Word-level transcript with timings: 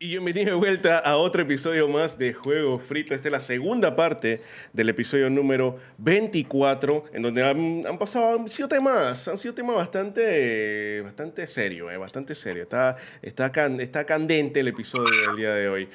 Y 0.00 0.10
bienvenido 0.10 0.50
de 0.50 0.54
vuelta 0.54 1.00
a 1.00 1.16
otro 1.16 1.42
episodio 1.42 1.88
más 1.88 2.16
de 2.16 2.32
Juego 2.32 2.78
Frito. 2.78 3.16
Esta 3.16 3.26
es 3.26 3.32
la 3.32 3.40
segunda 3.40 3.96
parte 3.96 4.40
del 4.72 4.90
episodio 4.90 5.28
número 5.28 5.80
24, 5.98 7.06
en 7.12 7.22
donde 7.22 7.42
han, 7.42 7.98
pasado, 7.98 8.38
han 8.38 8.48
sido 8.48 8.68
temas, 8.68 9.26
han 9.26 9.36
sido 9.36 9.54
temas 9.54 9.74
bastante, 9.74 11.00
bastante 11.00 11.48
serio, 11.48 11.90
eh, 11.90 11.96
bastante 11.96 12.36
serio. 12.36 12.62
Está, 12.62 12.96
está, 13.22 13.50
está 13.80 14.06
candente 14.06 14.60
el 14.60 14.68
episodio 14.68 15.10
del 15.26 15.36
día 15.36 15.52
de 15.54 15.68
hoy. 15.68 15.88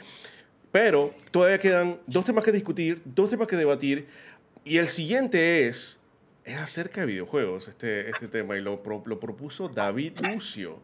Pero 0.69 1.15
todavía 1.31 1.57
quedan 1.57 1.97
dos 2.05 2.25
temas 2.25 2.43
que 2.43 2.51
discutir, 2.51 3.01
dos 3.05 3.29
temas 3.29 3.47
que 3.47 3.55
debatir, 3.55 4.07
y 4.65 4.79
el 4.79 4.89
siguiente 4.89 5.69
es, 5.69 6.01
es 6.43 6.57
acerca 6.57 6.99
de 6.99 7.07
videojuegos, 7.07 7.69
este, 7.69 8.09
este 8.09 8.27
tema, 8.27 8.57
y 8.57 8.61
lo, 8.61 8.83
lo 9.05 9.19
propuso 9.21 9.69
David 9.69 10.19
Lucio. 10.19 10.81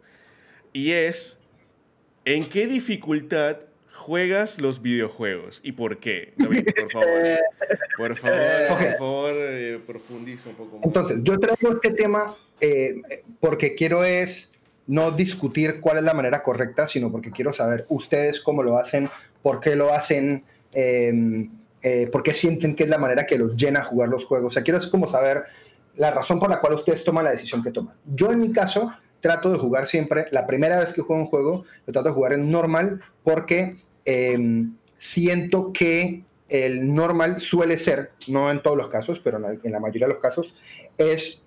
Y 0.72 0.92
es 0.92 1.39
¿En 2.26 2.48
qué 2.50 2.68
dificultad 2.68 3.58
juegas 3.94 4.60
los 4.62 4.82
videojuegos 4.82 5.60
y 5.64 5.74
por 5.74 6.00
qué? 6.00 6.34
David, 6.38 6.68
por 6.80 6.92
favor. 6.92 7.10
Por 7.98 8.18
favor, 8.18 8.40
por 8.68 8.98
favor, 8.98 9.34
eh, 9.36 9.80
profundiza 9.86 10.50
un 10.50 10.56
poco 10.56 10.78
más. 10.78 10.86
Entonces, 10.86 11.22
yo 11.24 11.38
traigo 11.38 11.74
este 11.74 11.92
tema 11.92 12.34
eh, 12.62 13.02
porque 13.40 13.76
quiero 13.76 14.04
es 14.04 14.52
no 14.88 15.12
discutir 15.12 15.80
cuál 15.82 15.98
es 15.98 16.04
la 16.04 16.16
manera 16.16 16.42
correcta, 16.42 16.88
sino 16.88 17.12
porque 17.12 17.30
quiero 17.30 17.54
saber 17.54 17.86
ustedes 17.90 18.42
cómo 18.42 18.64
lo 18.64 18.78
hacen, 18.78 19.08
por 19.44 19.60
qué 19.60 19.76
lo 19.76 19.94
hacen, 19.94 20.44
em, 20.74 21.52
eh, 21.84 22.08
por 22.12 22.24
qué 22.24 22.34
sienten 22.34 22.76
que 22.76 22.86
es 22.86 22.90
la 22.90 22.98
manera 22.98 23.28
que 23.28 23.38
los 23.38 23.56
llena 23.56 23.84
jugar 23.84 24.10
los 24.10 24.26
juegos. 24.26 24.48
O 24.48 24.54
sea, 24.54 24.64
quiero 24.64 24.80
como 24.90 25.06
saber 25.08 25.44
la 25.96 26.10
razón 26.10 26.40
por 26.40 26.50
la 26.50 26.60
cual 26.60 26.74
ustedes 26.74 27.04
toman 27.04 27.26
la 27.26 27.32
decisión 27.32 27.62
que 27.62 27.72
toman. 27.72 27.96
Yo 28.06 28.32
en 28.32 28.40
mi 28.40 28.52
caso 28.52 28.92
trato 29.20 29.52
de 29.52 29.58
jugar 29.58 29.88
siempre, 29.88 30.26
la 30.32 30.48
primera 30.48 30.80
vez 30.80 30.94
que 30.94 31.02
juego 31.02 31.22
un 31.22 31.28
juego, 31.28 31.64
lo 31.86 31.94
trato 31.94 32.10
de 32.10 32.16
jugar 32.16 32.34
en 32.34 32.50
normal 32.52 33.02
porque 33.24 33.78
em, 34.06 34.76
siento 34.98 35.74
que 35.74 36.24
el 36.50 36.94
normal 36.94 37.40
suele 37.40 37.78
ser, 37.78 38.12
no 38.28 38.50
en 38.50 38.62
todos 38.62 38.78
los 38.78 38.90
casos, 38.90 39.20
pero 39.20 39.38
en 39.38 39.72
la, 39.72 39.80
mayoría 39.80 40.08
de 40.08 40.14
los 40.14 40.22
casos, 40.22 40.56
es 40.98 41.44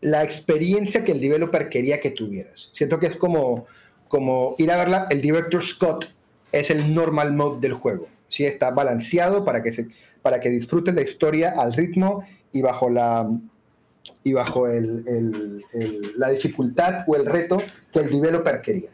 la 0.00 0.24
experiencia 0.24 1.04
que 1.04 1.12
el 1.12 1.20
developer 1.20 1.68
quería 1.68 2.00
que 2.00 2.10
tuvieras. 2.10 2.70
Siento 2.72 2.98
que 2.98 3.06
es 3.06 3.16
como, 3.16 3.66
como 4.08 4.54
ir 4.58 4.70
a 4.70 4.76
verla, 4.76 5.06
el 5.10 5.20
director 5.20 5.62
Scott 5.62 6.12
es 6.52 6.70
el 6.70 6.92
normal 6.92 7.32
mode 7.32 7.60
del 7.60 7.74
juego. 7.74 8.08
¿sí? 8.28 8.44
Está 8.44 8.70
balanceado 8.70 9.44
para 9.44 9.62
que, 9.62 9.72
se, 9.72 9.88
para 10.22 10.40
que 10.40 10.48
disfruten 10.48 10.96
la 10.96 11.02
historia 11.02 11.52
al 11.56 11.72
ritmo 11.72 12.24
y 12.52 12.62
bajo 12.62 12.90
la 12.90 13.30
y 14.22 14.32
bajo 14.32 14.68
el, 14.68 15.64
la 16.16 16.28
dificultad 16.30 17.04
o 17.06 17.16
el 17.16 17.26
reto 17.26 17.62
que 17.92 18.00
el 18.00 18.10
developer 18.10 18.60
quería. 18.60 18.90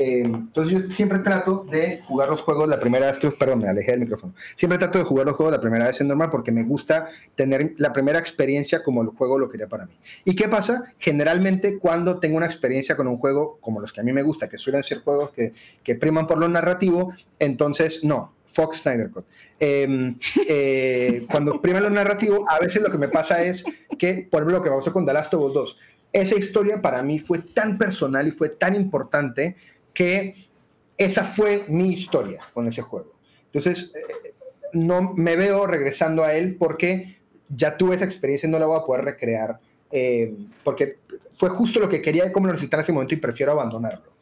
Eh, 0.00 0.20
entonces 0.20 0.72
yo 0.72 0.92
siempre 0.92 1.18
trato 1.18 1.66
de 1.68 2.02
jugar 2.06 2.28
los 2.28 2.40
juegos 2.42 2.68
la 2.68 2.78
primera 2.78 3.06
vez 3.06 3.18
que, 3.18 3.32
perdón, 3.32 3.58
me 3.58 3.68
alejé 3.68 3.90
del 3.90 4.00
micrófono. 4.00 4.32
Siempre 4.56 4.78
trato 4.78 4.98
de 4.98 5.04
jugar 5.04 5.26
los 5.26 5.34
juegos 5.34 5.52
la 5.52 5.60
primera 5.60 5.88
vez 5.88 6.00
en 6.00 6.06
normal 6.06 6.30
porque 6.30 6.52
me 6.52 6.62
gusta 6.62 7.08
tener 7.34 7.74
la 7.78 7.92
primera 7.92 8.20
experiencia 8.20 8.84
como 8.84 9.02
el 9.02 9.08
juego 9.08 9.40
lo 9.40 9.48
quería 9.48 9.66
para 9.66 9.86
mí. 9.86 9.98
¿Y 10.24 10.36
qué 10.36 10.48
pasa? 10.48 10.84
Generalmente 10.98 11.78
cuando 11.80 12.20
tengo 12.20 12.36
una 12.36 12.46
experiencia 12.46 12.96
con 12.96 13.08
un 13.08 13.18
juego 13.18 13.58
como 13.60 13.80
los 13.80 13.92
que 13.92 14.00
a 14.00 14.04
mí 14.04 14.12
me 14.12 14.22
gusta, 14.22 14.48
que 14.48 14.56
suelen 14.56 14.84
ser 14.84 15.00
juegos 15.00 15.32
que, 15.32 15.52
que 15.82 15.96
priman 15.96 16.28
por 16.28 16.38
lo 16.38 16.48
narrativo, 16.48 17.12
entonces 17.40 18.04
no, 18.04 18.32
Fox 18.50 18.82
Snyder 18.82 19.10
Cut. 19.10 19.26
Em, 19.60 20.18
eh, 20.48 21.26
cuando 21.30 21.60
prima 21.62 21.80
lo 21.80 21.90
narrativo, 21.90 22.44
a 22.50 22.58
veces 22.58 22.82
lo 22.82 22.90
que 22.90 22.98
me 22.98 23.08
pasa 23.08 23.42
es 23.42 23.64
que, 23.98 24.26
por 24.30 24.42
ejemplo, 24.42 24.58
lo 24.58 24.64
que 24.64 24.70
pasó 24.70 24.92
con 24.92 25.06
The 25.06 25.12
Last 25.12 25.34
of 25.34 25.42
Us 25.44 25.54
2, 25.54 25.78
esa 26.12 26.36
historia 26.36 26.80
para 26.80 27.02
mí 27.02 27.18
fue 27.18 27.40
tan 27.40 27.78
personal 27.78 28.26
y 28.26 28.30
fue 28.30 28.48
tan 28.48 28.74
importante 28.74 29.56
que 29.92 30.48
esa 30.96 31.24
fue 31.24 31.64
mi 31.68 31.92
historia 31.92 32.40
con 32.54 32.66
ese 32.66 32.82
juego. 32.82 33.10
Entonces, 33.46 33.92
eh, 33.94 34.34
no 34.72 35.14
me 35.14 35.36
veo 35.36 35.66
regresando 35.66 36.24
a 36.24 36.34
él 36.34 36.56
porque 36.58 37.18
ya 37.48 37.76
tuve 37.76 37.96
esa 37.96 38.04
experiencia 38.04 38.46
y 38.46 38.50
no 38.50 38.58
la 38.58 38.66
voy 38.66 38.78
a 38.78 38.84
poder 38.84 39.04
recrear 39.04 39.58
em, 39.90 40.50
porque 40.62 40.98
fue 41.30 41.48
justo 41.48 41.80
lo 41.80 41.88
que 41.88 42.02
quería 42.02 42.26
y 42.26 42.32
como 42.32 42.46
lo 42.46 42.52
necesitaba 42.52 42.80
en 42.80 42.84
ese 42.84 42.92
momento 42.92 43.14
y 43.14 43.18
prefiero 43.18 43.52
abandonarlo. 43.52 44.17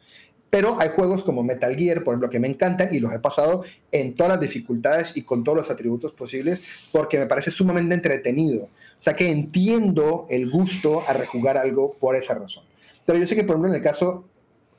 Pero 0.49 0.79
hay 0.79 0.89
juegos 0.89 1.23
como 1.23 1.43
Metal 1.43 1.75
Gear, 1.75 2.03
por 2.03 2.13
ejemplo, 2.13 2.29
que 2.29 2.39
me 2.39 2.47
encantan 2.47 2.89
y 2.93 2.99
los 2.99 3.13
he 3.13 3.19
pasado 3.19 3.63
en 3.91 4.15
todas 4.15 4.31
las 4.31 4.39
dificultades 4.39 5.17
y 5.17 5.23
con 5.23 5.43
todos 5.43 5.57
los 5.57 5.69
atributos 5.69 6.13
posibles 6.13 6.61
porque 6.91 7.19
me 7.19 7.25
parece 7.25 7.51
sumamente 7.51 7.93
entretenido. 7.95 8.63
O 8.63 9.01
sea 9.01 9.15
que 9.15 9.29
entiendo 9.29 10.25
el 10.29 10.49
gusto 10.49 11.03
a 11.07 11.13
rejugar 11.13 11.57
algo 11.57 11.93
por 11.93 12.15
esa 12.15 12.35
razón. 12.35 12.63
Pero 13.05 13.19
yo 13.19 13.27
sé 13.27 13.35
que, 13.35 13.43
por 13.43 13.55
ejemplo, 13.55 13.69
en 13.69 13.75
el 13.75 13.81
caso, 13.81 14.25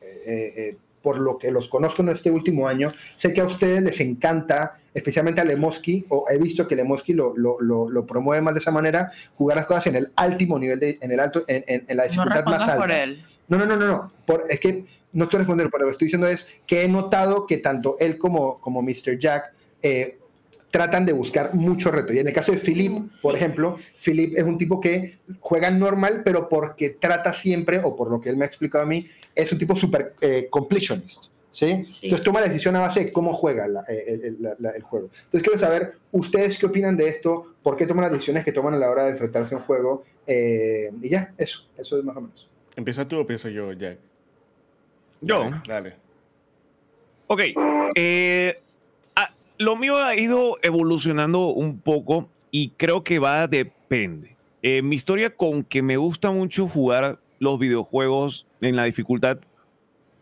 eh, 0.00 0.22
eh, 0.26 0.52
eh, 0.56 0.76
por 1.02 1.18
lo 1.18 1.38
que 1.38 1.50
los 1.50 1.68
conozco 1.68 2.02
en 2.02 2.10
este 2.10 2.30
último 2.30 2.66
año, 2.66 2.92
sé 3.16 3.32
que 3.32 3.40
a 3.40 3.44
ustedes 3.44 3.82
les 3.82 4.00
encanta, 4.00 4.74
especialmente 4.92 5.40
a 5.40 5.44
Lemoski, 5.44 6.04
o 6.08 6.26
he 6.28 6.38
visto 6.38 6.66
que 6.66 6.76
Lemoski 6.76 7.14
lo, 7.14 7.34
lo, 7.36 7.60
lo, 7.60 8.06
promueve 8.06 8.42
más 8.42 8.54
de 8.54 8.60
esa 8.60 8.72
manera, 8.72 9.10
jugar 9.36 9.56
las 9.56 9.66
cosas 9.66 9.86
en 9.86 9.96
el 9.96 10.12
último 10.26 10.58
nivel, 10.58 10.80
de, 10.80 10.98
en, 11.00 11.12
el 11.12 11.20
alto, 11.20 11.44
en, 11.46 11.62
en, 11.66 11.96
la 11.96 12.04
dificultad 12.04 12.44
más 12.44 12.62
alta. 12.62 12.76
Por 12.76 12.90
él. 12.90 13.22
No, 13.48 13.58
no, 13.58 13.66
no, 13.66 13.76
no, 13.76 13.86
no. 13.86 14.12
Por, 14.26 14.44
es 14.48 14.60
que 14.60 14.84
no 15.12 15.24
estoy 15.24 15.38
respondiendo, 15.38 15.70
pero 15.70 15.84
lo 15.84 15.88
que 15.88 15.92
estoy 15.92 16.06
diciendo 16.06 16.28
es 16.28 16.60
que 16.66 16.82
he 16.82 16.88
notado 16.88 17.46
que 17.46 17.58
tanto 17.58 17.96
él 17.98 18.18
como, 18.18 18.60
como 18.60 18.82
Mr. 18.82 19.18
Jack 19.18 19.52
eh, 19.82 20.18
tratan 20.70 21.06
de 21.06 21.12
buscar 21.12 21.54
mucho 21.54 21.90
reto. 21.90 22.12
Y 22.12 22.18
en 22.18 22.28
el 22.28 22.34
caso 22.34 22.52
de 22.52 22.58
Philip, 22.58 23.10
por 23.22 23.34
ejemplo, 23.34 23.78
Philip 24.04 24.36
es 24.36 24.44
un 24.44 24.58
tipo 24.58 24.80
que 24.80 25.18
juega 25.40 25.70
normal, 25.70 26.22
pero 26.24 26.48
porque 26.48 26.90
trata 26.90 27.32
siempre, 27.32 27.80
o 27.82 27.96
por 27.96 28.10
lo 28.10 28.20
que 28.20 28.28
él 28.28 28.36
me 28.36 28.44
ha 28.44 28.48
explicado 28.48 28.84
a 28.84 28.86
mí, 28.86 29.06
es 29.34 29.50
un 29.50 29.58
tipo 29.58 29.74
super 29.74 30.14
eh, 30.20 30.48
completionist. 30.50 31.32
¿sí? 31.50 31.86
Entonces 32.02 32.22
toma 32.22 32.40
la 32.40 32.48
decisión 32.48 32.76
a 32.76 32.80
base 32.80 33.06
de 33.06 33.12
cómo 33.12 33.32
juega 33.32 33.66
eh, 33.88 34.20
el, 34.22 34.82
juego. 34.82 35.08
Entonces 35.24 35.42
quiero 35.42 35.58
saber, 35.58 35.94
¿ustedes 36.12 36.58
qué 36.58 36.66
opinan 36.66 36.98
de 36.98 37.08
esto? 37.08 37.54
¿Por 37.62 37.76
qué 37.76 37.86
toman 37.86 38.02
las 38.02 38.12
decisiones 38.12 38.44
que 38.44 38.52
toman 38.52 38.74
a 38.74 38.78
la 38.78 38.90
hora 38.90 39.04
de 39.04 39.12
enfrentarse 39.12 39.54
a 39.54 39.58
un 39.58 39.64
juego? 39.64 40.04
y 40.30 41.08
ya, 41.08 41.32
eso, 41.38 41.66
eso 41.78 41.98
es 41.98 42.04
más 42.04 42.14
o 42.14 42.20
menos. 42.20 42.50
¿Empieza 42.78 43.08
tú 43.08 43.16
o 43.16 43.20
empiezo 43.22 43.48
yo, 43.48 43.72
Jack? 43.72 43.98
Yo. 45.20 45.50
Dale. 45.66 45.96
Ok. 47.26 47.40
Eh, 47.96 48.62
ah, 49.16 49.28
lo 49.58 49.74
mío 49.74 49.96
ha 49.96 50.14
ido 50.14 50.58
evolucionando 50.62 51.48
un 51.48 51.80
poco 51.80 52.28
y 52.52 52.70
creo 52.76 53.02
que 53.02 53.18
va 53.18 53.42
a 53.42 53.48
depende. 53.48 54.36
Eh, 54.62 54.82
mi 54.82 54.94
historia 54.94 55.30
con 55.30 55.64
que 55.64 55.82
me 55.82 55.96
gusta 55.96 56.30
mucho 56.30 56.68
jugar 56.68 57.18
los 57.40 57.58
videojuegos 57.58 58.46
en 58.60 58.76
la 58.76 58.84
dificultad 58.84 59.38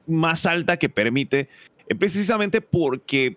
más 0.07 0.47
alta 0.47 0.79
que 0.79 0.89
permite, 0.89 1.51
es 1.87 1.99
precisamente 1.99 2.63
porque 2.63 3.37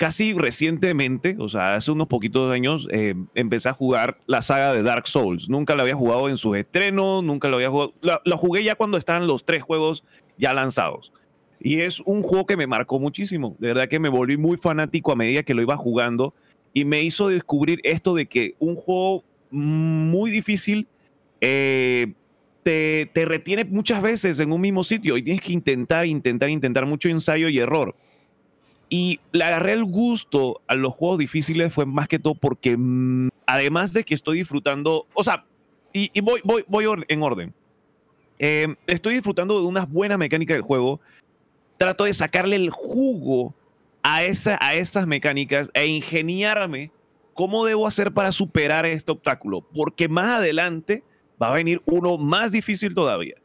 casi 0.00 0.32
recientemente, 0.32 1.36
o 1.38 1.50
sea, 1.50 1.74
hace 1.74 1.90
unos 1.90 2.06
poquitos 2.06 2.50
años, 2.50 2.88
eh, 2.90 3.14
empecé 3.34 3.68
a 3.68 3.74
jugar 3.74 4.16
la 4.26 4.40
saga 4.40 4.72
de 4.72 4.82
Dark 4.82 5.06
Souls. 5.06 5.50
Nunca 5.50 5.76
la 5.76 5.82
había 5.82 5.94
jugado 5.94 6.30
en 6.30 6.38
sus 6.38 6.56
estrenos, 6.56 7.22
nunca 7.22 7.48
lo 7.48 7.56
había 7.56 7.68
jugado. 7.68 7.92
La, 8.00 8.36
jugué 8.38 8.64
ya 8.64 8.76
cuando 8.76 8.96
estaban 8.96 9.26
los 9.26 9.44
tres 9.44 9.62
juegos 9.62 10.02
ya 10.38 10.54
lanzados. 10.54 11.12
Y 11.60 11.80
es 11.80 12.00
un 12.00 12.22
juego 12.22 12.46
que 12.46 12.56
me 12.56 12.66
marcó 12.66 12.98
muchísimo. 12.98 13.56
De 13.58 13.68
verdad 13.68 13.88
que 13.88 13.98
me 13.98 14.08
volví 14.08 14.38
muy 14.38 14.56
fanático 14.56 15.12
a 15.12 15.16
medida 15.16 15.42
que 15.42 15.52
lo 15.52 15.60
iba 15.60 15.76
jugando 15.76 16.32
y 16.72 16.86
me 16.86 17.02
hizo 17.02 17.28
descubrir 17.28 17.78
esto 17.84 18.14
de 18.14 18.24
que 18.24 18.54
un 18.58 18.76
juego 18.76 19.22
muy 19.50 20.30
difícil 20.30 20.88
eh, 21.42 22.14
te 22.62 23.24
retiene 23.26 23.66
muchas 23.66 24.00
veces 24.00 24.40
en 24.40 24.50
un 24.50 24.62
mismo 24.62 24.82
sitio 24.82 25.18
y 25.18 25.22
tienes 25.22 25.42
que 25.42 25.52
intentar, 25.52 26.06
intentar, 26.06 26.48
intentar 26.48 26.86
mucho 26.86 27.10
ensayo 27.10 27.50
y 27.50 27.58
error. 27.58 27.94
Y 28.92 29.20
le 29.30 29.44
agarré 29.44 29.72
el 29.72 29.84
gusto 29.84 30.60
a 30.66 30.74
los 30.74 30.92
juegos 30.92 31.18
difíciles 31.18 31.72
fue 31.72 31.86
más 31.86 32.08
que 32.08 32.18
todo 32.18 32.34
porque 32.34 32.76
mm, 32.76 33.28
además 33.46 33.92
de 33.92 34.02
que 34.04 34.14
estoy 34.14 34.38
disfrutando, 34.38 35.06
o 35.14 35.22
sea, 35.22 35.46
y, 35.92 36.20
voy, 36.20 36.40
voy, 36.44 36.64
voy 36.68 36.84
en 37.08 37.22
orden. 37.22 37.54
Eh, 38.38 38.74
estoy 38.86 39.14
disfrutando 39.14 39.60
de 39.60 39.66
unas 39.66 39.88
buenas 39.88 40.18
mecánicas 40.18 40.56
del 40.56 40.62
juego. 40.62 41.00
Trato 41.78 42.04
de 42.04 42.14
sacarle 42.14 42.56
el 42.56 42.70
jugo 42.70 43.54
a, 44.02 44.24
esa, 44.24 44.58
a 44.60 44.74
estas 44.74 45.06
mecánicas 45.06 45.70
e 45.72 45.86
ingeniarme 45.86 46.90
cómo 47.34 47.64
debo 47.64 47.86
hacer 47.86 48.12
para 48.12 48.32
superar 48.32 48.86
este 48.86 49.12
obstáculo. 49.12 49.62
Porque 49.62 50.08
más 50.08 50.38
adelante 50.38 51.04
va 51.40 51.50
a 51.50 51.54
venir 51.54 51.80
uno 51.86 52.18
más 52.18 52.52
difícil 52.52 52.94
todavía. 52.94 53.36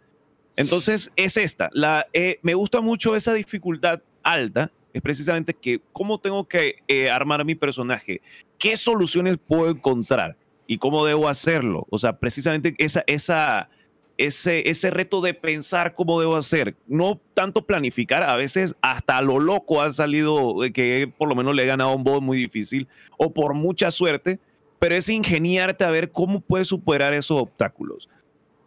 Entonces 0.56 1.12
es 1.16 1.38
esta. 1.38 1.70
La, 1.74 2.08
eh, 2.14 2.40
me 2.42 2.54
gusta 2.54 2.82
mucho 2.82 3.16
esa 3.16 3.34
dificultad 3.34 4.02
alta 4.24 4.72
es 4.96 5.02
precisamente 5.02 5.54
que 5.54 5.82
cómo 5.92 6.20
tengo 6.20 6.48
que 6.48 6.78
eh, 6.88 7.10
armar 7.10 7.44
mi 7.44 7.54
personaje, 7.54 8.22
qué 8.58 8.78
soluciones 8.78 9.38
puedo 9.46 9.70
encontrar 9.70 10.38
y 10.68 10.78
cómo 10.78 11.06
debo 11.06 11.28
hacerlo. 11.28 11.86
O 11.90 11.98
sea, 11.98 12.18
precisamente 12.18 12.74
esa, 12.78 13.04
esa, 13.06 13.70
ese, 14.18 14.70
ese 14.70 14.92
reto 14.92 15.20
de 15.20 15.34
pensar 15.34 15.96
cómo 15.96 16.18
debo 16.22 16.38
hacer, 16.38 16.78
no 16.88 17.20
tanto 17.34 17.66
planificar, 17.66 18.24
a 18.24 18.38
veces 18.38 18.74
hasta 18.82 19.22
lo 19.22 19.38
loco 19.38 19.82
ha 19.82 19.92
salido 19.92 20.56
que 20.74 21.12
por 21.18 21.28
lo 21.28 21.36
menos 21.36 21.54
le 21.56 21.64
he 21.64 21.66
ganado 21.66 21.94
un 21.94 22.06
boss 22.06 22.22
muy 22.22 22.38
difícil 22.38 22.88
o 23.18 23.34
por 23.34 23.54
mucha 23.54 23.92
suerte, 23.92 24.40
pero 24.80 24.96
es 24.96 25.10
ingeniarte 25.10 25.84
a 25.84 25.92
ver 25.92 26.14
cómo 26.14 26.40
puedes 26.40 26.70
superar 26.70 27.14
esos 27.14 27.42
obstáculos. 27.42 28.08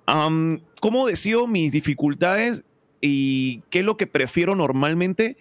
¿Cómo 0.04 1.06
decido 1.06 1.46
mis 1.46 1.72
dificultades 1.72 2.64
y 3.00 3.62
qué 3.70 3.78
es 3.78 3.84
lo 3.86 3.96
que 3.96 4.06
prefiero 4.06 4.54
normalmente? 4.54 5.38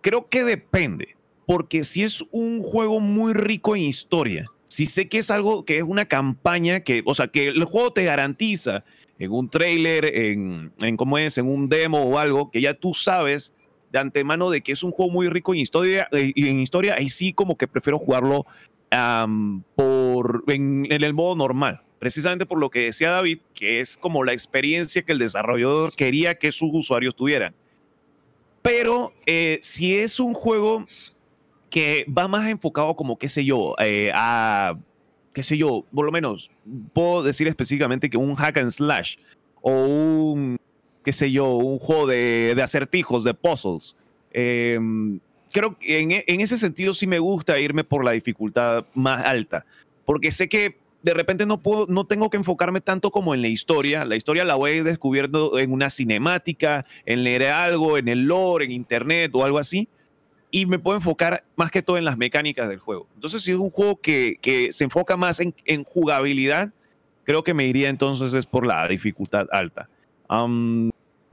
Creo 0.00 0.28
que 0.28 0.44
depende, 0.44 1.16
porque 1.46 1.84
si 1.84 2.02
es 2.02 2.24
un 2.30 2.60
juego 2.60 3.00
muy 3.00 3.32
rico 3.34 3.76
en 3.76 3.82
historia, 3.82 4.46
si 4.64 4.86
sé 4.86 5.08
que 5.08 5.18
es 5.18 5.30
algo 5.30 5.64
que 5.64 5.78
es 5.78 5.84
una 5.84 6.06
campaña 6.06 6.80
que, 6.80 7.02
o 7.04 7.14
sea, 7.14 7.28
que 7.28 7.48
el 7.48 7.64
juego 7.64 7.92
te 7.92 8.04
garantiza 8.04 8.84
en 9.18 9.32
un 9.32 9.48
trailer, 9.48 10.04
en, 10.04 10.72
en 10.80 10.96
cómo 10.96 11.18
es, 11.18 11.38
en 11.38 11.46
un 11.46 11.68
demo 11.68 11.98
o 12.02 12.18
algo, 12.18 12.50
que 12.50 12.60
ya 12.60 12.74
tú 12.74 12.94
sabes 12.94 13.52
de 13.92 13.98
antemano 13.98 14.50
de 14.50 14.62
que 14.62 14.72
es 14.72 14.82
un 14.82 14.90
juego 14.90 15.12
muy 15.12 15.28
rico 15.28 15.54
en 15.54 15.60
historia, 15.60 16.08
eh, 16.12 16.32
en 16.36 16.60
historia, 16.60 16.96
ahí 16.98 17.08
sí 17.08 17.32
como 17.32 17.56
que 17.56 17.68
prefiero 17.68 17.98
jugarlo 17.98 18.46
por, 19.74 20.44
en, 20.46 20.86
el 20.90 21.14
modo 21.14 21.36
normal, 21.36 21.82
precisamente 21.98 22.46
por 22.46 22.58
lo 22.58 22.70
que 22.70 22.80
decía 22.80 23.10
David, 23.10 23.40
que 23.54 23.80
es 23.80 23.96
como 23.96 24.24
la 24.24 24.32
experiencia 24.32 25.02
que 25.02 25.12
el 25.12 25.18
desarrollador 25.18 25.94
quería 25.94 26.36
que 26.36 26.52
sus 26.52 26.70
usuarios 26.72 27.14
tuvieran. 27.14 27.54
Pero 28.66 29.12
eh, 29.26 29.60
si 29.62 29.96
es 29.96 30.18
un 30.18 30.34
juego 30.34 30.84
que 31.70 32.04
va 32.06 32.26
más 32.26 32.48
enfocado 32.48 32.96
como, 32.96 33.16
qué 33.16 33.28
sé 33.28 33.44
yo, 33.44 33.76
eh, 33.78 34.10
a, 34.12 34.76
qué 35.32 35.44
sé 35.44 35.56
yo, 35.56 35.84
por 35.94 36.04
lo 36.04 36.10
menos 36.10 36.50
puedo 36.92 37.22
decir 37.22 37.46
específicamente 37.46 38.10
que 38.10 38.16
un 38.16 38.34
hack 38.34 38.56
and 38.56 38.72
slash 38.72 39.18
o 39.62 39.70
un, 39.70 40.58
qué 41.04 41.12
sé 41.12 41.30
yo, 41.30 41.54
un 41.54 41.78
juego 41.78 42.08
de, 42.08 42.60
acertijos, 42.60 43.22
de 43.22 43.34
puzzles. 43.34 43.94
Em, 44.32 45.20
creo 45.52 45.78
que 45.78 46.00
en, 46.26 46.40
ese 46.40 46.56
sentido 46.56 46.92
sí 46.92 47.06
me 47.06 47.20
gusta 47.20 47.60
irme 47.60 47.84
por 47.84 48.04
la 48.04 48.10
dificultad 48.10 48.84
más 48.94 49.22
alta, 49.24 49.64
porque 50.04 50.32
sé 50.32 50.48
que 50.48 50.76
de 51.06 51.14
repente 51.14 51.46
no, 51.46 51.62
puedo, 51.62 51.86
no 51.86 52.04
tengo 52.04 52.30
que 52.30 52.36
enfocarme 52.36 52.80
tanto 52.80 53.12
como 53.12 53.32
en 53.32 53.40
la 53.40 53.46
historia. 53.46 54.04
La 54.04 54.16
historia 54.16 54.44
la 54.44 54.56
voy 54.56 54.80
descubriendo 54.80 55.56
en 55.56 55.70
una 55.70 55.88
cinemática, 55.88 56.84
en 57.04 57.22
leer 57.22 57.44
algo, 57.44 57.96
en 57.96 58.08
el 58.08 58.24
lore, 58.24 58.64
en 58.64 58.72
internet 58.72 59.30
o 59.32 59.44
algo 59.44 59.58
así. 59.58 59.88
Y 60.50 60.66
me 60.66 60.80
puedo 60.80 60.96
enfocar 60.96 61.44
más 61.54 61.70
que 61.70 61.80
todo 61.80 61.96
en 61.96 62.04
las 62.04 62.18
mecánicas 62.18 62.68
del 62.68 62.80
juego. 62.80 63.06
Entonces, 63.14 63.44
si 63.44 63.52
es 63.52 63.56
un 63.56 63.70
juego 63.70 64.00
que, 64.00 64.38
que 64.42 64.72
se 64.72 64.82
enfoca 64.82 65.16
más 65.16 65.38
en, 65.38 65.54
en, 65.64 65.84
jugabilidad, 65.84 66.72
creo 67.22 67.44
que 67.44 67.54
me 67.54 67.66
iría 67.66 67.88
entonces 67.88 68.34
es 68.34 68.44
por 68.44 68.66
la 68.66 68.88
dificultad 68.88 69.46
alta. 69.52 69.88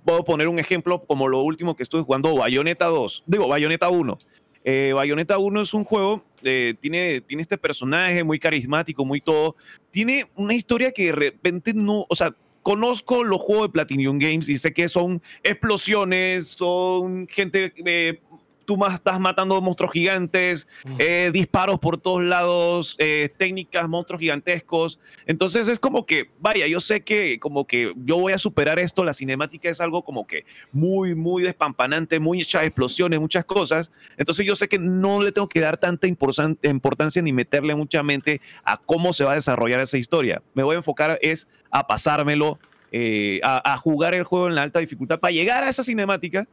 puedo 0.06 0.24
poner 0.24 0.50
un 0.50 0.60
ejemplo 0.60 1.04
como 1.04 1.28
lo 1.28 1.42
último 1.42 1.76
que 1.76 1.82
estuve 1.82 2.04
jugando, 2.04 2.36
Bayonetta 2.36 2.86
2, 2.86 3.24
digo, 3.26 3.48
Bayonetta 3.48 3.90
1. 3.90 4.20
Eh, 4.64 4.94
Bayonetta 4.94 5.38
1 5.38 5.62
es 5.62 5.74
un 5.74 5.84
juego, 5.84 6.24
eh, 6.44 6.76
tiene, 6.80 7.22
tiene 7.22 7.42
este 7.42 7.58
personaje 7.58 8.24
muy 8.24 8.40
carismático, 8.40 9.04
muy 9.06 9.22
todo. 9.22 9.56
Tiene 9.92 10.30
una 10.36 10.54
historia 10.54 10.92
que 10.92 11.08
de 11.08 11.12
repente 11.12 11.74
no, 11.74 12.06
o 12.08 12.16
sea, 12.16 12.36
conozco 12.64 13.24
los 13.24 13.42
juegos 13.42 13.68
de 13.68 13.74
Platinum 13.74 14.18
Games 14.18 14.48
y 14.48 14.58
sé 14.58 14.74
que 14.74 14.88
son 14.88 15.22
explosiones, 15.44 16.48
son 16.48 17.28
gente 17.28 17.74
eh, 17.86 18.22
tú 18.66 18.78
más 18.78 18.96
estás 18.96 19.20
matando 19.20 19.60
monstruos 19.62 19.92
gigantes, 19.92 20.68
eh, 20.98 21.30
disparos 21.34 21.80
por 21.80 21.98
todos 21.98 22.24
lados, 22.24 22.96
eh, 22.98 23.30
técnicas, 23.38 23.88
monstruos 23.88 24.20
gigantescos. 24.20 25.00
Entonces 25.26 25.68
es 25.68 25.80
como 25.80 26.06
que, 26.06 26.30
vaya, 26.40 26.68
yo 26.68 26.80
sé 26.80 27.02
que 27.02 27.40
como 27.40 27.66
que 27.66 27.94
yo 27.98 28.18
voy 28.18 28.34
a 28.34 28.38
superar 28.38 28.80
esto, 28.80 29.04
la 29.04 29.14
cinemática 29.14 29.70
es 29.70 29.82
algo 29.82 30.04
como 30.04 30.26
que 30.26 30.46
muy, 30.72 31.16
muy 31.16 31.44
despampanante, 31.44 32.20
muchas 32.20 32.64
explosiones, 32.64 33.20
muchas 33.20 33.46
cosas. 33.46 33.92
Entonces 34.18 34.46
yo 34.46 34.56
sé 34.56 34.68
que 34.68 34.80
no 34.80 35.22
le 35.22 35.32
tengo 35.32 35.48
que 35.48 35.60
dar 35.60 35.78
tanta 35.78 36.08
importancia 36.08 37.22
ni 37.22 37.34
meterle 37.34 37.76
mucha 37.76 38.04
mente 38.04 38.42
a 38.64 38.78
cómo 38.78 39.14
se 39.14 39.24
va 39.24 39.34
a 39.34 39.36
desarrollar 39.36 39.80
esa 39.82 39.98
historia. 39.98 40.42
Me 40.54 40.64
voy 40.64 40.76
a 40.76 40.78
enfocar 40.78 41.20
es 41.22 41.48
a 41.72 41.88
pasármelo, 41.88 42.60
eh, 42.92 43.40
a 43.44 43.76
jugar 43.78 44.14
el 44.14 44.24
juego 44.24 44.48
en 44.48 44.56
la 44.56 44.62
alta 44.62 44.80
dificultad 44.80 45.20
para 45.20 45.32
llegar 45.32 45.64
a 45.64 45.70
esa 45.70 45.84
cinemática 45.84 46.48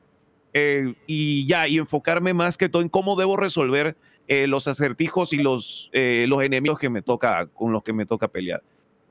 eh, 0.52 0.94
y 1.06 1.46
ya, 1.46 1.68
y 1.68 1.78
enfocarme 1.78 2.34
más 2.34 2.56
que 2.56 2.68
todo 2.68 2.82
en 2.82 2.88
cómo 2.88 3.16
debo 3.16 3.36
resolver 3.36 3.96
eh, 4.28 4.46
los 4.46 4.68
acertijos 4.68 5.32
y 5.32 5.38
los, 5.38 5.90
eh, 5.92 6.26
los 6.28 6.42
enemigos 6.42 6.78
que 6.78 6.88
me 6.88 7.02
toca, 7.02 7.46
con 7.46 7.72
los 7.72 7.82
que 7.82 7.92
me 7.92 8.06
toca 8.06 8.28
pelear. 8.28 8.62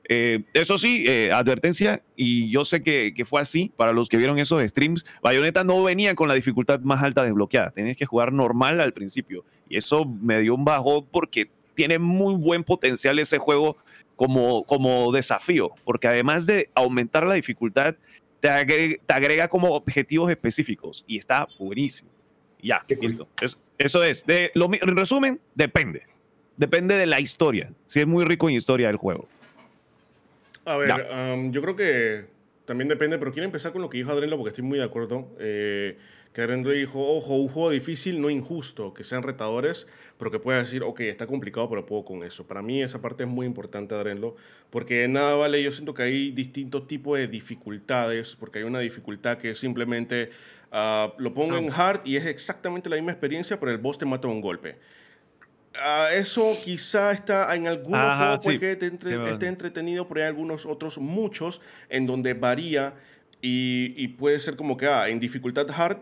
eso 0.08 0.76
sí, 0.76 1.06
advertencia, 1.32 2.02
y 2.16 2.50
yo 2.50 2.64
sé 2.64 2.82
que, 2.82 3.14
que, 3.14 3.24
fue 3.24 3.40
así, 3.40 3.70
para 3.76 3.92
los 3.92 4.08
que 4.08 4.16
vieron 4.16 4.38
esos 4.38 4.60
streams, 4.62 5.04
Bayonetta 5.22 5.62
no 5.62 5.84
venía 5.84 6.14
con 6.16 6.26
la 6.26 6.34
dificultad 6.34 6.80
más 6.80 7.02
alta 7.02 7.22
desbloqueada, 7.22 7.70
tenías 7.70 7.96
que 7.96 8.06
jugar 8.06 8.32
normal 8.32 8.80
al 8.80 8.92
principio, 8.92 9.44
y 9.68 9.76
eso 9.76 10.04
me 10.04 10.40
dio 10.40 10.56
un 10.56 10.64
bajón 10.64 11.06
porque 11.12 11.48
tiene 11.74 11.98
muy 11.98 12.34
buen 12.34 12.64
potencial 12.64 13.18
ese 13.20 13.38
juego 13.38 13.76
como, 14.16 14.64
como 14.64 15.12
desafío, 15.12 15.70
porque 15.84 16.08
además 16.08 16.44
de 16.44 16.68
aumentar 16.74 17.26
la 17.26 17.34
dificultad, 17.34 17.94
te 18.40 18.48
agrega, 19.12 19.48
como 19.48 19.68
objetivos 19.74 20.30
específicos 20.30 21.04
y 21.06 21.18
está 21.18 21.46
buenísimo. 21.58 22.10
Ya, 22.62 22.84
listo. 22.88 23.28
eso 23.78 24.04
es. 24.04 24.26
De, 24.26 24.50
lo, 24.54 24.70
en 24.72 24.96
resumen, 24.96 25.40
depende. 25.54 26.02
Depende 26.56 26.94
de 26.94 27.06
la 27.06 27.20
historia. 27.20 27.72
Si 27.86 28.00
es 28.00 28.06
muy 28.06 28.24
rico 28.24 28.48
en 28.48 28.56
historia 28.56 28.88
del 28.88 28.96
juego. 28.96 29.28
A 30.64 30.76
ver, 30.76 30.90
yo 31.50 31.62
creo 31.62 31.74
que 31.74 32.26
también 32.66 32.88
depende, 32.88 33.18
pero 33.18 33.32
quiero 33.32 33.46
empezar 33.46 33.72
con 33.72 33.82
lo 33.82 33.88
que 33.88 33.98
dijo 33.98 34.10
Adrenlo 34.10 34.36
porque 34.36 34.50
estoy 34.50 34.64
muy 34.64 34.78
de 34.78 34.84
acuerdo. 34.84 35.28
Eh, 35.38 35.96
que 36.32 36.42
Adrenlo 36.42 36.70
dijo, 36.70 37.00
ojo, 37.00 37.34
un 37.34 37.48
juego 37.48 37.70
difícil, 37.70 38.20
no 38.20 38.30
injusto, 38.30 38.94
que 38.94 39.02
sean 39.02 39.22
retadores, 39.22 39.88
pero 40.16 40.30
que 40.30 40.38
pueda 40.38 40.58
decir, 40.58 40.82
ok, 40.84 41.00
está 41.00 41.26
complicado, 41.26 41.68
pero 41.68 41.84
puedo 41.86 42.04
con 42.04 42.22
eso. 42.22 42.46
Para 42.46 42.62
mí 42.62 42.82
esa 42.82 43.00
parte 43.00 43.24
es 43.24 43.28
muy 43.28 43.46
importante, 43.46 43.94
Adrenlo, 43.94 44.36
porque 44.70 45.08
nada 45.08 45.34
vale, 45.34 45.60
yo 45.62 45.72
siento 45.72 45.92
que 45.92 46.04
hay 46.04 46.30
distintos 46.30 46.86
tipos 46.86 47.18
de 47.18 47.26
dificultades, 47.26 48.36
porque 48.36 48.60
hay 48.60 48.64
una 48.64 48.78
dificultad 48.78 49.38
que 49.38 49.54
simplemente 49.56 50.30
uh, 50.72 51.10
lo 51.18 51.34
pongo 51.34 51.56
en 51.56 51.70
hard 51.72 52.02
y 52.04 52.16
es 52.16 52.26
exactamente 52.26 52.88
la 52.88 52.96
misma 52.96 53.10
experiencia, 53.10 53.58
pero 53.58 53.72
el 53.72 53.78
boss 53.78 53.98
te 53.98 54.06
mata 54.06 54.28
un 54.28 54.40
golpe. 54.40 54.76
Uh, 55.74 56.12
eso 56.14 56.52
quizá 56.64 57.10
está 57.10 57.54
en 57.56 57.66
algunos 57.66 58.16
juegos 58.16 58.44
porque 58.44 58.76
te 58.76 58.86
esté 58.86 59.46
entretenido, 59.48 60.06
pero 60.06 60.20
hay 60.20 60.26
algunos 60.28 60.64
otros, 60.64 60.98
muchos, 60.98 61.60
en 61.88 62.06
donde 62.06 62.34
varía 62.34 62.94
y, 63.42 63.94
y, 63.96 64.08
puede 64.08 64.38
ser 64.38 64.54
como 64.54 64.76
que 64.76 64.86
ah, 64.86 65.08
en 65.08 65.18
dificultad 65.18 65.66
hard 65.70 65.98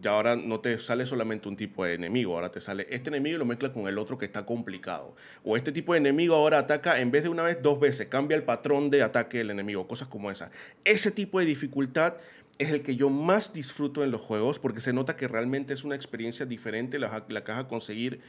ya 0.00 0.12
ahora 0.12 0.36
no 0.36 0.60
te 0.60 0.78
sale 0.78 1.04
solamente 1.04 1.48
un 1.48 1.56
tipo 1.56 1.84
de 1.84 1.94
enemigo, 1.94 2.34
ahora 2.34 2.50
te 2.50 2.60
sale 2.60 2.86
este 2.90 3.10
enemigo 3.10 3.36
y 3.36 3.38
lo 3.38 3.44
mezcla 3.44 3.72
con 3.72 3.88
el 3.88 3.98
otro 3.98 4.18
que 4.18 4.24
está 4.24 4.46
complicado. 4.46 5.16
O 5.44 5.56
este 5.56 5.72
tipo 5.72 5.92
de 5.92 5.98
enemigo 5.98 6.34
ahora 6.34 6.58
ataca 6.58 7.00
en 7.00 7.10
vez 7.10 7.24
de 7.24 7.28
una 7.28 7.42
vez, 7.42 7.58
dos 7.60 7.80
veces, 7.80 8.06
cambia 8.06 8.36
el 8.36 8.44
patrón 8.44 8.90
de 8.90 9.02
ataque 9.02 9.38
del 9.38 9.50
enemigo, 9.50 9.88
cosas 9.88 10.08
como 10.08 10.30
esas. 10.30 10.50
Ese 10.84 11.10
tipo 11.10 11.40
de 11.40 11.46
dificultad 11.46 12.14
es 12.58 12.70
el 12.70 12.82
que 12.82 12.94
yo 12.94 13.10
más 13.10 13.52
disfruto 13.52 14.04
en 14.04 14.10
los 14.10 14.20
juegos 14.20 14.58
porque 14.58 14.80
se 14.80 14.92
nota 14.92 15.16
que 15.16 15.26
realmente 15.26 15.72
es 15.74 15.82
una 15.82 15.96
experiencia 15.96 16.46
diferente 16.46 16.98
la, 16.98 17.24
la 17.28 17.42
caja 17.42 17.66
conseguir 17.66 18.20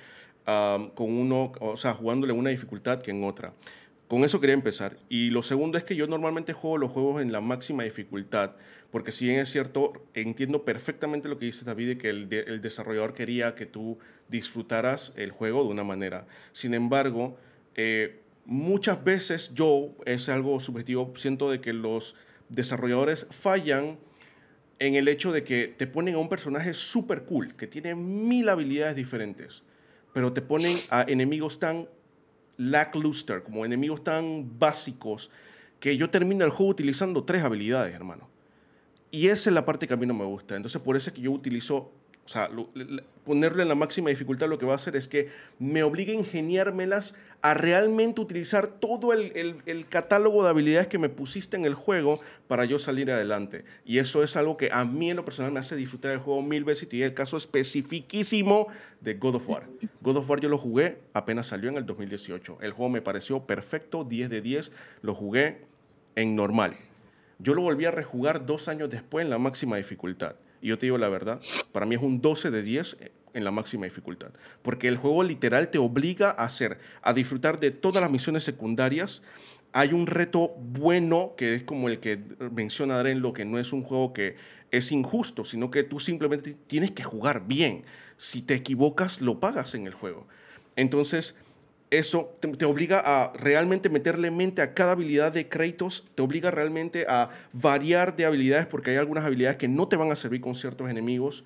con 0.46 1.12
uno, 1.12 1.52
o 1.60 1.78
sea, 1.78 1.94
jugándole 1.94 2.34
una 2.34 2.50
dificultad 2.50 3.02
que 3.02 3.12
en 3.12 3.24
otra. 3.24 3.54
Con 4.08 4.24
eso 4.26 4.42
quería 4.42 4.56
empezar. 4.56 4.98
Y 5.08 5.30
lo 5.30 5.44
segundo 5.44 5.78
es 5.78 5.84
que 5.84 5.96
yo 5.96 6.08
normalmente 6.08 6.52
juego 6.54 6.78
los 6.78 6.92
juegos 6.92 7.22
en 7.22 7.32
la 7.32 7.40
máxima 7.40 7.84
dificultad, 7.84 8.52
porque 8.92 9.12
si 9.12 9.26
bien 9.26 9.40
es 9.40 9.50
cierto, 9.50 9.94
entiendo 10.14 10.66
perfectamente 10.66 11.30
lo 11.30 11.40
que 11.40 11.46
dice 11.46 11.66
David, 11.66 11.98
que 11.98 12.10
el, 12.10 12.32
el 12.32 12.62
desarrollador 12.62 13.14
quería 13.14 13.56
que 13.56 13.66
tú 13.66 13.98
disfrutaras 14.28 15.14
el 15.16 15.32
juego 15.32 15.64
de 15.64 15.70
una 15.70 15.84
manera. 15.84 16.28
Sin 16.52 16.74
embargo, 16.74 17.38
eh, 17.76 18.20
muchas 18.46 19.04
veces 19.04 19.54
yo, 19.54 19.96
es 20.06 20.28
algo 20.30 20.60
subjetivo, 20.60 21.14
siento 21.16 21.50
de 21.50 21.62
que 21.62 21.74
los 21.74 22.16
desarrolladores 22.50 23.28
fallan 23.30 23.98
en 24.80 24.96
el 24.96 25.08
hecho 25.08 25.32
de 25.32 25.44
que 25.44 25.68
te 25.68 25.88
ponen 25.88 26.16
a 26.16 26.18
un 26.18 26.28
personaje 26.28 26.74
súper 26.74 27.24
cool, 27.24 27.54
que 27.54 27.68
tiene 27.68 27.94
mil 27.96 28.50
habilidades 28.50 28.96
diferentes, 28.96 29.64
pero 30.12 30.34
te 30.34 30.42
ponen 30.42 30.76
a 30.90 31.04
enemigos 31.08 31.60
tan 31.60 31.88
lackluster, 32.58 33.44
como 33.44 33.64
enemigos 33.64 34.04
tan 34.04 34.58
básicos, 34.60 35.30
que 35.80 35.98
yo 35.98 36.10
termino 36.10 36.46
el 36.46 36.52
juego 36.52 36.72
utilizando 36.72 37.24
tres 37.24 37.44
habilidades, 37.44 37.94
hermano. 37.94 38.31
Y 39.12 39.28
esa 39.28 39.50
es 39.50 39.54
la 39.54 39.66
parte 39.66 39.88
que 39.88 39.94
a 39.94 39.98
mí 39.98 40.06
no 40.06 40.14
me 40.14 40.26
gusta. 40.26 40.56
Entonces, 40.56 40.82
por 40.82 40.96
eso 40.96 41.10
es 41.10 41.16
que 41.16 41.22
yo 41.22 41.32
utilizo 41.32 41.92
o 42.26 42.30
sea, 42.30 42.50
ponerlo 43.26 43.62
en 43.62 43.68
la 43.68 43.76
máxima 43.76 44.10
dificultad 44.10 44.48
lo 44.48 44.58
que 44.60 44.66
va 44.66 44.74
a 44.74 44.76
hacer 44.76 44.96
es 44.96 45.08
que 45.08 45.30
me 45.60 45.84
obligue 45.84 46.12
a 46.14 46.16
ingeniármelas 46.16 47.16
a 47.42 47.56
realmente 47.56 48.22
utilizar 48.22 48.68
todo 48.68 49.12
el, 49.12 49.86
catálogo 49.90 50.44
de 50.44 50.50
habilidades 50.50 50.88
que 50.88 51.00
me 51.00 51.10
pusiste 51.10 51.58
en 51.58 51.66
el 51.66 51.74
juego 51.74 52.22
para 52.48 52.66
yo 52.66 52.78
salir 52.78 53.12
adelante. 53.12 53.66
Y 53.86 53.98
eso 53.98 54.24
es 54.24 54.38
algo 54.38 54.56
que 54.56 54.70
a 54.72 54.86
mí 54.86 55.10
en 55.10 55.18
lo 55.18 55.26
personal 55.26 55.52
me 55.52 55.60
hace 55.60 55.76
disfrutar 55.76 56.12
el 56.12 56.20
juego 56.20 56.42
mil 56.44 56.64
veces 56.64 56.88
y 56.94 57.02
el 57.02 57.16
caso 57.16 57.38
especificísimo 57.38 58.68
de 59.02 59.16
God 59.16 59.36
of 59.36 59.50
War. 59.50 59.68
God 60.02 60.18
of 60.18 60.30
War 60.30 60.40
yo 60.40 60.50
lo 60.50 60.60
jugué 60.60 61.00
apenas 61.14 61.48
salió 61.48 61.70
en 61.70 61.78
el 61.78 61.86
2018. 61.86 62.60
El 62.62 62.72
juego 62.72 62.90
me 62.90 63.02
pareció 63.02 63.46
perfecto, 63.46 64.04
10 64.04 64.30
de 64.30 64.42
10. 64.42 64.72
Lo 65.02 65.16
jugué 65.16 65.62
en 66.16 66.36
normal. 66.36 66.78
Yo 67.42 67.54
lo 67.54 67.62
volví 67.62 67.86
a 67.86 67.92
rejugar 67.92 68.46
dos 68.46 68.68
años 68.68 68.90
después 68.90 69.24
en 69.24 69.30
la 69.30 69.38
máxima 69.38 69.78
dificultad. 69.78 70.36
Y 70.62 70.68
yo 70.68 70.78
te 70.78 70.86
digo 70.86 70.98
la 70.98 71.10
verdad, 71.10 71.42
para 71.72 71.86
mí 71.86 71.96
es 71.96 72.02
un 72.02 72.22
12 72.22 72.52
de 72.52 72.62
10 72.62 72.98
en 73.34 73.44
la 73.44 73.52
máxima 73.52 73.86
dificultad. 73.86 74.32
Porque 74.62 74.88
el 74.88 74.98
juego 74.98 75.24
literal 75.24 75.70
te 75.70 75.78
obliga 75.78 76.30
a 76.30 76.46
hacer, 76.46 76.78
a 77.02 77.14
disfrutar 77.14 77.60
de 77.60 77.72
todas 77.72 78.02
las 78.02 78.12
misiones 78.12 78.44
secundarias 78.44 79.24
hay 79.74 79.94
un 79.94 80.08
reto 80.08 80.54
bueno 80.58 81.34
que 81.38 81.56
es 81.56 81.64
como 81.64 81.88
el 81.88 82.00
que 82.00 82.20
menciona 82.52 83.00
Dren, 83.00 83.22
lo 83.22 83.34
que 83.34 83.46
no 83.46 83.60
es 83.60 83.74
un 83.74 83.84
juego 83.84 84.14
que 84.14 84.36
es 84.72 84.92
injusto, 84.92 85.46
sino 85.46 85.72
que 85.72 85.84
tú 85.84 86.00
simplemente 86.00 86.56
tienes 86.68 86.92
que 86.92 87.04
jugar 87.04 87.48
bien. 87.48 87.84
Si 88.18 88.42
te 88.42 88.54
equivocas, 88.54 89.22
lo 89.22 89.40
pagas 89.40 89.74
en 89.76 89.88
el 89.88 89.94
juego. 89.94 90.28
Entonces, 90.76 91.36
eso 91.92 92.38
te, 92.40 92.66
obliga 92.66 93.02
a 93.04 93.34
realmente 93.34 93.90
meterle 93.90 94.32
mente 94.32 94.62
a 94.62 94.74
cada 94.74 94.94
habilidad 94.94 95.34
de 95.34 95.50
Kratos, 95.50 96.08
te 96.16 96.22
obliga 96.22 96.50
realmente 96.50 97.06
a 97.08 97.30
variar 97.52 98.16
de 98.16 98.26
habilidades 98.26 98.66
porque 98.66 98.92
hay 98.92 98.98
algunas 98.98 99.26
habilidades 99.26 99.58
que 99.58 99.68
no 99.68 99.90
te 99.90 99.98
van 99.98 100.10
a 100.10 100.16
servir 100.16 100.40
con 100.40 100.56
ciertos 100.56 100.90
enemigos. 100.90 101.44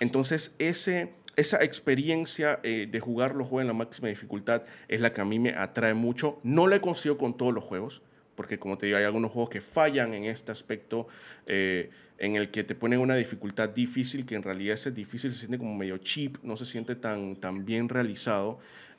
Entonces, 0.00 0.54
ese, 0.60 1.10
esa 1.34 1.64
experiencia 1.64 2.60
eh, 2.62 2.86
de 2.88 3.00
jugar 3.00 3.34
los 3.34 3.48
juegos 3.48 3.62
en 3.62 3.66
la 3.66 3.74
máxima 3.74 4.08
dificultad 4.08 4.62
es 4.86 5.00
la 5.00 5.12
que 5.12 5.20
a 5.20 5.24
mí 5.24 5.40
me 5.40 5.50
atrae 5.50 5.94
mucho. 5.94 6.38
No 6.44 6.68
la 6.68 6.76
he 6.76 6.80
conseguido 6.80 7.18
con 7.18 7.36
todos 7.36 7.52
los 7.52 7.64
juegos, 7.64 8.00
porque 8.36 8.60
como 8.60 8.78
te 8.78 8.86
digo, 8.86 8.98
hay 8.98 9.04
algunos 9.04 9.32
juegos 9.32 9.50
que 9.50 9.60
fallan 9.60 10.14
en 10.14 10.26
este 10.26 10.52
aspecto. 10.52 11.08
Eh, 11.46 11.90
en 12.18 12.34
el 12.34 12.50
que 12.50 12.64
te 12.64 12.74
ponen 12.74 12.98
una 12.98 13.14
dificultad 13.14 13.68
difícil, 13.68 14.26
que 14.26 14.34
en 14.34 14.42
realidad 14.42 14.74
ese 14.74 14.90
difícil 14.90 15.32
se 15.32 15.38
siente 15.38 15.56
como 15.56 15.74
medio 15.76 15.98
cheap, 15.98 16.36
no 16.42 16.56
se 16.56 16.64
siente 16.64 16.96
tan, 16.96 17.36
tan 17.36 17.64
bien 17.64 17.88
realizado. 17.88 18.58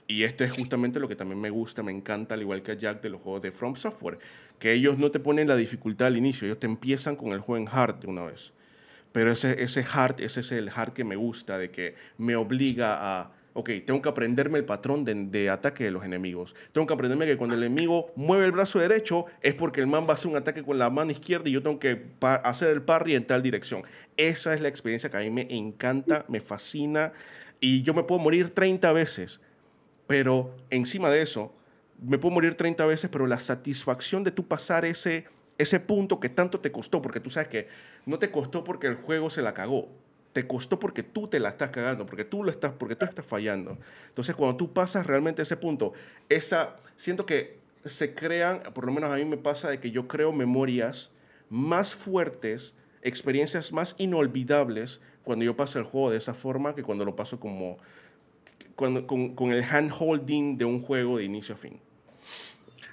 Y 0.10 0.24
esto 0.24 0.44
es 0.44 0.52
justamente 0.52 1.00
lo 1.00 1.08
que 1.08 1.16
también 1.16 1.40
me 1.40 1.52
gusta, 1.52 1.84
me 1.84 1.92
encanta, 1.92 2.34
al 2.34 2.42
igual 2.42 2.64
que 2.64 2.72
a 2.72 2.74
Jack 2.74 3.00
de 3.04 3.10
los 3.10 3.22
juegos 3.22 3.44
de 3.44 3.52
From 3.52 3.76
Software, 3.76 4.18
que 4.58 4.74
ellos 4.74 4.98
no 4.98 5.12
te 5.12 5.20
ponen 5.20 5.48
la 5.48 5.56
dificultad 5.56 6.08
al 6.08 6.18
inicio, 6.18 6.48
ellos 6.48 6.60
te 6.60 6.66
empiezan 6.66 7.16
con 7.16 7.32
el 7.32 7.42
juego 7.42 7.64
en 7.64 7.72
hard 7.72 8.00
de 8.00 8.08
una 8.08 8.24
vez. 8.24 8.52
Pero 9.12 9.32
ese, 9.32 9.62
ese 9.62 9.86
hard, 9.94 10.20
ese 10.20 10.40
es 10.40 10.52
el 10.52 10.72
hard 10.74 10.94
que 10.94 11.04
me 11.04 11.16
gusta, 11.16 11.60
de 11.60 11.70
que 11.70 11.94
me 12.18 12.36
obliga 12.36 12.98
a, 13.00 13.34
ok, 13.54 13.70
tengo 13.86 14.02
que 14.02 14.10
aprenderme 14.10 14.58
el 14.58 14.66
patrón 14.66 15.06
de, 15.06 15.14
de, 15.14 15.52
ataque 15.52 15.84
de 15.84 15.92
los 15.92 16.04
enemigos. 16.04 16.56
Tengo 16.72 16.88
que 16.88 16.94
aprenderme 16.96 17.28
que 17.28 17.38
cuando 17.38 17.56
el 17.56 17.62
enemigo 17.62 18.12
mueve 18.16 18.48
el 18.48 18.52
brazo 18.52 18.80
derecho 18.80 19.28
es 19.44 19.54
porque 19.54 19.80
el 19.80 19.86
man 19.86 20.06
va 20.06 20.12
a 20.12 20.14
hacer 20.16 20.32
un 20.32 20.38
ataque 20.38 20.64
con 20.64 20.80
la 20.80 20.90
mano 20.90 21.12
izquierda 21.12 21.50
y 21.50 21.52
yo 21.52 21.62
tengo 21.62 21.78
que 21.78 22.08
hacer 22.20 22.70
el 22.70 22.82
parry 22.82 23.14
en 23.14 23.28
tal 23.28 23.44
dirección. 23.44 23.84
Esa 24.18 24.56
es 24.56 24.62
la 24.62 24.70
experiencia 24.70 25.12
que 25.12 25.18
a 25.18 25.20
mí 25.20 25.30
me 25.30 25.46
encanta, 25.56 26.26
me 26.30 26.40
fascina 26.40 27.14
y 27.60 27.84
yo 27.84 27.94
me 27.94 28.02
puedo 28.02 28.20
morir 28.20 28.50
30 28.50 28.92
veces 28.92 29.40
pero 30.10 30.56
encima 30.72 31.12
de 31.12 31.22
eso, 31.22 31.54
me 32.02 32.18
puedo 32.18 32.34
morir 32.34 32.56
30 32.56 32.84
veces, 32.88 33.12
pero 33.12 33.28
la 33.28 33.38
satisfacción 33.38 34.24
de 34.24 34.32
tú 34.32 34.48
pasar 34.48 34.84
ese, 34.84 35.26
ese 35.60 35.80
punto 35.80 36.20
que 36.20 36.30
tanto 36.30 36.60
te 36.60 36.72
costó, 36.72 37.00
porque 37.00 37.20
tú 37.20 37.30
sabes 37.30 37.48
que 37.48 37.68
no 38.08 38.18
te 38.18 38.32
costó 38.32 38.64
porque 38.64 38.88
el 38.88 38.96
juego 38.96 39.30
se 39.30 39.44
la 39.44 39.54
cagó, 39.54 39.88
te 40.34 40.48
costó 40.48 40.80
porque 40.80 41.04
tú 41.04 41.28
te 41.28 41.40
la 41.40 41.50
estás 41.50 41.70
cagando, 41.70 42.08
porque 42.08 42.26
tú 42.26 42.44
lo 42.44 42.50
estás, 42.50 42.72
porque 42.72 42.96
tú 42.96 43.06
estás 43.06 43.24
fallando. 43.24 43.78
Entonces, 44.08 44.36
cuando 44.36 44.58
tú 44.58 44.74
pasas 44.74 45.06
realmente 45.06 45.44
ese 45.44 45.58
punto, 45.58 45.94
esa, 46.28 46.78
siento 46.96 47.28
que 47.28 47.60
se 47.86 48.16
crean, 48.16 48.62
por 48.74 48.88
lo 48.88 48.92
menos 48.92 49.12
a 49.12 49.16
mí 49.16 49.26
me 49.26 49.38
pasa 49.38 49.70
de 49.70 49.80
que 49.80 49.92
yo 49.92 50.08
creo 50.08 50.32
memorias 50.32 51.12
más 51.52 51.94
fuertes, 51.94 52.74
experiencias 53.04 53.72
más 53.72 53.94
inolvidables 54.00 55.02
cuando 55.24 55.46
yo 55.46 55.56
paso 55.56 55.78
el 55.78 55.86
juego 55.86 56.10
de 56.10 56.18
esa 56.18 56.34
forma 56.34 56.74
que 56.74 56.82
cuando 56.82 57.06
lo 57.06 57.16
paso 57.16 57.40
como 57.40 57.78
con, 58.80 59.36
con, 59.36 59.52
el 59.52 59.62
hand-holding 59.62 60.58
de 60.58 60.64
un 60.64 60.82
juego 60.82 61.18
de 61.18 61.26
inicio 61.26 61.56
a 61.56 61.58
fin. 61.58 61.80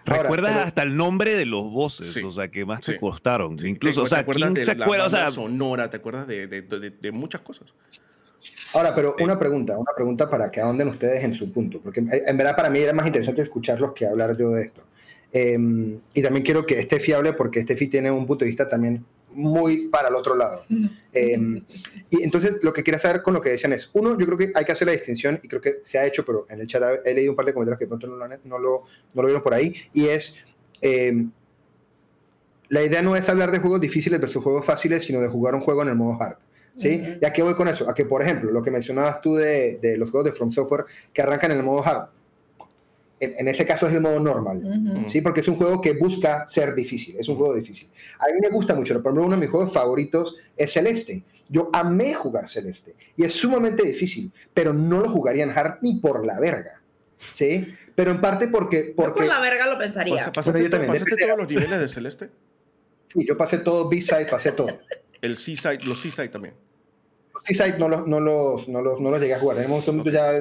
Recuerdas 0.05 0.57
hasta 0.57 0.83
el 0.83 0.97
nombre 0.97 1.37
de 1.37 1.47
los 1.47 1.71
voces, 1.71 2.23
o 2.25 2.33
sea, 2.33 2.49
que 2.49 2.65
más 2.65 2.81
te 2.81 2.99
costaron. 2.99 3.57
Incluso, 3.65 4.03
o 4.03 4.07
sea, 4.07 4.19
¿te 4.19 4.23
acuerdas 4.23 4.55
de 4.55 4.63
se 4.65 4.73
acuerda? 4.73 5.07
O 5.07 5.11
sea, 5.11 5.29
sonora, 5.29 5.89
te 5.89 5.97
acuerdas 5.97 6.27
de, 6.27 6.47
de, 6.47 6.63
de, 6.63 7.13
muchas 7.13 7.41
cosas. 7.41 7.69
Ahora, 8.75 8.95
pero 8.95 9.15
una 9.21 9.39
pregunta, 9.39 9.77
una 9.79 9.93
pregunta 9.95 10.29
para 10.29 10.51
que 10.51 10.61
ahonden 10.61 10.89
ustedes 10.89 11.25
en 11.25 11.35
su 11.35 11.53
punto, 11.53 11.81
porque 11.81 12.01
en 12.01 12.37
verdad 12.37 12.55
para 12.55 12.71
mí 12.71 12.79
era 12.79 12.93
más 12.93 13.07
interesante 13.07 13.43
escucharlos 13.43 13.93
que 13.93 14.07
hablar 14.07 14.37
yo 14.37 14.51
de 14.51 14.63
esto. 14.63 14.85
Em, 15.33 15.99
y 16.15 16.23
también 16.23 16.45
quiero 16.45 16.67
que 16.67 16.79
esté 16.79 17.01
fiable 17.01 17.33
porque 17.33 17.63
Steffi 17.63 17.89
tiene 17.89 18.11
un 18.11 18.27
punto 18.27 18.45
de 18.45 18.49
vista 18.49 18.69
también 18.69 19.05
muy 19.37 19.89
para 19.89 20.09
el 20.09 20.15
otro 20.15 20.35
lado. 20.35 20.65
Em, 21.13 21.65
y 22.11 22.23
entonces 22.23 22.59
lo 22.63 22.75
que 22.75 22.83
quiero 22.83 22.99
saber 22.99 23.23
con 23.23 23.33
lo 23.33 23.41
que 23.41 23.49
decían 23.49 23.73
es, 23.73 23.89
uno, 23.95 24.19
yo 24.19 24.27
creo 24.27 24.37
que 24.37 24.53
hay 24.55 24.67
que 24.67 24.73
hacer 24.73 24.87
la 24.87 24.93
distinción 24.93 25.41
y 25.43 25.49
creo 25.49 25.63
que 25.63 25.81
se 25.83 25.99
ha 25.99 26.05
hecho, 26.05 26.27
pero 26.27 26.45
en 26.51 26.61
el 26.61 26.67
chat 26.67 26.83
he 27.07 27.15
leído 27.15 27.33
un 27.33 27.37
par 27.37 27.47
de 27.47 27.55
comentarios 27.55 27.79
que 27.79 27.87
pronto 27.87 28.07
no 28.07 28.17
lo, 28.17 28.29
no 28.29 28.59
lo, 28.59 28.83
no 29.15 29.23
lo 29.23 29.25
vieron 29.25 29.43
por 29.43 29.55
ahí, 29.55 29.73
y 29.95 30.09
es, 30.09 30.37
em, 30.83 31.31
la 32.69 32.83
idea 32.83 33.01
no 33.01 33.17
es 33.17 33.27
hablar 33.31 33.51
de 33.51 33.61
juegos 33.61 33.81
difíciles 33.81 34.21
versus 34.21 34.43
juegos 34.43 34.67
fáciles, 34.67 35.05
sino 35.05 35.21
de 35.21 35.29
jugar 35.29 35.55
un 35.55 35.63
juego 35.63 35.81
en 35.81 35.89
el 35.89 35.95
modo 35.95 36.23
hard. 36.23 36.37
¿Sí? 36.75 37.03
¿Y 37.23 37.25
a 37.25 37.33
qué 37.33 37.43
voy 37.43 37.55
con 37.55 37.69
eso? 37.69 37.89
A 37.89 37.95
que, 37.95 38.05
por 38.05 38.21
ejemplo, 38.21 38.53
lo 38.53 38.61
que 38.61 38.71
mencionabas 38.71 39.23
tú 39.23 39.37
de, 39.37 39.77
de 39.77 39.97
los 39.97 40.11
juegos 40.11 40.31
de 40.31 40.37
From 40.37 40.51
Software 40.51 40.85
que 41.15 41.23
arrancan 41.23 41.53
en 41.53 41.57
el 41.57 41.63
modo 41.63 41.83
hard, 41.83 42.11
en, 43.19 43.49
este 43.49 43.65
caso 43.65 43.87
es 43.87 43.95
el 43.95 44.01
modo 44.01 44.21
normal, 44.21 44.63
¿sí? 45.07 45.21
Porque 45.21 45.41
es 45.41 45.49
un 45.49 45.57
juego 45.57 45.81
que 45.81 45.93
busca 45.93 46.47
ser 46.47 46.75
difícil, 46.75 47.17
es 47.19 47.29
un 47.29 47.37
juego 47.37 47.55
difícil. 47.55 47.89
A 48.19 48.27
mí 48.27 48.41
me 48.41 48.51
gusta 48.51 48.75
mucho, 48.75 48.95
por 48.95 49.13
ejemplo, 49.13 49.25
uno 49.25 49.37
de 49.37 49.41
mis 49.41 49.51
juegos 49.51 49.73
favoritos 49.73 50.37
es 50.57 50.73
Celeste. 50.73 51.25
Yo 51.49 51.71
amé 51.73 52.13
jugar 52.13 52.49
Celeste 52.49 52.95
y 53.17 53.25
es 53.25 53.33
sumamente 53.33 53.85
difícil, 53.85 54.33
pero 54.53 54.75
no 54.75 55.01
lo 55.01 55.09
jugaría 55.09 55.45
en 55.45 55.51
hard 55.51 55.79
ni 55.81 55.95
por 56.01 56.27
la 56.27 56.39
verga, 56.41 56.83
¿sí? 57.19 57.67
Pero 57.95 58.11
en 58.11 58.21
parte 58.21 58.49
porque... 58.49 58.93
porque 58.95 59.23
por 59.23 59.27
la 59.27 59.41
verga 59.41 59.67
lo 59.67 59.79
pensaría. 59.79 60.33
¿Pasaste, 60.33 60.69
todos 60.69 61.39
los 61.39 61.49
niveles 61.49 61.81
de 61.81 61.89
Celeste? 61.89 62.31
Sí, 63.07 63.25
yo 63.27 63.37
pasé 63.37 63.59
todo 63.59 63.89
B-Side, 63.89 64.27
pasé 64.27 64.53
todo. 64.53 64.81
El 65.23 65.37
C-Side, 65.37 65.85
los 65.85 66.01
C-Side 66.01 66.29
también. 66.29 66.55
Seaside 67.47 67.79
no 67.79 67.89
los, 67.89 68.07
no, 68.07 68.19
los, 68.19 68.69
no, 68.69 68.83
los, 68.83 69.01
no 69.01 69.11
los 69.11 69.21
llegué 69.21 69.35
a 69.35 69.39
jugar. 69.39 69.59
En 69.59 69.71
un 69.71 69.81
momento 69.81 70.11
ya 70.11 70.33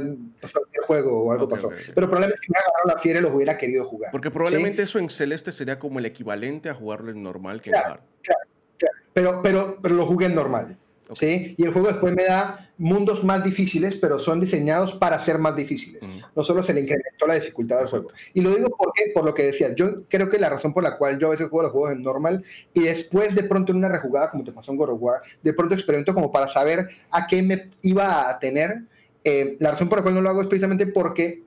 pasó 0.41 0.59
el 0.73 0.81
juego 0.81 1.25
o 1.25 1.31
algo 1.31 1.47
pasó. 1.47 1.69
Pero 1.69 2.07
probablemente 2.07 2.41
si 2.43 2.51
me 2.51 2.57
agarraron 2.57 2.87
la 2.87 2.97
fiera 2.97 3.21
los 3.21 3.31
hubiera 3.31 3.57
querido 3.57 3.85
jugar. 3.85 4.11
Porque 4.11 4.31
probablemente 4.31 4.81
eso 4.81 4.97
en 4.97 5.09
Celeste 5.09 5.51
sería 5.51 5.77
como 5.77 5.99
el 5.99 6.05
equivalente 6.05 6.69
a 6.69 6.73
jugarlo 6.73 7.11
en 7.11 7.21
normal 7.21 7.61
que 7.61 7.69
en 7.69 7.75
hard. 7.75 7.99
Claro, 8.23 8.41
claro. 8.77 8.95
Pero, 9.13 9.41
pero, 9.43 9.77
pero 9.81 9.95
lo 9.95 10.05
jugué 10.05 10.25
en 10.25 10.35
normal. 10.35 10.77
¿Sí? 11.11 11.55
Y 11.57 11.63
el 11.63 11.71
juego 11.71 11.87
después 11.87 12.13
me 12.13 12.25
da 12.25 12.69
mundos 12.77 13.23
más 13.23 13.43
difíciles, 13.43 13.95
pero 13.95 14.19
son 14.19 14.39
diseñados 14.39 14.93
para 14.93 15.23
ser 15.23 15.37
más 15.37 15.55
difíciles. 15.55 16.07
No 16.35 16.43
solo 16.43 16.63
se 16.63 16.73
le 16.73 16.81
incrementó 16.81 17.27
la 17.27 17.35
dificultad 17.35 17.77
del 17.77 17.87
juego. 17.87 18.09
Y 18.33 18.41
lo 18.41 18.53
digo 18.53 18.69
porque, 18.77 19.11
por 19.13 19.23
lo 19.23 19.33
que 19.33 19.43
decía, 19.43 19.73
yo 19.75 20.03
creo 20.07 20.29
que 20.29 20.39
la 20.39 20.49
razón 20.49 20.73
por 20.73 20.83
la 20.83 20.97
cual 20.97 21.19
yo 21.19 21.27
a 21.27 21.31
veces 21.31 21.47
juego 21.49 21.63
los 21.63 21.71
juegos 21.71 21.91
en 21.91 22.01
normal 22.01 22.43
y 22.73 22.81
después 22.81 23.35
de 23.35 23.43
pronto 23.43 23.71
en 23.71 23.79
una 23.79 23.89
rejugada, 23.89 24.31
como 24.31 24.43
te 24.43 24.51
pasó 24.51 24.71
en 24.71 24.77
God 24.77 24.89
of 24.89 25.01
War, 25.01 25.21
de 25.43 25.53
pronto 25.53 25.75
experimento 25.75 26.13
como 26.13 26.31
para 26.31 26.47
saber 26.47 26.87
a 27.11 27.27
qué 27.27 27.43
me 27.43 27.71
iba 27.81 28.29
a 28.29 28.39
tener. 28.39 28.81
Eh, 29.23 29.57
la 29.59 29.71
razón 29.71 29.89
por 29.89 29.99
la 29.99 30.03
cual 30.03 30.15
no 30.15 30.21
lo 30.21 30.29
hago 30.29 30.41
es 30.41 30.47
precisamente 30.47 30.87
porque 30.87 31.43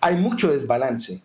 hay 0.00 0.16
mucho 0.16 0.50
desbalance 0.50 1.22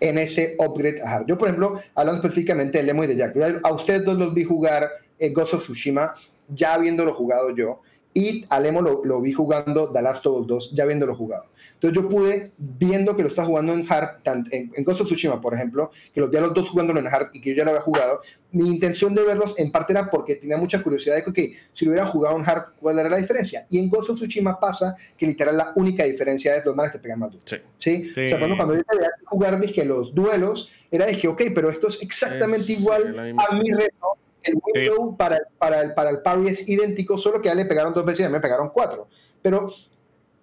en 0.00 0.18
ese 0.18 0.56
upgrade 0.58 1.00
a 1.02 1.12
hard. 1.12 1.26
Yo, 1.26 1.36
por 1.36 1.48
ejemplo, 1.48 1.80
hablando 1.94 2.22
específicamente 2.22 2.78
de 2.78 2.84
Lemo 2.84 3.04
y 3.04 3.08
de 3.08 3.16
Jack, 3.16 3.34
a 3.64 3.72
ustedes 3.72 4.04
dos 4.04 4.16
los 4.16 4.32
vi 4.32 4.44
jugar 4.44 4.90
en 5.18 5.34
Ghost 5.34 5.54
of 5.54 5.62
Tsushima 5.62 6.14
ya 6.48 6.74
habiéndolo 6.74 7.14
jugado 7.14 7.54
yo. 7.54 7.80
Y 8.14 8.44
Alemo 8.48 8.82
lo, 8.82 9.04
lo, 9.04 9.20
vi 9.20 9.32
jugando 9.32 9.92
The 9.92 10.02
Last 10.02 10.26
of 10.26 10.40
Us 10.40 10.46
2, 10.46 10.72
ya 10.72 10.84
habiéndolo 10.84 11.14
jugado. 11.14 11.44
Entonces 11.74 12.02
yo 12.02 12.08
pude, 12.08 12.50
viendo 12.56 13.16
que 13.16 13.22
lo 13.22 13.28
está 13.28 13.44
jugando 13.44 13.72
en 13.72 13.86
hard, 13.88 14.16
en, 14.24 14.72
en 14.74 14.84
Ghost 14.84 15.02
of 15.02 15.06
Tsushima, 15.06 15.40
por 15.40 15.54
ejemplo, 15.54 15.92
que 16.12 16.20
los, 16.20 16.30
ya 16.32 16.40
los 16.40 16.52
dos 16.52 16.68
jugándolo 16.70 16.98
en 16.98 17.06
hard 17.06 17.28
y 17.32 17.40
que 17.40 17.50
yo 17.50 17.58
ya 17.58 17.64
lo 17.64 17.70
había 17.70 17.82
jugado, 17.82 18.20
mi 18.50 18.66
intención 18.66 19.14
de 19.14 19.22
verlos 19.22 19.56
en 19.58 19.70
parte 19.70 19.92
era 19.92 20.10
porque 20.10 20.34
tenía 20.34 20.56
mucha 20.56 20.82
curiosidad 20.82 21.14
de 21.14 21.22
que, 21.22 21.30
okay, 21.30 21.54
si 21.72 21.84
lo 21.84 21.92
hubieran 21.92 22.10
jugado 22.10 22.36
en 22.36 22.48
hard, 22.48 22.72
¿cuál 22.80 22.98
era 22.98 23.08
la 23.08 23.18
diferencia? 23.18 23.66
Y 23.70 23.78
en 23.78 23.88
Ghost 23.88 24.10
of 24.10 24.18
Tsushima 24.18 24.58
pasa 24.58 24.96
que 25.16 25.26
literal 25.26 25.56
la 25.56 25.72
única 25.76 26.02
diferencia 26.02 26.56
es 26.56 26.64
los 26.64 26.74
manes 26.74 26.90
te 26.90 26.98
pegan 26.98 27.20
más 27.20 27.30
duro. 27.30 27.44
Sí. 27.46 27.58
¿Sí? 27.76 28.10
O 28.24 28.28
sea, 28.28 28.38
cuando 28.38 28.74
yo 28.74 28.82
veía 28.90 29.10
jugar, 29.26 29.60
dije, 29.60 29.84
los 29.84 30.12
duelos, 30.12 30.70
era 30.90 31.06
de 31.06 31.16
que, 31.16 31.28
ok, 31.28 31.42
pero 31.54 31.70
esto 31.70 31.86
es 31.86 32.02
exactamente 32.02 32.72
igual 32.72 33.36
a 33.38 33.54
mi 33.54 33.70
reto 33.70 34.18
el 34.42 34.58
window 34.62 35.16
para, 35.16 35.40
para, 35.58 35.80
el, 35.80 35.94
para 35.94 36.10
el 36.10 36.22
parry 36.22 36.48
es 36.48 36.68
idéntico, 36.68 37.18
solo 37.18 37.40
que 37.40 37.48
ya 37.48 37.54
le 37.54 37.64
pegaron 37.64 37.92
dos 37.92 38.04
veces 38.04 38.20
y 38.20 38.22
a 38.24 38.28
mí 38.28 38.32
me 38.32 38.40
pegaron 38.40 38.70
cuatro. 38.70 39.08
Pero, 39.42 39.72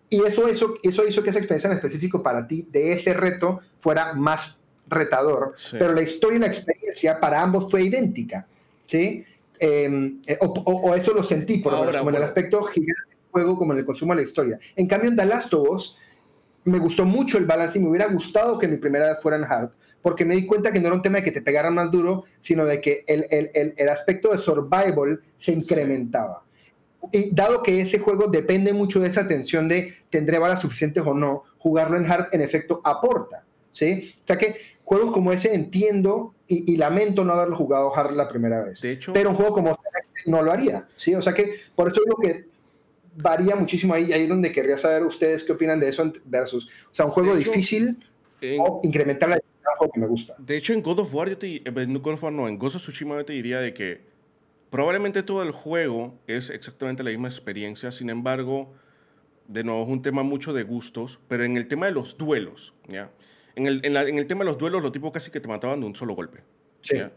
y 0.09 0.21
eso, 0.23 0.47
eso, 0.47 0.75
eso 0.83 1.07
hizo 1.07 1.23
que 1.23 1.29
esa 1.29 1.39
experiencia 1.39 1.69
en 1.69 1.77
específico 1.77 2.21
para 2.21 2.45
ti 2.45 2.67
de 2.69 2.93
ese 2.93 3.13
reto 3.13 3.59
fuera 3.79 4.13
más 4.13 4.57
retador. 4.87 5.55
Pero 5.71 5.93
la 5.93 6.01
historia 6.01 6.37
y 6.37 6.41
la 6.41 6.47
experiencia 6.47 7.19
para 7.19 7.41
ambos 7.41 7.69
fue 7.69 7.83
idéntica. 7.83 8.47
¿sí? 8.85 9.25
Em, 9.59 10.19
eh, 10.27 10.37
o, 10.41 10.93
eso 10.95 11.13
lo 11.13 11.23
sentí, 11.23 11.59
por 11.59 11.73
lo 11.73 11.79
menos, 11.79 11.97
como 11.97 12.09
en 12.09 12.15
el 12.17 12.23
aspecto 12.23 12.63
gigante 12.63 13.09
del 13.09 13.31
juego, 13.31 13.57
como 13.57 13.73
en 13.73 13.79
el 13.79 13.85
consumo 13.85 14.13
de 14.13 14.21
la 14.21 14.27
historia. 14.27 14.59
En 14.75 14.87
cambio, 14.87 15.09
en 15.09 15.15
The 15.15 15.25
Last 15.25 15.53
of 15.53 15.69
Us, 15.69 15.97
me 16.65 16.79
gustó 16.79 17.05
mucho 17.05 17.37
el 17.37 17.45
balance 17.45 17.77
y 17.77 17.81
me 17.81 17.89
hubiera 17.89 18.07
gustado 18.07 18.57
que 18.59 18.67
mi 18.67 18.77
primera 18.77 19.07
vez 19.07 19.21
fuera 19.21 19.37
en 19.37 19.43
hard, 19.43 19.69
porque 20.05 20.23
me 20.23 20.35
di 20.35 20.45
cuenta 20.45 20.71
que 20.71 20.79
no 20.79 20.85
era 20.85 20.95
un 20.95 21.01
tema 21.01 21.17
de 21.17 21.23
que 21.23 21.31
te 21.31 21.41
pegaran 21.41 21.73
más 21.73 21.89
duro, 21.89 22.25
sino 22.39 22.63
de 22.63 22.79
que 22.79 23.03
el, 23.07 23.25
el, 23.31 23.73
el, 23.75 23.89
aspecto 23.89 24.31
de 24.31 24.37
survival 24.37 25.19
se 25.39 25.51
incrementaba. 25.51 26.43
Y 27.11 27.33
dado 27.33 27.63
que 27.63 27.81
ese 27.81 27.97
juego 27.97 28.27
depende 28.27 28.71
mucho 28.71 28.99
de 28.99 29.07
esa 29.07 29.27
tensión 29.27 29.67
de 29.67 29.91
tendré 30.11 30.37
balas 30.37 30.61
suficientes 30.61 31.01
o 31.03 31.15
no, 31.15 31.45
jugarlo 31.57 31.97
en 31.97 32.05
hard 32.05 32.27
en 32.33 32.41
efecto 32.41 32.81
aporta. 32.83 33.45
¿sí? 33.71 34.13
O 34.23 34.27
sea 34.27 34.37
que 34.37 34.57
juegos 34.83 35.11
como 35.11 35.31
ese 35.31 35.55
entiendo 35.55 36.35
y, 36.47 36.77
lamento 36.77 37.25
no 37.25 37.33
haberlo 37.33 37.55
jugado 37.55 37.91
hard 37.97 38.15
la 38.15 38.29
primera 38.29 38.63
vez. 38.63 38.81
De 38.81 38.91
hecho, 38.91 39.11
pero 39.11 39.31
un 39.31 39.35
juego 39.35 39.55
como 39.55 39.71
este 39.71 40.29
no 40.29 40.43
lo 40.43 40.51
haría. 40.51 40.87
¿sí? 40.95 41.15
O 41.15 41.21
sea 41.23 41.33
que 41.33 41.55
por 41.73 41.87
eso 41.87 41.99
digo 42.05 42.17
que 42.21 42.45
varía 43.15 43.55
muchísimo 43.55 43.95
ahí, 43.95 44.13
ahí 44.13 44.21
es 44.21 44.29
donde 44.29 44.51
querría 44.51 44.77
saber 44.77 45.03
ustedes 45.03 45.43
qué 45.43 45.53
opinan 45.53 45.79
de 45.79 45.89
eso 45.89 46.13
versus, 46.25 46.65
o 46.65 46.93
sea, 46.93 47.07
un 47.07 47.11
juego 47.11 47.35
difícil 47.35 47.97
o 48.59 48.81
incrementar 48.83 49.29
la 49.29 49.39
juego 49.77 49.91
que 49.93 49.99
me 49.99 50.07
gusta. 50.07 50.35
De 50.39 50.57
hecho, 50.57 50.73
en 50.73 50.81
God 50.81 50.99
of 50.99 51.13
War, 51.13 51.29
yo 51.29 51.37
te, 51.37 51.61
en 51.67 51.93
God 51.99 52.13
of 52.13 52.23
War 52.23 52.33
no, 52.33 52.47
en 52.47 52.57
Ghost 52.57 52.75
of 52.75 52.81
Tsushima 52.83 53.15
yo 53.15 53.25
te 53.25 53.33
diría 53.33 53.59
de 53.59 53.73
que 53.73 54.01
probablemente 54.69 55.23
todo 55.23 55.43
el 55.43 55.51
juego 55.51 56.17
es 56.27 56.49
exactamente 56.49 57.03
la 57.03 57.09
misma 57.11 57.27
experiencia, 57.27 57.91
sin 57.91 58.09
embargo, 58.09 58.73
de 59.47 59.63
nuevo 59.63 59.83
es 59.83 59.89
un 59.89 60.01
tema 60.01 60.23
mucho 60.23 60.53
de 60.53 60.63
gustos, 60.63 61.19
pero 61.27 61.43
en 61.43 61.55
el 61.57 61.67
tema 61.67 61.85
de 61.85 61.91
los 61.93 62.17
duelos, 62.17 62.73
¿ya? 62.87 63.11
En 63.55 63.67
el, 63.67 63.79
en, 63.85 63.93
la- 63.93 64.03
en 64.07 64.17
el 64.17 64.27
tema 64.27 64.43
de 64.43 64.49
los 64.51 64.57
duelos, 64.57 64.81
los 64.81 64.91
tipos 64.91 65.11
casi 65.11 65.31
que 65.31 65.39
te 65.39 65.47
mataban 65.47 65.79
de 65.79 65.85
un 65.85 65.95
solo 65.95 66.13
golpe. 66.13 66.39
Sí. 66.81 66.97
¿ya? 66.97 67.11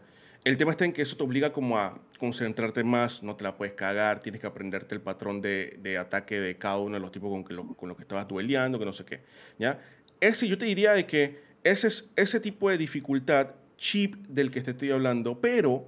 El 0.45 0.55
tema 0.55 0.71
está 0.71 0.85
en 0.85 0.93
que 0.93 1.01
eso 1.01 1.17
te 1.17 1.23
obliga 1.23 1.51
como 1.51 1.77
a 1.77 1.99
concentrarte 2.17 2.83
más, 2.85 3.23
no 3.23 3.35
te 3.35 3.43
la 3.43 3.57
puedes 3.57 3.73
cagar, 3.73 4.21
tienes 4.21 4.39
que 4.39 4.47
aprenderte 4.47 4.95
el 4.95 5.01
patrón 5.01 5.41
de, 5.41 5.77
de 5.81 5.97
ataque 5.97 6.39
de 6.39 6.55
cada 6.57 6.77
uno 6.77 6.93
de 6.93 7.01
los 7.01 7.11
tipos 7.11 7.29
con, 7.29 7.43
que 7.43 7.53
lo, 7.53 7.67
con 7.75 7.89
los 7.89 7.97
que 7.97 8.03
estabas 8.03 8.25
dueleando, 8.25 8.79
que 8.79 8.85
no 8.85 8.93
sé 8.93 9.03
qué. 9.03 9.19
¿ya? 9.57 9.81
Ese 10.21 10.47
yo 10.47 10.57
te 10.57 10.65
diría 10.65 10.93
de 10.93 11.05
que 11.05 11.48
ese 11.63 11.87
es 11.87 12.11
ese 12.15 12.39
tipo 12.39 12.69
de 12.69 12.77
dificultad 12.77 13.51
cheap 13.77 14.15
del 14.27 14.51
que 14.51 14.61
te 14.61 14.71
estoy 14.71 14.91
hablando, 14.91 15.39
pero 15.39 15.85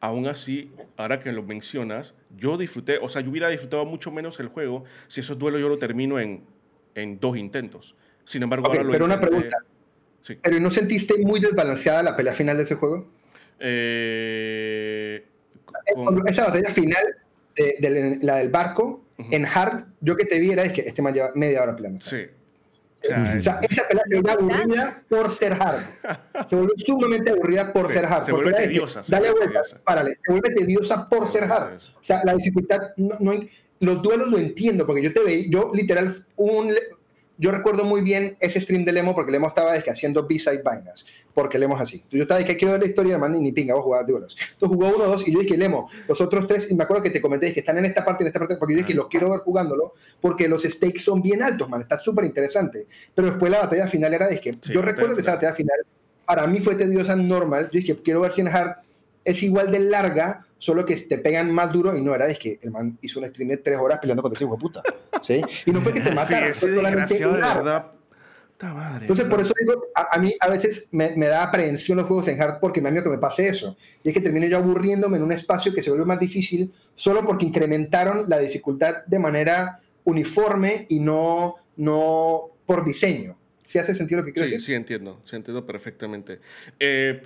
aún 0.00 0.26
así, 0.26 0.70
ahora 0.96 1.18
que 1.18 1.32
lo 1.32 1.42
mencionas, 1.42 2.14
yo 2.36 2.56
disfruté, 2.58 2.98
o 2.98 3.08
sea, 3.08 3.22
yo 3.22 3.30
hubiera 3.30 3.48
disfrutado 3.48 3.84
mucho 3.86 4.10
menos 4.12 4.38
el 4.40 4.48
juego 4.48 4.84
si 5.08 5.20
esos 5.20 5.38
duelos 5.38 5.60
yo 5.60 5.68
lo 5.68 5.78
termino 5.78 6.20
en, 6.20 6.42
en 6.94 7.18
dos 7.18 7.36
intentos. 7.36 7.94
Sin 8.24 8.42
embargo, 8.42 8.66
Ok, 8.66 8.72
ahora 8.74 8.84
lo 8.84 8.92
pero 8.92 9.04
una 9.06 9.20
pregunta. 9.20 9.56
Sí. 10.22 10.38
¿Pero 10.42 10.58
no 10.60 10.70
sentiste 10.70 11.18
muy 11.18 11.40
desbalanceada 11.40 12.02
la 12.02 12.16
pelea 12.16 12.32
final 12.34 12.56
de 12.56 12.62
ese 12.62 12.74
juego? 12.76 13.06
Eh, 13.58 15.24
con- 15.94 16.26
Esa 16.28 16.44
batalla 16.46 16.70
final, 16.70 17.02
de, 17.56 17.76
de 17.80 18.18
la 18.22 18.36
del 18.36 18.50
barco, 18.50 19.02
en 19.30 19.44
hard, 19.46 19.84
yo 20.00 20.16
que 20.16 20.24
te 20.24 20.38
vi 20.38 20.50
era 20.50 20.64
es 20.64 20.72
que 20.72 20.80
este 20.82 21.02
man 21.02 21.14
lleva 21.14 21.30
media 21.34 21.62
hora 21.62 21.76
peleando. 21.76 22.00
Sí. 22.00 22.26
O 23.04 23.06
sea, 23.06 23.34
O 23.38 23.42
sea, 23.42 23.58
esa 23.62 23.86
pelea 23.88 24.04
se 24.08 24.20
vuelve 24.20 24.30
aburrida 24.32 25.02
por 25.08 25.30
ser 25.30 25.52
hard. 25.52 25.82
Se 26.48 26.56
vuelve 26.56 26.72
sumamente 26.78 27.30
aburrida 27.30 27.72
por 27.72 27.86
Sí, 27.88 27.92
ser 27.92 28.06
hard. 28.06 28.24
se 28.24 28.32
vuelve 28.32 28.50
que, 28.52 28.62
tediosa, 28.62 29.04
se 29.04 29.12
Dale 29.12 29.30
vuelta, 29.30 29.48
tediosa. 29.48 29.80
párale. 29.84 30.18
Se 30.24 30.32
vuelve 30.32 30.50
tediosa 30.50 31.06
por 31.08 31.26
Se 31.26 31.38
ser 31.38 31.44
hard. 31.44 31.74
O 31.76 31.80
sea, 32.00 32.22
la 32.24 32.34
dificultad, 32.34 32.80
no, 32.96 33.16
no- 33.20 33.40
los 33.80 34.02
duelos 34.02 34.28
lo 34.30 34.38
entiendo, 34.38 34.86
porque 34.86 35.02
yo 35.02 35.12
te 35.12 35.22
veía, 35.22 35.46
yo 35.50 35.70
literal, 35.74 36.24
un, 36.36 36.72
yo 37.36 37.50
recuerdo 37.50 37.84
muy 37.84 38.00
bien 38.00 38.36
ese 38.40 38.60
stream 38.60 38.84
de 38.84 38.92
Lemo, 38.92 39.14
porque 39.14 39.32
Lemo 39.32 39.48
estaba 39.48 39.76
es 39.76 39.82
que 39.82 39.90
haciendo 39.90 40.26
B-side 40.26 40.62
vainas, 40.62 41.04
porque 41.32 41.58
Lemo 41.58 41.74
es 41.76 41.82
así. 41.82 41.96
Entonces, 41.96 42.16
yo 42.18 42.22
estaba 42.22 42.40
de 42.40 42.46
que 42.46 42.56
quiero 42.56 42.72
ver 42.72 42.82
la 42.82 42.86
historia, 42.88 43.18
man, 43.18 43.34
y 43.34 43.40
ni 43.40 43.52
pinga, 43.52 43.74
vos 43.74 43.82
jugabas 43.84 44.06
duelos. 44.06 44.36
Entonces 44.52 44.76
jugó 44.76 44.94
uno, 44.94 45.04
dos, 45.06 45.26
y 45.26 45.32
yo 45.32 45.40
dije, 45.40 45.56
Lemo, 45.56 45.90
los 46.06 46.20
otros 46.20 46.46
tres, 46.46 46.70
y 46.70 46.74
me 46.74 46.84
acuerdo 46.84 47.02
que 47.02 47.10
te 47.10 47.20
comenté 47.20 47.52
que 47.52 47.60
están 47.60 47.78
en 47.78 47.86
esta 47.86 48.04
parte, 48.04 48.22
en 48.22 48.28
esta 48.28 48.38
parte, 48.38 48.56
porque 48.56 48.74
yo 48.74 48.78
dije, 48.78 48.92
Ah. 48.92 48.96
los 48.96 49.08
quiero 49.08 49.30
ver 49.30 49.40
jugándolo, 49.40 49.94
porque 50.20 50.46
los 50.48 50.62
stakes 50.62 51.00
son 51.00 51.20
bien 51.22 51.42
altos, 51.42 51.68
man, 51.68 51.80
está 51.80 51.98
súper 51.98 52.24
interesante. 52.24 52.86
Pero 53.14 53.28
después 53.28 53.50
la 53.50 53.58
batalla 53.58 53.86
final 53.88 54.14
era, 54.14 54.28
es 54.28 54.40
que 54.40 54.52
Sí, 54.60 54.72
yo 54.72 54.80
recuerdo 54.82 55.14
que 55.14 55.20
esa 55.22 55.32
batalla 55.32 55.50
batalla 55.50 55.56
final, 55.56 55.78
para 56.26 56.46
mí 56.46 56.60
fue 56.60 56.76
tediosa 56.76 57.16
normal, 57.16 57.68
yo 57.72 57.80
dije, 57.80 57.96
quiero 58.02 58.20
ver 58.20 58.32
si 58.32 58.40
en 58.42 58.48
hard 58.48 58.76
es 59.24 59.42
igual 59.42 59.70
de 59.72 59.80
larga, 59.80 60.46
solo 60.64 60.86
que 60.86 60.96
te 60.96 61.18
pegan 61.18 61.50
más 61.52 61.72
duro 61.72 61.94
y 61.96 62.00
no 62.00 62.14
era, 62.14 62.26
es 62.26 62.38
que 62.38 62.58
el 62.62 62.70
man 62.70 62.98
hijo 63.02 63.20
un 63.20 63.26
stream 63.26 63.48
de 63.50 63.58
tres 63.58 63.78
horas 63.78 63.98
peleando 63.98 64.22
contra 64.22 64.36
ese 64.36 64.44
hijo 64.44 64.54
de 64.56 64.60
puta. 64.60 64.82
¿sí? 65.20 65.42
Y 65.66 65.70
no 65.72 65.80
fue 65.82 65.92
que 65.92 66.00
te 66.00 66.08
Sí, 66.10 66.14
mataron, 66.16 66.50
ese 66.50 66.66
fue 66.66 66.76
solamente 66.76 67.18
de 67.18 67.26
verdad. 67.26 67.92
Puta 68.52 68.72
madre. 68.72 69.00
Entonces, 69.02 69.26
por 69.26 69.40
eso 69.40 69.52
digo, 69.60 69.84
a, 69.94 70.16
a 70.16 70.18
mí 70.18 70.32
a 70.40 70.48
veces 70.48 70.88
me, 70.92 71.14
me 71.16 71.26
da 71.26 71.42
aprehensión 71.42 71.98
los 71.98 72.06
juegos 72.06 72.28
en 72.28 72.40
hard 72.40 72.60
porque 72.60 72.80
me 72.80 72.86
da 72.88 72.92
miedo 72.92 73.04
que 73.04 73.10
me 73.10 73.18
pase 73.18 73.48
eso. 73.48 73.76
Y 74.02 74.08
es 74.08 74.14
que 74.14 74.20
termino 74.20 74.46
yo 74.46 74.56
aburriéndome 74.58 75.16
en 75.18 75.22
un 75.24 75.32
espacio 75.32 75.74
que 75.74 75.82
se 75.82 75.90
vuelve 75.90 76.06
más 76.06 76.18
difícil 76.20 76.72
solo 76.94 77.24
porque 77.26 77.44
incrementaron 77.46 78.24
la 78.28 78.38
dificultad 78.38 79.04
de 79.06 79.18
manera 79.18 79.80
uniforme 80.04 80.86
y 80.88 81.00
no, 81.00 81.56
no 81.76 82.42
por 82.64 82.84
diseño. 82.84 83.36
¿Sí 83.64 83.78
hace 83.78 83.94
sentido 83.94 84.20
lo 84.20 84.26
que 84.26 84.32
quiero 84.32 84.46
Sí, 84.48 84.54
decir? 84.54 84.66
sí, 84.66 84.74
entiendo. 84.74 85.20
Sí, 85.24 85.36
entiendo 85.36 85.66
perfectamente. 85.66 86.38
Eh, 86.78 87.22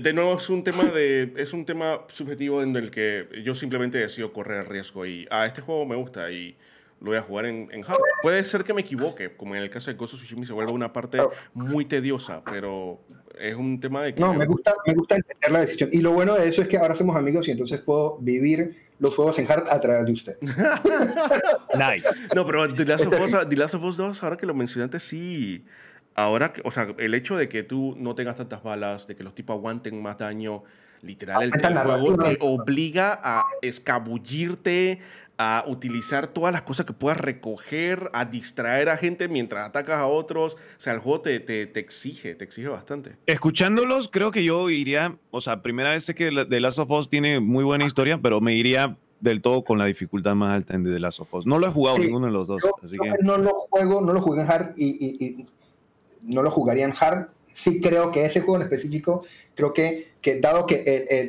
de 0.00 0.12
nuevo, 0.12 0.36
es 0.36 0.48
un 0.50 0.64
tema 0.64 0.84
de 0.84 1.32
es 1.36 1.52
un 1.52 1.64
tema 1.64 2.00
subjetivo 2.08 2.62
en 2.62 2.74
el 2.76 2.90
que 2.90 3.28
yo 3.44 3.54
simplemente 3.54 3.98
decido 3.98 4.32
correr 4.32 4.60
el 4.60 4.66
riesgo 4.66 5.06
y, 5.06 5.26
ah, 5.30 5.46
este 5.46 5.60
juego 5.60 5.86
me 5.86 5.96
gusta 5.96 6.30
y 6.30 6.56
lo 7.00 7.10
voy 7.10 7.18
a 7.18 7.22
jugar 7.22 7.46
en, 7.46 7.68
en 7.72 7.84
hard. 7.84 7.98
Puede 8.22 8.42
ser 8.44 8.64
que 8.64 8.72
me 8.72 8.80
equivoque, 8.80 9.36
como 9.36 9.54
en 9.54 9.62
el 9.62 9.70
caso 9.70 9.90
de 9.90 9.96
Ghost 9.96 10.14
of 10.14 10.20
Tsushima 10.20 10.46
se 10.46 10.52
vuelve 10.52 10.72
una 10.72 10.92
parte 10.92 11.18
muy 11.52 11.84
tediosa, 11.84 12.42
pero 12.44 13.00
es 13.38 13.54
un 13.54 13.80
tema 13.80 14.02
de 14.02 14.14
que... 14.14 14.20
No, 14.20 14.32
me 14.32 14.46
gusta, 14.46 14.74
me 14.86 14.94
gusta 14.94 15.16
entender 15.16 15.52
la 15.52 15.60
decisión. 15.60 15.90
Y 15.92 16.00
lo 16.00 16.12
bueno 16.12 16.34
de 16.34 16.48
eso 16.48 16.62
es 16.62 16.68
que 16.68 16.78
ahora 16.78 16.94
somos 16.94 17.16
amigos 17.16 17.48
y 17.48 17.50
entonces 17.50 17.80
puedo 17.80 18.18
vivir 18.18 18.76
los 18.98 19.14
juegos 19.14 19.38
en 19.38 19.50
hard 19.50 19.68
a 19.68 19.80
través 19.80 20.06
de 20.06 20.12
ustedes. 20.12 20.38
Nice. 21.74 22.34
No, 22.34 22.46
pero 22.46 22.72
The 22.72 22.84
Last, 22.86 23.06
of 23.06 23.20
Us. 23.20 23.48
The 23.48 23.56
Last 23.56 23.74
of 23.74 23.84
Us 23.84 23.96
2, 23.98 24.22
ahora 24.22 24.36
que 24.36 24.46
lo 24.46 24.54
mencionaste, 24.54 24.98
sí. 24.98 25.64
Ahora, 26.16 26.52
o 26.64 26.70
sea, 26.70 26.88
el 26.98 27.12
hecho 27.14 27.36
de 27.36 27.48
que 27.48 27.62
tú 27.62 27.94
no 27.98 28.14
tengas 28.14 28.36
tantas 28.36 28.62
balas, 28.62 29.06
de 29.06 29.14
que 29.16 29.22
los 29.22 29.34
tipos 29.34 29.54
aguanten 29.54 30.00
más 30.00 30.16
daño, 30.16 30.62
literal, 31.02 31.42
el, 31.42 31.50
el 31.54 31.78
juego 31.78 32.16
te 32.16 32.38
obliga 32.40 33.20
a 33.22 33.44
escabullirte, 33.60 35.00
a 35.38 35.64
utilizar 35.66 36.28
todas 36.28 36.50
las 36.54 36.62
cosas 36.62 36.86
que 36.86 36.94
puedas 36.94 37.18
recoger, 37.18 38.08
a 38.14 38.24
distraer 38.24 38.88
a 38.88 38.96
gente 38.96 39.28
mientras 39.28 39.66
atacas 39.68 39.98
a 39.98 40.06
otros. 40.06 40.54
O 40.54 40.58
sea, 40.80 40.94
el 40.94 41.00
juego 41.00 41.20
te, 41.20 41.40
te, 41.40 41.66
te 41.66 41.80
exige, 41.80 42.34
te 42.34 42.44
exige 42.44 42.68
bastante. 42.68 43.16
Escuchándolos, 43.26 44.08
creo 44.08 44.30
que 44.30 44.42
yo 44.42 44.70
iría, 44.70 45.18
o 45.30 45.42
sea, 45.42 45.60
primera 45.60 45.90
vez 45.90 46.04
sé 46.06 46.14
que 46.14 46.30
The 46.48 46.60
Last 46.60 46.78
of 46.78 46.90
Us 46.90 47.10
tiene 47.10 47.40
muy 47.40 47.64
buena 47.64 47.84
historia, 47.84 48.18
pero 48.22 48.40
me 48.40 48.54
iría 48.54 48.96
del 49.20 49.42
todo 49.42 49.62
con 49.64 49.76
la 49.78 49.84
dificultad 49.84 50.34
más 50.34 50.54
alta 50.54 50.74
en 50.74 50.84
The 50.84 50.98
Last 50.98 51.20
of 51.20 51.34
Us. 51.34 51.44
No 51.44 51.58
lo 51.58 51.66
he 51.66 51.70
jugado 51.70 51.96
Sí, 51.98 52.04
ninguno 52.04 52.26
de 52.26 52.32
los 52.32 52.48
dos, 52.48 52.62
Yo, 52.62 52.70
así 52.82 52.96
yo 52.96 53.02
que 53.02 53.10
no 53.22 53.36
lo 53.36 53.50
juego, 53.70 54.00
no 54.00 54.14
lo 54.14 54.20
jugué 54.22 54.40
en 54.42 54.50
hard 54.50 54.70
y, 54.78 54.86
y- 55.06 55.24
y 55.26 55.46
no 56.26 56.42
lo 56.42 56.50
jugaría 56.50 56.84
en 56.84 56.92
hard. 56.98 57.28
Sí 57.52 57.80
creo 57.80 58.10
que 58.12 58.24
ese 58.26 58.40
juego 58.40 58.56
en 58.56 58.62
específico, 58.62 59.24
creo 59.54 59.72
que, 59.72 60.12
que 60.20 60.40
dado 60.40 60.66
que 60.66 60.82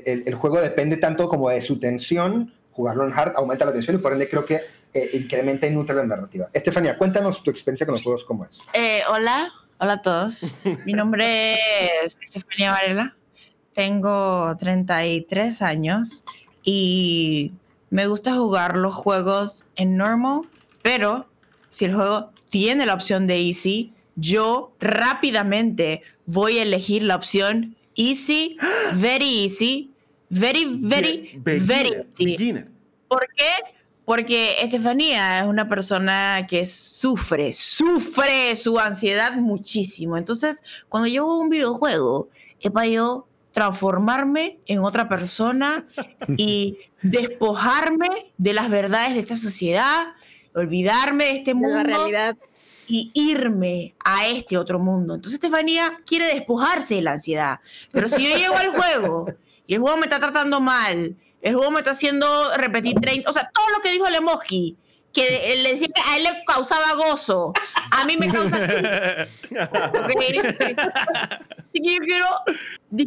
el, 0.05 0.23
el- 0.27 0.35
juego 0.35 0.59
depende 0.59 0.97
tanto 0.97 1.29
como 1.29 1.49
de 1.49 1.61
su 1.61 1.79
tensión, 1.79 2.53
jugarlo 2.71 3.05
en 3.07 3.13
hard 3.13 3.33
aumenta 3.37 3.63
la 3.65 3.71
tensión 3.73 3.95
y 3.95 3.99
por 3.99 4.11
ende 4.13 4.27
creo 4.27 4.43
que 4.45 4.61
eh, 4.93 5.09
incrementa 5.13 5.67
y 5.67 5.71
nutre 5.71 5.95
la 5.95 6.03
narrativa. 6.05 6.47
Estefanía, 6.53 6.97
cuéntanos 6.97 7.41
tu 7.43 7.49
experiencia 7.51 7.85
con 7.85 7.93
los 7.95 8.03
juegos, 8.03 8.25
¿cómo 8.25 8.43
es? 8.45 8.65
Eh, 8.73 8.99
hola, 9.09 9.51
hola 9.79 9.93
a 9.93 10.01
todos. 10.01 10.53
Mi 10.85 10.93
nombre 10.93 11.53
es 12.03 12.17
Estefania 12.21 12.71
Varela. 12.71 13.15
Tengo 13.73 14.55
33 14.57 15.61
años 15.61 16.23
y 16.63 17.53
me 17.89 18.07
gusta 18.07 18.35
jugar 18.35 18.75
los 18.75 18.95
juegos 18.95 19.65
en 19.75 19.95
normal, 19.97 20.41
pero 20.81 21.27
si 21.69 21.85
el 21.85 21.95
juego 21.95 22.31
tiene 22.49 22.85
la 22.85 22.93
opción 22.95 23.27
de 23.27 23.37
easy, 23.39 23.93
yo 24.17 24.73
rápidamente 24.79 26.01
voy 26.25 26.57
a 26.59 26.63
elegir 26.63 27.03
la 27.03 27.15
opción 27.15 27.75
easy, 27.95 28.57
very 28.95 29.45
easy, 29.45 29.91
very, 30.29 30.65
very, 30.81 31.39
Be- 31.41 31.59
very 31.59 31.89
beginner, 31.89 32.05
easy. 32.09 32.25
beginner. 32.25 32.67
¿Por 33.07 33.27
qué? 33.35 33.49
Porque 34.03 34.55
Estefanía 34.61 35.39
es 35.39 35.45
una 35.45 35.67
persona 35.69 36.45
que 36.49 36.65
sufre, 36.65 37.53
sufre 37.53 38.55
su 38.55 38.77
ansiedad 38.79 39.33
muchísimo. 39.33 40.17
Entonces, 40.17 40.61
cuando 40.89 41.07
yo 41.07 41.25
juego 41.25 41.39
un 41.39 41.49
videojuego, 41.49 42.29
es 42.59 42.71
para 42.71 42.87
yo 42.87 43.27
transformarme 43.51 44.59
en 44.67 44.79
otra 44.79 45.09
persona 45.09 45.87
y 46.37 46.77
despojarme 47.01 48.07
de 48.37 48.53
las 48.53 48.69
verdades 48.69 49.13
de 49.13 49.19
esta 49.19 49.35
sociedad, 49.35 50.07
olvidarme 50.53 51.25
de 51.25 51.31
este 51.37 51.53
de 51.53 51.59
la 51.61 51.67
mundo 51.67 51.83
realidad. 51.83 52.37
Y 52.87 53.11
irme 53.13 53.95
a 54.03 54.27
este 54.27 54.57
otro 54.57 54.79
mundo. 54.79 55.15
Entonces 55.15 55.35
Estefanía 55.35 55.99
quiere 56.05 56.27
despojarse 56.27 56.95
de 56.95 57.01
la 57.01 57.13
ansiedad. 57.13 57.59
Pero 57.91 58.07
si 58.07 58.27
yo 58.27 58.37
llego 58.37 58.55
al 58.55 58.69
juego 58.69 59.25
y 59.65 59.75
el 59.75 59.81
juego 59.81 59.97
me 59.97 60.05
está 60.05 60.19
tratando 60.19 60.61
mal, 60.61 61.15
el 61.41 61.55
juego 61.55 61.71
me 61.71 61.79
está 61.79 61.91
haciendo 61.91 62.55
repetir 62.55 62.99
30, 62.99 63.29
o 63.29 63.33
sea, 63.33 63.49
todo 63.53 63.65
lo 63.75 63.81
que 63.81 63.91
dijo 63.91 64.09
Lemoski, 64.09 64.77
que 65.13 65.55
le 65.61 65.71
decía 65.71 65.87
que 65.87 66.01
a 66.05 66.17
él 66.17 66.23
le 66.23 66.43
causaba 66.45 66.93
gozo, 66.95 67.53
a 67.91 68.05
mí 68.05 68.17
me 68.17 68.27
causa... 68.27 68.57
Así 71.63 71.81
que 71.81 71.93
yo 71.93 71.99
quiero 71.99 72.27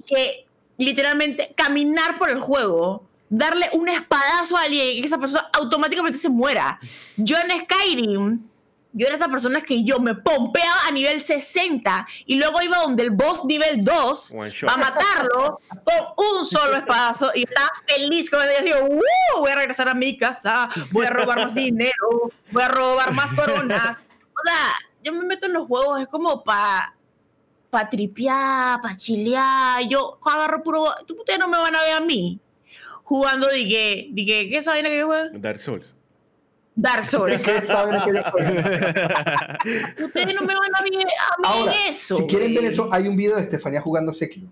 que 0.06 0.46
literalmente 0.76 1.52
caminar 1.56 2.18
por 2.18 2.30
el 2.30 2.40
juego, 2.40 3.06
darle 3.28 3.66
un 3.72 3.88
espadazo 3.88 4.56
a 4.56 4.62
alguien 4.62 4.96
y 4.96 5.00
que 5.00 5.06
esa 5.06 5.18
persona 5.18 5.48
automáticamente 5.52 6.18
se 6.18 6.28
muera. 6.28 6.80
Yo 7.16 7.36
en 7.38 7.60
Skyrim, 7.60 8.40
yo 8.92 9.06
era 9.06 9.14
esa 9.16 9.28
persona 9.28 9.60
que 9.60 9.84
yo 9.84 10.00
me 10.00 10.14
pompeaba 10.14 10.86
a 10.88 10.90
nivel 10.90 11.20
60 11.20 12.06
y 12.26 12.36
luego 12.36 12.60
iba 12.62 12.78
donde 12.78 13.04
el 13.04 13.10
boss 13.10 13.44
nivel 13.44 13.84
2 13.84 14.32
One 14.34 14.50
shot. 14.50 14.70
a 14.70 14.76
matarlo 14.76 15.60
con 16.16 16.36
un 16.38 16.46
solo 16.46 16.76
espadazo 16.76 17.30
y 17.34 17.42
estaba 17.44 17.70
feliz 17.86 18.28
con 18.30 18.40
el. 18.42 18.64
Digo, 18.64 18.78
"Uh, 18.88 19.40
voy 19.40 19.50
a 19.50 19.54
regresar 19.54 19.88
a 19.88 19.94
mi 19.94 20.16
casa, 20.18 20.68
voy 20.90 21.06
a 21.06 21.10
robar 21.10 21.38
más 21.38 21.54
dinero, 21.54 22.30
voy 22.50 22.62
a 22.62 22.68
robar 22.68 23.12
más 23.12 23.32
coronas. 23.34 23.96
O 23.98 24.42
sea, 24.44 24.72
yo 25.02 25.12
me 25.12 25.24
meto 25.24 25.46
en 25.46 25.52
los 25.52 25.66
juegos, 25.66 26.00
es 26.00 26.08
como 26.08 26.42
para 26.42 26.96
pa 27.70 27.88
tripear, 27.88 28.80
para 28.80 28.96
chilear. 28.96 29.86
Yo 29.88 30.18
agarro 30.26 30.62
puro. 30.62 30.82
Ustedes 31.16 31.38
no 31.38 31.46
me 31.46 31.58
van 31.58 31.76
a 31.76 31.80
ver 31.82 31.92
a 31.92 32.00
mí 32.00 32.40
jugando, 33.04 33.48
dije, 33.48 34.08
dije, 34.12 34.48
¿qué 34.48 34.54
es 34.56 34.60
esa 34.60 34.70
vaina 34.72 34.88
que 34.88 34.98
yo 34.98 35.06
juego? 35.06 35.30
Dark 35.38 35.58
Souls. 35.60 35.94
Dark 36.80 37.04
Souls. 37.04 37.36
Ustedes 37.36 37.66
saben 37.66 37.94
a 37.96 38.04
qué 38.04 38.12
yo 38.14 38.22
juego. 38.30 38.50
Ustedes 40.06 40.34
no 40.34 40.40
me 40.42 40.54
van 40.54 40.70
a 40.74 40.82
ver 40.82 40.92
a 40.94 40.98
mí 40.98 41.04
Ahora, 41.44 41.72
en 41.72 41.90
eso. 41.90 42.16
si 42.16 42.26
quieren 42.26 42.54
ver 42.54 42.64
eso, 42.64 42.88
hay 42.92 43.08
un 43.08 43.16
video 43.16 43.36
de 43.36 43.42
Estefanía 43.42 43.80
jugando 43.80 44.14
Sekiro. 44.14 44.46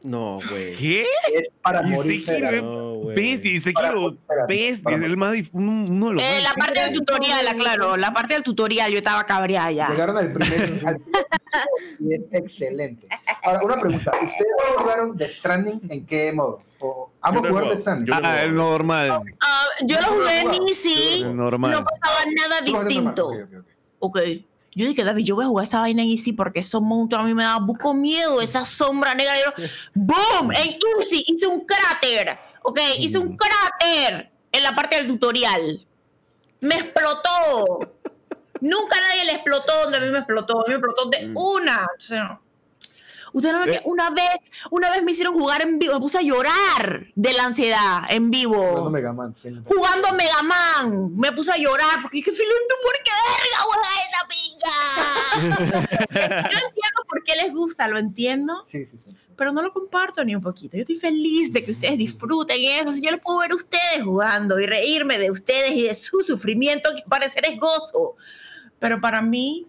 No, 0.00 0.38
güey. 0.48 0.74
¿Qué? 0.76 1.04
Es 1.34 1.48
para 1.60 1.82
Y 1.86 1.90
morirse 1.90 2.30
de 2.32 2.38
Sekiro 2.38 3.04
bestia, 3.06 3.60
Sekiro, 3.60 4.16
bestia, 4.48 4.96
es 4.96 5.02
el 5.02 5.16
más, 5.16 5.34
uno, 5.52 6.08
de 6.08 6.12
los 6.14 6.22
Eh, 6.22 6.34
más 6.34 6.42
la 6.44 6.54
parte 6.54 6.80
del 6.80 6.92
tutorial, 6.92 7.56
claro, 7.56 7.96
la 7.96 8.12
parte 8.12 8.34
del 8.34 8.42
tutorial 8.44 8.92
yo 8.92 8.98
estaba 8.98 9.26
cabreada 9.26 9.72
ya. 9.72 9.88
Llegaron 9.88 10.16
al 10.16 10.32
primer, 10.32 10.62
al 10.86 10.98
primer 11.00 11.26
y 11.98 12.14
es 12.14 12.20
excelente. 12.32 13.08
Ahora, 13.42 13.62
una 13.64 13.76
pregunta. 13.76 14.12
¿Ustedes 14.12 14.52
jugaron 14.76 15.16
Death 15.16 15.32
Stranding 15.32 15.80
en 15.90 16.06
qué 16.06 16.32
modo? 16.32 16.62
¿O 16.80 17.10
ambos 17.20 17.48
jugaron 17.48 17.68
no 18.06 18.14
he 18.14 18.20
Ah, 18.22 18.42
el 18.42 18.54
normal. 18.54 19.20
Ah, 19.40 19.64
yo 19.84 20.00
lo 20.00 20.06
jugué 20.08 20.40
en 20.40 20.52
Easy, 20.68 21.24
normal. 21.24 21.70
no 21.72 21.84
pasaba 21.84 22.20
nada 22.36 22.60
distinto. 22.60 23.28
Ok, 23.28 23.34
ok, 23.44 23.54
ok. 23.58 23.66
Ok. 24.00 24.18
Yo 24.74 24.86
dije, 24.86 25.02
David, 25.02 25.24
yo 25.24 25.34
voy 25.34 25.44
a 25.44 25.48
jugar 25.48 25.64
esa 25.66 25.80
vaina 25.80 26.02
en 26.02 26.10
Easy 26.10 26.32
porque 26.32 26.60
esos 26.60 26.80
monstruos 26.80 27.24
a 27.24 27.26
mí 27.26 27.34
me 27.34 27.42
daban 27.42 27.66
buco 27.66 27.94
miedo, 27.94 28.40
esa 28.40 28.64
sombra 28.64 29.12
negra. 29.14 29.34
yo, 29.44 29.64
¡Boom! 29.94 30.52
En 30.52 30.78
Easy 31.00 31.24
hice 31.26 31.46
un 31.48 31.64
cráter. 31.66 32.38
Ok, 32.62 32.78
hice 32.98 33.18
un 33.18 33.36
cráter 33.36 34.30
en 34.52 34.62
la 34.62 34.74
parte 34.76 34.96
del 34.96 35.08
tutorial. 35.08 35.84
Me 36.60 36.76
explotó. 36.76 37.80
Nunca 38.60 39.00
nadie 39.00 39.24
le 39.24 39.32
explotó 39.32 39.72
donde 39.84 39.98
a 39.98 40.00
mí 40.00 40.08
me 40.10 40.18
explotó. 40.18 40.60
A 40.60 40.64
mí 40.68 40.68
me 40.68 40.74
explotó 40.74 41.08
de 41.08 41.26
Mm. 41.28 41.36
una. 41.36 41.80
Entonces, 41.94 42.18
no. 42.20 42.40
Ustedes 43.32 43.54
no 43.56 43.64
me 43.66 43.72
Eh. 43.76 43.80
Una 43.84 44.10
vez, 44.10 44.50
una 44.70 44.90
vez 44.90 45.02
me 45.02 45.12
hicieron 45.12 45.34
jugar 45.34 45.62
en 45.62 45.78
vivo. 45.78 45.94
Me 45.94 46.00
puse 46.00 46.18
a 46.18 46.22
llorar 46.22 47.06
de 47.14 47.32
la 47.32 47.44
ansiedad 47.44 48.02
en 48.10 48.30
vivo 48.30 48.56
Jugando 48.56 48.90
Mega 48.90 49.12
Man, 49.12 49.34
sí. 49.36 49.50
jugando 49.64 50.12
Mega 50.12 50.42
Man. 50.42 51.16
Me 51.16 51.32
puse 51.32 51.52
a 51.52 51.56
llorar 51.56 52.02
porque 52.02 52.18
dije, 52.18 52.30
¿tú 52.32 52.36
por 52.82 52.94
qué 53.04 53.10
verga 53.28 53.58
juega 53.64 53.88
esta 54.04 54.26
pinga? 54.28 55.88
Yo 56.50 56.58
entiendo 56.66 57.02
por 57.08 57.22
qué 57.24 57.36
les 57.36 57.52
gusta, 57.52 57.88
lo 57.88 57.98
entiendo, 57.98 58.64
Sí, 58.66 58.84
sí, 58.84 58.96
sí. 59.02 59.14
pero 59.36 59.52
no 59.52 59.62
lo 59.62 59.72
comparto 59.72 60.24
ni 60.24 60.34
un 60.34 60.42
poquito. 60.42 60.76
Yo 60.76 60.80
estoy 60.82 60.96
feliz 60.96 61.52
de 61.52 61.64
que 61.64 61.70
ustedes 61.72 61.96
disfruten 61.98 62.56
eso. 62.60 62.92
Si 62.92 63.02
yo 63.02 63.10
les 63.10 63.20
puedo 63.20 63.38
ver 63.38 63.52
a 63.52 63.56
ustedes 63.56 64.02
jugando 64.04 64.58
y 64.58 64.66
reírme 64.66 65.18
de 65.18 65.30
ustedes 65.30 65.72
y 65.72 65.84
de 65.84 65.94
su 65.94 66.20
sufrimiento, 66.20 66.90
que 66.94 67.02
parecer 67.08 67.44
es 67.46 67.58
gozo. 67.58 68.16
Pero 68.78 69.00
para 69.00 69.22
mí, 69.22 69.66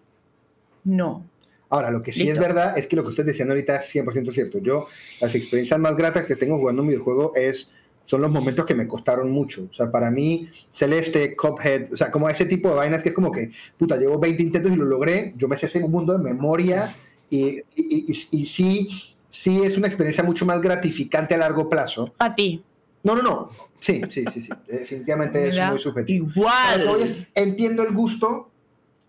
no. 0.84 1.24
Ahora, 1.70 1.90
lo 1.90 2.02
que 2.02 2.12
sí 2.12 2.20
Listo. 2.24 2.34
es 2.34 2.38
verdad 2.40 2.76
es 2.76 2.86
que 2.88 2.96
lo 2.96 3.02
que 3.02 3.08
usted 3.10 3.24
diciendo 3.24 3.52
ahorita 3.54 3.76
es 3.76 3.94
100% 3.94 4.32
cierto. 4.32 4.58
Yo, 4.58 4.86
las 5.20 5.34
experiencias 5.34 5.78
más 5.80 5.96
gratas 5.96 6.24
que 6.26 6.36
tengo 6.36 6.58
jugando 6.58 6.82
un 6.82 6.88
videojuego 6.88 7.32
es, 7.36 7.72
son 8.04 8.20
los 8.22 8.30
momentos 8.32 8.66
que 8.66 8.74
me 8.74 8.88
costaron 8.88 9.30
mucho. 9.30 9.68
O 9.70 9.72
sea, 9.74 9.90
para 9.90 10.10
mí, 10.10 10.48
Celeste, 10.72 11.36
Cuphead, 11.36 11.92
o 11.92 11.96
sea, 11.96 12.10
como 12.10 12.28
ese 12.28 12.44
tipo 12.44 12.68
de 12.70 12.74
vainas 12.74 13.02
que 13.04 13.10
es 13.10 13.14
como 13.14 13.30
que, 13.30 13.50
puta, 13.78 13.96
llevo 13.96 14.18
20 14.18 14.42
intentos 14.42 14.72
y 14.72 14.76
lo 14.76 14.84
logré, 14.84 15.32
yo 15.36 15.46
me 15.46 15.56
sé 15.56 15.66
ese 15.66 15.78
mundo 15.80 16.18
de 16.18 16.24
memoria 16.24 16.92
y, 17.30 17.58
y, 17.58 17.62
y- 17.76 18.28
y 18.32 18.46
sí, 18.46 18.88
sí 19.28 19.62
es 19.62 19.78
una 19.78 19.86
experiencia 19.86 20.24
mucho 20.24 20.44
más 20.44 20.60
gratificante 20.60 21.36
a 21.36 21.38
largo 21.38 21.68
plazo. 21.68 22.12
Para 22.18 22.34
ti. 22.34 22.64
No, 23.04 23.14
no, 23.14 23.22
no. 23.22 23.50
Sí, 23.78 24.02
sí, 24.10 24.24
sí, 24.26 24.40
sí. 24.42 24.52
Definitivamente 24.66 25.46
es 25.48 25.58
muy 25.70 25.78
subjetivo. 25.78 26.26
A 26.48 26.76
Igual. 26.76 27.28
entiendo 27.34 27.84
el 27.84 27.94
gusto, 27.94 28.50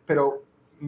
pero 0.05 0.43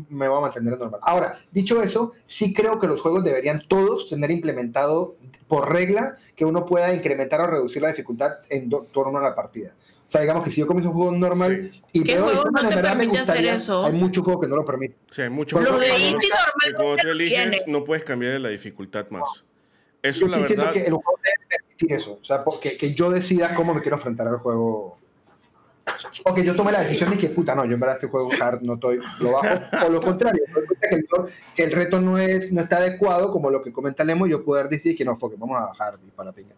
me 0.09 0.27
voy 0.27 0.37
a 0.37 0.41
mantener 0.41 0.77
normal. 0.77 0.99
Ahora, 1.03 1.37
dicho 1.51 1.81
eso, 1.81 2.13
sí 2.25 2.53
creo 2.53 2.79
que 2.79 2.87
los 2.87 2.99
juegos 3.01 3.23
deberían 3.23 3.61
todos 3.67 4.07
tener 4.09 4.31
implementado 4.31 5.15
por 5.47 5.71
regla 5.71 6.17
que 6.35 6.45
uno 6.45 6.65
pueda 6.65 6.93
incrementar 6.93 7.41
o 7.41 7.47
reducir 7.47 7.81
la 7.81 7.89
dificultad 7.89 8.37
en 8.49 8.69
torno 8.91 9.19
a 9.19 9.21
la 9.21 9.35
partida. 9.35 9.75
O 10.07 10.11
sea, 10.13 10.21
digamos 10.21 10.43
que 10.43 10.49
si 10.51 10.59
yo 10.61 10.67
comienzo 10.67 10.89
un 10.91 10.95
juego 10.95 11.11
normal 11.11 11.71
y 11.91 12.03
¿Qué 12.03 12.15
veo 12.15 12.25
juego 12.25 12.43
no 12.51 12.59
te 12.59 12.75
verdad 12.75 12.97
permite 12.97 13.17
hacer 13.19 13.35
gustaría, 13.35 13.55
eso? 13.55 13.83
Hay 13.85 13.93
muchos 13.93 14.23
juegos 14.23 14.41
que 14.43 14.47
no 14.49 14.55
lo 14.57 14.65
permiten. 14.65 14.97
Sí, 15.09 15.21
hay 15.23 15.29
muchos 15.29 15.59
juegos 15.59 15.79
de 15.79 15.85
que 15.87 15.91
cuando- 15.91 16.07
normalmente 16.07 16.27
que 16.65 16.73
cuando 16.75 16.95
tú 17.01 17.07
eliges 17.09 17.67
no 17.67 17.83
puedes 17.83 18.03
cambiar 18.03 18.39
la 18.41 18.49
dificultad 18.49 19.07
más. 19.09 19.43
Eso, 20.01 20.21
Yo 20.21 20.27
la 20.27 20.37
verdad, 20.39 20.73
que 20.73 20.79
el 20.85 20.93
juego 20.93 21.19
debe 21.23 21.35
permitir 21.63 21.93
eso. 21.93 22.19
O 22.21 22.25
sea, 22.25 22.43
porque, 22.43 22.77
que 22.77 22.93
yo 22.93 23.09
decida 23.09 23.55
cómo 23.55 23.73
me 23.73 23.81
quiero 23.81 23.95
enfrentar 23.97 24.27
al 24.27 24.37
juego. 24.37 24.97
O 26.25 26.33
que 26.33 26.43
yo 26.45 26.55
tome 26.55 26.71
la 26.71 26.81
decisión 26.81 27.09
de 27.09 27.17
que, 27.17 27.29
puta, 27.29 27.55
no, 27.55 27.65
yo 27.65 27.73
en 27.73 27.79
verdad 27.79 27.97
este 27.97 28.07
juego 28.07 28.29
hard 28.39 28.61
no 28.61 28.75
estoy, 28.75 28.99
lo 29.19 29.31
bajo. 29.33 29.47
O 29.85 29.89
lo 29.89 29.99
contrario, 30.01 30.41
que 30.89 30.95
el, 30.95 31.05
que 31.55 31.63
el 31.63 31.71
reto 31.71 31.99
no, 32.01 32.17
es, 32.17 32.51
no 32.53 32.61
está 32.61 32.77
adecuado, 32.77 33.31
como 33.31 33.49
lo 33.49 33.61
que 33.61 33.73
comenta 33.73 34.03
Lemo, 34.03 34.25
yo 34.27 34.45
poder 34.45 34.69
decir 34.69 34.95
que 34.95 35.03
no, 35.03 35.15
foque, 35.17 35.35
vamos 35.37 35.57
a 35.59 35.65
bajar 35.65 35.95
para 36.15 36.29
la 36.29 36.33
pinga. 36.35 36.55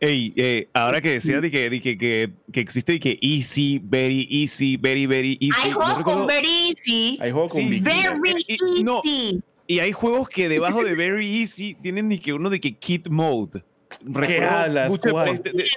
Ey, 0.00 0.32
eh, 0.34 0.68
ahora 0.74 1.00
que 1.00 1.10
decías 1.12 1.40
de 1.40 1.48
que, 1.52 1.70
de 1.70 1.80
que, 1.80 1.96
que, 1.96 2.32
que 2.52 2.60
existe 2.60 2.94
y 2.94 2.98
que 2.98 3.16
easy, 3.22 3.80
very 3.82 4.26
easy, 4.28 4.76
very, 4.76 5.06
very 5.06 5.38
easy. 5.40 5.60
Hay 5.62 5.70
juegos 5.72 6.02
con 6.02 6.26
very 6.26 6.48
easy. 6.76 7.18
hay 7.20 7.30
juegos 7.30 7.52
con 7.52 7.60
Sí. 7.60 7.80
Very 7.80 8.44
Y- 8.78 8.82
no, 8.82 9.00
easy. 9.04 9.40
Y 9.68 9.78
hay 9.78 9.92
juegos 9.92 10.28
que 10.28 10.48
debajo 10.48 10.82
de 10.82 10.96
very 10.96 11.40
easy 11.40 11.74
tienen 11.80 12.08
ni 12.08 12.18
que 12.18 12.32
uno 12.32 12.50
de 12.50 12.60
que 12.60 12.76
kit 12.76 13.08
mode. 13.08 13.62
Recuerdo 14.04 14.50
hablas? 14.50 14.88
mucho 14.88 15.02
de 15.08 15.12
¿Cuál? 15.12 15.24
Playsta- 15.26 15.50
de- 15.52 15.62
Ese 15.62 15.74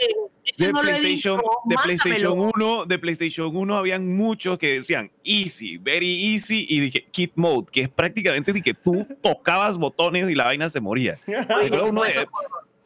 de 0.57 0.73
no 0.73 0.81
PlayStation, 0.81 1.37
visto. 1.37 1.61
de. 1.65 1.75
PlayStation 1.83 2.51
1, 2.55 2.85
de 2.85 2.99
PlayStation 2.99 3.55
1 3.55 3.77
habían 3.77 4.15
muchos 4.15 4.57
que 4.57 4.73
decían 4.73 5.11
easy, 5.23 5.77
very 5.77 6.33
easy 6.33 6.65
y 6.69 6.79
dije 6.79 7.05
kit 7.11 7.31
mode, 7.35 7.67
que 7.71 7.81
es 7.81 7.89
prácticamente 7.89 8.53
de 8.53 8.61
que 8.61 8.73
tú 8.73 9.07
tocabas 9.21 9.77
botones 9.77 10.29
y 10.29 10.35
la 10.35 10.45
vaina 10.45 10.69
se 10.69 10.79
moría. 10.79 11.17
Recuerdo 11.27 11.87
uno 11.87 12.03
de, 12.03 12.27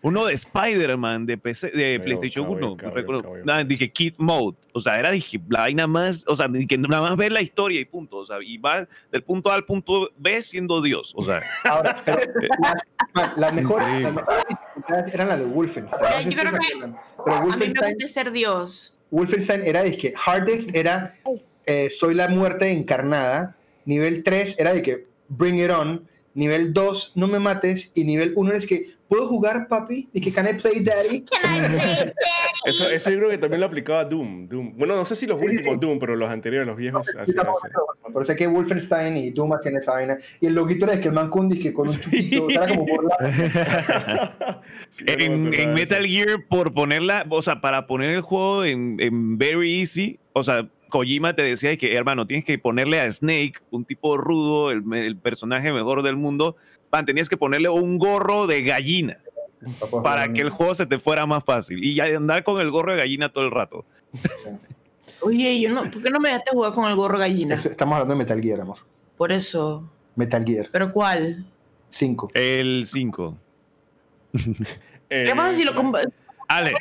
uno 0.02 0.26
de 0.26 0.34
Spider-Man 0.34 1.26
de 1.26 1.38
PC, 1.38 1.72
de 1.72 1.98
Cabrón, 1.98 2.06
PlayStation 2.06 2.46
cabrón, 2.46 2.64
1, 2.64 2.78
cabrón, 2.78 2.96
recuerdo, 2.96 3.22
cabrón. 3.24 3.46
nada, 3.46 3.64
dije 3.64 3.92
kit 3.92 4.16
mode, 4.18 4.58
o 4.74 4.80
sea, 4.80 5.00
era 5.00 5.12
dije 5.12 5.40
la 5.50 5.62
vaina 5.62 5.88
más, 5.88 6.24
o 6.28 6.36
sea, 6.36 6.50
que 6.68 6.78
nada 6.78 7.02
más 7.02 7.18
ver 7.18 7.32
la 7.32 7.42
historia 7.42 7.80
y 7.80 7.86
punto, 7.86 8.18
o 8.18 8.26
sea, 8.26 8.38
y 8.42 8.58
va 8.58 8.88
del 9.12 9.24
punto 9.24 9.52
A 9.52 9.56
al 9.56 9.66
punto 9.66 10.10
B 10.18 10.42
siendo 10.42 10.82
Dios, 10.82 11.14
o 11.16 11.24
sea, 11.24 11.42
Ahora, 11.64 12.02
pero 12.06 12.20
las, 13.14 13.38
las 13.38 13.54
mejores, 13.54 13.88
Increíble. 13.88 14.04
las 14.04 14.14
mejores 14.16 14.46
dificultades 14.50 15.14
eran 15.14 15.28
las 15.28 15.40
de 15.40 15.46
Wolfenstein. 15.46 16.30
Yo 16.30 16.40
creo 16.40 16.52
que 16.54 16.60
Pero 16.70 16.86
A 16.86 16.88
mí 16.88 16.96
me 17.26 17.52
Wolfenstein, 17.52 17.94
gusta 17.94 18.08
ser 18.08 18.32
Dios. 18.32 18.96
Wolfenstein 19.12 19.62
era 19.64 19.82
de 19.84 19.98
que 19.98 20.14
Hardest 20.26 20.76
era 20.76 21.16
eh, 21.66 21.90
Soy 21.90 22.16
la 22.16 22.28
muerte 22.28 22.72
encarnada. 22.72 23.56
Nivel 23.86 24.24
3 24.24 24.56
era 24.60 24.74
de 24.74 24.82
que 24.82 25.08
Bring 25.30 25.60
It 25.60 25.72
On. 25.72 26.08
Nivel 26.34 26.74
2, 26.74 27.14
No 27.16 27.28
me 27.28 27.40
mates. 27.40 27.92
Y 27.96 28.04
nivel 28.04 28.34
1 28.36 28.54
es 28.54 28.66
que 28.66 28.86
¿Puedo 29.10 29.28
jugar, 29.28 29.68
papi? 29.68 30.08
¿Y 30.14 30.22
que 30.22 30.32
can 30.32 30.48
I 30.48 30.54
play 30.54 30.82
daddy? 30.84 31.26
Eso, 32.66 32.90
eso 32.90 33.10
yo 33.10 33.18
creo 33.18 33.30
que 33.30 33.38
también 33.38 33.62
lo 33.62 33.66
aplicaba 33.68 34.04
Doom, 34.06 34.48
Doom. 34.48 34.78
Bueno, 34.78 34.96
no 34.96 35.06
sé 35.06 35.16
si 35.16 35.26
los 35.26 35.40
Sí, 35.40 35.46
últimos 35.46 35.66
sí. 35.66 35.78
Doom, 35.80 35.98
pero 35.98 36.16
los 36.16 36.30
anteriores, 36.30 36.68
los 36.68 36.76
viejos, 36.78 37.08
Yo 37.12 37.20
así 37.22 37.34
tampoco 37.34 37.60
hacen. 37.60 37.72
sé, 37.72 38.12
Pero 38.14 38.26
sé 38.26 38.36
que 38.36 38.48
Wolfenstein 38.48 39.18
y 39.18 39.32
Doom 39.32 39.54
hacían 39.54 39.78
esa 39.78 39.94
vaina. 39.94 40.18
Y 40.42 40.46
el 40.48 40.54
loguito 40.54 40.86
era 40.86 40.96
de 40.96 41.02
que 41.02 41.08
el 41.08 41.14
man 41.14 41.30
Kundi 41.30 41.58
que 41.60 41.74
con 41.74 41.88
un 41.90 41.98
chupito, 42.00 42.50
era 42.50 42.68
como 42.68 42.86
no 42.86 43.10
me 43.20 43.26
en, 45.26 45.54
en 45.54 45.74
Metal. 45.74 46.06
Gear, 46.06 46.46
por 46.48 46.74
ponerla, 46.74 47.26
o 47.30 47.42
sea, 47.42 47.62
para 47.62 47.88
poner 47.88 48.12
el 48.12 48.22
juego 48.22 48.64
en, 48.66 48.98
en 49.00 49.38
Very 49.40 49.80
Easy, 49.80 50.20
o 50.34 50.44
sea, 50.44 50.70
Kojima 50.90 51.34
te 51.36 51.44
decía 51.44 51.76
que, 51.78 51.94
hermano, 51.96 52.26
tienes 52.28 52.46
que 52.46 52.58
ponerle 52.60 53.00
a 53.00 53.10
Snake, 53.12 53.54
un 53.72 53.86
tipo 53.86 54.18
rudo, 54.18 54.72
el, 54.72 54.84
el 54.94 55.18
personaje 55.18 55.72
mejor 55.72 56.04
del 56.04 56.18
mundo, 56.18 56.56
man, 56.92 57.06
tenías 57.06 57.30
que 57.30 57.38
ponerle 57.38 57.70
un 57.70 57.98
gorro 57.98 58.48
de 58.48 58.64
gallina 58.64 59.18
para 60.04 60.32
que 60.32 60.42
el 60.42 60.50
juego 60.50 60.74
se 60.76 60.86
te 60.86 61.00
fuera 61.00 61.26
más 61.26 61.44
fácil. 61.44 61.84
Y 61.84 61.96
ya 61.96 62.06
andar 62.06 62.44
con 62.44 62.60
el 62.62 62.72
gorro 62.72 62.92
de 62.94 62.98
gallina 63.00 63.30
todo 63.30 63.44
el 63.46 63.52
rato. 63.52 63.86
Oye, 65.22 65.60
yo 65.60 65.70
no, 65.70 65.90
¿por 65.92 66.02
qué 66.02 66.10
no 66.10 66.20
me 66.20 66.30
dejaste 66.30 66.52
jugar 66.52 66.74
con 66.74 66.86
el 66.90 66.96
gorro 66.96 67.18
gallina? 67.18 67.56
Eso- 67.56 67.70
Estamos 67.70 67.94
hablando 67.96 68.14
de 68.14 68.18
Metal 68.20 68.42
Gear, 68.42 68.62
amor. 68.62 68.78
Por 69.18 69.32
eso. 69.32 69.90
Metal 70.16 70.44
Gear 70.46 70.70
¿Pero 70.72 70.92
cuál? 70.92 71.46
5. 71.90 72.32
El 72.34 72.86
5. 72.88 73.38
Eh, 75.12 75.24
¿Qué 75.26 75.36
pasa 75.36 75.56
si 75.56 75.64
lo 75.64 75.74
comp- 75.74 76.08
Ale, 76.48 76.72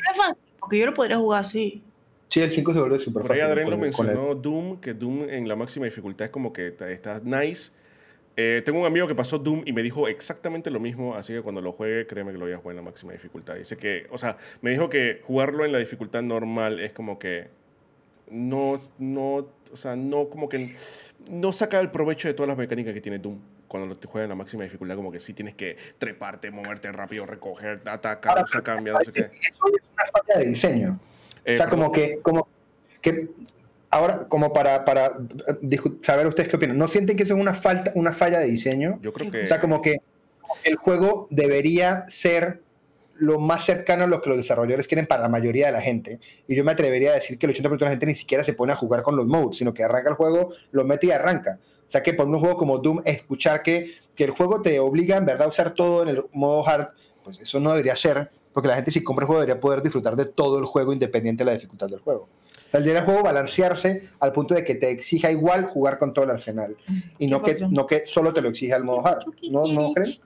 Porque 0.59 0.77
yo 0.77 0.85
lo 0.85 0.93
podría 0.93 1.17
jugar 1.17 1.41
así. 1.41 1.81
Sí, 2.29 2.41
el 2.41 2.51
5 2.51 2.73
se 2.73 2.79
vuelve 2.79 2.99
súper 2.99 3.23
fácil. 3.25 3.43
Adrián 3.43 3.65
lo 3.69 3.75
con 3.77 3.85
el- 3.85 3.85
mencionó 3.87 4.35
Doom, 4.35 4.79
que 4.79 4.93
Doom 4.93 5.27
en 5.29 5.47
la 5.47 5.55
máxima 5.55 5.85
dificultad 5.85 6.25
es 6.25 6.31
como 6.31 6.53
que 6.53 6.67
está, 6.67 6.89
está 6.91 7.19
nice. 7.23 7.71
Eh, 8.37 8.61
tengo 8.63 8.79
un 8.79 8.85
amigo 8.85 9.07
que 9.07 9.15
pasó 9.15 9.37
Doom 9.39 9.63
y 9.65 9.73
me 9.73 9.81
dijo 9.81 10.07
exactamente 10.07 10.69
lo 10.69 10.79
mismo, 10.79 11.15
así 11.15 11.33
que 11.33 11.41
cuando 11.41 11.59
lo 11.59 11.71
juegue, 11.73 12.05
créeme 12.05 12.31
que 12.31 12.37
lo 12.37 12.45
voy 12.45 12.53
a 12.53 12.57
jugar 12.57 12.73
en 12.73 12.77
la 12.77 12.83
máxima 12.83 13.11
dificultad. 13.13 13.55
Dice 13.55 13.75
que, 13.77 14.05
o 14.11 14.17
sea, 14.17 14.37
me 14.61 14.69
dijo 14.71 14.89
que 14.89 15.21
jugarlo 15.25 15.65
en 15.65 15.71
la 15.71 15.79
dificultad 15.79 16.21
normal 16.21 16.79
es 16.79 16.93
como 16.93 17.17
que 17.19 17.47
no, 18.29 18.79
no, 18.99 19.47
o 19.71 19.75
sea, 19.75 19.95
no 19.95 20.29
como 20.29 20.47
que 20.47 20.75
no 21.31 21.51
saca 21.51 21.79
el 21.79 21.89
provecho 21.89 22.27
de 22.27 22.35
todas 22.35 22.47
las 22.47 22.57
mecánicas 22.57 22.93
que 22.93 23.01
tiene 23.01 23.17
Doom. 23.19 23.39
Cuando 23.67 23.95
te 23.95 24.07
juegas 24.07 24.25
en 24.25 24.29
la 24.29 24.35
máxima 24.35 24.63
dificultad, 24.63 24.95
como 24.95 25.11
que 25.11 25.19
sí 25.19 25.33
tienes 25.33 25.55
que 25.55 25.77
treparte, 25.97 26.49
moverte 26.51 26.91
rápido, 26.91 27.25
recoger, 27.25 27.81
atacar, 27.85 28.43
usa 28.43 28.61
cambia, 28.63 28.93
no 28.93 29.01
sé 29.01 29.11
qué. 29.11 29.21
Eso 29.21 29.31
es 29.41 29.83
una 29.93 30.05
falla 30.05 30.39
de 30.39 30.45
diseño. 30.47 30.99
Eh, 31.49 31.53
o 31.53 31.57
sea, 31.57 31.65
perdón. 31.65 31.79
como 31.79 31.91
que, 31.91 32.19
como 32.21 32.47
que 33.01 33.29
ahora, 33.89 34.27
como 34.27 34.53
para, 34.53 34.85
para 34.85 35.07
eh, 35.07 35.77
saber 36.01 36.27
ustedes 36.27 36.49
qué 36.49 36.55
opinan, 36.55 36.77
¿no 36.77 36.87
sienten 36.87 37.17
que 37.17 37.23
eso 37.23 37.33
es 37.33 37.39
una 37.39 37.53
falta, 37.53 37.91
una 37.95 38.13
falla 38.13 38.39
de 38.39 38.47
diseño? 38.47 38.99
Yo 39.01 39.11
creo 39.13 39.31
que... 39.31 39.43
O 39.43 39.47
sea, 39.47 39.59
como 39.59 39.81
que 39.81 40.01
el 40.63 40.75
juego 40.75 41.27
debería 41.29 42.05
ser 42.07 42.61
lo 43.15 43.39
más 43.39 43.65
cercano 43.65 44.05
a 44.05 44.07
lo 44.07 44.21
que 44.21 44.29
los 44.29 44.37
desarrolladores 44.37 44.87
quieren 44.87 45.05
para 45.05 45.21
la 45.21 45.29
mayoría 45.29 45.67
de 45.67 45.71
la 45.73 45.81
gente. 45.81 46.19
Y 46.47 46.55
yo 46.55 46.63
me 46.63 46.71
atrevería 46.71 47.11
a 47.11 47.15
decir 47.15 47.37
que 47.37 47.45
el 47.45 47.53
80% 47.53 47.77
de 47.77 47.85
la 47.85 47.91
gente 47.91 48.05
ni 48.05 48.15
siquiera 48.15 48.43
se 48.43 48.53
pone 48.53 48.71
a 48.71 48.75
jugar 48.75 49.03
con 49.03 49.15
los 49.15 49.27
modes, 49.27 49.57
sino 49.57 49.73
que 49.73 49.83
arranca 49.83 50.09
el 50.09 50.15
juego, 50.15 50.53
lo 50.71 50.85
mete 50.85 51.07
y 51.07 51.11
arranca. 51.11 51.59
O 51.61 51.91
sea 51.91 52.01
que 52.01 52.13
por 52.13 52.27
un 52.27 52.39
juego 52.39 52.55
como 52.55 52.77
Doom, 52.77 53.01
escuchar 53.03 53.61
que, 53.61 53.91
que 54.15 54.23
el 54.23 54.31
juego 54.31 54.61
te 54.61 54.79
obliga 54.79 55.17
en 55.17 55.25
verdad 55.25 55.47
a 55.47 55.49
usar 55.49 55.71
todo 55.71 56.03
en 56.03 56.09
el 56.09 56.23
modo 56.31 56.65
hard, 56.67 56.87
pues 57.23 57.41
eso 57.41 57.59
no 57.59 57.71
debería 57.71 57.95
ser, 57.95 58.29
porque 58.59 58.67
la 58.67 58.75
gente 58.75 58.91
si 58.91 59.01
compra 59.01 59.23
el 59.23 59.27
juego 59.27 59.39
debería 59.39 59.61
poder 59.61 59.81
disfrutar 59.81 60.17
de 60.17 60.25
todo 60.25 60.59
el 60.59 60.65
juego 60.65 60.91
independiente 60.91 61.45
de 61.45 61.45
la 61.45 61.53
dificultad 61.53 61.87
del 61.87 62.01
juego. 62.01 62.27
O 62.67 62.69
sea, 62.69 62.81
el 62.81 63.05
juego 63.05 63.23
balancearse 63.23 64.09
al 64.19 64.33
punto 64.33 64.53
de 64.53 64.65
que 64.65 64.75
te 64.75 64.91
exija 64.91 65.31
igual 65.31 65.63
jugar 65.63 65.97
con 65.97 66.13
todo 66.13 66.25
el 66.25 66.31
arsenal 66.31 66.75
y 67.17 67.27
no 67.27 67.41
que, 67.41 67.55
no 67.69 67.87
que 67.87 68.05
solo 68.05 68.33
te 68.33 68.41
lo 68.41 68.49
exija 68.49 68.75
el 68.75 68.83
modo 68.83 69.07
hard. 69.07 69.23
¿No, 69.49 69.65
¿no 69.65 69.93
crees? 69.93 70.19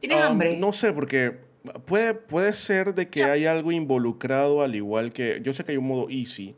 ¿Tienes 0.00 0.18
Um, 0.18 0.24
hambre? 0.24 0.58
No 0.58 0.74
sé, 0.74 0.92
porque 0.92 1.38
puede, 1.86 2.12
puede 2.12 2.52
ser 2.52 2.94
de 2.94 3.08
que 3.08 3.24
hay 3.24 3.46
algo 3.46 3.72
involucrado 3.72 4.60
al 4.60 4.74
igual 4.74 5.14
que... 5.14 5.40
Yo 5.42 5.54
sé 5.54 5.64
que 5.64 5.72
hay 5.72 5.78
un 5.78 5.88
modo 5.88 6.10
easy, 6.10 6.56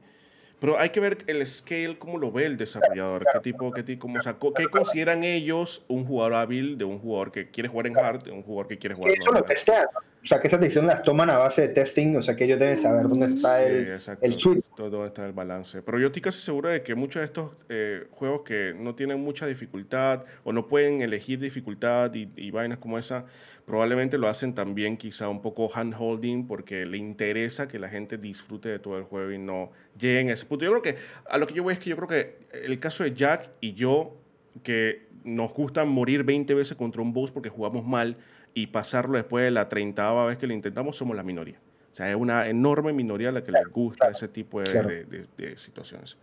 pero 0.59 0.81
hay 0.81 0.91
que 0.91 0.99
ver 0.99 1.19
el 1.29 1.47
scale, 1.47 1.97
cómo 2.01 2.19
lo 2.19 2.33
ve 2.33 2.45
el 2.47 2.57
desarrollador, 2.57 3.25
qué 3.33 3.39
tipo, 3.39 3.71
qué 3.71 3.85
tipo, 3.85 4.01
cómo 4.09 4.21
sacó, 4.21 4.53
qué 4.53 4.67
consideran 4.67 5.23
ellos 5.23 5.85
un 5.87 6.05
jugador 6.05 6.35
hábil 6.35 6.77
de 6.77 6.85
un 6.85 6.99
jugador 6.99 7.31
que 7.31 7.53
quiere 7.53 7.69
jugar 7.69 7.87
en 7.87 7.97
hard, 7.97 8.25
de 8.25 8.33
un 8.33 8.43
jugador 8.43 8.67
que 8.67 8.79
quiere 8.79 8.97
jugar 8.97 9.13
en 9.13 9.23
eso 9.23 9.31
lo 9.31 9.39
hard. 9.39 9.47
testean. 9.47 9.87
O 10.23 10.27
sea, 10.27 10.41
que 10.41 10.49
esas 10.49 10.61
decisiones 10.61 10.89
las 10.91 11.03
toman 11.03 11.31
a 11.31 11.39
base 11.39 11.63
de 11.63 11.69
testing, 11.69 12.17
o 12.17 12.23
sea, 12.23 12.35
que 12.35 12.45
ellos 12.45 12.59
deben 12.59 12.77
saber 12.77 13.07
dónde 13.09 13.27
está 13.27 13.59
Sí, 13.61 13.65
el, 13.73 13.93
exacto. 13.93 14.27
el 14.27 14.33
switch. 14.35 14.65
Todo- 14.77 15.07
está 15.07 15.25
el 15.25 15.33
balance. 15.33 15.81
Pero 15.83 15.99
yo 15.99 16.07
estoy 16.09 16.23
casi 16.23 16.41
seguro 16.41 16.69
de 16.69 16.83
que 16.83 16.95
muchos 16.95 17.21
de 17.21 17.27
estos 17.27 17.53
eh, 17.69 18.05
juegos 18.11 18.43
que 18.43 18.75
no 18.77 18.95
tienen 18.95 19.21
mucha 19.21 19.47
dificultad 19.47 20.25
o 20.45 20.53
no 20.53 20.67
pueden 20.69 21.01
elegir 21.03 21.39
dificultad 21.39 22.13
y, 22.15 22.31
y 22.37 22.51
vainas 22.51 22.79
como 22.79 22.99
esa, 22.99 23.25
probablemente 23.65 24.19
lo 24.19 24.29
hacen 24.29 24.55
también 24.55 24.97
quizá 24.97 25.29
un 25.29 25.41
poco 25.41 25.71
handholding 25.73 26.47
porque 26.47 26.85
le 26.85 26.99
interesa 26.99 27.69
que 27.69 27.79
la 27.79 27.89
gente 27.89 28.19
disfrute 28.19 28.69
de 28.69 28.79
todo 28.79 28.99
el 28.99 29.05
juego 29.05 29.31
y 29.33 29.39
no 29.39 29.71
lleguen 29.99 30.31
a 30.31 30.33
ese 30.35 30.47
punto. 30.47 30.65
Yo 30.65 30.71
creo 30.73 30.83
que 30.83 30.97
a 31.29 31.39
lo 31.39 31.47
que 31.47 31.55
yo 31.55 31.63
voy 31.63 31.75
es 31.75 31.79
que 31.79 31.91
yo 31.91 31.97
creo 31.97 32.09
que 32.09 32.39
el 32.65 32.79
caso 32.81 33.05
de 33.05 33.15
Jack 33.15 33.51
y 33.61 33.75
yo, 33.75 34.17
que 34.63 35.07
nos 35.25 35.53
gusta 35.53 35.85
morir 35.85 36.25
20 36.25 36.55
veces 36.55 36.77
contra 36.77 37.03
un 37.03 37.13
boss 37.13 37.31
porque 37.31 37.49
jugamos 37.51 37.85
mal 37.87 38.17
y 38.59 38.67
pasarlo 38.67 39.17
después 39.17 39.45
de 39.45 39.51
la 39.53 39.69
30 39.69 40.25
vez 40.25 40.37
que 40.37 40.47
lo 40.49 40.53
intentamos, 40.53 40.97
somos 40.97 41.17
la 41.17 41.23
minoría. 41.23 41.59
O 41.93 41.95
sea, 41.95 42.11
es 42.11 42.17
una 42.17 42.49
enorme 42.49 42.93
minoría 42.93 43.29
a 43.29 43.33
la 43.33 43.45
que 43.45 43.53
les 43.53 43.69
gusta 43.69 44.09
ese 44.11 44.27
tipo 44.27 44.59
de, 44.61 44.65
claro. 44.65 44.89
de- 44.89 45.05
de- 45.05 45.27
de 45.37 45.57
situaciones. 45.57 46.17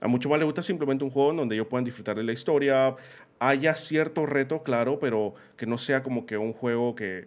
A 0.00 0.08
muchos 0.08 0.30
más 0.30 0.38
les 0.38 0.46
gusta 0.46 0.62
simplemente 0.62 1.04
un 1.04 1.10
juego 1.10 1.32
donde 1.34 1.54
ellos 1.56 1.66
puedan 1.66 1.84
disfrutar 1.84 2.16
de 2.16 2.22
la 2.24 2.32
historia, 2.32 2.94
haya 3.38 3.74
cierto 3.74 4.24
reto, 4.24 4.62
claro, 4.62 4.98
pero 4.98 5.34
que 5.56 5.66
no 5.66 5.76
sea 5.76 6.02
como 6.02 6.24
que 6.24 6.38
un 6.38 6.52
juego 6.54 6.94
que, 6.94 7.26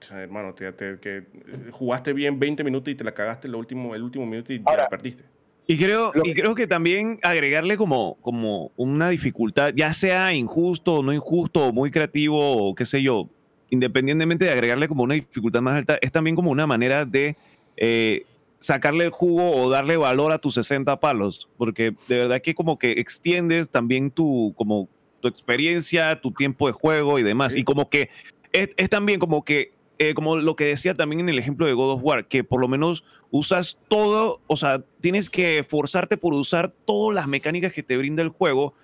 o 0.00 0.04
sea, 0.04 0.22
hermano, 0.22 0.54
te- 0.54 0.72
te- 0.72 0.98
que 0.98 1.18
eh, 1.18 1.24
jugaste 1.70 2.12
bien 2.12 2.40
20 2.40 2.64
minutos 2.64 2.90
y 2.92 2.96
te 2.96 3.04
la 3.04 3.12
cagaste 3.12 3.46
el 3.46 3.54
último, 3.54 3.94
el 3.94 4.02
último 4.02 4.26
minuto 4.26 4.52
y 4.52 4.58
ya 4.58 4.64
Ahora, 4.66 4.88
perdiste. 4.88 5.22
Y 5.68 5.76
creo, 5.76 6.12
y 6.24 6.32
creo 6.34 6.54
que 6.54 6.66
también 6.66 7.20
agregarle 7.22 7.76
como, 7.76 8.16
como 8.22 8.72
una 8.76 9.10
dificultad, 9.10 9.72
ya 9.76 9.92
sea 9.92 10.32
injusto 10.32 10.94
o 10.94 11.02
no 11.02 11.12
injusto, 11.12 11.66
o 11.66 11.72
muy 11.72 11.90
creativo 11.90 12.38
o 12.68 12.74
qué 12.74 12.86
sé 12.86 13.02
yo, 13.02 13.28
independientemente 13.70 14.44
de 14.44 14.50
agregarle 14.52 14.88
como 14.88 15.02
una 15.02 15.14
dificultad 15.14 15.60
más 15.60 15.76
alta, 15.76 15.98
es 16.00 16.12
también 16.12 16.36
como 16.36 16.50
una 16.50 16.66
manera 16.66 17.04
de 17.04 17.36
eh, 17.76 18.24
sacarle 18.58 19.04
el 19.04 19.10
jugo 19.10 19.52
o 19.52 19.70
darle 19.70 19.96
valor 19.96 20.32
a 20.32 20.38
tus 20.38 20.54
60 20.54 20.98
palos, 21.00 21.48
porque 21.56 21.94
de 22.08 22.18
verdad 22.18 22.40
que 22.42 22.54
como 22.54 22.78
que 22.78 22.92
extiendes 22.92 23.68
también 23.70 24.10
tu, 24.10 24.52
como, 24.56 24.88
tu 25.20 25.28
experiencia, 25.28 26.20
tu 26.20 26.32
tiempo 26.32 26.66
de 26.66 26.72
juego 26.72 27.18
y 27.18 27.22
demás, 27.22 27.52
Sí. 27.52 27.60
y 27.60 27.64
como 27.64 27.88
que 27.88 28.08
es, 28.52 28.70
es 28.76 28.88
también 28.88 29.20
como 29.20 29.44
que 29.44 29.72
eh, 30.00 30.14
como 30.14 30.36
lo 30.36 30.54
que 30.54 30.64
decía 30.64 30.94
también 30.94 31.18
en 31.20 31.28
el 31.28 31.40
ejemplo 31.40 31.66
de 31.66 31.72
God 31.72 31.94
of 31.94 32.00
War, 32.04 32.26
que 32.28 32.44
por 32.44 32.60
lo 32.60 32.68
menos 32.68 33.02
usas 33.32 33.84
todo, 33.88 34.40
o 34.46 34.56
sea, 34.56 34.84
tienes 35.00 35.28
que 35.28 35.64
forzarte 35.68 36.16
por 36.16 36.34
usar 36.34 36.68
todas 36.84 37.16
las 37.16 37.26
mecánicas 37.26 37.72
que 37.72 37.82
te 37.82 37.96
brinda 37.96 38.22
el 38.22 38.28
juego 38.28 38.74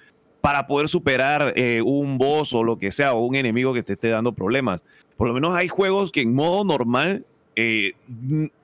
para 0.44 0.66
poder 0.66 0.90
superar 0.90 1.54
eh, 1.56 1.80
un 1.82 2.18
boss 2.18 2.52
o 2.52 2.62
lo 2.62 2.78
que 2.78 2.92
sea, 2.92 3.14
o 3.14 3.24
un 3.24 3.34
enemigo 3.34 3.72
que 3.72 3.82
te 3.82 3.94
esté 3.94 4.08
dando 4.08 4.32
problemas. 4.32 4.84
Por 5.16 5.26
lo 5.26 5.32
menos 5.32 5.56
hay 5.56 5.68
juegos 5.68 6.12
que 6.12 6.20
en 6.20 6.34
modo 6.34 6.64
normal 6.64 7.24
eh, 7.56 7.92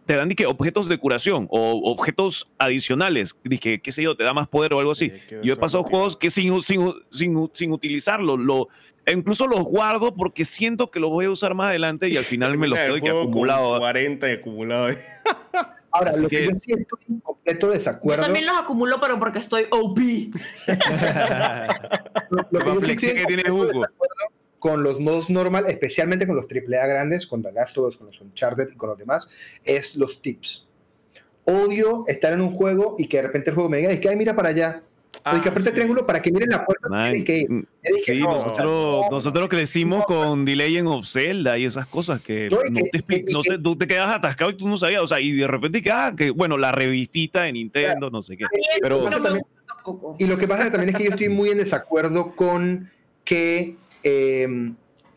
te 0.05 0.15
dan 0.15 0.29
que 0.29 0.45
objetos 0.45 0.91
de 0.91 0.99
curación 0.99 1.49
o 1.49 1.91
objetos 1.91 2.47
adicionales, 2.59 3.33
que 3.33 3.81
qué 3.81 3.93
sé 3.93 4.03
yo, 4.03 4.15
te 4.15 4.25
da 4.25 4.35
más 4.35 4.47
poder 4.47 4.75
o 4.75 4.81
algo 4.81 4.93
así. 4.93 5.11
Sí, 5.27 5.37
Yo 5.43 5.55
he 5.55 5.57
pasado 5.57 5.83
juegos 5.83 6.19
que 6.19 6.29
sin, 6.29 6.61
sin, 6.61 6.93
sin, 7.09 7.49
sin 7.51 7.73
utilizarlo, 7.73 8.37
lo, 8.37 8.69
incluso 9.11 9.47
los 9.47 9.63
guardo 9.63 10.15
porque 10.15 10.45
siento 10.45 10.91
que 10.91 11.01
los 11.01 11.09
voy 11.09 11.25
a 11.25 11.31
usar 11.31 11.55
más 11.55 11.69
adelante 11.69 12.11
y 12.11 12.19
al 12.19 12.25
final 12.25 12.59
me 12.59 12.69
los 12.69 12.79
quedo 12.79 12.99
y 12.99 13.01
que 13.01 13.09
acumulado. 13.09 13.79
40 13.79 14.29
y 14.29 14.33
acumulado. 14.35 14.89
Ahora, 15.93 16.11
Así 16.11 16.23
lo 16.23 16.29
que, 16.29 16.37
que- 16.39 16.45
yo 16.45 16.51
sí 16.61 16.73
estoy 16.73 16.99
en 17.09 17.21
completo 17.21 17.67
Yo 17.67 17.73
desacuerdo. 17.73 18.23
también 18.25 18.47
los 18.47 18.57
acumulo, 18.57 18.97
pero 19.01 19.19
porque 19.19 19.39
estoy 19.41 19.65
OP. 19.71 19.99
lo- 22.31 22.47
lo 22.51 22.81
que 22.81 22.87
yo 22.95 23.01
sí 23.01 23.15
que 23.15 23.25
tiene 23.27 23.51
Hugo. 23.51 23.83
con 24.59 24.83
los 24.83 25.01
modos 25.01 25.31
normal, 25.31 25.65
especialmente 25.69 26.27
con 26.27 26.37
los 26.37 26.47
AAA 26.47 26.87
grandes, 26.87 27.27
con 27.27 27.43
The 27.43 27.53
Last 27.53 27.79
of 27.79 27.89
Us, 27.89 27.97
con 27.97 28.07
los 28.09 28.21
Uncharted 28.21 28.69
y 28.73 28.77
con 28.77 28.91
los 28.91 28.99
demás, 28.99 29.29
es 29.65 29.97
los 29.97 30.21
tips. 30.21 30.67
Odio 31.45 32.05
estar 32.07 32.33
en 32.35 32.43
un 32.43 32.53
juego 32.55 32.95
y 32.99 33.09
que 33.09 33.17
de 33.17 33.23
repente 33.25 33.51
el 33.51 33.55
juego 33.55 33.71
me 33.71 33.79
diga, 33.79 33.91
es 33.91 33.99
que, 34.01 34.09
ay, 34.09 34.17
mira 34.17 34.37
para 34.37 34.51
allá. 34.51 34.83
Ah, 35.23 35.37
y 35.37 35.41
que 35.43 35.49
aprieta 35.51 35.65
sí. 35.65 35.69
el 35.69 35.75
triángulo 35.75 36.07
para 36.07 36.23
que 36.23 36.33
miren 36.33 36.49
la 36.49 36.65
puerta. 36.65 36.89
Man, 36.89 37.05
tienen 37.11 37.25
que 37.27 37.39
ir. 37.41 37.51
mm, 37.51 37.65
dije, 37.95 38.13
sí, 38.15 38.21
no, 38.21 38.33
nosotros, 38.33 38.65
no, 38.65 39.11
nosotros 39.11 39.49
crecimos 39.51 40.07
con 40.07 40.45
The 40.47 40.57
Legend 40.57 40.89
of 40.89 41.07
Zelda 41.07 41.59
y 41.59 41.67
esas 41.67 41.87
cosas 41.87 42.23
que 42.23 42.49
No, 42.51 42.59
que- 42.61 42.89
te, 43.03 43.03
que- 43.25 43.33
sé, 43.43 43.59
tú 43.59 43.77
te 43.77 43.87
quedas 43.87 44.11
atascado 44.11 44.51
y 44.51 44.57
tú 44.57 44.67
no 44.67 44.79
sabías, 44.79 45.03
o 45.03 45.07
sea, 45.07 45.21
y 45.21 45.33
de 45.33 45.47
repente 45.47 45.83
que, 45.83 45.91
ah, 45.91 46.15
que 46.17 46.31
bueno, 46.31 46.57
la 46.57 46.73
revistita 46.73 47.43
de 47.43 47.53
Nintendo, 47.53 48.09
no 48.11 48.23
sé 48.23 48.37
qué. 48.37 48.45
Pero-. 48.81 49.05
Y 50.19 50.27
lo 50.27 50.37
que 50.39 50.47
pasa 50.49 50.71
también 50.71 50.91
es 50.91 50.97
que 50.97 51.05
yo 51.05 51.11
estoy 51.11 51.29
muy 51.29 51.51
en 51.51 51.59
desacuerdo 51.59 52.35
con 52.35 52.89
que 53.25 53.77
eh, 54.03 54.73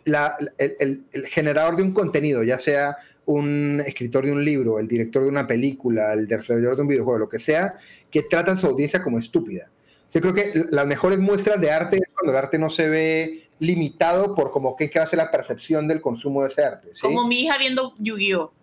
la- 0.06 0.36
el, 0.58 0.75
el- 0.79 1.03
el 1.13 1.27
generador 1.27 1.75
de 1.77 1.84
un 1.84 1.93
contenido, 1.93 2.43
ya 2.43 2.60
sea 2.60 2.97
un 3.25 3.82
escritor 3.86 4.25
de 4.25 4.34
un 4.34 4.43
libro, 4.43 4.79
el 4.79 4.88
director 4.89 5.23
de 5.23 5.29
una 5.29 5.47
película, 5.47 6.12
el 6.13 6.27
desarrollador 6.27 6.75
de 6.75 6.82
un 6.82 6.88
videojuego, 6.89 7.19
lo 7.19 7.29
que 7.29 7.39
sea, 7.39 7.75
que 8.12 8.23
trata 8.23 8.51
a 8.51 8.56
su 8.58 8.67
audiencia 8.67 9.01
como 9.01 9.17
estúpida. 9.17 9.69
Yo 10.13 10.21
creo 10.21 10.34
que 10.34 10.54
las 10.69 10.86
mejores 10.86 11.19
muestras 11.19 11.60
de 11.60 11.71
arte 11.71 11.97
es 11.97 12.04
cuando 12.13 12.32
el 12.32 12.38
arte 12.38 12.60
no 12.60 12.69
se 12.69 12.88
ve 12.88 13.49
limitado 13.60 14.36
por 14.36 14.52
como 14.52 14.76
que, 14.76 14.89
que 14.89 14.99
va 14.99 15.06
a 15.06 15.10
ser 15.10 15.17
la 15.17 15.32
percepción 15.32 15.88
del 15.88 16.02
consumo 16.02 16.43
de 16.43 16.49
ese 16.49 16.63
arte. 16.63 16.89
¿sí? 16.93 17.02
Como 17.02 17.28
mi 17.28 17.41
hija 17.41 17.58
viendo 17.58 17.93
Yu-Gi-Oh! 17.97 18.54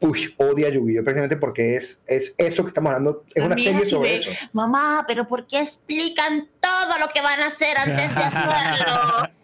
Uy, 0.00 0.34
odia 0.38 0.70
Yu-Gi-Oh! 0.70 1.04
precisamente 1.04 1.36
porque 1.36 1.76
es, 1.76 2.02
es 2.06 2.34
eso 2.38 2.62
que 2.62 2.68
estamos 2.68 2.90
hablando, 2.90 3.24
es 3.34 3.44
una 3.44 3.56
serie 3.56 3.86
sobre 3.86 4.16
eso. 4.16 4.30
Mamá, 4.52 5.04
pero 5.06 5.28
¿por 5.28 5.46
qué 5.46 5.60
explican 5.60 6.48
todo 6.60 6.98
lo 6.98 7.08
que 7.12 7.20
van 7.20 7.40
a 7.40 7.46
hacer 7.48 7.76
antes 7.76 8.14
de 8.14 8.22
hacerlo? 8.22 9.39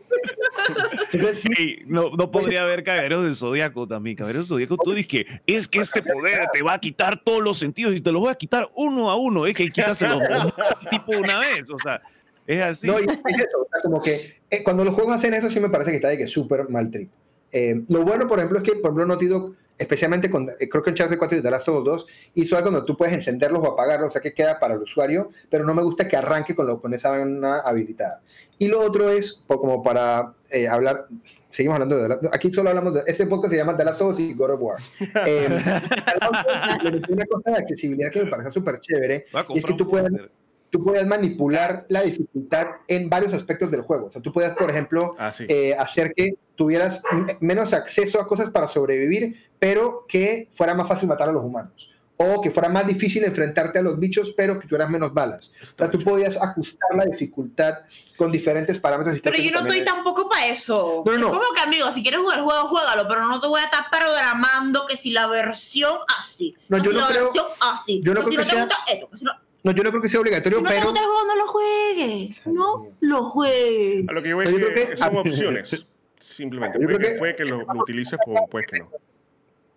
Sí, 1.35 1.79
no, 1.87 2.11
no 2.11 2.31
podría 2.31 2.63
haber 2.63 2.83
Caballeros 2.85 3.25
del 3.25 3.37
Zodíaco 3.37 3.87
también. 3.87 4.17
Caballeros 4.17 4.49
del 4.49 4.57
Zodíaco, 4.57 4.77
tú 4.77 4.93
dices 4.93 5.07
que 5.07 5.27
es 5.47 5.69
que 5.69 5.79
este 5.79 6.03
poder 6.15 6.49
te 6.53 6.63
va 6.63 6.75
a 6.75 6.81
quitar 6.81 7.23
todos 7.23 7.43
los 7.43 7.59
sentidos 7.59 7.95
y 7.95 8.01
te 8.01 8.13
los 8.13 8.21
voy 8.21 8.31
a 8.31 8.35
quitar 8.35 8.69
uno 8.75 9.11
a 9.11 9.17
uno. 9.17 9.47
Es 9.47 9.55
que 9.55 9.71
quítaselos 9.71 10.23
tipo 10.91 11.13
una 11.19 11.39
vez. 11.41 11.71
O 11.71 11.79
sea, 11.79 12.03
es 12.47 12.63
así. 12.63 12.87
No, 12.87 12.99
y 12.99 13.03
es 13.03 13.09
eso, 13.09 13.63
o 13.63 13.69
sea, 13.71 13.81
como 13.83 14.03
que 14.03 14.41
eh, 14.51 14.63
cuando 14.63 14.85
los 14.85 14.95
juegos 14.95 15.17
hacen 15.17 15.35
eso 15.35 15.51
sí 15.51 15.61
me 15.61 15.71
parece 15.71 15.91
que 15.91 15.97
está 15.97 16.09
de 16.09 16.19
que 16.19 16.27
súper 16.27 16.69
mal 16.69 16.91
trip. 16.91 17.11
Eh, 17.53 17.83
lo 17.89 18.03
bueno, 18.03 18.27
por 18.27 18.39
ejemplo, 18.39 18.59
es 18.59 18.65
que, 18.65 18.73
por 18.73 18.91
ejemplo, 18.91 19.07
Naughty 19.07 19.27
Dog, 19.27 19.55
especialmente 19.79 20.31
con, 20.31 20.49
eh, 20.49 20.69
creo 20.69 20.83
que 20.83 20.91
en 20.91 20.95
Uncharted 20.95 21.19
4 21.19 21.39
y 21.39 21.43
The 21.43 21.51
Last 21.51 21.69
of 21.69 21.79
Us 21.79 21.85
2, 21.85 22.07
hizo 22.35 22.57
algo 22.57 22.71
donde 22.71 22.87
tú 22.87 22.97
puedes 22.97 23.15
encenderlos 23.15 23.63
o 23.63 23.73
apagarlos, 23.73 24.11
o 24.11 24.13
sea 24.13 24.23
que 24.23 24.35
queda 24.35 24.59
para 24.59 24.75
el 24.75 24.83
usuario, 24.83 25.31
pero 25.51 25.65
no 25.65 25.75
me 25.75 25.83
gusta 25.83 26.09
que 26.09 26.17
arranque 26.17 26.55
con, 26.55 26.67
lo, 26.67 26.81
con 26.81 26.95
esa 26.95 27.11
vaina 27.11 27.61
habilitada. 27.61 28.23
Y 28.59 28.69
lo 28.69 28.81
otro 28.81 29.11
es, 29.11 29.45
como 29.47 29.83
para 29.83 30.35
eh, 30.51 30.69
hablar, 30.69 31.07
seguimos 31.51 31.75
hablando 31.75 31.97
de, 31.97 32.29
aquí 32.33 32.53
solo 32.53 32.71
hablamos 32.71 32.95
de, 32.95 33.03
este 33.07 33.27
podcast 33.27 33.53
se 33.53 33.59
llama 33.59 33.77
The 33.77 33.85
Last 33.85 34.01
of 34.01 34.13
Us 34.13 34.21
y 34.21 34.35
God 34.35 34.51
of 34.51 34.63
War. 34.63 34.79
Eh, 35.27 35.49
una 37.09 37.25
cosa 37.27 37.51
de 37.51 37.57
accesibilidad 37.57 38.11
que 38.11 38.25
me 38.25 38.31
parece 38.31 38.51
súper 38.51 38.81
chévere, 38.81 39.25
Voy 39.33 39.43
a 39.43 39.47
y 39.55 39.59
es 39.59 39.65
que 39.65 39.75
tú 39.75 39.89
puedes, 39.89 40.11
póster. 40.11 40.31
Tú 40.71 40.83
puedes 40.85 41.07
manipular 41.07 41.85
la 41.89 42.03
dificultad 42.03 42.67
en 42.89 43.09
varios 43.09 43.33
aspectos 43.33 43.71
del 43.71 43.83
juego. 43.83 44.07
O 44.07 44.11
sea, 44.11 44.21
tú 44.23 44.33
puedes, 44.33 44.55
por 44.55 44.71
ejemplo, 44.71 45.15
Ah, 45.19 45.33
sí. 45.33 45.45
eh, 45.49 45.75
hacer 45.79 46.13
que 46.15 46.35
tuvieras 46.55 47.03
menos 47.41 47.73
acceso 47.75 48.21
a 48.21 48.27
cosas 48.27 48.51
para 48.51 48.67
sobrevivir, 48.69 49.37
pero 49.59 50.05
que 50.09 50.49
fuera 50.51 50.75
más 50.75 50.89
fácil 50.89 51.09
matar 51.09 51.29
a 51.29 51.33
los 51.33 51.45
humanos. 51.45 51.91
O 52.19 52.41
que 52.41 52.51
fuera 52.51 52.71
más 52.71 52.87
difícil 52.87 53.25
enfrentarte 53.25 53.79
a 53.79 53.83
los 53.83 53.99
bichos, 53.99 54.33
pero 54.35 54.59
que 54.59 54.67
tuvieras 54.67 54.89
menos 54.89 55.13
balas. 55.13 55.53
O 55.63 55.67
sea, 55.77 55.91
tú 55.91 56.03
podías 56.03 56.41
ajustar 56.41 56.89
la 56.97 57.05
dificultad 57.05 57.81
con 58.17 58.33
diferentes 58.33 58.81
parámetros. 58.81 59.19
y 59.19 59.21
Pero 59.21 59.37
yo 59.37 59.51
no 59.51 59.59
estoy 59.61 59.81
es- 59.81 59.85
tampoco 59.85 60.27
para 60.27 60.47
eso. 60.47 61.03
No, 61.05 61.13
no, 61.13 61.19
no. 61.19 61.27
Es 61.27 61.33
como 61.35 61.53
que, 61.55 61.61
amigo, 61.61 61.91
si 61.91 62.01
quieres 62.03 62.21
jugar 62.21 62.39
el 62.39 62.45
juego, 62.45 62.69
juégalo, 62.69 63.07
pero 63.07 63.29
no 63.29 63.39
te 63.39 63.49
voy 63.49 63.61
a 63.61 63.65
estar 63.65 63.85
programando 63.91 64.87
que 64.87 64.97
si 64.97 65.11
la 65.11 65.27
versión 65.27 65.99
así. 66.19 66.55
No, 66.71 66.79
yo 66.79 66.85
si 66.85 66.97
no 66.97 67.01
la 67.03 67.09
creo- 67.09 67.25
versión 67.25 67.47
así. 67.61 68.01
yo 68.03 68.15
no 68.15 68.23
que 68.25 68.31
si 68.31 68.37
no 68.39 68.43
te 68.45 68.49
sea- 68.49 68.61
gusta 68.61 68.77
esto, 68.91 69.11
que 69.11 69.19
si 69.19 69.25
no, 69.27 69.33
No, 69.67 69.73
yo 69.73 69.83
no 69.83 69.91
creo 69.91 70.01
que 70.01 70.09
sea 70.09 70.21
obligatorio, 70.21 70.59
si 70.59 70.63
no 70.63 70.69
te 70.71 70.75
pero... 70.77 70.87
gusta 70.91 71.01
el 71.01 71.07
juego, 71.07 71.27
no 71.27 71.37
lo 71.37 71.47
juegues. 71.49 72.47
No 72.47 72.89
lo 73.01 73.25
juegues. 73.31 74.09
A 74.09 74.13
lo 74.13 74.23
que 74.23 74.29
yo 74.29 74.37
voy 74.37 74.45
que, 74.47 74.73
que- 74.91 74.97
son 74.97 75.17
opciones. 75.17 75.87
Simplemente. 76.21 76.79
Puede 76.79 76.99
que, 76.99 77.09
que- 77.09 77.15
puede 77.19 77.35
que 77.35 77.45
lo, 77.45 77.59
lo 77.65 77.83
utilices 77.83 78.17
o 78.29 78.47
puede 78.47 78.65
que 78.67 78.79
no. 78.79 78.91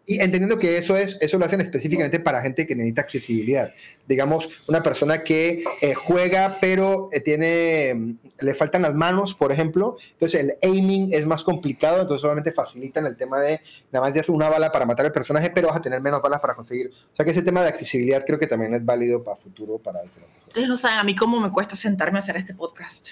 Y 0.10 0.20
entendiendo 0.22 0.58
que 0.58 0.80
eso 0.80 0.98
es, 0.98 1.22
eso 1.22 1.38
lo 1.38 1.46
hacen 1.46 1.62
específicamente 1.62 2.20
para 2.20 2.42
gente 2.42 2.66
que 2.66 2.76
necesita 2.76 3.02
accesibilidad. 3.02 3.72
Digamos, 4.08 4.50
una 4.68 4.82
persona 4.82 5.24
que 5.24 5.64
eh, 5.82 5.94
juega, 5.94 6.58
pero 6.60 7.10
eh, 7.12 7.20
tiene, 7.20 7.94
mm, 7.94 8.18
le 8.40 8.56
faltan 8.56 8.82
las 8.82 8.96
manos, 8.96 9.36
por 9.36 9.52
ejemplo. 9.52 9.98
Entonces 10.14 10.40
el 10.42 10.58
aiming 10.64 11.14
es 11.14 11.28
más 11.28 11.44
complicado, 11.44 12.02
entonces 12.02 12.22
solamente 12.24 12.52
facilitan 12.52 13.06
el 13.06 13.18
tema 13.18 13.40
de 13.40 13.62
nada 13.92 14.08
más 14.08 14.16
de 14.16 14.22
hacer 14.22 14.32
una 14.34 14.50
bala 14.50 14.72
para 14.72 14.88
matar 14.88 15.06
al 15.06 15.12
personaje, 15.12 15.52
pero 15.52 15.68
vas 15.68 15.78
a 15.78 15.82
tener 15.82 16.02
menos 16.02 16.24
balas 16.24 16.40
para 16.40 16.56
conseguir. 16.56 16.88
O 16.90 17.16
sea 17.16 17.24
que 17.24 17.30
ese 17.30 17.44
tema 17.44 17.62
de 17.62 17.68
accesibilidad 17.68 18.24
creo 18.26 18.40
que 18.40 18.48
también 18.48 18.74
es 18.74 18.84
válido 18.84 19.24
para 19.24 19.38
futuro, 19.38 19.78
para 19.78 20.02
diferentes. 20.02 20.42
Ustedes 20.48 20.68
no 20.70 20.76
saben 20.76 20.98
a 20.98 21.04
mí 21.04 21.16
cómo 21.16 21.40
me 21.40 21.52
cuesta 21.52 21.76
sentarme 21.76 22.18
a 22.18 22.22
hacer 22.22 22.36
este 22.36 22.56
podcast. 22.56 23.10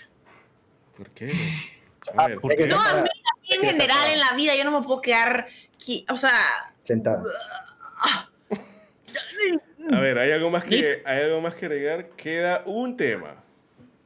¿Por 0.97 1.11
qué? 1.11 1.31
Ah, 2.15 2.23
A 2.23 2.27
ver, 2.29 2.39
porque- 2.39 2.65
No, 2.65 2.81
a 2.81 2.95
mí, 2.95 2.99
a 3.01 3.41
mí 3.41 3.49
en 3.51 3.61
general 3.61 4.09
en 4.09 4.19
la 4.19 4.33
vida 4.33 4.55
yo 4.55 4.63
no 4.63 4.71
me 4.71 4.83
puedo 4.83 4.99
quedar, 4.99 5.45
o 6.09 6.15
sea, 6.15 6.31
Sentada. 6.87 7.21
a 9.91 9.99
ver, 9.99 10.17
hay 10.19 10.31
algo 10.31 10.49
más 10.49 10.63
que, 10.63 11.01
hay 11.05 11.23
algo 11.23 11.41
más 11.41 11.53
que 11.55 11.65
agregar. 11.65 12.09
Queda 12.15 12.63
un 12.65 12.95
tema. 12.95 13.43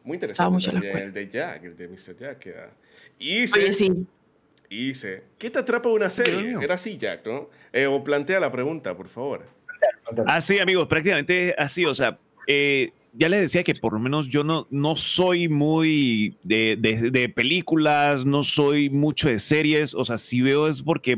Muy 0.03 0.15
interesante. 0.15 0.57
la 0.57 0.71
también, 0.73 0.85
escuela. 0.87 1.05
el 1.05 1.13
de 1.13 1.29
Jack, 1.29 1.63
el 1.63 1.77
de 1.77 1.87
Mr. 1.87 2.17
Jack 2.19 2.39
queda. 2.39 2.71
Y 3.19 3.41
oye, 3.43 3.71
sí. 3.71 3.91
y 4.67 4.93
¿qué 5.37 5.49
te 5.51 5.59
atrapa 5.59 5.89
una 5.89 6.09
serie? 6.09 6.55
Era 6.59 6.73
así, 6.75 6.97
Jack, 6.97 7.23
¿no? 7.27 7.49
Eh, 7.71 7.85
o 7.85 8.03
plantea 8.03 8.39
la 8.39 8.51
pregunta, 8.51 8.97
por 8.97 9.09
favor. 9.09 9.45
Así, 10.25 10.57
amigos, 10.57 10.87
prácticamente 10.87 11.53
así. 11.55 11.85
O 11.85 11.93
sea, 11.93 12.17
eh, 12.47 12.91
ya 13.13 13.29
les 13.29 13.41
decía 13.41 13.63
que 13.63 13.75
por 13.75 13.93
lo 13.93 13.99
menos 13.99 14.27
yo 14.27 14.43
no, 14.43 14.65
no 14.71 14.95
soy 14.95 15.47
muy 15.47 16.35
de, 16.41 16.77
de- 16.79 17.11
de 17.11 17.29
películas, 17.29 18.25
no 18.25 18.41
soy 18.43 18.89
mucho 18.89 19.29
de 19.29 19.37
series. 19.37 19.93
O 19.93 20.03
sea, 20.03 20.17
si 20.17 20.41
veo 20.41 20.67
es 20.67 20.81
porque 20.81 21.15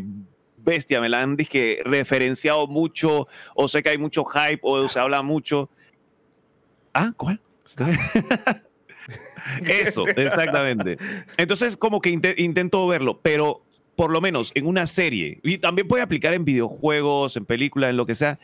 bestia, 0.64 1.02
me 1.02 1.10
la 1.10 1.22
han 1.22 1.36
dizque, 1.36 1.82
referenciado 1.86 2.68
mucho, 2.68 3.28
o 3.56 3.68
sé 3.68 3.84
que 3.84 3.90
hay 3.90 3.98
mucho 3.98 4.24
hype, 4.26 4.60
o 4.64 4.88
se 4.88 5.00
habla 5.00 5.22
mucho. 5.22 5.70
Ah, 6.94 7.12
¿cuál? 7.18 7.42
Eso, 9.66 10.08
exactamente. 10.08 10.98
Entonces, 11.38 11.76
como 11.76 12.02
que 12.02 12.10
inte- 12.10 12.36
intento 12.38 12.88
verlo, 12.88 13.20
pero 13.22 13.64
por 13.96 14.12
lo 14.12 14.22
menos 14.22 14.52
en 14.56 14.66
una 14.66 14.88
serie, 14.88 15.40
y 15.44 15.58
también 15.58 15.88
puede 15.88 16.02
aplicar 16.02 16.34
en 16.34 16.46
videojuegos, 16.46 17.36
en 17.38 17.46
películas, 17.46 17.90
en 17.92 17.98
lo 17.98 18.06
que 18.06 18.16
sea, 18.16 18.40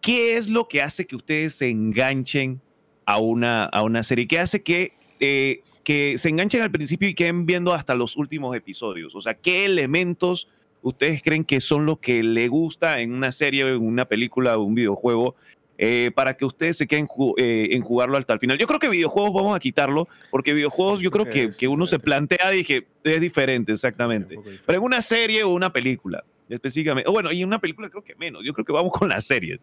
¿qué 0.00 0.36
es 0.36 0.48
lo 0.48 0.68
que 0.68 0.80
hace 0.82 1.06
que 1.06 1.16
ustedes 1.16 1.56
se 1.56 1.68
enganchen 1.68 2.60
a 3.04 3.18
una, 3.18 3.64
a 3.64 3.82
una 3.82 4.02
serie? 4.02 4.26
¿Qué 4.28 4.38
hace 4.38 4.62
que, 4.62 4.92
eh, 5.20 5.62
que 5.82 6.16
se 6.16 6.28
enganchen 6.30 6.62
al 6.62 6.70
principio 6.70 7.08
y 7.08 7.14
queden 7.14 7.44
viendo 7.46 7.74
hasta 7.74 7.94
los 7.94 8.16
últimos 8.16 8.56
episodios? 8.56 9.14
O 9.14 9.20
sea, 9.20 9.34
¿qué 9.34 9.64
elementos 9.66 10.48
ustedes 10.84 11.22
creen 11.22 11.44
que 11.44 11.60
son 11.60 11.86
los 11.86 11.98
que 11.98 12.22
le 12.22 12.46
gusta 12.48 13.00
en 13.00 13.12
una 13.12 13.32
serie, 13.32 13.66
en 13.66 13.82
una 13.84 14.04
película 14.04 14.56
un 14.58 14.74
videojuego? 14.74 15.34
eh, 15.76 16.12
para 16.14 16.36
que 16.36 16.44
ustedes 16.44 16.76
se 16.78 16.86
queden 16.86 17.08
ju- 17.08 17.34
eh, 17.36 17.70
en 17.72 17.82
jugarlo 17.82 18.16
hasta 18.16 18.32
el 18.32 18.38
final. 18.38 18.56
Yo 18.58 18.68
creo 18.68 18.78
que 18.78 18.88
videojuegos 18.88 19.34
vamos 19.34 19.56
a 19.56 19.58
quitarlo, 19.58 20.06
porque 20.30 20.54
videojuegos 20.54 20.98
Sí, 21.00 21.04
yo 21.04 21.10
creo 21.10 21.24
que 21.28 21.50
que, 21.50 21.66
uno 21.66 21.84
se 21.84 21.98
plantea 21.98 22.54
y 22.54 22.62
que 22.62 22.86
es 23.02 23.20
diferente, 23.20 23.72
exactamente. 23.72 24.36
Diferente. 24.36 24.62
Pero 24.64 24.78
en 24.78 24.84
una 24.84 25.02
serie 25.02 25.42
o 25.42 25.48
una 25.48 25.72
película, 25.72 26.22
específicamente. 26.48 27.10
o 27.10 27.12
Bueno, 27.12 27.32
y 27.32 27.40
en 27.42 27.48
una 27.48 27.58
película 27.58 27.90
creo 27.90 28.04
que 28.04 28.14
menos. 28.14 28.42
Yo 28.46 28.52
creo 28.54 28.64
que 28.64 28.72
vamos 28.72 28.92
con 28.92 29.08
las 29.08 29.26
series. 29.26 29.58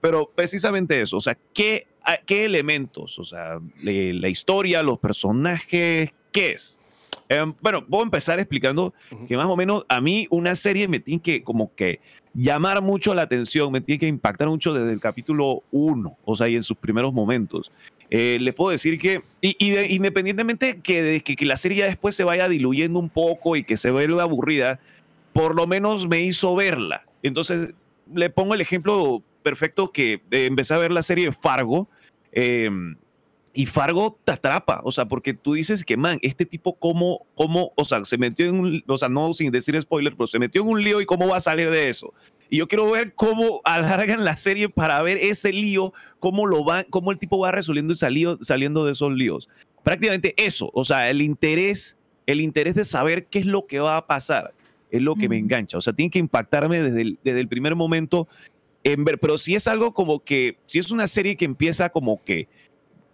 Pero 0.00 0.30
precisamente 0.32 1.00
eso, 1.02 1.16
o 1.16 1.20
sea, 1.20 1.36
¿qué, 1.52 1.88
a- 2.04 2.18
qué 2.18 2.44
elementos? 2.44 3.18
O 3.18 3.24
sea, 3.24 3.58
le- 3.82 4.12
la 4.14 4.28
historia, 4.28 4.84
los 4.84 5.00
personajes, 5.00 6.12
¿qué 6.30 6.52
es? 6.52 6.78
Em, 7.28 7.52
bueno, 7.60 7.84
voy 7.88 8.00
a 8.00 8.04
empezar 8.04 8.38
explicando 8.38 8.94
Ujú. 9.10 9.26
que 9.26 9.36
más 9.36 9.46
o 9.46 9.56
menos 9.56 9.84
a 9.88 10.00
mí 10.00 10.26
una 10.30 10.54
serie 10.54 10.86
me 10.88 11.00
tiene 11.00 11.20
que 11.20 11.42
como 11.42 11.74
que 11.74 12.00
llamar 12.34 12.82
mucho 12.82 13.14
la 13.14 13.22
atención, 13.22 13.72
me 13.72 13.80
tiene 13.80 13.98
que 13.98 14.06
impactar 14.06 14.48
mucho 14.48 14.72
desde 14.74 14.92
el 14.92 15.00
capítulo 15.00 15.62
1, 15.72 16.16
o 16.24 16.36
sea, 16.36 16.48
y 16.48 16.54
en 16.54 16.62
sus 16.62 16.76
primeros 16.76 17.12
momentos. 17.12 17.72
Eh, 18.10 18.38
les 18.40 18.54
puedo 18.54 18.70
decir 18.70 19.00
que, 19.00 19.22
y, 19.40 19.56
y 19.58 19.70
de- 19.70 19.88
independientemente 19.92 20.80
que, 20.80 21.02
de 21.02 21.20
que, 21.22 21.34
que 21.34 21.44
la 21.44 21.56
serie 21.56 21.78
ya 21.78 21.86
después 21.86 22.14
se 22.14 22.22
vaya 22.24 22.48
diluyendo 22.48 22.98
un 23.00 23.08
poco 23.10 23.56
y 23.56 23.64
que 23.64 23.76
se 23.76 23.90
vuelva 23.90 24.22
aburrida, 24.22 24.78
por 25.32 25.56
lo 25.56 25.66
menos 25.66 26.06
me 26.06 26.20
hizo 26.20 26.54
verla. 26.54 27.04
Entonces, 27.22 27.70
le 28.14 28.30
pongo 28.30 28.54
el 28.54 28.60
ejemplo 28.60 29.22
perfecto 29.42 29.90
que 29.90 30.20
eh, 30.30 30.46
empecé 30.46 30.74
a 30.74 30.78
ver 30.78 30.92
la 30.92 31.02
serie 31.02 31.32
Fargo. 31.32 31.88
eh, 32.32 32.70
y 33.56 33.64
Fargo 33.64 34.18
te 34.22 34.32
atrapa, 34.32 34.82
o 34.84 34.92
sea, 34.92 35.06
porque 35.06 35.32
tú 35.32 35.54
dices 35.54 35.82
que, 35.82 35.96
man, 35.96 36.18
este 36.20 36.44
tipo 36.44 36.74
cómo, 36.78 37.26
cómo, 37.34 37.72
o 37.74 37.84
sea, 37.84 38.04
se 38.04 38.18
metió 38.18 38.44
en 38.44 38.60
un, 38.60 38.84
o 38.86 38.98
sea, 38.98 39.08
no 39.08 39.32
sin 39.32 39.50
decir 39.50 39.80
spoiler, 39.80 40.14
pero 40.14 40.26
se 40.26 40.38
metió 40.38 40.60
en 40.60 40.68
un 40.68 40.84
lío 40.84 41.00
y 41.00 41.06
cómo 41.06 41.26
va 41.26 41.38
a 41.38 41.40
salir 41.40 41.70
de 41.70 41.88
eso. 41.88 42.12
Y 42.50 42.58
yo 42.58 42.68
quiero 42.68 42.90
ver 42.90 43.14
cómo 43.14 43.62
alargan 43.64 44.26
la 44.26 44.36
serie 44.36 44.68
para 44.68 45.00
ver 45.00 45.16
ese 45.16 45.54
lío, 45.54 45.94
cómo 46.20 46.44
lo 46.44 46.66
va, 46.66 46.84
cómo 46.84 47.12
el 47.12 47.18
tipo 47.18 47.38
va 47.38 47.50
resolviendo 47.50 47.94
y 47.94 47.96
salido- 47.96 48.38
saliendo 48.42 48.84
de 48.84 48.92
esos 48.92 49.10
líos. 49.12 49.48
Prácticamente 49.82 50.34
eso, 50.36 50.70
o 50.74 50.84
sea, 50.84 51.08
el 51.08 51.22
interés, 51.22 51.96
el 52.26 52.42
interés 52.42 52.74
de 52.74 52.84
saber 52.84 53.24
qué 53.24 53.38
es 53.38 53.46
lo 53.46 53.66
que 53.66 53.80
va 53.80 53.96
a 53.96 54.06
pasar, 54.06 54.52
es 54.90 55.00
lo 55.00 55.14
que 55.14 55.30
me 55.30 55.36
Ujú. 55.36 55.44
engancha. 55.46 55.78
O 55.78 55.80
sea, 55.80 55.94
tiene 55.94 56.10
que 56.10 56.18
impactarme 56.18 56.82
desde 56.82 57.00
el, 57.00 57.18
desde 57.24 57.40
el 57.40 57.48
primer 57.48 57.74
momento 57.74 58.28
en 58.84 59.04
ver, 59.04 59.18
pero 59.18 59.38
si 59.38 59.54
es 59.54 59.66
algo 59.66 59.94
como 59.94 60.22
que, 60.22 60.58
si 60.66 60.78
es 60.78 60.90
una 60.90 61.06
serie 61.08 61.36
que 61.36 61.44
empieza 61.46 61.88
como 61.88 62.22
que 62.22 62.48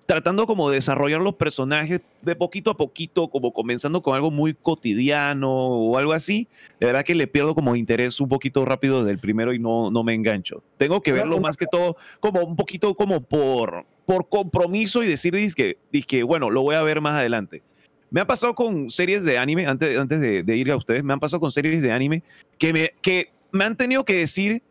tratando 0.07 0.47
como 0.47 0.71
de 0.71 0.77
desarrollar 0.77 1.21
los 1.21 1.35
personajes 1.35 2.01
de 2.23 2.37
poquito 2.37 2.71
a 2.71 2.77
poquito, 2.77 3.29
como 3.29 3.53
comenzando 3.53 4.03
con 4.03 4.15
algo 4.15 4.31
muy 4.31 4.55
cotidiano 4.55 5.51
o 5.51 5.99
algo 5.99 6.13
así, 6.13 6.49
de 6.81 6.87
verdad 6.87 7.05
que 7.05 7.15
le 7.15 7.27
pierdo 7.27 7.55
como 7.55 7.77
interés 7.77 8.21
un 8.21 8.29
poquito 8.29 8.65
rápido 8.65 9.01
desde 9.01 9.13
el 9.13 9.19
primero 9.19 9.53
y 9.53 9.59
no, 9.59 9.91
no 9.91 10.03
me 10.03 10.15
engancho. 10.15 10.63
Tengo 10.77 11.01
que 11.01 11.13
verlo 11.13 11.41
más 11.41 11.57
que 11.57 11.67
todo 11.67 11.97
como 12.21 12.41
un 12.43 12.57
poquito 12.57 12.95
como 12.95 13.21
por, 13.21 13.85
por 14.07 14.29
compromiso 14.29 15.03
y 15.03 15.09
decir, 15.09 15.33
que 15.55 15.77
que 16.07 16.23
bueno, 16.23 16.51
lo 16.51 16.63
voy 16.63 16.77
a 16.77 16.83
ver 16.83 17.01
más 17.01 17.15
adelante. 17.15 17.63
Me 18.11 18.21
ha 18.21 18.27
pasado 18.27 18.55
con 18.55 18.91
series 18.91 19.25
de 19.25 19.39
anime, 19.39 19.67
antes, 19.67 19.99
antes 19.99 20.21
de, 20.21 20.43
de 20.43 20.57
ir 20.57 20.71
a 20.71 20.77
ustedes, 20.77 21.03
me 21.03 21.15
han 21.15 21.21
pasado 21.21 21.41
con 21.41 21.51
series 21.51 21.83
de 21.83 21.93
anime 21.93 22.23
que 22.59 22.73
me, 22.73 22.93
que 23.01 23.31
me 23.53 23.65
han 23.65 23.77
tenido 23.77 24.05
que 24.05 24.17
decir, 24.17 24.63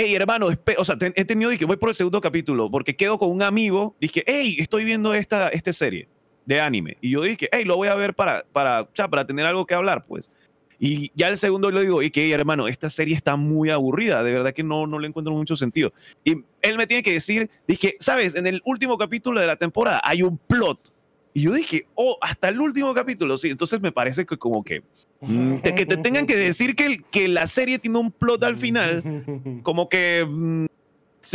hey, 0.00 0.14
hermano, 0.14 0.48
o 0.78 0.84
sea, 0.84 0.96
he 1.14 1.24
tenido 1.26 1.50
que 1.58 1.64
voy 1.66 1.76
por 1.76 1.90
el 1.90 1.94
segundo 1.94 2.20
capítulo, 2.20 2.70
porque 2.70 2.96
quedo 2.96 3.18
con 3.18 3.30
un 3.30 3.42
amigo, 3.42 3.94
dije, 4.00 4.24
hey, 4.26 4.56
estoy 4.58 4.84
viendo 4.84 5.12
esta, 5.12 5.48
esta 5.48 5.72
serie 5.74 6.08
de 6.46 6.58
anime. 6.58 6.96
Y 7.02 7.10
yo 7.10 7.22
dije, 7.22 7.50
hey, 7.52 7.64
lo 7.64 7.76
voy 7.76 7.88
a 7.88 7.94
ver 7.94 8.14
para, 8.14 8.44
para, 8.50 8.82
o 8.82 8.88
sea, 8.94 9.08
para 9.08 9.26
tener 9.26 9.44
algo 9.44 9.66
que 9.66 9.74
hablar, 9.74 10.06
pues. 10.06 10.30
Y 10.78 11.12
ya 11.14 11.28
el 11.28 11.36
segundo 11.36 11.70
le 11.70 11.82
digo, 11.82 12.02
y 12.02 12.10
que, 12.10 12.24
hey, 12.24 12.32
hermano, 12.32 12.66
esta 12.66 12.88
serie 12.88 13.14
está 13.14 13.36
muy 13.36 13.68
aburrida, 13.68 14.22
de 14.22 14.32
verdad 14.32 14.54
que 14.54 14.62
no, 14.62 14.86
no 14.86 14.98
le 14.98 15.08
encuentro 15.08 15.34
mucho 15.34 15.54
sentido. 15.54 15.92
Y 16.24 16.32
él 16.62 16.78
me 16.78 16.86
tiene 16.86 17.02
que 17.02 17.12
decir, 17.12 17.50
dije, 17.68 17.96
sabes, 18.00 18.34
en 18.34 18.46
el 18.46 18.62
último 18.64 18.96
capítulo 18.96 19.38
de 19.38 19.46
la 19.46 19.56
temporada 19.56 20.00
hay 20.02 20.22
un 20.22 20.38
plot. 20.38 20.94
Y 21.34 21.42
yo 21.42 21.52
dije, 21.52 21.86
oh, 21.94 22.16
hasta 22.22 22.48
el 22.48 22.58
último 22.58 22.94
capítulo, 22.94 23.36
sí. 23.36 23.50
Entonces 23.50 23.82
me 23.82 23.92
parece 23.92 24.24
que 24.24 24.38
como 24.38 24.64
que, 24.64 24.82
mm, 25.20 25.58
que 25.58 25.86
te 25.86 25.96
tengan 25.96 26.26
que 26.26 26.36
decir 26.36 26.74
que, 26.74 27.02
que 27.10 27.28
la 27.28 27.46
serie 27.46 27.78
tiene 27.78 27.98
un 27.98 28.10
plot 28.10 28.44
al 28.44 28.56
final, 28.56 29.02
como 29.62 29.88
que, 29.88 30.26
mm, 30.28 30.66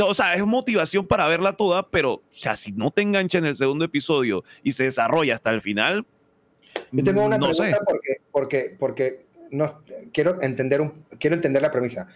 o 0.02 0.14
sea, 0.14 0.34
es 0.34 0.46
motivación 0.46 1.08
para 1.08 1.28
verla 1.28 1.54
toda, 1.54 1.90
pero, 1.90 2.14
o 2.14 2.24
sea, 2.30 2.56
si 2.56 2.72
no 2.72 2.92
te 2.92 3.02
engancha 3.02 3.38
en 3.38 3.46
el 3.46 3.56
segundo 3.56 3.86
episodio 3.86 4.44
y 4.64 4.72
se 4.74 4.86
desarrolla 4.86 5.36
hasta 5.36 5.52
el 5.52 5.62
final, 5.62 6.06
Yo 6.92 7.04
tengo 7.04 7.24
una 7.24 7.38
no 7.38 7.50
pregunta 7.50 7.78
sé. 7.78 7.84
porque, 7.86 8.22
porque, 8.32 8.76
porque 8.78 9.26
no, 9.52 9.82
quiero, 10.12 10.42
entender 10.42 10.82
un, 10.82 11.06
quiero 11.20 11.36
entender 11.36 11.62
la 11.62 11.72
premisa. 11.72 12.08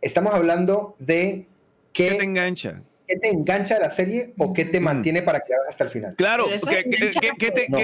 Estamos 0.00 0.34
hablando 0.34 0.96
de 0.98 1.46
¿Qué 1.94 2.08
qué, 2.08 2.14
te 2.16 2.24
engancha? 2.24 2.82
Qué 3.06 3.16
te 3.16 3.28
engancha 3.30 3.74
de 3.74 3.80
la 3.80 3.90
serie 3.90 4.34
o 4.38 4.52
qué 4.52 4.64
te 4.64 4.80
mantiene 4.80 5.22
para 5.22 5.40
que 5.40 5.52
hasta 5.68 5.84
el 5.84 5.90
final. 5.90 6.14
Claro, 6.16 6.46
que 6.48 7.50
te, 7.50 7.68
no. 7.68 7.78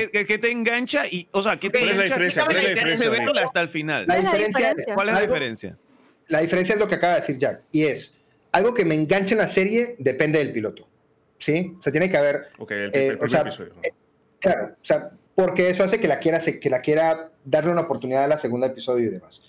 engancha 0.49 1.07
y, 1.07 1.29
o 1.33 1.43
sea, 1.43 1.57
que 1.57 1.71
te 1.71 1.81
¿Cuál 1.81 1.91
es 1.91 1.97
la 1.97 2.03
diferencia? 2.05 2.45
¿Cuál 2.45 2.57
es 2.57 2.63
la 2.63 2.71
diferencia, 2.71 3.45
hasta 3.45 3.61
el 3.61 3.69
final. 3.69 4.07
La 4.07 4.15
¿Cuál 4.15 4.27
es 4.27 4.33
la 4.33 4.47
diferencia? 4.47 4.95
¿Cuál 4.95 5.09
es 5.09 5.15
la 5.15 5.21
diferencia? 5.21 5.77
la 6.29 6.41
diferencia 6.41 6.75
es 6.75 6.81
lo 6.81 6.89
que 6.89 6.95
acaba 6.95 7.15
de 7.15 7.21
decir 7.21 7.39
Jack, 7.39 7.63
y 7.73 7.83
es, 7.85 8.17
algo 8.53 8.73
que 8.73 8.85
me 8.85 8.95
engancha 8.95 9.35
en 9.35 9.39
la 9.39 9.49
serie 9.49 9.97
depende 9.99 10.39
del 10.39 10.53
piloto. 10.53 10.89
¿Sí? 11.39 11.75
O 11.79 11.83
sea, 11.83 11.91
tiene 11.91 12.11
que 12.11 12.17
haber 12.17 12.47
Ok, 12.59 12.71
el, 12.73 12.91
Eh, 12.95 13.07
el 13.07 13.15
o 13.15 13.19
primer 13.19 13.31
sea, 13.31 13.41
episodio. 13.41 13.73
eh, 13.83 13.93
Claro, 14.39 14.73
o 14.73 14.85
sea, 14.85 15.11
porque 15.35 15.71
eso 15.71 15.85
hace 15.85 16.01
que 16.01 16.09
la 16.09 16.19
quiera, 16.19 16.41
que 16.41 16.71
la 16.71 16.81
quiera 16.81 17.31
darle 17.45 17.71
una 17.71 17.83
oportunidad 17.83 18.25
a 18.25 18.27
la 18.27 18.39
segunda 18.39 18.67
episodio 18.67 19.09
y 19.09 19.11
demás. 19.11 19.43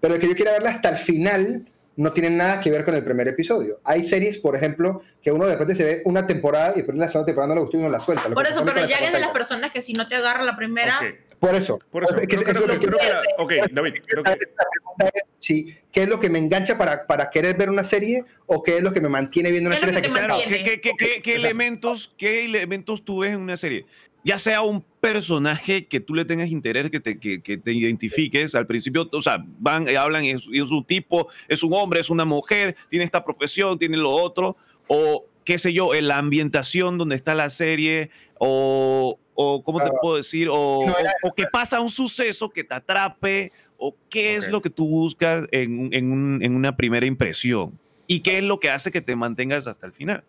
Pero 0.00 0.14
el 0.14 0.20
que 0.20 0.28
yo 0.28 0.34
quiera 0.34 0.52
verla 0.52 0.70
hasta 0.70 0.90
el 0.90 0.98
final 0.98 1.66
no 1.96 2.12
tiene 2.12 2.30
nada 2.30 2.60
que 2.60 2.70
ver 2.70 2.84
con 2.84 2.94
el 2.94 3.04
primer 3.04 3.28
episodio. 3.28 3.80
Hay 3.84 4.04
series, 4.08 4.38
por 4.38 4.56
ejemplo, 4.56 5.02
que 5.22 5.30
uno 5.30 5.46
de 5.46 5.52
repente 5.52 5.74
se 5.76 5.84
ve 5.84 6.02
una 6.04 6.26
temporada 6.26 6.72
y 6.72 6.76
después 6.76 6.96
la 6.96 7.08
segunda 7.08 7.26
temporada 7.26 7.48
no 7.48 7.54
le 7.56 7.60
gustó 7.62 7.76
y 7.76 7.80
uno 7.80 7.90
la 7.90 8.00
suelta. 8.00 8.28
Lo 8.28 8.34
Por 8.34 8.46
eso, 8.46 8.64
pero 8.64 8.86
ya 8.86 8.96
es 8.98 9.12
de 9.12 9.20
las 9.20 9.30
personas 9.30 9.70
que 9.70 9.82
si 9.82 9.92
no 9.92 10.08
te 10.08 10.14
agarra 10.16 10.42
la 10.42 10.56
primera, 10.56 10.98
Ok, 11.00 11.14
Por 11.38 11.54
eso. 11.56 11.80
Por 11.90 12.04
eso, 12.04 12.16
Es 12.18 12.28
que 12.28 12.36
creo 12.36 12.44
que 12.44 12.50
eso 12.52 12.60
lo 12.60 12.72
es 12.72 12.74
lo 12.74 12.80
que- 12.80 12.86
que- 12.86 12.86
creo 12.86 12.98
que 13.00 13.08
la- 13.08 13.22
ok, 13.66 13.72
David, 13.72 13.94
creo 14.06 14.22
que 14.22 14.30
La 14.30 14.36
pregunta 14.36 15.10
es, 15.12 15.22
sí, 15.40 15.76
¿qué 15.90 16.04
es 16.04 16.08
lo 16.08 16.20
que 16.20 16.30
me 16.30 16.38
engancha 16.38 16.78
para, 16.78 17.04
para 17.06 17.30
querer 17.30 17.56
ver 17.56 17.68
una 17.68 17.82
serie 17.82 18.24
o 18.46 18.62
qué 18.62 18.76
es 18.76 18.82
lo 18.82 18.92
que 18.92 19.00
me 19.00 19.08
mantiene 19.08 19.50
viendo 19.50 19.68
una 19.68 19.76
¿Qué 19.80 19.86
es 19.86 19.92
serie 19.92 20.80
¿qué, 20.80 20.80
qué- 20.96 21.20
qué- 21.20 21.34
elementos, 21.34 22.14
¿qué 22.16 22.44
elementos 22.44 23.04
tú 23.04 23.18
ves 23.22 23.32
en 23.32 23.40
una 23.40 23.56
serie? 23.56 23.86
Ya 24.24 24.38
sea 24.38 24.62
un 24.62 24.84
personaje 25.00 25.86
que 25.86 26.00
tú 26.00 26.14
le 26.14 26.24
tengas 26.24 26.48
interés, 26.48 26.90
que 26.90 27.00
te, 27.00 27.18
que, 27.18 27.38
te 27.40 27.72
identifiques. 27.72 28.54
Al 28.54 28.66
principio, 28.66 29.08
o 29.10 29.22
sea, 29.22 29.44
van, 29.58 29.88
y 29.88 29.94
hablan, 29.94 30.24
es, 30.24 30.46
es 30.52 30.70
un 30.70 30.84
tipo, 30.84 31.28
es 31.48 31.62
un 31.62 31.72
hombre, 31.74 32.00
es 32.00 32.10
una 32.10 32.24
mujer, 32.24 32.76
tiene 32.88 33.04
esta 33.04 33.24
profesión, 33.24 33.78
tiene 33.78 33.96
lo 33.96 34.10
otro, 34.10 34.56
o 34.86 35.26
qué 35.44 35.58
sé 35.58 35.72
yo, 35.72 35.94
en 35.94 36.08
la 36.08 36.18
ambientación 36.18 36.98
donde 36.98 37.16
está 37.16 37.34
la 37.34 37.50
serie, 37.50 38.10
o, 38.38 39.18
o 39.34 39.62
¿cómo 39.64 39.80
te 39.80 39.90
puedo 40.00 40.16
decir? 40.16 40.48
O, 40.48 40.86
o, 41.22 41.34
que 41.34 41.46
pasa 41.46 41.80
un 41.80 41.90
suceso 41.90 42.48
que 42.48 42.62
te 42.62 42.74
atrape, 42.74 43.52
o 43.76 43.96
qué 44.08 44.36
es 44.36 44.48
lo 44.48 44.62
que 44.62 44.70
tú 44.70 44.86
buscas 44.86 45.48
en, 45.50 45.92
en, 45.92 46.38
en 46.42 46.54
una 46.54 46.76
primera 46.76 47.06
impresión, 47.06 47.76
y 48.06 48.20
qué 48.20 48.38
es 48.38 48.44
lo 48.44 48.60
que 48.60 48.70
hace 48.70 48.92
que 48.92 49.00
te 49.00 49.16
mantengas 49.16 49.66
hasta 49.66 49.86
el 49.86 49.92
final. 49.92 50.22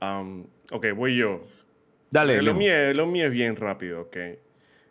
Um, 0.00 0.46
ok, 0.70 0.86
voy 0.96 1.16
yo. 1.16 1.44
Dale. 2.10 2.42
Lo 2.42 2.54
mío, 2.54 2.72
lo 2.94 3.06
mío 3.06 3.26
es 3.26 3.32
bien 3.32 3.56
rápido, 3.56 4.02
ok. 4.02 4.16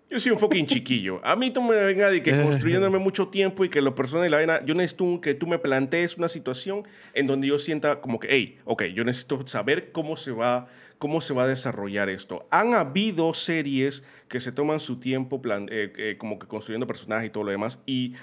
Yo 0.09 0.19
soy 0.19 0.31
un 0.31 0.39
fucking 0.39 0.65
chiquillo. 0.65 1.21
A 1.23 1.35
mí 1.35 1.51
tú 1.51 1.61
me 1.61 1.75
vengas 1.75 2.11
de 2.11 2.23
que 2.23 2.31
construyéndome 2.43 2.97
mucho 2.97 3.27
tiempo 3.27 3.63
y 3.63 3.69
que 3.69 3.81
las 3.81 3.93
personas 3.93 4.23
de 4.23 4.29
la 4.31 4.37
vaina, 4.37 4.65
yo 4.65 4.73
necesito 4.73 5.21
que 5.21 5.35
tú 5.35 5.45
me 5.45 5.59
plantees 5.59 6.17
una 6.17 6.27
situación 6.27 6.83
en 7.13 7.27
donde 7.27 7.47
yo 7.47 7.59
sienta 7.59 8.01
como 8.01 8.19
que, 8.19 8.27
hey, 8.31 8.57
ok, 8.65 8.85
yo 8.85 9.03
necesito 9.03 9.45
saber 9.45 9.91
cómo 9.91 10.17
se 10.17 10.31
va, 10.31 10.67
cómo 10.97 11.21
se 11.21 11.35
va 11.35 11.43
a 11.43 11.47
desarrollar 11.47 12.09
esto. 12.09 12.47
Han 12.49 12.73
habido 12.73 13.35
series 13.35 14.03
que 14.27 14.39
se 14.39 14.51
toman 14.51 14.79
su 14.79 14.99
tiempo 14.99 15.43
plan, 15.43 15.67
eh, 15.71 15.93
eh, 15.97 16.15
como 16.17 16.39
que 16.39 16.47
construyendo 16.47 16.87
personajes 16.87 17.27
y 17.27 17.29
todo 17.29 17.43
lo 17.43 17.51
demás 17.51 17.79
y 17.85 18.15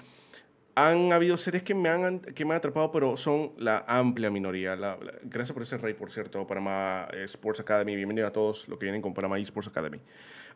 han 0.76 1.10
habido 1.10 1.38
series 1.38 1.62
que 1.62 1.74
me 1.74 1.88
han, 1.88 2.20
que 2.20 2.44
me 2.44 2.52
han 2.52 2.58
atrapado, 2.58 2.92
pero 2.92 3.16
son 3.16 3.52
la 3.56 3.82
amplia 3.88 4.30
minoría. 4.30 4.76
gracias 5.22 5.52
por 5.52 5.62
ese 5.62 5.78
rey, 5.78 5.94
por 5.94 6.12
cierto, 6.12 6.46
Panamá 6.46 7.08
Sports 7.24 7.60
Academy. 7.60 7.96
Bienvenido 7.96 8.26
a 8.26 8.30
todos 8.30 8.68
los 8.68 8.78
que 8.78 8.84
vienen 8.84 9.00
con 9.00 9.14
Panamá 9.14 9.38
Sports 9.38 9.68
Academy. 9.68 9.98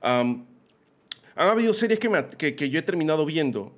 han 0.03 0.47
habido 1.35 1.73
series 1.73 1.99
que, 1.99 2.11
me, 2.11 2.29
que, 2.29 2.55
que, 2.55 2.69
yo 2.69 2.79
he 2.79 2.83
terminado 2.83 3.25
viendo. 3.25 3.75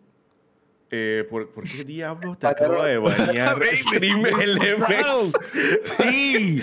Eh, 0.90 1.26
¿por, 1.30 1.48
¿por, 1.52 1.64
qué 1.64 1.84
diablos 1.84 2.38
te 2.38 2.48
acabo 2.48 2.82
de 2.82 2.98
bañar? 2.98 3.62
Stream 3.74 4.24
LMX. 4.24 5.32
Sí. 5.96 6.60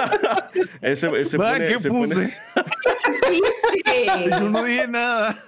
ese, 0.80 1.20
ese 1.20 1.36
pone, 1.36 1.66
¿qué 1.66 1.80
se 1.80 1.88
puse? 1.90 2.34
Pone... 2.54 4.30
Yo 4.30 4.48
no 4.48 4.62
dije 4.62 4.86
nada. 4.86 5.44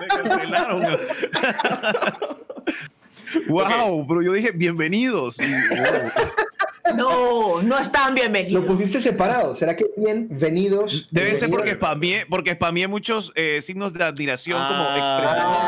Me 0.00 0.06
cancelaron. 0.08 0.98
Wow, 3.46 4.06
pero 4.06 4.22
yo 4.22 4.32
dije 4.32 4.52
bienvenidos. 4.52 5.36
No, 6.96 7.60
no 7.62 7.78
están 7.78 8.14
bienvenidos. 8.14 8.62
Lo 8.62 8.66
pusiste 8.66 9.02
separado. 9.02 9.54
¿Será 9.54 9.76
que 9.76 9.84
bienvenidos? 9.96 11.08
Debe 11.10 11.34
ser 11.36 11.50
porque 11.50 11.72
spameé, 11.72 12.24
porque 12.26 12.54
spameé 12.54 12.88
muchos 12.88 13.32
eh, 13.34 13.60
signos 13.60 13.92
de 13.92 14.04
admiración 14.04 14.58
como 14.66 14.84
expresando 14.96 15.58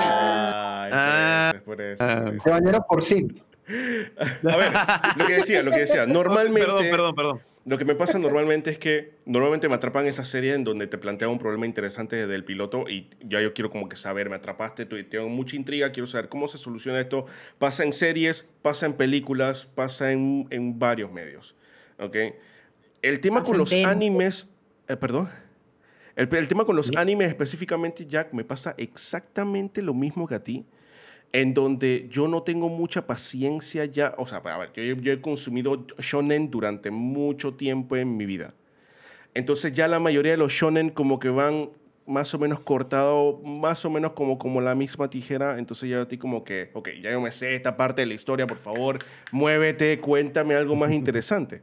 ah, 0.92 1.52
mi. 1.54 1.60
por 1.60 1.80
eso, 1.80 2.04
por 2.06 2.28
eso. 2.34 2.40
Se 2.42 2.50
bañaron 2.50 2.82
por 2.88 3.02
sí. 3.02 3.26
A 3.68 4.56
ver, 4.56 4.72
lo 5.16 5.26
que 5.26 5.32
decía, 5.34 5.62
lo 5.62 5.70
que 5.70 5.80
decía. 5.80 6.06
Normalmente. 6.06 6.60
Perdón, 6.60 6.86
perdón, 6.90 7.14
perdón. 7.14 7.40
Lo 7.66 7.76
que 7.76 7.84
me 7.84 7.94
pasa 7.94 8.18
normalmente 8.18 8.70
es 8.70 8.78
que 8.78 9.12
normalmente 9.26 9.68
me 9.68 9.74
atrapan 9.74 10.06
esas 10.06 10.28
series 10.28 10.54
en 10.56 10.64
donde 10.64 10.86
te 10.86 10.96
plantea 10.96 11.28
un 11.28 11.38
problema 11.38 11.66
interesante 11.66 12.16
desde 12.16 12.34
el 12.34 12.42
piloto 12.42 12.88
y 12.88 13.10
ya 13.22 13.42
yo 13.42 13.52
quiero 13.52 13.68
como 13.68 13.86
que 13.86 13.96
saber, 13.96 14.30
me 14.30 14.36
atrapaste, 14.36 14.86
tengo 14.86 15.28
mucha 15.28 15.56
intriga, 15.56 15.92
quiero 15.92 16.06
saber 16.06 16.30
cómo 16.30 16.48
se 16.48 16.56
soluciona 16.56 16.98
esto. 17.00 17.26
Pasa 17.58 17.84
en 17.84 17.92
series, 17.92 18.48
pasa 18.62 18.86
en 18.86 18.94
películas, 18.94 19.66
pasa 19.66 20.10
en, 20.10 20.46
en 20.50 20.78
varios 20.78 21.12
medios. 21.12 21.54
¿ok? 21.98 22.16
El 23.02 23.20
tema 23.20 23.42
con 23.42 23.58
los 23.58 23.72
animes, 23.74 24.48
eh, 24.88 24.96
perdón. 24.96 25.28
El, 26.16 26.34
el 26.34 26.48
tema 26.48 26.64
con 26.64 26.76
los 26.76 26.96
animes 26.96 27.28
específicamente, 27.28 28.06
Jack, 28.06 28.32
me 28.32 28.44
pasa 28.44 28.74
exactamente 28.78 29.82
lo 29.82 29.92
mismo 29.92 30.26
que 30.26 30.34
a 30.34 30.42
ti 30.42 30.64
en 31.32 31.54
donde 31.54 32.08
yo 32.10 32.28
no 32.28 32.42
tengo 32.42 32.68
mucha 32.68 33.06
paciencia 33.06 33.84
ya, 33.84 34.14
o 34.18 34.26
sea, 34.26 34.38
a 34.38 34.58
ver, 34.58 34.72
yo, 34.74 34.82
yo, 34.82 35.12
he 35.12 35.20
consumido 35.20 35.86
shonen 35.98 36.50
durante 36.50 36.90
mucho 36.90 37.54
tiempo 37.54 37.96
en 37.96 38.16
mi 38.16 38.26
vida. 38.26 38.54
Entonces 39.34 39.72
ya 39.72 39.86
la 39.86 40.00
mayoría 40.00 40.32
de 40.32 40.38
los 40.38 40.52
shonen 40.52 40.90
como 40.90 41.20
que 41.20 41.28
van 41.28 41.70
más 42.06 42.34
o 42.34 42.38
menos 42.38 42.58
cortado, 42.60 43.38
más 43.44 43.84
o 43.84 43.90
menos 43.90 44.12
como, 44.12 44.36
como 44.38 44.60
la 44.60 44.74
misma 44.74 45.08
tijera, 45.08 45.58
entonces 45.58 45.88
ya 45.88 46.02
estoy 46.02 46.18
como 46.18 46.42
que, 46.42 46.70
ok, 46.74 46.88
ya 47.00 47.12
yo 47.12 47.20
me 47.20 47.30
sé 47.30 47.54
esta 47.54 47.76
parte 47.76 48.02
de 48.02 48.06
la 48.06 48.14
historia, 48.14 48.48
por 48.48 48.56
favor, 48.56 48.98
muévete, 49.30 50.00
cuéntame 50.00 50.54
algo 50.56 50.74
más 50.74 50.90
interesante. 50.92 51.62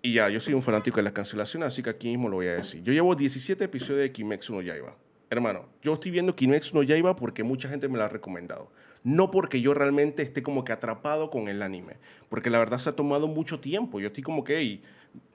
Y 0.00 0.14
ya, 0.14 0.28
yo 0.28 0.38
soy 0.38 0.54
un 0.54 0.62
fanático 0.62 0.98
de 0.98 1.02
las 1.02 1.12
cancelaciones, 1.12 1.66
así 1.66 1.82
que 1.82 1.90
aquí 1.90 2.08
mismo 2.08 2.28
lo 2.28 2.36
voy 2.36 2.46
a 2.46 2.54
decir. 2.54 2.82
Yo 2.82 2.92
llevo 2.92 3.16
17 3.16 3.64
episodios 3.64 4.02
de 4.02 4.12
Kimetsu 4.12 4.54
no 4.54 4.60
Yaiba. 4.60 4.94
Hermano, 5.34 5.66
yo 5.82 5.94
estoy 5.94 6.12
viendo 6.12 6.36
Kimetsu 6.36 6.76
no 6.76 6.82
Yaiba 6.84 7.16
porque 7.16 7.42
mucha 7.42 7.68
gente 7.68 7.88
me 7.88 7.98
lo 7.98 8.04
ha 8.04 8.08
recomendado. 8.08 8.70
No 9.02 9.32
porque 9.32 9.60
yo 9.60 9.74
realmente 9.74 10.22
esté 10.22 10.44
como 10.44 10.64
que 10.64 10.72
atrapado 10.72 11.28
con 11.28 11.48
el 11.48 11.60
anime. 11.60 11.96
Porque 12.28 12.50
la 12.50 12.60
verdad 12.60 12.78
se 12.78 12.90
ha 12.90 12.96
tomado 12.96 13.26
mucho 13.26 13.58
tiempo. 13.58 13.98
Yo 13.98 14.06
estoy 14.06 14.22
como 14.22 14.44
que, 14.44 14.80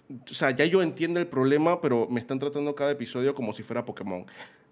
o 0.10 0.34
sea, 0.34 0.52
ya 0.52 0.64
yo 0.64 0.82
entiendo 0.82 1.20
el 1.20 1.28
problema, 1.28 1.82
pero 1.82 2.08
me 2.10 2.22
están 2.22 2.40
tratando 2.40 2.74
cada 2.76 2.92
episodio 2.92 3.36
como 3.36 3.52
si 3.52 3.62
fuera 3.62 3.84
Pokémon. 3.84 4.26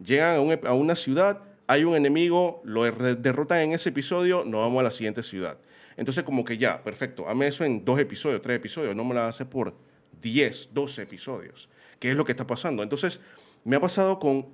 Llegan 0.04 0.50
a, 0.50 0.70
a 0.70 0.74
una 0.74 0.96
ciudad, 0.96 1.44
hay 1.68 1.84
un 1.84 1.96
enemigo, 1.96 2.62
lo 2.64 2.84
derrotan 2.84 3.60
en 3.60 3.74
ese 3.74 3.90
episodio, 3.90 4.46
nos 4.46 4.62
vamos 4.62 4.80
a 4.80 4.84
la 4.84 4.92
siguiente 4.92 5.24
ciudad. 5.24 5.58
Entonces 5.98 6.24
como 6.24 6.46
que 6.46 6.58
ya, 6.58 6.84
perfecto, 6.84 7.28
hazme 7.28 7.48
eso 7.48 7.66
en 7.66 7.84
dos 7.84 8.00
episodios, 8.00 8.42
tres 8.42 8.56
episodios, 8.56 8.96
no 8.96 9.04
me 9.04 9.14
lo 9.14 9.24
hace 9.24 9.46
por 9.46 9.76
10, 10.22 10.70
12 10.74 11.02
episodios. 11.02 11.70
¿Qué 12.00 12.12
es 12.12 12.16
lo 12.16 12.24
que 12.24 12.32
está 12.32 12.48
pasando? 12.48 12.84
Entonces, 12.84 13.20
me 13.64 13.76
ha 13.76 13.82
pasado 13.82 14.20
con 14.20 14.48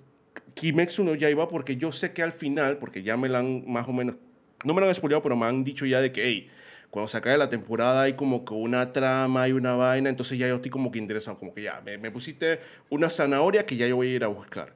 Kimetsu 0.53 1.03
no 1.03 1.15
Yaiba 1.15 1.47
porque 1.47 1.77
yo 1.77 1.91
sé 1.91 2.13
que 2.13 2.23
al 2.23 2.31
final, 2.31 2.77
porque 2.77 3.03
ya 3.03 3.17
me 3.17 3.29
la 3.29 3.39
han 3.39 3.63
más 3.67 3.87
o 3.87 3.93
menos, 3.93 4.15
no 4.63 4.73
me 4.73 4.81
lo 4.81 4.87
han 4.87 4.95
spoileado, 4.95 5.21
pero 5.21 5.35
me 5.35 5.45
han 5.45 5.63
dicho 5.63 5.85
ya 5.85 5.99
de 6.01 6.11
que, 6.11 6.23
hey, 6.25 6.49
cuando 6.89 7.07
se 7.07 7.17
acabe 7.17 7.37
la 7.37 7.49
temporada 7.49 8.03
hay 8.03 8.13
como 8.13 8.45
que 8.45 8.53
una 8.53 8.93
trama, 8.93 9.43
hay 9.43 9.51
una 9.51 9.73
vaina, 9.73 10.09
entonces 10.09 10.37
ya 10.37 10.47
yo 10.47 10.55
estoy 10.55 10.69
como 10.69 10.91
que 10.91 10.99
interesado, 10.99 11.39
como 11.39 11.53
que 11.53 11.63
ya, 11.63 11.81
me, 11.81 11.97
me 11.97 12.11
pusiste 12.11 12.59
una 12.89 13.09
zanahoria 13.09 13.65
que 13.65 13.75
ya 13.75 13.87
yo 13.87 13.95
voy 13.95 14.09
a 14.09 14.15
ir 14.15 14.23
a 14.23 14.27
buscar. 14.27 14.75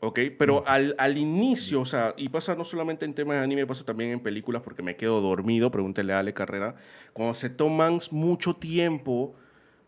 ¿Ok? 0.00 0.20
Pero 0.38 0.62
al, 0.66 0.94
al, 0.98 1.16
inicio, 1.16 1.80
o 1.80 1.86
sea, 1.86 2.12
y 2.18 2.28
pasa 2.28 2.54
no 2.54 2.64
solamente 2.64 3.06
en 3.06 3.14
temas 3.14 3.38
de 3.38 3.42
anime, 3.42 3.66
pasa 3.66 3.82
también 3.82 4.10
en 4.10 4.20
películas 4.20 4.60
porque 4.60 4.82
me 4.82 4.94
quedo 4.94 5.22
dormido, 5.22 5.70
pregúntele 5.70 6.12
a 6.12 6.18
Ale 6.18 6.34
Carrera, 6.34 6.76
cuando 7.14 7.32
se 7.32 7.48
toman 7.48 8.00
mucho 8.10 8.52
tiempo, 8.54 9.34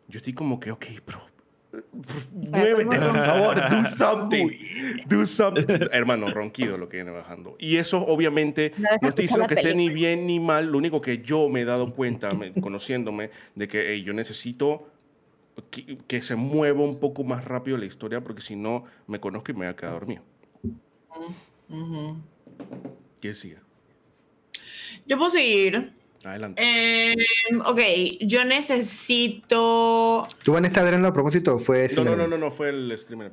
yo 0.09 0.17
estoy 0.17 0.33
como 0.33 0.59
que, 0.59 0.71
ok, 0.71 0.87
pero 1.05 1.21
Muévete, 2.33 2.99
por 2.99 3.25
favor, 3.25 3.57
do 3.71 3.89
something. 3.97 4.49
Do 5.07 5.27
something. 5.27 5.89
Hermano, 5.93 6.29
ronquido 6.31 6.79
lo 6.79 6.89
que 6.89 6.99
viene 6.99 7.11
bajando. 7.11 7.57
Y 7.59 7.77
eso, 7.77 8.05
obviamente, 8.07 8.73
no 9.03 9.09
estoy 9.09 9.25
diciendo 9.25 9.47
que 9.47 9.55
esté 9.55 9.75
ni 9.75 9.91
bien 9.91 10.27
ni 10.27 10.41
mal. 10.41 10.67
Lo 10.67 10.79
único 10.79 11.01
que 11.01 11.19
yo 11.19 11.49
me 11.49 11.63
he 11.63 11.65
dado 11.65 11.93
cuenta, 11.93 12.31
conociéndome, 12.61 13.31
de 13.55 13.69
que 13.69 14.03
yo 14.03 14.13
necesito 14.15 14.89
que, 15.71 16.23
se 16.23 16.37
mueva 16.37 16.83
un 16.83 17.01
poco 17.01 17.25
más 17.25 17.45
rápido 17.45 17.77
la 17.77 17.87
historia, 17.87 18.23
porque 18.23 18.43
si 18.43 18.57
no, 18.57 18.85
me 19.07 19.21
conozco 19.21 19.51
y 19.53 19.55
me 19.55 19.61
voy 19.61 19.69
a 19.69 19.77
quedar 19.77 19.93
dormido. 19.93 20.23
¿Qué 23.21 23.35
sigue? 23.35 23.59
Yo 25.07 25.17
puedo 25.19 25.31
seguir. 25.31 25.98
Adelante. 26.25 26.63
Eh, 26.63 27.17
ok, 27.65 27.81
yo 28.21 28.45
necesito. 28.45 30.27
¿Tú 30.43 30.57
en 30.57 30.65
esta 30.65 30.81
a 30.81 31.13
propósito 31.13 31.59
fue 31.59 31.89
no, 31.95 32.05
no, 32.05 32.17
no, 32.17 32.27
no, 32.27 32.39
no, 32.39 32.51
fue 32.51 32.71
el 32.71 32.97
streamer. 32.99 33.33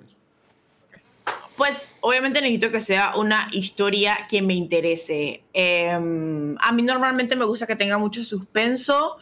Pues 1.58 1.88
obviamente 2.02 2.42
necesito 2.42 2.70
que 2.70 2.80
sea 2.80 3.16
una 3.16 3.48
historia 3.52 4.28
que 4.30 4.42
me 4.42 4.54
interese. 4.54 5.42
Eh, 5.54 5.90
a 5.90 6.72
mí 6.72 6.82
normalmente 6.84 7.36
me 7.36 7.46
gusta 7.46 7.66
que 7.66 7.76
tenga 7.76 7.98
mucho 7.98 8.24
suspenso. 8.24 9.18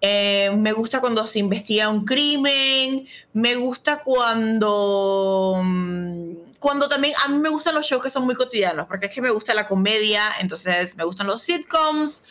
Eh, 0.00 0.50
me 0.56 0.72
gusta 0.72 1.00
cuando 1.00 1.24
se 1.26 1.38
investiga 1.38 1.88
un 1.88 2.04
crimen. 2.04 3.06
Me 3.32 3.54
gusta 3.54 4.00
cuando. 4.00 5.60
Mm, 5.64 6.32
cuando 6.58 6.88
también. 6.88 7.14
A 7.24 7.28
mí 7.28 7.38
me 7.38 7.48
gustan 7.48 7.74
los 7.74 7.86
shows 7.86 8.02
que 8.02 8.10
son 8.10 8.26
muy 8.26 8.34
cotidianos, 8.34 8.86
porque 8.86 9.06
es 9.06 9.12
que 9.12 9.22
me 9.22 9.30
gusta 9.30 9.54
la 9.54 9.66
comedia, 9.66 10.32
entonces 10.40 10.96
me 10.96 11.04
gustan 11.04 11.26
los 11.26 11.40
sitcoms 11.40 12.22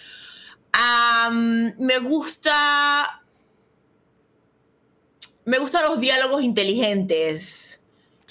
me 1.77 1.99
gusta. 1.99 3.21
Me 5.45 5.59
gustan 5.59 5.83
los 5.83 5.99
diálogos 5.99 6.43
inteligentes. 6.43 7.79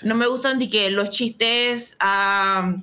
No 0.02 0.14
me 0.14 0.26
gustan 0.26 0.58
de 0.58 0.68
que 0.68 0.90
los 0.90 1.10
chistes 1.10 1.96
a 2.00 2.74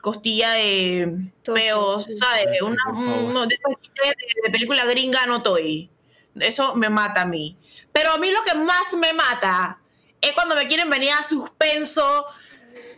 costilla 0.00 0.52
de 0.52 1.30
peos, 1.42 2.06
¿sabes? 2.18 2.62
Una, 2.62 3.46
de 3.46 3.54
esos 3.54 3.80
chistes 3.80 4.14
de, 4.44 4.50
película 4.50 4.84
gringa 4.84 5.26
no 5.26 5.38
estoy. 5.38 5.90
Eso 6.38 6.74
me 6.74 6.90
mata 6.90 7.22
a 7.22 7.26
mí. 7.26 7.56
Pero 7.92 8.12
a 8.12 8.18
mí 8.18 8.30
lo 8.30 8.42
que 8.42 8.54
más 8.58 8.94
me 8.98 9.12
mata 9.12 9.80
es 10.20 10.32
cuando 10.32 10.54
me 10.54 10.66
quieren 10.66 10.88
venir 10.88 11.10
a 11.10 11.22
suspenso 11.22 12.26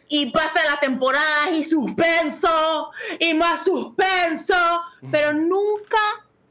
y 0.09 0.31
pasan 0.31 0.65
las 0.67 0.81
temporadas 0.81 1.53
y 1.53 1.65
suspenso 1.65 2.91
y 3.19 3.35
más 3.35 3.65
suspenso, 3.65 4.55
pero 5.11 5.33
nunca 5.33 5.99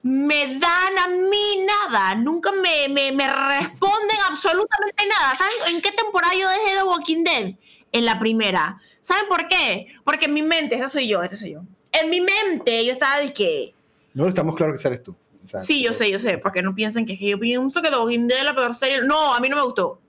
me 0.04 0.60
dan 0.60 0.98
a 1.00 1.08
mí 1.08 1.66
nada, 1.66 2.16
nunca 2.16 2.52
me, 2.52 2.90
me, 2.90 3.12
me 3.12 3.28
responden 3.28 4.18
absolutamente 4.30 5.08
nada. 5.08 5.36
¿Saben 5.36 5.76
en 5.76 5.82
qué 5.82 5.92
temporada 5.92 6.34
yo 6.34 6.50
dejé 6.50 6.76
de 6.76 6.84
Walking 6.84 7.24
Dead? 7.24 7.54
En 7.92 8.06
la 8.06 8.20
primera. 8.20 8.82
¿Saben 9.02 9.28
por 9.28 9.48
qué? 9.48 9.88
Porque 10.04 10.26
en 10.26 10.34
mi 10.34 10.42
mente, 10.42 10.76
esa 10.76 10.90
soy 10.90 11.08
yo, 11.08 11.22
esa 11.24 11.36
soy 11.36 11.54
yo. 11.54 11.62
En 11.92 12.10
mi 12.10 12.22
mente 12.22 12.84
yo 12.86 12.92
estaba 12.92 13.20
de 13.20 13.32
que... 13.32 13.74
No, 14.14 14.28
estamos 14.28 14.56
claros 14.56 14.82
que 14.82 14.88
eres 14.88 15.04
tú. 15.04 15.16
O 15.46 15.48
sea, 15.48 15.60
Sí, 15.60 15.84
yo 15.84 15.94
sé, 15.94 16.10
yo 16.10 16.20
sé, 16.20 16.38
porque 16.38 16.62
no 16.62 16.74
piensan 16.74 17.06
que, 17.06 17.18
yo 17.18 17.40
pienso 17.40 17.82
que 17.82 17.90
The 17.90 17.98
Walking 17.98 18.28
Dead 18.28 18.40
es 18.40 18.46
la 18.46 18.56
peor 18.56 18.74
serie. 18.74 19.02
No, 19.04 19.34
a 19.34 19.40
mí 19.40 19.48
no 19.48 19.56
me 19.56 19.62
gustó. 19.62 20.00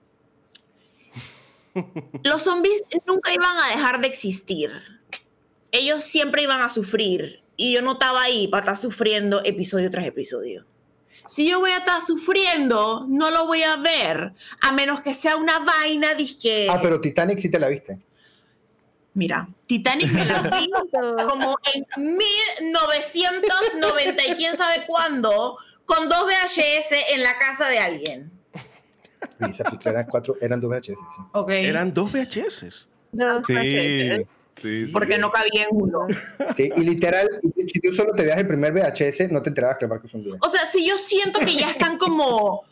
Los 2.23 2.43
zombies 2.43 2.85
nunca 3.07 3.33
iban 3.33 3.57
a 3.57 3.77
dejar 3.77 4.01
de 4.01 4.09
existir. 4.09 4.71
Ellos 5.71 6.03
siempre 6.05 6.43
iban 6.43 6.63
a 6.63 6.69
sufrir. 6.69 7.43
Y 7.57 7.73
yo 7.73 7.83
no 7.83 7.93
estaba 7.93 8.23
ahí 8.23 8.49
para 8.49 8.63
estar 8.63 8.77
sufriendo 8.77 9.41
episodio 9.45 9.89
tras 9.91 10.05
episodio. 10.07 10.67
Si 11.27 11.49
yo 11.49 11.61
voy 11.61 11.71
a 11.71 11.79
estar 11.79 12.03
sufriendo, 12.03 13.07
no 13.09 13.31
lo 13.31 13.47
voy 13.47 13.63
a 13.63 13.77
ver. 13.77 14.35
A 14.61 14.73
menos 14.73 15.01
que 15.01 15.15
sea 15.15 15.37
una 15.37 15.61
vaina 15.61 16.15
de 16.15 16.69
Ah, 16.71 16.81
pero 16.83 17.01
Titanic 17.01 17.39
sí 17.39 17.51
te 17.51 17.59
la 17.59 17.69
viste. 17.69 17.99
Mira, 19.15 19.49
Titanic 19.67 20.11
me 20.11 20.27
la 20.27 20.43
vi 20.43 20.71
como 21.29 21.57
en 21.73 21.87
1990 22.17 24.27
y 24.27 24.35
quién 24.35 24.57
sabe 24.57 24.85
cuándo, 24.87 25.57
con 25.85 26.09
dos 26.09 26.27
VHS 26.27 26.93
en 27.11 27.23
la 27.23 27.39
casa 27.39 27.69
de 27.69 27.79
alguien. 27.79 28.34
Y 29.41 29.51
esa 29.51 29.65
película 29.65 29.91
eran 29.91 30.07
cuatro, 30.07 30.37
eran 30.41 30.61
dos 30.61 30.71
VHS, 30.71 30.87
sí. 30.87 31.53
Eran 31.55 31.93
dos 31.95 32.11
VHS. 32.13 32.89
Dos 33.13 33.47
Sí, 33.47 33.53
VHS. 33.55 34.27
sí, 34.53 34.87
sí. 34.87 34.93
Porque 34.93 35.19
no 35.19 35.31
cabía 35.31 35.65
en 35.65 35.69
uno. 35.73 36.07
Sí, 36.55 36.71
y 36.77 36.81
literal, 36.81 37.29
si 37.73 37.81
tú 37.81 37.93
solo 37.95 38.13
te 38.15 38.25
veas 38.25 38.39
el 38.39 38.47
primer 38.47 38.73
VHS, 38.73 39.31
no 39.31 39.43
te 39.43 39.51
enterabas 39.51 39.77
que 39.79 39.87
Marcos 39.87 40.13
un 40.15 40.25
día. 40.25 40.35
O 40.41 40.49
sea, 40.49 40.65
si 40.67 40.87
yo 40.87 40.97
siento 40.99 41.41
que 41.41 41.55
ya 41.55 41.71
están 41.71 41.97
como. 41.99 42.63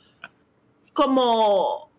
como. 0.92 1.90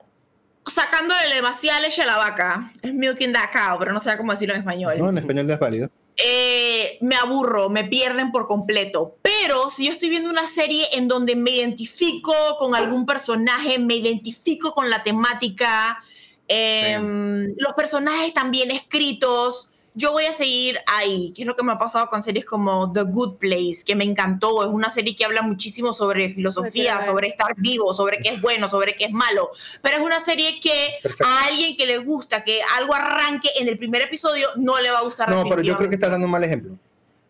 sacándole 0.66 1.34
demasiada 1.36 1.80
leche 1.82 2.02
a 2.04 2.06
la 2.06 2.18
vaca. 2.18 2.72
Es 2.82 2.94
milking 2.94 3.34
that 3.34 3.52
cow, 3.52 3.78
pero 3.80 3.92
no 3.94 4.00
sé 4.00 4.16
cómo 4.18 4.32
decirlo 4.32 4.56
en 4.56 4.62
español. 4.62 4.96
No, 4.98 5.10
en 5.10 5.18
español 5.18 5.48
no 5.48 5.54
es 5.54 5.60
válido. 5.60 5.90
Eh, 6.18 6.98
me 7.02 7.16
aburro, 7.16 7.70
me 7.70 7.84
pierden 7.86 8.32
por 8.32 8.48
completo. 8.48 9.18
Pero 9.22 9.70
si 9.70 9.88
yo 9.88 9.94
estoy 9.94 10.10
viendo 10.10 10.30
una 10.30 10.48
serie 10.48 10.86
en 10.94 11.08
donde 11.08 11.36
me 11.36 11.52
identifico 11.52 12.34
con 12.60 12.76
algún 12.76 13.06
personaje, 13.06 13.80
me 13.80 13.96
identifico 13.96 14.74
con 14.74 14.90
la 14.90 15.04
temática, 15.04 16.04
em, 16.48 17.56
los 17.58 17.74
personajes 17.76 18.28
están 18.28 18.52
bien 18.52 18.72
escritos, 18.72 19.73
yo 19.96 20.12
voy 20.12 20.26
a 20.26 20.34
seguir 20.34 20.80
ahí, 20.88 21.32
que 21.36 21.44
es 21.44 21.48
lo 21.48 21.56
que 21.56 21.64
me 21.64 21.72
ha 21.72 21.78
pasado 21.78 22.08
con 22.08 22.22
series 22.24 22.46
como 22.46 22.92
The 22.92 23.04
Good 23.04 23.38
Place, 23.38 23.84
que 23.86 23.96
me 23.96 24.04
encantó. 24.04 24.64
Es 24.64 24.70
una 24.70 24.90
serie 24.90 25.16
que 25.16 25.26
habla 25.26 25.42
muchísimo 25.42 25.94
sobre 25.94 26.30
filosofía, 26.30 27.04
sobre 27.06 27.28
estar 27.28 27.54
vivo, 27.58 27.94
sobre 27.94 28.18
qué 28.18 28.30
es 28.30 28.42
bueno, 28.42 28.68
sobre 28.68 28.96
qué 28.96 29.06
es 29.06 29.12
malo. 29.12 29.52
Pero 29.82 29.98
es 29.98 30.04
una 30.04 30.20
serie 30.20 30.60
que 30.60 30.90
Perfecto. 31.02 31.26
a 31.26 31.46
alguien 31.46 31.78
que 31.78 31.86
le 31.86 32.00
gusta 32.00 32.44
que 32.44 32.62
algo 32.78 32.96
arranque 32.96 33.50
en 33.60 33.68
el 33.68 33.78
primer 33.78 34.02
episodio 34.02 34.48
no 34.58 34.80
le 34.82 34.90
va 34.90 35.00
a 35.00 35.04
gustar. 35.04 35.30
No, 35.30 35.44
pero 35.48 35.62
yo 35.62 35.78
creo 35.78 35.90
que 35.90 35.96
estás 35.96 36.12
dando 36.12 36.26
un 36.26 36.32
mal 36.32 36.44
ejemplo. 36.44 36.76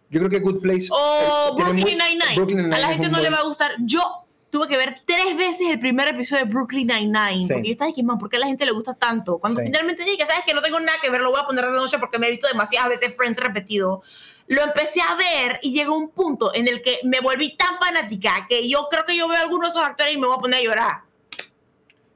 Yo 0.09 0.19
creo 0.19 0.29
que 0.29 0.39
Good 0.39 0.61
Place. 0.61 0.87
O 0.91 1.49
eh, 1.51 1.55
tiene 1.55 1.71
Brooklyn 1.73 1.97
Nine-Nine. 1.97 2.75
A 2.75 2.79
la 2.79 2.87
gente 2.89 3.09
no 3.09 3.19
le 3.19 3.29
va 3.29 3.37
a 3.37 3.43
gustar. 3.43 3.71
Yo 3.79 4.22
tuve 4.53 4.67
que 4.67 4.77
ver 4.77 5.01
tres 5.03 5.35
veces 5.35 5.67
el 5.71 5.79
primer 5.79 6.07
episodio 6.09 6.45
de 6.45 6.51
Brooklyn 6.51 6.85
Nine-Nine. 6.87 7.47
Sí. 7.47 7.53
Porque 7.53 7.67
yo 7.67 7.71
estaba 7.71 7.87
diciendo, 7.87 8.15
¿por 8.19 8.29
qué 8.29 8.37
a 8.37 8.41
la 8.41 8.45
gente 8.45 8.65
le 8.65 8.71
gusta 8.71 8.93
tanto? 8.93 9.39
Cuando 9.39 9.59
Sí. 9.59 9.65
finalmente 9.65 10.03
dije, 10.05 10.23
¿sabes 10.27 10.45
que 10.45 10.53
No 10.53 10.61
tengo 10.61 10.79
nada 10.79 10.99
que 11.01 11.09
ver, 11.09 11.21
lo 11.21 11.31
voy 11.31 11.41
a 11.41 11.45
poner 11.47 11.65
de 11.65 11.71
noche 11.71 11.97
porque 11.97 12.19
me 12.19 12.27
he 12.27 12.31
visto 12.31 12.47
demasiadas 12.47 12.89
veces 12.89 13.15
Friends 13.17 13.39
repetido. 13.39 14.03
Lo 14.47 14.61
empecé 14.61 15.01
a 15.01 15.15
ver 15.15 15.57
y 15.63 15.73
llegó 15.73 15.97
un 15.97 16.09
punto 16.11 16.53
en 16.53 16.67
el 16.67 16.83
que 16.83 16.99
me 17.03 17.19
volví 17.21 17.57
tan 17.57 17.77
fanática 17.79 18.45
que 18.47 18.69
yo 18.69 18.87
creo 18.91 19.03
que 19.05 19.17
yo 19.17 19.27
veo 19.27 19.39
a 19.39 19.41
algunos 19.41 19.73
de 19.73 19.79
esos 19.79 19.89
actores 19.89 20.13
y 20.13 20.17
me 20.19 20.27
voy 20.27 20.37
a 20.37 20.39
poner 20.39 20.59
a 20.59 20.63
llorar. 20.63 21.01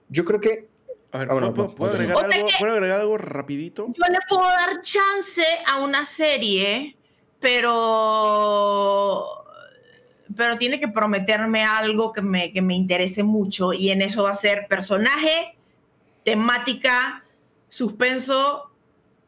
Yo 0.10 0.24
creo 0.24 0.40
que. 0.40 0.70
A 1.12 1.18
ver, 1.20 1.28
Ah, 1.32 1.34
¿puedo, 1.34 1.52
no, 1.52 1.72
puedo 1.74 1.92
agregar 1.94 2.18
algo, 2.18 2.30
que- 2.48 2.54
¿puedo 2.60 2.74
agregar 2.74 3.00
algo 3.02 3.18
rapidito? 3.18 3.88
Yo 3.88 4.04
le 4.12 4.20
puedo 4.30 4.44
dar 4.44 4.80
chance 4.82 5.44
a 5.66 5.80
una 5.80 6.06
serie, 6.06 6.96
pero 7.40 9.46
pero 10.36 10.57
tiene 10.57 10.80
que 10.80 10.88
prometerme 10.88 11.63
algo 11.63 12.11
que 12.13 12.21
me, 12.21 12.51
que 12.51 12.61
me 12.61 12.75
interese 12.75 13.23
mucho 13.23 13.73
y 13.73 13.89
en 13.89 14.01
eso 14.01 14.23
va 14.23 14.32
a 14.32 14.36
ser 14.36 14.67
personaje, 14.67 15.57
temática, 16.23 17.23
suspenso, 17.67 18.71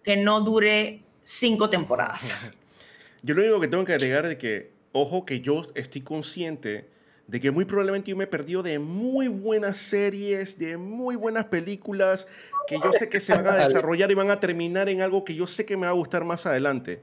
que 0.03 0.17
no 0.17 0.41
dure 0.41 1.01
cinco 1.23 1.69
temporadas. 1.69 2.35
Yo 3.21 3.35
lo 3.35 3.41
único 3.41 3.59
que 3.59 3.67
tengo 3.67 3.85
que 3.85 3.93
agregar 3.93 4.25
es 4.25 4.37
que, 4.37 4.71
ojo, 4.93 5.25
que 5.25 5.41
yo 5.41 5.63
estoy 5.75 5.99
consciente 5.99 6.87
de 7.27 7.39
que 7.39 7.51
muy 7.51 7.65
probablemente 7.65 8.09
yo 8.09 8.17
me 8.17 8.23
he 8.23 8.27
perdido 8.27 8.63
de 8.63 8.79
muy 8.79 9.27
buenas 9.27 9.77
series, 9.77 10.57
de 10.57 10.77
muy 10.77 11.15
buenas 11.15 11.45
películas, 11.45 12.27
que 12.65 12.79
yo 12.83 12.91
sé 12.91 13.07
que 13.09 13.19
se 13.19 13.35
van 13.35 13.45
a 13.47 13.55
desarrollar 13.67 14.09
y 14.09 14.15
van 14.15 14.31
a 14.31 14.39
terminar 14.39 14.89
en 14.89 15.01
algo 15.01 15.25
que 15.25 15.35
yo 15.35 15.45
sé 15.45 15.65
que 15.65 15.77
me 15.77 15.85
va 15.85 15.91
a 15.91 15.95
gustar 15.95 16.23
más 16.23 16.45
adelante. 16.45 17.01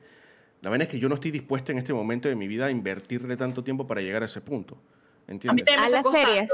La 0.62 0.70
verdad 0.70 0.86
es 0.86 0.92
que 0.92 0.98
yo 0.98 1.08
no 1.08 1.14
estoy 1.16 1.30
dispuesto 1.30 1.72
en 1.72 1.78
este 1.78 1.92
momento 1.92 2.28
de 2.28 2.34
mi 2.34 2.48
vida 2.48 2.66
a 2.66 2.70
invertirle 2.70 3.36
tanto 3.36 3.62
tiempo 3.62 3.86
para 3.86 4.00
llegar 4.00 4.22
a 4.22 4.26
ese 4.26 4.40
punto. 4.40 4.74
A 4.74 5.32
mí 5.32 5.34
¿Entiendes? 5.34 5.66
A 5.68 5.70
está 5.74 5.88
las 5.88 6.02
costando. 6.02 6.26
series. 6.28 6.50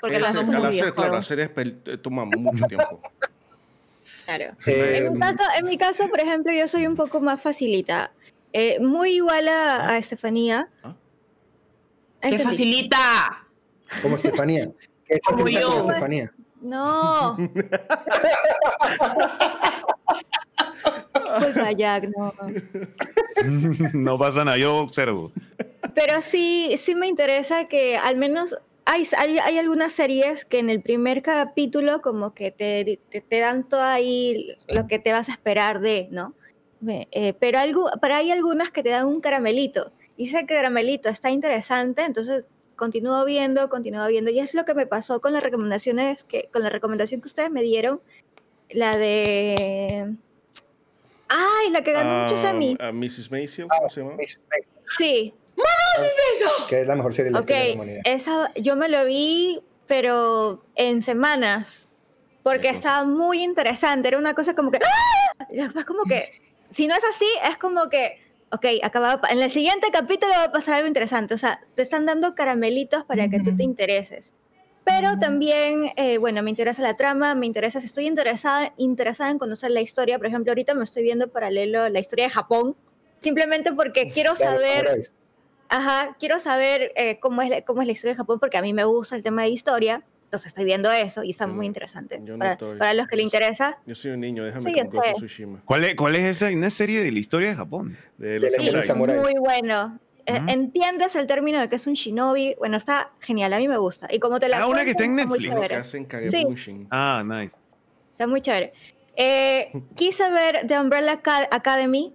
Porque 0.00 0.20
las 0.20 0.34
a 0.34 0.38
como 0.38 0.52
la 0.52 0.72
serie, 0.72 0.94
claro, 0.94 1.12
las 1.14 1.26
series 1.26 1.50
eh, 1.56 1.98
toman 2.00 2.28
mucho 2.30 2.66
tiempo. 2.66 3.00
Claro. 4.24 4.54
eh, 4.66 5.02
En 5.06 5.14
mi, 5.14 5.18
caso, 5.18 5.42
en 5.58 5.64
mi 5.66 5.76
caso, 5.76 6.08
por 6.08 6.20
ejemplo, 6.20 6.52
yo 6.52 6.68
soy 6.68 6.86
un 6.86 6.94
poco 6.94 7.20
más 7.20 7.42
facilita. 7.42 8.12
Eh, 8.52 8.78
muy 8.80 9.14
igual 9.16 9.48
a, 9.48 9.88
a 9.90 9.98
Estefanía. 9.98 10.68
¿Ah? 10.84 10.94
¡Que 12.20 12.28
Entendí. 12.28 12.44
facilita! 12.44 13.44
como 14.00 14.14
Estefanía. 14.14 14.70
Que 15.06 15.14
es 15.14 15.20
como 15.22 15.48
yo. 15.48 15.80
Estefanía. 15.80 16.32
No. 16.60 17.36
Pues 21.38 21.56
no. 22.16 22.32
no 23.94 24.18
pasa 24.18 24.44
nada, 24.44 24.58
yo 24.58 24.78
observo. 24.78 25.32
Pero 25.94 26.22
sí, 26.22 26.74
sí 26.78 26.94
me 26.94 27.06
interesa 27.06 27.68
que 27.68 27.96
al 27.96 28.16
menos 28.16 28.56
hay, 28.84 29.06
hay, 29.16 29.38
hay 29.38 29.58
algunas 29.58 29.92
series 29.92 30.44
que 30.44 30.58
en 30.58 30.70
el 30.70 30.80
primer 30.80 31.22
capítulo 31.22 32.02
como 32.02 32.34
que 32.34 32.50
te, 32.50 33.00
te, 33.08 33.20
te 33.20 33.40
dan 33.40 33.68
todo 33.68 33.82
ahí 33.82 34.56
lo 34.68 34.86
que 34.86 34.98
te 34.98 35.12
vas 35.12 35.28
a 35.28 35.32
esperar 35.32 35.80
de, 35.80 36.08
¿no? 36.10 36.34
Eh, 36.88 37.34
pero, 37.38 37.58
algo, 37.58 37.90
pero 38.00 38.14
hay 38.14 38.30
algunas 38.30 38.70
que 38.70 38.82
te 38.82 38.90
dan 38.90 39.06
un 39.06 39.20
caramelito. 39.20 39.92
Y 40.16 40.26
ese 40.28 40.46
caramelito 40.46 41.08
está 41.08 41.30
interesante, 41.30 42.04
entonces 42.04 42.44
continúo 42.76 43.24
viendo, 43.24 43.68
continúo 43.68 44.06
viendo. 44.08 44.30
Y 44.30 44.40
es 44.40 44.54
lo 44.54 44.64
que 44.64 44.74
me 44.74 44.86
pasó 44.86 45.20
con 45.20 45.32
las 45.32 45.42
recomendaciones, 45.42 46.24
que, 46.24 46.48
con 46.52 46.62
la 46.62 46.70
recomendación 46.70 47.20
que 47.20 47.28
ustedes 47.28 47.50
me 47.50 47.62
dieron, 47.62 48.00
la 48.70 48.96
de... 48.96 50.14
Ay, 51.34 51.70
la 51.70 51.82
que 51.82 51.92
ganó 51.92 52.24
muchos 52.24 52.44
a 52.44 52.52
mí. 52.52 52.76
Ah, 52.78 52.88
a 52.88 52.92
Mrs. 52.92 53.30
Maisel, 53.30 53.66
¿cómo 53.68 53.88
se 53.88 54.00
llama? 54.00 54.16
Mrs. 54.16 54.40
Maisel, 54.50 54.72
Sí, 54.98 55.34
Que 56.68 56.80
es 56.82 56.86
la 56.86 56.94
mejor 56.96 57.14
serie 57.14 57.30
de 57.30 57.32
la 57.32 57.40
historia 57.40 57.62
de 57.62 57.68
la 57.68 57.74
humanidad. 57.74 58.00
esa 58.04 58.52
yo 58.56 58.76
me 58.76 58.88
lo 58.88 59.04
vi, 59.06 59.62
pero 59.86 60.62
en 60.74 61.00
semanas, 61.02 61.88
porque 62.42 62.68
Eso. 62.68 62.76
estaba 62.76 63.04
muy 63.04 63.42
interesante. 63.42 64.08
Era 64.08 64.18
una 64.18 64.34
cosa 64.34 64.54
como 64.54 64.70
que, 64.70 64.78
¡ah! 64.78 65.46
Después 65.50 65.84
como 65.86 66.04
que, 66.04 66.28
si 66.70 66.86
no 66.86 66.94
es 66.94 67.04
así, 67.04 67.26
es 67.48 67.56
como 67.56 67.88
que, 67.88 68.18
ok, 68.50 68.66
acaba, 68.82 69.20
en 69.30 69.42
el 69.42 69.50
siguiente 69.50 69.88
capítulo 69.92 70.32
va 70.32 70.44
a 70.44 70.52
pasar 70.52 70.74
algo 70.74 70.88
interesante. 70.88 71.34
O 71.34 71.38
sea, 71.38 71.60
te 71.74 71.82
están 71.82 72.04
dando 72.04 72.34
caramelitos 72.34 73.04
para 73.04 73.28
que 73.28 73.40
tú 73.40 73.56
te 73.56 73.62
intereses. 73.62 74.34
Pero 74.84 75.18
también, 75.18 75.92
eh, 75.96 76.18
bueno, 76.18 76.42
me 76.42 76.50
interesa 76.50 76.82
la 76.82 76.96
trama, 76.96 77.34
me 77.34 77.46
interesa, 77.46 77.80
si 77.80 77.86
estoy 77.86 78.06
interesada, 78.06 78.72
interesada 78.76 79.30
en 79.30 79.38
conocer 79.38 79.70
la 79.70 79.80
historia. 79.80 80.18
Por 80.18 80.26
ejemplo, 80.26 80.50
ahorita 80.50 80.74
me 80.74 80.82
estoy 80.84 81.02
viendo 81.04 81.28
paralelo 81.28 81.88
la 81.88 82.00
historia 82.00 82.24
de 82.24 82.30
Japón, 82.30 82.76
simplemente 83.18 83.72
porque 83.72 84.08
quiero 84.10 84.34
saber. 84.36 85.00
Ajá, 85.68 86.16
quiero 86.18 86.38
saber 86.38 86.92
eh, 86.96 87.18
cómo, 87.20 87.40
es 87.42 87.48
la, 87.48 87.62
cómo 87.62 87.80
es 87.80 87.86
la 87.86 87.92
historia 87.92 88.12
de 88.12 88.16
Japón 88.18 88.38
porque 88.38 88.58
a 88.58 88.62
mí 88.62 88.74
me 88.74 88.84
gusta 88.84 89.16
el 89.16 89.22
tema 89.22 89.42
de 89.44 89.48
historia, 89.48 90.02
entonces 90.24 90.48
estoy 90.48 90.64
viendo 90.64 90.90
eso 90.92 91.22
y 91.22 91.30
está 91.30 91.46
Sí, 91.46 91.50
muy 91.52 91.64
interesante. 91.64 92.20
yo 92.22 92.34
no 92.34 92.40
para, 92.40 92.52
estoy. 92.52 92.78
para 92.78 92.92
los 92.92 93.06
que 93.06 93.16
le 93.16 93.22
interesa, 93.22 93.78
Yo 93.86 93.94
soy 93.94 94.10
un 94.10 94.20
niño, 94.20 94.44
déjame 94.44 94.62
Sí, 94.62 94.74
con. 94.74 95.12
Tsushima. 95.14 95.62
¿Cuál 95.64 95.84
es, 95.84 95.94
cuál 95.94 96.16
es 96.16 96.24
esa 96.24 96.48
una 96.48 96.68
serie 96.68 97.02
de 97.02 97.10
la 97.10 97.18
historia 97.20 97.48
de 97.50 97.54
Japón? 97.54 97.96
De 98.18 98.38
los 98.38 98.50
sí, 98.52 98.56
Samurai. 98.64 98.80
es 98.82 98.86
samuráis. 98.86 99.20
muy 99.22 99.34
bueno. 99.38 99.98
Ujú. 100.28 100.44
Entiendes 100.48 101.16
el 101.16 101.26
término 101.26 101.58
de 101.60 101.68
que 101.68 101.76
es 101.76 101.86
un 101.86 101.94
shinobi, 101.94 102.54
bueno, 102.58 102.76
está 102.76 103.10
genial, 103.20 103.52
a 103.52 103.58
mí 103.58 103.66
me 103.68 103.76
gusta. 103.78 104.06
Y 104.10 104.18
como 104.20 104.38
te 104.38 104.48
la 104.48 104.60
Ah, 104.60 104.66
una 104.66 104.84
que 104.84 104.90
está 104.92 105.04
en 105.04 105.16
Netflix. 105.16 105.42
Chévere. 105.54 105.74
hacen 105.76 106.04
kagebushin. 106.04 106.86
Ah, 106.90 107.22
nice. 107.26 107.56
Está 108.12 108.26
muy 108.26 108.40
chévere. 108.40 108.72
Eh, 109.16 109.72
quise 109.96 110.30
ver 110.30 110.66
The 110.66 110.78
Umbrella 110.78 111.12
Aca- 111.12 111.48
Academy. 111.50 112.14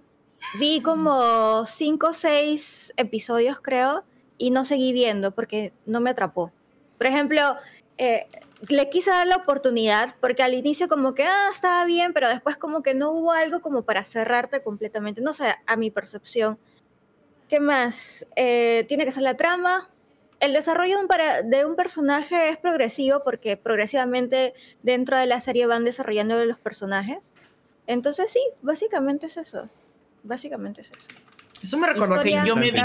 Vi 0.58 0.80
como 0.80 1.66
cinco 1.66 2.08
o 2.08 2.12
seis 2.14 2.92
episodios, 2.96 3.60
creo, 3.60 4.04
y 4.38 4.50
no 4.50 4.64
seguí 4.64 4.92
viendo 4.92 5.32
porque 5.32 5.72
no 5.84 6.00
me 6.00 6.10
atrapó. 6.10 6.52
Por 6.96 7.06
ejemplo, 7.08 7.56
eh, 7.98 8.26
le 8.68 8.88
quise 8.88 9.10
dar 9.10 9.26
la 9.26 9.36
oportunidad 9.36 10.14
porque 10.20 10.42
al 10.44 10.54
inicio 10.54 10.88
como 10.88 11.14
que, 11.14 11.24
ah, 11.24 11.48
estaba 11.52 11.84
bien, 11.84 12.12
pero 12.12 12.28
después 12.28 12.56
como 12.56 12.82
que 12.82 12.94
no 12.94 13.10
hubo 13.10 13.32
algo 13.32 13.60
como 13.60 13.82
para 13.82 14.04
cerrarte 14.04 14.62
completamente. 14.62 15.20
No 15.20 15.32
sé, 15.32 15.54
a 15.66 15.76
mi 15.76 15.90
percepción. 15.90 16.56
¿Qué 17.48 17.60
más? 17.60 18.26
Eh, 18.36 18.84
tiene 18.88 19.04
que 19.04 19.12
ser 19.12 19.22
la 19.22 19.36
trama, 19.36 19.88
el 20.40 20.52
desarrollo 20.52 20.96
de 20.96 21.02
un, 21.02 21.08
para- 21.08 21.42
de 21.42 21.64
un 21.64 21.74
personaje 21.76 22.50
es 22.50 22.58
progresivo 22.58 23.22
porque 23.24 23.56
progresivamente 23.56 24.54
dentro 24.82 25.16
de 25.16 25.26
la 25.26 25.40
serie 25.40 25.66
van 25.66 25.84
desarrollando 25.84 26.36
los 26.44 26.58
personajes. 26.58 27.18
Entonces 27.86 28.30
sí, 28.30 28.40
básicamente 28.62 29.26
es 29.26 29.36
eso. 29.36 29.68
Básicamente 30.22 30.82
es 30.82 30.88
eso. 30.90 31.06
Eso 31.60 31.76
me 31.76 31.88
recordó 31.88 32.22
que 32.22 32.30
yo 32.46 32.54
me 32.54 32.70
vi. 32.70 32.78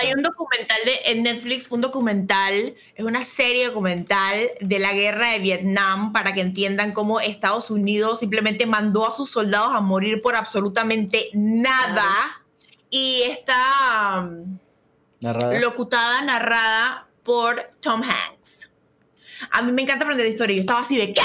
Hay 0.00 0.12
un 0.12 0.22
documental 0.22 0.78
de, 0.84 1.12
en 1.12 1.22
Netflix, 1.22 1.70
un 1.70 1.80
documental, 1.80 2.74
es 2.96 3.04
una 3.04 3.22
serie 3.22 3.66
documental 3.68 4.50
de 4.60 4.78
la 4.80 4.92
guerra 4.94 5.28
de 5.30 5.38
Vietnam 5.38 6.12
para 6.12 6.32
que 6.34 6.40
entiendan 6.40 6.90
cómo 6.92 7.20
Estados 7.20 7.70
Unidos 7.70 8.18
simplemente 8.18 8.66
mandó 8.66 9.06
a 9.06 9.12
sus 9.12 9.30
soldados 9.30 9.68
a 9.74 9.80
morir 9.80 10.22
por 10.22 10.34
absolutamente 10.34 11.28
nada. 11.34 12.08
Y 12.90 13.22
está 13.24 14.22
um, 14.24 14.58
Narrada. 15.20 15.58
locutada, 15.60 16.22
narrada 16.22 17.06
por 17.22 17.70
Tom 17.80 18.02
Hanks. 18.02 18.70
A 19.50 19.62
mí 19.62 19.72
me 19.72 19.82
encanta 19.82 20.04
aprender 20.04 20.26
historia. 20.26 20.56
Yo 20.56 20.62
estaba 20.62 20.80
así 20.80 20.96
de 20.96 21.12
¿qué? 21.12 21.22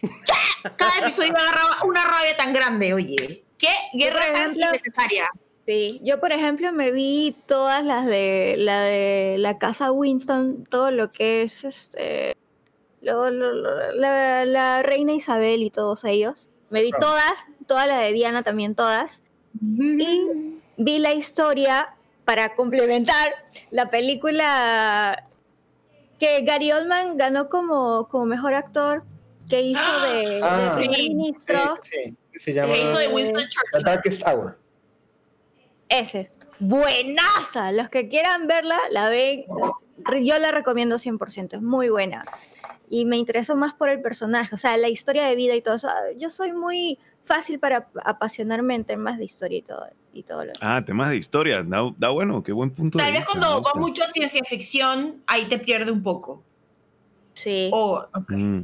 ¿Qué? 0.00 0.70
Cada 0.76 0.98
episodio 1.00 1.32
me 1.32 1.38
agarraba 1.38 1.82
una 1.84 2.04
rabia 2.04 2.36
tan 2.36 2.52
grande, 2.52 2.94
oye. 2.94 3.44
¿Qué 3.58 3.68
guerra 3.92 4.20
tan 4.26 4.34
ejemplo, 4.36 4.66
innecesaria? 4.68 5.28
Sí, 5.66 6.00
yo 6.04 6.20
por 6.20 6.32
ejemplo 6.32 6.72
me 6.72 6.90
vi 6.90 7.36
todas 7.46 7.82
las 7.84 8.04
de 8.06 8.56
la 8.58 8.80
de 8.82 9.36
la 9.38 9.58
casa 9.58 9.92
Winston, 9.92 10.64
todo 10.68 10.90
lo 10.90 11.10
que 11.12 11.42
es 11.42 11.64
este 11.64 12.36
lo- 13.00 13.30
lo- 13.30 13.52
lo- 13.52 13.92
la, 13.92 14.44
la 14.44 14.82
reina 14.82 15.12
Isabel 15.12 15.62
y 15.62 15.70
todos 15.70 16.04
ellos. 16.04 16.50
Me 16.70 16.82
vi 16.82 16.90
Claro. 16.90 17.06
todas, 17.06 17.46
toda 17.66 17.86
la 17.86 17.98
de 17.98 18.12
Diana 18.12 18.42
también 18.42 18.74
todas. 18.74 19.22
Y 19.62 20.53
vi 20.76 20.98
la 20.98 21.12
historia 21.14 21.94
para 22.24 22.54
complementar 22.54 23.32
la 23.70 23.90
película 23.90 25.24
que 26.18 26.42
Gary 26.42 26.72
Oldman 26.72 27.16
ganó 27.16 27.48
como, 27.48 28.08
como 28.08 28.24
mejor 28.24 28.54
actor 28.54 29.04
que 29.48 29.60
hizo 29.60 30.00
de, 30.06 30.40
Ah. 30.42 30.76
de 30.76 30.76
primer 30.82 31.00
Sí, 31.00 31.08
ministro. 31.14 31.78
Sí, 31.82 32.16
sí, 32.32 32.38
se 32.38 32.54
llama 32.54 32.72
que 32.72 32.82
hizo 32.82 32.96
de 32.98 33.04
Eh, 33.04 33.12
Winston 33.14 33.36
The 33.42 33.48
Churchill. 33.48 33.82
Darkest 33.84 34.26
Hour. 34.26 34.58
Ese. 35.88 36.30
Buenaza. 36.60 37.72
Los 37.72 37.88
que 37.90 38.08
quieran 38.08 38.46
verla, 38.46 38.78
la 38.90 39.08
ven. 39.10 39.44
Yo 40.22 40.38
la 40.38 40.50
recomiendo 40.50 40.98
100%. 40.98 41.56
Es 41.56 41.62
muy 41.62 41.88
buena. 41.90 42.24
Y 42.88 43.04
me 43.04 43.16
interesó 43.18 43.56
más 43.56 43.74
por 43.74 43.88
el 43.90 44.00
personaje. 44.00 44.54
O 44.54 44.58
sea, 44.58 44.76
la 44.76 44.88
historia 44.88 45.24
de 45.26 45.34
vida 45.36 45.54
y 45.54 45.60
todo 45.62 45.74
eso. 45.74 45.88
Yo 46.16 46.30
soy 46.30 46.52
muy 46.52 46.98
fácil 47.24 47.58
para 47.58 47.88
apasionarme 48.04 48.74
en 48.76 48.84
temas 48.84 49.18
de 49.18 49.24
historia 49.24 49.58
y 49.58 49.62
todo. 49.62 49.86
Y 50.14 50.22
todo 50.22 50.44
lo 50.44 50.52
Ah, 50.60 50.80
temas 50.86 51.10
de 51.10 51.16
historia. 51.16 51.62
Da, 51.64 51.82
da 51.98 52.08
bueno, 52.10 52.42
qué 52.42 52.52
buen 52.52 52.70
punto 52.70 52.98
Tal 52.98 53.06
de 53.08 53.12
vez 53.12 53.20
vista. 53.26 53.38
cuando 53.40 53.62
va 53.62 53.72
mucho 53.80 54.04
a 54.04 54.08
ciencia 54.08 54.40
ficción, 54.44 55.16
ahí 55.26 55.46
te 55.46 55.58
pierde 55.58 55.90
un 55.90 56.02
poco. 56.02 56.42
Sí. 57.32 57.68
O, 57.72 58.06
ok. 58.14 58.30
Mm, 58.30 58.60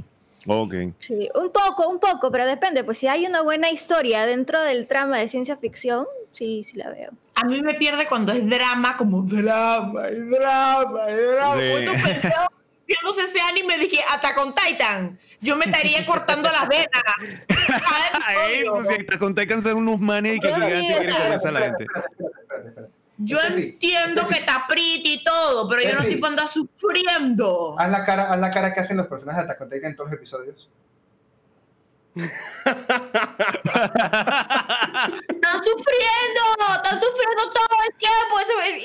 ok. 0.46 0.74
Sí, 1.00 1.28
un 1.34 1.50
poco, 1.50 1.88
un 1.88 1.98
poco, 1.98 2.30
pero 2.30 2.46
depende. 2.46 2.84
Pues 2.84 2.98
si 2.98 3.08
hay 3.08 3.26
una 3.26 3.42
buena 3.42 3.68
historia 3.70 4.26
dentro 4.26 4.62
del 4.62 4.86
trama 4.86 5.18
de 5.18 5.28
ciencia 5.28 5.56
ficción, 5.56 6.06
sí, 6.32 6.62
sí 6.62 6.76
la 6.76 6.88
veo. 6.90 7.10
A 7.34 7.44
mí 7.44 7.60
me 7.62 7.74
pierde 7.74 8.06
cuando 8.06 8.32
es 8.32 8.48
drama, 8.48 8.96
como 8.96 9.22
drama, 9.22 10.08
y 10.08 10.20
drama, 10.20 11.10
y 11.10 11.14
drama. 11.14 11.60
Sí. 11.60 11.86
Cuando 12.96 13.16
pensaba, 13.16 13.22
viéndose 13.22 13.22
ese 13.22 13.40
anime, 13.40 13.78
dije, 13.78 14.00
Attack 14.10 14.38
on 14.38 14.54
Titan. 14.54 15.18
Yo 15.40 15.56
me 15.56 15.64
estaría 15.66 16.04
cortando 16.04 16.50
las 16.50 16.68
venas. 16.68 17.02
Ay, 18.26 18.64
pues 18.68 18.88
si 18.88 19.04
te 19.04 19.18
conté 19.18 19.46
cansar 19.46 19.74
unos 19.74 20.00
manes 20.00 20.36
y 20.36 20.40
que 20.40 20.52
gigantes 20.52 20.80
quieren 20.80 21.16
comerse 21.16 21.48
a 21.48 21.52
la 21.52 21.60
gente. 21.60 21.86
Yo 23.22 23.38
entiendo 23.42 24.26
que 24.28 24.38
está 24.38 24.66
pretty 24.66 25.02
y 25.04 25.24
todo, 25.24 25.68
pero 25.68 25.82
yo 25.82 25.94
no 25.94 26.00
estoy 26.00 26.16
para 26.16 26.30
andar 26.30 26.48
sufriendo. 26.48 27.78
Haz 27.78 27.90
la 27.90 28.04
cara, 28.04 28.32
haz 28.32 28.40
la 28.40 28.50
cara 28.50 28.74
que 28.74 28.80
hacen 28.80 28.96
los 28.96 29.06
personajes 29.06 29.44
de 29.44 29.50
Attack 29.50 29.60
on 29.60 29.70
Titan 29.70 29.90
en 29.90 29.96
todos 29.96 30.10
los 30.10 30.18
episodios. 30.18 30.70
Están 35.30 35.58
sufriendo, 35.62 36.42
están 36.76 36.98
sufriendo 37.00 37.42
todo 37.54 37.78
el 37.88 37.94
tiempo 37.96 38.34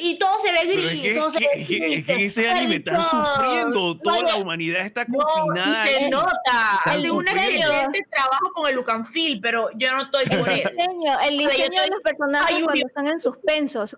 y 0.02 0.18
todo 0.20 0.40
se 0.46 0.52
ve 0.52 0.60
gris. 0.74 0.86
es 0.94 1.02
que, 1.02 1.16
todo 1.16 1.32
se 1.32 1.40
ve 1.40 1.48
es 1.54 1.68
que- 1.68 1.76
gris, 1.80 1.98
es 2.00 2.06
que 2.06 2.14
en 2.14 2.20
ese 2.22 2.50
anime 2.50 2.76
están 2.76 2.96
perdidos. 2.96 3.36
sufriendo. 3.36 3.98
Toda 3.98 4.16
Vaya, 4.22 4.28
la 4.28 4.36
humanidad 4.38 4.86
está 4.86 5.06
No, 5.08 5.20
confinada. 5.20 5.86
y 5.86 5.90
se 5.90 5.96
ahí. 5.98 6.10
nota. 6.10 6.32
Están 6.78 7.00
Hace 7.00 7.12
un 7.12 7.28
excelente 7.28 8.00
trabajo 8.12 8.52
con 8.54 8.70
el 8.70 8.76
look 8.76 8.90
and 8.92 9.06
feel, 9.08 9.40
pero 9.42 9.70
yo 9.76 9.92
no 9.96 10.04
estoy 10.04 10.26
por 10.26 10.50
El 10.50 10.60
él. 10.60 10.70
diseño, 10.78 11.20
el 11.20 11.20
O 11.20 11.20
sea, 11.20 11.30
yo 11.32 11.38
diseño 11.38 11.70
de 11.70 11.76
estoy- 11.78 11.90
los 11.90 12.02
personajes 12.04 12.56
Ay, 12.56 12.64
cuando 12.64 12.88
están 12.88 13.08
en 13.08 13.20
suspensos. 13.20 13.98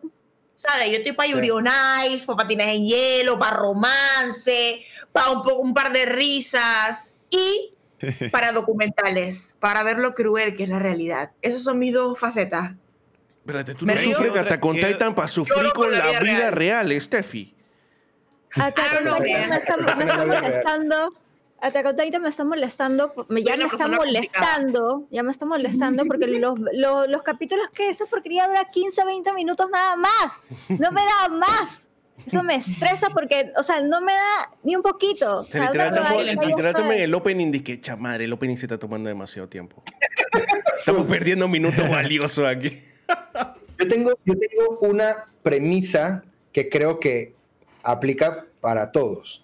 ¿Sabes? 0.55 0.89
Yo 0.89 0.97
estoy 0.97 1.11
para. 1.11 1.29
Yuri 1.29 1.51
on 1.51 1.67
Ice, 2.07 2.25
para 2.25 2.37
patines 2.37 2.67
en 2.75 2.85
hielo, 2.85 3.37
para 3.37 3.55
romance, 3.57 4.83
para 5.11 5.29
un, 5.29 5.43
un 5.59 5.73
par 5.73 5.91
de 5.93 6.05
risas 6.07 7.13
y 7.29 7.73
para 8.31 8.51
documentales, 8.51 9.55
para 9.59 9.83
ver 9.83 9.99
lo 9.99 10.13
cruel 10.13 10.55
que 10.55 10.63
es 10.63 10.69
la 10.69 10.79
realidad. 10.79 11.31
Esas 11.41 11.63
son 11.63 11.79
mis 11.79 11.93
dos 11.93 12.17
facetas. 12.17 12.73
Espérate, 13.39 13.75
tú 13.75 13.85
no 13.85 13.93
sufres 13.93 14.33
de 14.33 14.39
Attack 14.39 14.61
Titan 14.73 15.15
para 15.15 15.27
sufrir 15.27 15.71
con 15.73 15.91
la 15.91 16.05
vida 16.07 16.19
vida 16.19 16.51
real. 16.51 16.89
real, 16.89 17.01
Steffi. 17.01 17.55
Attack 18.55 18.99
on 18.99 19.05
no, 19.05 19.15
Titan 19.17 19.49
me 19.49 19.55
está, 19.55 19.95
me 19.95 20.03
está 20.03 20.25
molestando. 20.25 21.13
Attack 21.61 21.85
on 21.85 21.95
Titan 21.95 22.21
me 22.21 22.29
está 22.29 22.43
molestando. 22.43 23.13
Me, 23.29 23.41
ya 23.41 23.55
me 23.55 23.65
está 23.65 23.87
molestando. 23.87 25.07
Ya 25.11 25.23
me 25.23 25.31
está 25.31 25.45
molestando 25.45 26.05
porque 26.05 26.27
los, 26.39 26.59
los, 26.73 27.07
los 27.07 27.21
capítulos 27.23 27.69
que 27.69 27.89
esa 27.89 28.05
porquería 28.05 28.47
dura 28.47 28.65
15, 28.65 29.05
20 29.05 29.33
minutos 29.33 29.69
nada 29.71 29.95
más. 29.95 30.41
No 30.67 30.91
me 30.91 31.01
da 31.03 31.29
más. 31.29 31.86
Eso 32.25 32.43
me 32.43 32.55
estresa 32.55 33.09
porque, 33.09 33.51
o 33.57 33.63
sea, 33.63 33.81
no 33.81 34.01
me 34.01 34.13
da 34.13 34.51
ni 34.63 34.75
un 34.75 34.81
poquito. 34.81 35.39
O 35.39 35.43
sea, 35.43 35.71
literal, 35.71 36.27
estamos 36.27 36.95
en 36.95 37.01
el 37.01 37.13
opening 37.13 37.51
de 37.51 37.63
que, 37.63 37.79
chamadre, 37.79 38.25
el 38.25 38.33
opening 38.33 38.57
se 38.57 38.65
está 38.65 38.77
tomando 38.77 39.07
demasiado 39.07 39.47
tiempo. 39.47 39.83
Estamos 40.79 41.05
perdiendo 41.05 41.47
minutos 41.47 41.87
valiosos 41.89 42.45
aquí. 42.45 42.81
Yo 43.79 43.87
tengo, 43.87 44.11
yo 44.25 44.33
tengo 44.37 44.79
una 44.81 45.25
premisa 45.43 46.23
que 46.51 46.69
creo 46.69 46.99
que 46.99 47.35
aplica 47.83 48.45
para 48.61 48.91
todos. 48.91 49.43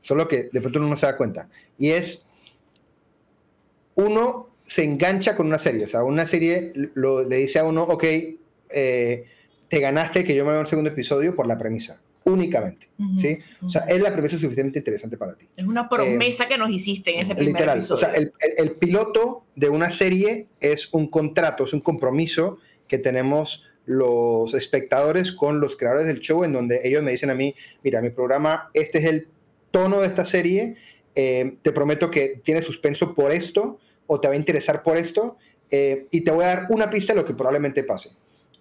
Solo 0.00 0.28
que 0.28 0.48
de 0.52 0.60
pronto 0.60 0.78
uno 0.78 0.88
no 0.88 0.96
se 0.96 1.06
da 1.06 1.16
cuenta. 1.16 1.48
Y 1.78 1.90
es, 1.90 2.26
uno 3.94 4.50
se 4.64 4.84
engancha 4.84 5.36
con 5.36 5.46
una 5.46 5.58
serie. 5.58 5.84
O 5.84 5.88
sea, 5.88 6.04
una 6.04 6.26
serie 6.26 6.72
lo, 6.94 7.26
le 7.26 7.36
dice 7.36 7.58
a 7.58 7.64
uno, 7.64 7.82
ok, 7.84 8.04
eh, 8.74 9.26
te 9.72 9.80
ganaste 9.80 10.22
que 10.22 10.34
yo 10.34 10.44
me 10.44 10.50
vea 10.50 10.60
un 10.60 10.66
segundo 10.66 10.90
episodio 10.90 11.34
por 11.34 11.46
la 11.46 11.56
premisa. 11.56 11.98
Únicamente. 12.24 12.90
¿sí? 13.16 13.38
O 13.62 13.70
sea, 13.70 13.80
es 13.88 14.02
la 14.02 14.12
premisa 14.12 14.36
suficientemente 14.36 14.80
interesante 14.80 15.16
para 15.16 15.34
ti. 15.34 15.48
Es 15.56 15.64
una 15.64 15.88
promesa 15.88 16.46
que 16.46 16.58
nos 16.58 16.68
hiciste 16.68 17.14
en 17.14 17.20
ese 17.20 17.34
primer 17.34 17.54
Literal. 17.54 17.78
episodio. 17.78 17.96
O 17.96 17.98
sea, 17.98 18.14
el, 18.14 18.34
el- 18.40 18.52
el 18.68 18.70
piloto 18.72 19.46
de 19.56 19.70
una 19.70 19.90
serie 19.90 20.46
es 20.60 20.90
un 20.92 21.06
contrato, 21.08 21.64
es 21.64 21.72
un 21.72 21.80
compromiso 21.80 22.58
que 22.86 22.98
tenemos 22.98 23.64
los 23.86 24.52
espectadores 24.52 25.32
con 25.32 25.58
los 25.58 25.78
creadores 25.78 26.06
del 26.06 26.20
show, 26.20 26.44
en 26.44 26.52
donde 26.52 26.80
ellos 26.84 27.02
me 27.02 27.10
dicen 27.12 27.30
a 27.30 27.34
mí, 27.34 27.54
mira, 27.82 28.02
mi 28.02 28.10
programa, 28.10 28.68
este 28.74 28.98
es 28.98 29.04
el 29.06 29.28
tono 29.70 30.00
de 30.00 30.06
esta 30.08 30.26
serie, 30.26 30.76
eh, 31.14 31.56
te 31.62 31.72
prometo 31.72 32.10
que 32.10 32.42
tiene 32.44 32.60
suspenso 32.60 33.14
por 33.14 33.32
esto, 33.32 33.78
o 34.06 34.20
te 34.20 34.28
va 34.28 34.34
a 34.34 34.36
interesar 34.36 34.82
por 34.82 34.98
esto, 34.98 35.38
eh, 35.70 36.08
y 36.10 36.20
te 36.20 36.30
voy 36.30 36.44
a 36.44 36.48
dar 36.48 36.66
una 36.68 36.90
pista 36.90 37.14
de 37.14 37.20
lo 37.20 37.24
que 37.26 37.32
probablemente 37.32 37.82
pase. 37.84 38.10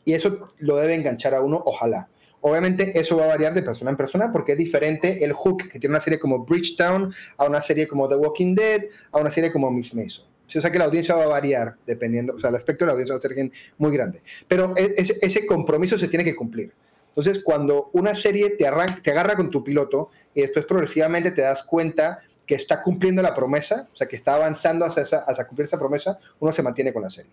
Y 0.06 0.14
eso 0.14 0.50
lo 0.58 0.76
debe 0.78 0.96
enganchar 0.96 1.36
a 1.36 1.42
uno, 1.42 1.62
ojalá. 1.66 2.10
Obviamente 2.42 3.00
eso 3.00 3.18
va 3.18 3.26
a 3.26 3.28
variar 3.28 3.54
de 3.54 3.62
persona 3.62 3.92
en 3.92 3.98
persona 3.98 4.32
porque 4.32 4.54
es 4.54 4.58
diferente 4.58 5.24
el 5.24 5.32
hook 5.34 5.70
que 5.70 5.78
tiene 5.78 5.94
una 5.94 6.00
serie 6.02 6.20
como 6.20 6.44
Bridgetown 6.44 7.14
a 7.38 7.46
una 7.46 7.62
serie 7.62 7.88
como 7.88 8.10
The 8.10 8.16
Walking 8.16 8.56
Dead, 8.56 8.82
a 9.12 9.20
una 9.20 9.30
serie 9.30 9.52
como 9.52 9.70
Miss 9.70 9.94
Mason. 9.94 10.26
O 10.54 10.60
sea 10.60 10.70
que 10.72 10.80
la 10.80 10.86
audiencia 10.86 11.16
va 11.16 11.24
a 11.24 11.28
variar 11.28 11.76
dependiendo, 11.86 12.34
o 12.34 12.40
sea, 12.40 12.50
el 12.50 12.56
aspecto 12.56 12.84
de 12.84 12.88
la 12.88 12.94
audiencia 12.94 13.14
va 13.16 13.20
a 13.20 13.22
ser 13.22 13.52
muy 13.78 13.92
grande. 13.94 14.22
Pero 14.48 14.74
e- 14.76 14.96
ese, 14.98 15.18
ese 15.22 15.46
compromiso 15.46 15.98
se 15.98 16.08
tiene 16.10 16.26
que 16.26 16.36
cumplir. 16.36 16.74
Entonces, 17.10 17.42
cuando 17.44 17.90
una 17.94 18.16
serie 18.16 18.50
te, 18.52 18.66
arran- 18.68 19.02
te 19.02 19.12
agarra 19.12 19.36
con 19.36 19.50
tu 19.50 19.64
piloto 19.64 20.10
y 20.34 20.42
después 20.42 20.66
progresivamente 20.66 21.32
te 21.32 21.42
das 21.44 21.64
cuenta 21.64 22.20
que 22.46 22.56
está 22.56 22.82
cumpliendo 22.82 23.22
la 23.22 23.34
promesa, 23.34 23.88
o 23.94 23.96
sea, 23.96 24.08
que 24.08 24.16
está 24.18 24.34
avanzando 24.36 24.84
hacia, 24.84 25.04
esa- 25.04 25.20
hacia 25.28 25.46
cumplir 25.48 25.68
esa 25.68 25.78
promesa, 25.80 26.18
uno 26.40 26.52
se 26.52 26.64
mantiene 26.64 26.92
con 26.92 27.04
la 27.04 27.10
serie. 27.10 27.32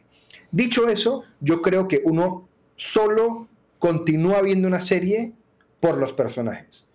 Dicho 0.52 0.86
eso, 0.88 1.24
yo 1.40 1.60
creo 1.62 1.88
que 1.88 2.02
uno 2.04 2.48
solo 2.78 3.48
continúa 3.78 4.40
viendo 4.40 4.66
una 4.66 4.80
serie 4.80 5.32
por 5.80 5.98
los 5.98 6.12
personajes. 6.14 6.88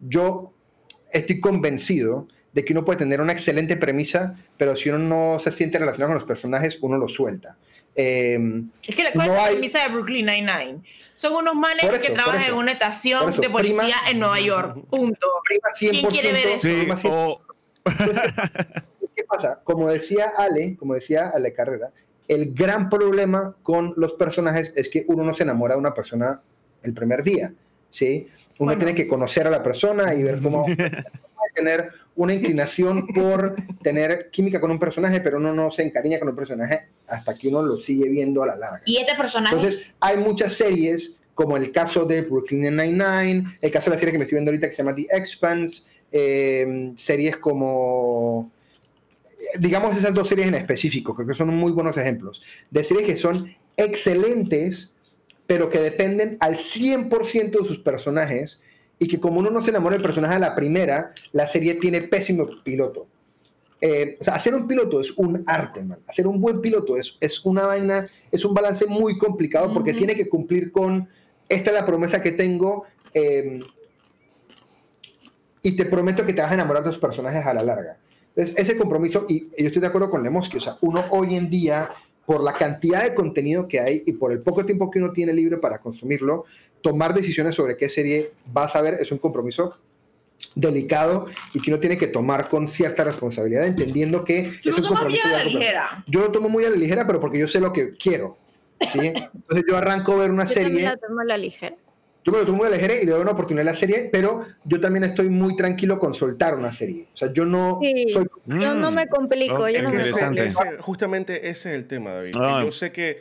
Yo 0.00 0.52
estoy 1.12 1.38
convencido 1.40 2.26
de 2.52 2.64
que 2.64 2.72
uno 2.72 2.84
puede 2.84 3.00
tener 3.00 3.20
una 3.20 3.32
excelente 3.32 3.76
premisa, 3.76 4.36
pero 4.56 4.74
si 4.76 4.88
uno 4.88 4.98
no 4.98 5.40
se 5.40 5.50
siente 5.50 5.78
relacionado 5.78 6.10
con 6.12 6.14
los 6.20 6.24
personajes, 6.26 6.78
uno 6.80 6.96
lo 6.96 7.08
suelta. 7.08 7.58
Eh, 7.96 8.38
Es 8.82 8.94
que 8.96 9.02
la, 9.04 9.12
¿cuál 9.12 9.26
no 9.28 9.32
es 9.34 9.38
la 9.38 9.44
hay- 9.46 9.52
premisa 9.54 9.82
de 9.82 9.88
Brooklyn 9.92 10.26
Nine-Nine? 10.26 10.80
Son 11.14 11.32
unos 11.34 11.54
manes 11.54 11.84
eso, 11.84 12.00
que 12.00 12.10
trabajan 12.10 12.40
eso. 12.40 12.52
en 12.52 12.56
una 12.58 12.72
estación 12.72 13.30
de 13.40 13.50
policía 13.50 13.78
prima- 13.82 14.10
en 14.10 14.18
Nueva 14.18 14.40
York. 14.40 14.84
Punto. 14.90 15.26
prima 15.44 15.68
100%, 15.72 16.08
quiere 16.10 16.32
ver 16.32 16.46
eso? 16.46 16.60
Sí, 16.66 16.74
prima 16.74 16.96
100%. 16.96 17.10
o- 17.12 17.40
¿Qué 19.14 19.24
pasa? 19.24 19.60
Como 19.64 19.88
decía 19.90 20.26
Ale, 20.36 20.76
como 20.76 20.94
decía 20.94 21.30
Ale 21.32 21.52
Carrera, 21.52 21.90
el 22.28 22.54
gran 22.54 22.88
problema 22.88 23.54
con 23.62 23.92
los 23.96 24.14
personajes 24.14 24.72
es 24.76 24.88
que 24.88 25.04
uno 25.08 25.24
no 25.24 25.34
se 25.34 25.42
enamora 25.42 25.74
de 25.74 25.80
una 25.80 25.94
persona 25.94 26.40
el 26.82 26.92
primer 26.94 27.22
día, 27.22 27.52
¿sí? 27.88 28.26
Uno 28.58 28.68
Bueno. 28.72 28.78
tiene 28.84 28.94
que 28.94 29.08
conocer 29.08 29.46
a 29.46 29.50
la 29.50 29.62
persona 29.62 30.14
y 30.14 30.22
ver 30.22 30.40
cómo 30.40 30.64
tener 31.54 31.90
una 32.16 32.34
inclinación 32.34 33.06
por 33.08 33.54
tener 33.82 34.30
química 34.30 34.60
con 34.60 34.70
un 34.70 34.78
personaje, 34.78 35.20
pero 35.20 35.38
uno 35.38 35.52
no 35.54 35.70
se 35.70 35.82
encariña 35.82 36.18
con 36.18 36.28
un 36.28 36.36
personaje 36.36 36.86
hasta 37.08 37.34
que 37.36 37.48
uno 37.48 37.62
lo 37.62 37.76
sigue 37.76 38.08
viendo 38.08 38.42
a 38.42 38.46
la 38.46 38.56
larga. 38.56 38.82
Y 38.86 38.96
este 38.96 39.14
personaje. 39.14 39.54
Entonces, 39.54 39.92
hay 40.00 40.16
muchas 40.16 40.54
series, 40.54 41.16
como 41.34 41.56
el 41.56 41.70
caso 41.70 42.04
de 42.04 42.22
Brooklyn 42.22 42.62
Nine-Nine, 42.76 43.58
el 43.60 43.70
caso 43.70 43.90
de 43.90 43.96
la 43.96 44.00
serie 44.00 44.12
que 44.12 44.18
me 44.18 44.24
estoy 44.24 44.36
viendo 44.36 44.50
ahorita 44.50 44.68
que 44.68 44.74
se 44.74 44.82
llama 44.82 44.94
The 44.94 45.06
Expanse, 45.10 45.82
eh, 46.10 46.92
series 46.96 47.36
como, 47.36 48.50
digamos 49.58 49.96
esas 49.96 50.14
dos 50.14 50.28
series 50.28 50.48
en 50.48 50.54
específico, 50.54 51.14
creo 51.14 51.26
que 51.28 51.34
son 51.34 51.48
muy 51.48 51.72
buenos 51.72 51.96
ejemplos, 51.96 52.42
de 52.70 52.84
series 52.84 53.06
que 53.06 53.16
son 53.16 53.54
excelentes, 53.76 54.94
pero 55.46 55.70
que 55.70 55.78
dependen 55.78 56.36
al 56.40 56.56
100% 56.56 57.58
de 57.58 57.64
sus 57.64 57.78
personajes, 57.78 58.62
y 58.98 59.08
que 59.08 59.20
como 59.20 59.40
uno 59.40 59.50
no 59.50 59.60
se 59.60 59.70
enamora 59.70 59.96
del 59.96 60.04
personaje 60.04 60.36
a 60.36 60.38
la 60.38 60.54
primera, 60.54 61.12
la 61.32 61.48
serie 61.48 61.74
tiene 61.74 62.02
pésimo 62.02 62.46
piloto. 62.62 63.06
Eh, 63.80 64.16
o 64.20 64.24
sea, 64.24 64.36
hacer 64.36 64.54
un 64.54 64.66
piloto 64.66 65.00
es 65.00 65.10
un 65.16 65.42
arte, 65.46 65.84
man. 65.84 65.98
Hacer 66.08 66.26
un 66.26 66.40
buen 66.40 66.60
piloto 66.60 66.96
es, 66.96 67.18
es 67.20 67.44
una 67.44 67.66
vaina, 67.66 68.06
es 68.30 68.44
un 68.44 68.54
balance 68.54 68.86
muy 68.86 69.18
complicado 69.18 69.72
porque 69.74 69.92
tiene 69.92 70.14
que 70.14 70.28
cumplir 70.28 70.72
con, 70.72 71.08
esta 71.48 71.70
es 71.70 71.76
la 71.76 71.84
promesa 71.84 72.22
que 72.22 72.32
tengo, 72.32 72.84
eh, 73.12 73.60
y 75.62 75.72
te 75.72 75.86
prometo 75.86 76.24
que 76.24 76.32
te 76.32 76.42
vas 76.42 76.50
a 76.50 76.54
enamorar 76.54 76.82
de 76.82 76.90
los 76.90 76.98
personajes 76.98 77.44
a 77.44 77.54
la 77.54 77.62
larga. 77.62 77.98
Entonces, 78.36 78.56
ese 78.58 78.76
compromiso, 78.76 79.26
y 79.28 79.48
yo 79.56 79.66
estoy 79.66 79.80
de 79.80 79.86
acuerdo 79.86 80.10
con 80.10 80.22
Lemoski, 80.22 80.56
o 80.56 80.60
sea, 80.60 80.76
uno 80.80 81.04
hoy 81.10 81.36
en 81.36 81.48
día, 81.50 81.90
por 82.26 82.42
la 82.42 82.54
cantidad 82.54 83.04
de 83.04 83.14
contenido 83.14 83.68
que 83.68 83.80
hay 83.80 84.02
y 84.06 84.12
por 84.14 84.32
el 84.32 84.40
poco 84.40 84.64
tiempo 84.64 84.90
que 84.90 84.98
uno 84.98 85.12
tiene 85.12 85.32
libre 85.32 85.58
para 85.58 85.78
consumirlo, 85.78 86.44
tomar 86.80 87.14
decisiones 87.14 87.54
sobre 87.54 87.76
qué 87.76 87.88
serie 87.88 88.32
vas 88.46 88.74
a 88.74 88.82
ver 88.82 88.94
es 88.94 89.12
un 89.12 89.18
compromiso 89.18 89.76
delicado 90.54 91.26
y 91.52 91.60
que 91.60 91.70
uno 91.70 91.80
tiene 91.80 91.96
que 91.96 92.06
tomar 92.06 92.48
con 92.48 92.68
cierta 92.68 93.04
responsabilidad, 93.04 93.66
entendiendo 93.66 94.24
que 94.24 94.50
Tú 94.62 94.70
es 94.70 94.78
lo 94.78 94.82
un 94.82 94.88
compromiso 94.88 95.26
a 95.28 95.30
la 95.30 95.44
ligera. 95.44 96.04
Yo 96.06 96.20
lo 96.20 96.32
tomo 96.32 96.48
muy 96.48 96.64
a 96.64 96.70
la 96.70 96.76
ligera, 96.76 97.06
pero 97.06 97.20
porque 97.20 97.38
yo 97.38 97.48
sé 97.48 97.60
lo 97.60 97.72
que 97.72 97.92
quiero. 97.92 98.36
¿sí? 98.80 98.98
Entonces 99.34 99.64
yo 99.68 99.76
arranco 99.76 100.12
a 100.12 100.16
ver 100.16 100.30
una 100.30 100.44
Yo 100.44 100.54
serie, 100.54 100.82
la 100.82 100.96
tomo 100.96 101.20
a 101.20 101.24
la 101.24 101.38
ligera. 101.38 101.76
Yo 102.24 102.32
me 102.32 102.38
lo 102.38 102.46
tomo 102.46 102.58
muy 102.64 102.72
ligera 102.72 102.94
y 103.00 103.04
le 103.04 103.12
doy 103.12 103.20
una 103.20 103.32
oportunidad 103.32 103.68
a 103.68 103.72
la 103.72 103.76
serie, 103.78 104.08
pero 104.10 104.40
yo 104.64 104.80
también 104.80 105.04
estoy 105.04 105.28
muy 105.28 105.56
tranquilo 105.56 105.98
con 105.98 106.14
soltar 106.14 106.54
una 106.54 106.72
serie. 106.72 107.08
O 107.12 107.16
sea, 107.16 107.32
yo 107.32 107.44
no 107.44 107.78
Sí. 107.82 108.06
soy... 108.12 108.26
Yo 108.46 108.74
no 108.74 108.90
me 108.90 109.06
complico, 109.08 109.54
Ok, 109.56 109.68
yo 109.68 109.82
no 109.82 109.90
me 109.90 110.10
complico. 110.10 110.42
ese- 110.42 110.78
justamente 110.78 111.48
ese 111.50 111.68
es 111.70 111.74
el 111.76 111.86
tema, 111.86 112.12
David. 112.14 112.34
Ah. 112.38 112.62
Yo 112.64 112.72
sé 112.72 112.90
que, 112.92 113.20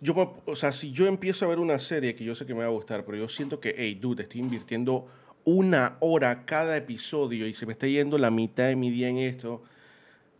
yo, 0.00 0.14
me- 0.14 0.28
o 0.46 0.56
sea, 0.56 0.72
si 0.72 0.90
yo 0.90 1.06
empiezo 1.06 1.44
a 1.44 1.48
ver 1.48 1.60
una 1.60 1.78
serie 1.78 2.14
que 2.16 2.24
yo 2.24 2.34
sé 2.34 2.44
que 2.44 2.52
me 2.54 2.60
va 2.60 2.66
a 2.66 2.70
gustar, 2.70 3.04
pero 3.04 3.16
yo 3.16 3.28
siento 3.28 3.60
que, 3.60 3.74
hey, 3.78 3.96
dude, 4.00 4.24
estoy 4.24 4.40
invirtiendo 4.40 5.06
una 5.44 5.96
hora 6.00 6.44
cada 6.44 6.76
episodio 6.76 7.46
y 7.46 7.54
se 7.54 7.64
me 7.66 7.72
está 7.72 7.86
yendo 7.86 8.18
la 8.18 8.30
mitad 8.30 8.66
de 8.66 8.76
mi 8.76 8.90
día 8.90 9.08
en 9.08 9.18
esto, 9.18 9.62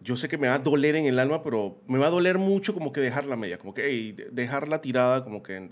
yo 0.00 0.16
sé 0.16 0.28
que 0.28 0.38
me 0.38 0.48
va 0.48 0.55
a 0.55 0.59
doler 0.59 0.96
en 0.96 1.07
el 1.07 1.18
alma, 1.20 1.42
pero 1.44 1.76
me 1.86 1.98
va 1.98 2.09
a 2.09 2.11
doler 2.11 2.38
mucho 2.38 2.74
como 2.74 2.90
que 2.92 3.00
dejarla 3.00 3.36
media, 3.36 3.59
como 3.59 3.72
que, 3.74 3.84
hey, 3.86 4.12
de- 4.12 4.28
dejarla 4.32 4.80
tirada, 4.80 5.22
como 5.22 5.42
que... 5.42 5.61
no. 5.61 5.70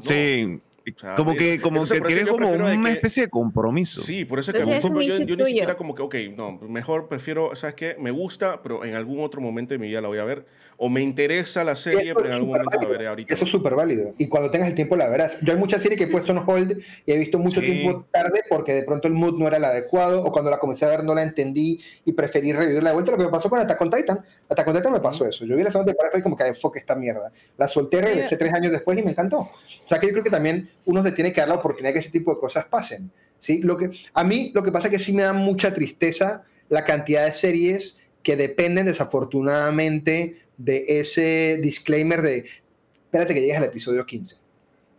Sí, 0.00 0.60
sea, 0.96 1.14
como 1.16 1.34
que, 1.34 1.54
entonces, 1.54 1.62
como 1.62 2.02
por 2.02 2.08
que 2.08 2.24
yo 2.24 2.32
como 2.32 2.50
una 2.50 2.80
que- 2.82 2.92
especie 2.92 3.24
de 3.24 3.28
compromiso. 3.30 4.00
Sí, 4.00 4.24
por 4.24 4.38
eso 4.38 4.50
es 4.50 4.54
que 4.56 4.58
Entonces, 4.62 4.78
es 4.84 4.88
yo, 4.88 4.90
muy 4.94 5.06
yo 5.26 5.36
ni 5.36 5.44
siquiera 5.46 5.76
como 5.76 5.94
que, 5.94 6.02
ok, 6.02 6.14
no, 6.36 6.52
mejor 6.68 7.08
prefiero, 7.08 7.54
¿sabes 7.56 7.74
qué? 7.74 7.96
Me 7.98 8.10
gusta, 8.10 8.62
pero 8.62 8.84
en 8.84 8.94
algún 8.94 9.20
otro 9.22 9.40
momento 9.40 9.74
de 9.74 9.78
mi 9.78 9.88
vida 9.88 10.00
la 10.00 10.08
voy 10.08 10.18
a 10.18 10.24
ver. 10.24 10.44
O 10.78 10.90
me 10.90 11.00
interesa 11.00 11.64
la 11.64 11.74
serie, 11.74 12.08
Eso 12.10 12.14
pero 12.16 12.26
en 12.26 12.32
es 12.32 12.36
algún 12.36 12.50
momento 12.50 12.70
la 12.70 12.76
válido. 12.76 12.92
veré 12.92 13.06
ahorita. 13.08 13.32
Eso 13.32 13.44
es 13.44 13.50
súper 13.50 13.74
válido. 13.74 14.12
Y 14.18 14.28
cuando 14.28 14.50
tengas 14.50 14.68
el 14.68 14.74
tiempo 14.74 14.94
la 14.94 15.08
verás. 15.08 15.38
Yo 15.40 15.54
hay 15.54 15.58
muchas 15.58 15.80
series 15.80 15.96
que 15.98 16.04
he 16.04 16.06
puesto 16.08 16.32
en 16.32 16.38
hold 16.46 16.82
y 17.06 17.12
he 17.12 17.16
visto 17.16 17.38
mucho 17.38 17.60
Sí. 17.60 17.66
tiempo 17.66 18.04
tarde 18.12 18.42
porque 18.50 18.74
de 18.74 18.82
pronto 18.82 19.08
el 19.08 19.14
mood 19.14 19.38
no 19.38 19.46
era 19.46 19.56
el 19.56 19.64
adecuado 19.64 20.22
o 20.22 20.30
cuando 20.30 20.50
la 20.50 20.58
comencé 20.58 20.84
a 20.84 20.88
ver 20.88 21.02
no 21.02 21.14
la 21.14 21.22
entendí 21.22 21.80
y 22.04 22.12
preferí 22.12 22.52
revivirla 22.52 22.90
de 22.90 22.94
vuelta. 22.94 23.10
Lo 23.10 23.16
que 23.16 23.24
me 23.24 23.30
pasó 23.30 23.48
con 23.48 23.58
Attack 23.58 23.80
on 23.80 23.88
Titan. 23.90 24.20
Attack 24.50 24.68
on 24.68 24.74
Titan 24.74 24.92
me 24.92 25.00
pasó 25.00 25.26
eso. 25.26 25.46
Yo 25.46 25.56
vi 25.56 25.62
la 25.62 25.70
segunda 25.70 25.92
temporada 25.92 26.18
y 26.18 26.22
como 26.22 26.36
que 26.36 26.44
enfoque 26.46 26.78
esta 26.78 26.94
mierda. 26.94 27.32
La 27.56 27.68
solté, 27.68 28.02
regresé 28.02 28.36
tres 28.36 28.52
años 28.52 28.70
después 28.70 28.98
y 28.98 29.02
me 29.02 29.12
encantó. 29.12 29.38
O 29.38 29.88
sea 29.88 29.98
que 29.98 30.08
yo 30.08 30.12
creo 30.12 30.24
que 30.24 30.30
también 30.30 30.68
uno 30.86 31.02
se 31.02 31.12
tiene 31.12 31.32
que 31.32 31.40
dar 31.40 31.48
la 31.50 31.56
oportunidad 31.56 31.92
que 31.92 32.00
ese 32.00 32.10
tipo 32.10 32.32
de 32.34 32.40
cosas 32.40 32.64
pasen. 32.64 33.10
¿sí? 33.38 33.60
Lo 33.62 33.76
que, 33.76 33.90
a 34.14 34.24
mí 34.24 34.50
lo 34.54 34.62
que 34.62 34.72
pasa 34.72 34.88
es 34.88 34.92
que 34.94 35.04
sí 35.04 35.12
me 35.12 35.22
da 35.22 35.32
mucha 35.34 35.74
tristeza 35.74 36.42
la 36.68 36.84
cantidad 36.84 37.26
de 37.26 37.32
series 37.32 37.98
que 38.22 38.34
dependen 38.36 38.86
desafortunadamente 38.86 40.36
de 40.56 40.84
ese 41.00 41.58
disclaimer 41.62 42.22
de 42.22 42.44
espérate 43.04 43.34
que 43.34 43.40
llegues 43.40 43.58
al 43.58 43.64
episodio 43.64 44.04
15. 44.04 44.36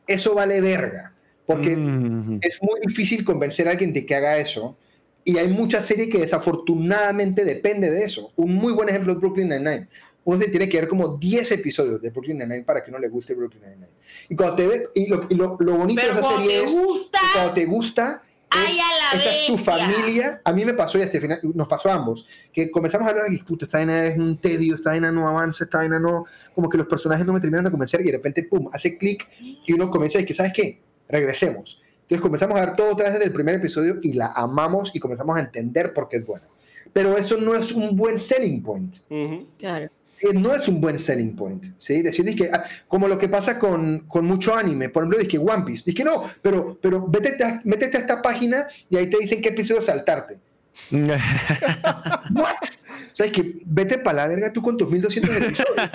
Eso 0.07 0.33
vale 0.33 0.61
verga, 0.61 1.13
porque 1.45 1.75
Mm. 1.75 2.39
es 2.41 2.59
muy 2.61 2.79
difícil 2.85 3.25
convencer 3.25 3.67
a 3.67 3.71
alguien 3.71 3.91
de 3.93 4.05
que 4.05 4.15
haga 4.15 4.37
eso. 4.37 4.77
Y 5.25 5.37
hay 5.37 5.49
muchas 5.49 5.85
series 5.85 6.07
que 6.07 6.19
desafortunadamente 6.19 7.43
depende 7.43 7.91
de 7.91 8.05
eso. 8.05 8.31
Un 8.37 8.53
muy 8.55 8.71
buen 8.71 8.87
ejemplo 8.87 9.11
es 9.11 9.19
Brooklyn 9.19 9.49
Nine-Nine. 9.49 9.87
Uno 10.27 10.37
se 10.41 10.49
tiene 10.49 10.67
que 10.67 10.77
ver 10.81 10.89
como 10.89 11.15
10 11.17 11.51
episodios 11.53 12.01
de 12.01 12.09
Brooklyn 12.09 12.37
Nine-Nine 12.39 12.65
para 12.65 12.83
que 12.83 12.89
uno 12.91 12.99
le 12.99 13.07
guste 13.07 13.33
Brooklyn 13.33 13.61
Nine-Nine. 13.63 13.89
Y 14.27 14.35
cuando 14.35 14.55
te 14.57 14.67
ve, 14.67 14.87
y 14.93 15.07
lo, 15.07 15.25
y 15.29 15.35
lo- 15.35 15.55
lo 15.57 15.77
bonito 15.77 16.01
Pero 16.01 16.15
de 16.15 16.19
esa 16.19 16.27
cuando 16.29 16.43
serie 16.43 16.59
te 16.59 16.65
es 16.65 16.75
gusta, 16.75 17.19
que 17.21 17.27
cuando 17.33 17.53
te 17.53 17.65
gusta, 17.65 18.23
¡ay, 18.49 18.73
es- 18.75 18.79
a 18.81 19.15
la 19.15 19.21
esa 19.23 19.35
es 19.35 19.47
tu 19.47 19.55
familia. 19.55 20.41
A 20.43 20.51
mí 20.51 20.65
me 20.65 20.73
pasó 20.73 20.97
y 20.97 21.01
a 21.01 21.05
Estefania, 21.05 21.39
nos 21.41 21.67
pasó 21.69 21.89
a 21.89 21.93
ambos, 21.93 22.27
que 22.51 22.69
comenzamos 22.69 23.07
a 23.07 23.11
hablar 23.11 23.31
y 23.31 23.37
puta, 23.37 23.63
esta 23.63 23.77
vaina 23.77 24.05
es 24.05 24.17
un 24.17 24.37
tedio, 24.37 24.75
esta 24.75 24.89
vaina 24.89 25.13
no 25.13 25.29
avanza, 25.29 25.63
esta 25.63 25.77
vaina 25.77 25.97
no, 25.97 26.25
como 26.53 26.67
que 26.69 26.77
los 26.77 26.87
personajes 26.87 27.25
no 27.25 27.31
me 27.31 27.39
terminan 27.39 27.63
de 27.63 27.71
convencer 27.71 28.01
y 28.01 28.05
de 28.05 28.11
repente, 28.11 28.43
pum, 28.43 28.67
hace 28.73 28.97
clic 28.97 29.29
y 29.39 29.71
uno 29.71 29.89
comienza 29.89 30.17
a 30.17 30.21
decir, 30.21 30.35
¿sabes 30.35 30.51
qué? 30.53 30.81
Regresemos. 31.07 31.79
Entonces 32.01 32.19
comenzamos 32.21 32.57
a 32.57 32.65
ver 32.65 32.75
todo 32.75 32.91
otra 32.91 33.05
vez 33.05 33.13
desde 33.13 33.27
el 33.27 33.33
primer 33.33 33.55
episodio 33.55 33.99
y 34.03 34.11
la 34.11 34.33
amamos 34.35 34.91
y 34.93 34.99
comenzamos 34.99 35.37
a 35.37 35.39
entender 35.39 35.93
por 35.93 36.09
qué 36.09 36.17
es 36.17 36.25
buena. 36.25 36.47
Pero 36.91 37.17
eso 37.17 37.37
no 37.37 37.55
es 37.55 37.71
un 37.71 37.95
buen 37.95 38.19
selling 38.19 38.61
point. 38.61 38.97
Ujú. 39.09 39.47
Claro. 39.57 39.89
Sí, 40.17 40.25
no 40.33 40.55
es 40.55 40.67
un 40.67 40.81
buen 40.81 40.97
selling 40.97 41.35
point, 41.35 41.63
¿sí? 41.77 42.01
Decir, 42.01 42.25
que 42.35 42.49
como 42.87 43.07
lo 43.07 43.19
que 43.19 43.29
pasa 43.29 43.59
con, 43.59 43.99
con 44.07 44.25
mucho 44.25 44.55
anime, 44.55 44.89
por 44.89 45.03
ejemplo, 45.03 45.27
que 45.27 45.37
One 45.37 45.63
Piece, 45.63 45.93
que 45.93 46.03
no, 46.03 46.23
pero, 46.41 46.75
pero 46.81 47.05
métete 47.05 47.43
a, 47.43 47.61
métete 47.63 47.97
a 47.97 47.99
esta 47.99 48.19
página 48.19 48.67
y 48.89 48.97
ahí 48.97 49.07
te 49.11 49.19
dicen 49.19 49.43
qué 49.43 49.49
episodio 49.49 49.79
saltarte. 49.79 50.39
¿What? 50.91 52.55
O 52.63 53.15
sea, 53.15 53.27
es 53.27 53.31
que 53.31 53.59
vete 53.63 53.99
para 53.99 54.17
la 54.17 54.27
verga 54.27 54.51
tú 54.51 54.63
con 54.63 54.75
tus 54.75 54.89
1200 54.89 55.35
episodios. 55.35 55.89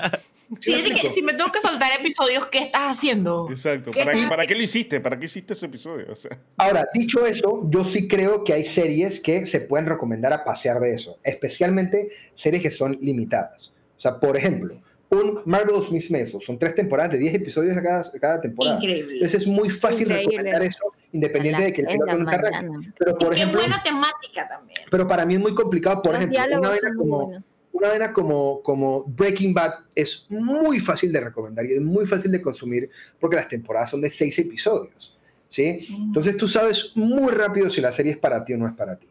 Si, 0.60 0.70
me 0.70 0.76
es 0.76 0.82
de 0.82 0.88
que 0.90 0.94
explico? 0.94 1.14
si 1.14 1.22
me 1.22 1.32
tengo 1.34 1.50
que 1.50 1.60
saltar 1.60 1.90
episodios, 1.98 2.46
¿qué 2.46 2.58
estás 2.58 2.96
haciendo? 2.96 3.48
Exacto. 3.50 3.90
¿Qué 3.90 4.04
¿Para? 4.04 4.28
¿Para 4.28 4.46
qué 4.46 4.54
lo 4.54 4.62
hiciste? 4.62 5.00
¿Para 5.00 5.18
qué 5.18 5.24
hiciste 5.24 5.54
ese 5.54 5.66
episodio? 5.66 6.06
O 6.12 6.16
sea, 6.16 6.38
Ahora, 6.58 6.86
dicho 6.94 7.26
eso, 7.26 7.62
yo 7.70 7.84
sí 7.84 8.06
creo 8.06 8.44
que 8.44 8.52
hay 8.52 8.66
series 8.66 9.18
que 9.18 9.46
se 9.46 9.62
pueden 9.62 9.86
recomendar 9.86 10.32
a 10.32 10.44
pasear 10.44 10.78
de 10.78 10.94
eso, 10.94 11.18
especialmente 11.24 12.08
series 12.36 12.62
que 12.62 12.70
son 12.70 12.98
limitadas. 13.00 13.74
O 14.02 14.08
sea, 14.10 14.18
por 14.18 14.36
ejemplo, 14.36 14.80
un 15.10 15.42
Marvelous 15.44 15.92
Miss 15.92 16.10
Maisel, 16.10 16.40
son 16.40 16.58
tres 16.58 16.74
temporadas 16.74 17.12
de 17.12 17.18
10 17.18 17.34
episodios 17.34 17.76
a 17.76 17.82
cada, 17.82 18.02
cada 18.20 18.40
temporada. 18.40 18.76
Increíble. 18.76 19.12
Entonces 19.14 19.42
es 19.42 19.46
muy 19.46 19.70
fácil 19.70 20.08
Increíble. 20.08 20.36
recomendar 20.38 20.62
eso, 20.64 20.80
independiente 21.12 21.62
de 21.62 21.72
que 21.72 21.82
el 21.82 21.86
piloto 21.88 22.24
te 22.30 22.34
arranque. 22.34 22.88
Pero, 22.98 23.18
por 23.18 23.30
Qué 23.30 23.36
ejemplo, 23.36 23.60
buena 23.60 23.82
temática 23.82 24.48
también. 24.48 24.80
pero 24.90 25.06
para 25.06 25.24
mí 25.24 25.34
es 25.34 25.40
muy 25.40 25.54
complicado, 25.54 26.02
por 26.02 26.14
Los 26.14 26.22
ejemplo, 26.24 26.58
una 26.58 26.70
muy 26.70 26.78
como, 26.96 27.26
buenos. 27.26 27.44
una 27.72 27.88
vaina 27.90 28.12
como, 28.12 28.60
como 28.62 29.04
Breaking 29.04 29.54
Bad 29.54 29.74
es 29.94 30.26
muy 30.30 30.80
fácil 30.80 31.12
de 31.12 31.20
recomendar 31.20 31.64
y 31.66 31.74
es 31.74 31.80
muy 31.80 32.06
fácil 32.06 32.32
de 32.32 32.42
consumir 32.42 32.88
porque 33.20 33.36
las 33.36 33.46
temporadas 33.48 33.90
son 33.90 34.00
de 34.00 34.10
seis 34.10 34.36
episodios, 34.38 35.16
¿sí? 35.48 35.86
Entonces 35.90 36.36
tú 36.36 36.48
sabes 36.48 36.92
muy 36.96 37.30
rápido 37.30 37.68
si 37.70 37.80
la 37.82 37.92
serie 37.92 38.12
es 38.12 38.18
para 38.18 38.44
ti 38.44 38.54
o 38.54 38.58
no 38.58 38.66
es 38.66 38.72
para 38.72 38.96
ti. 38.98 39.06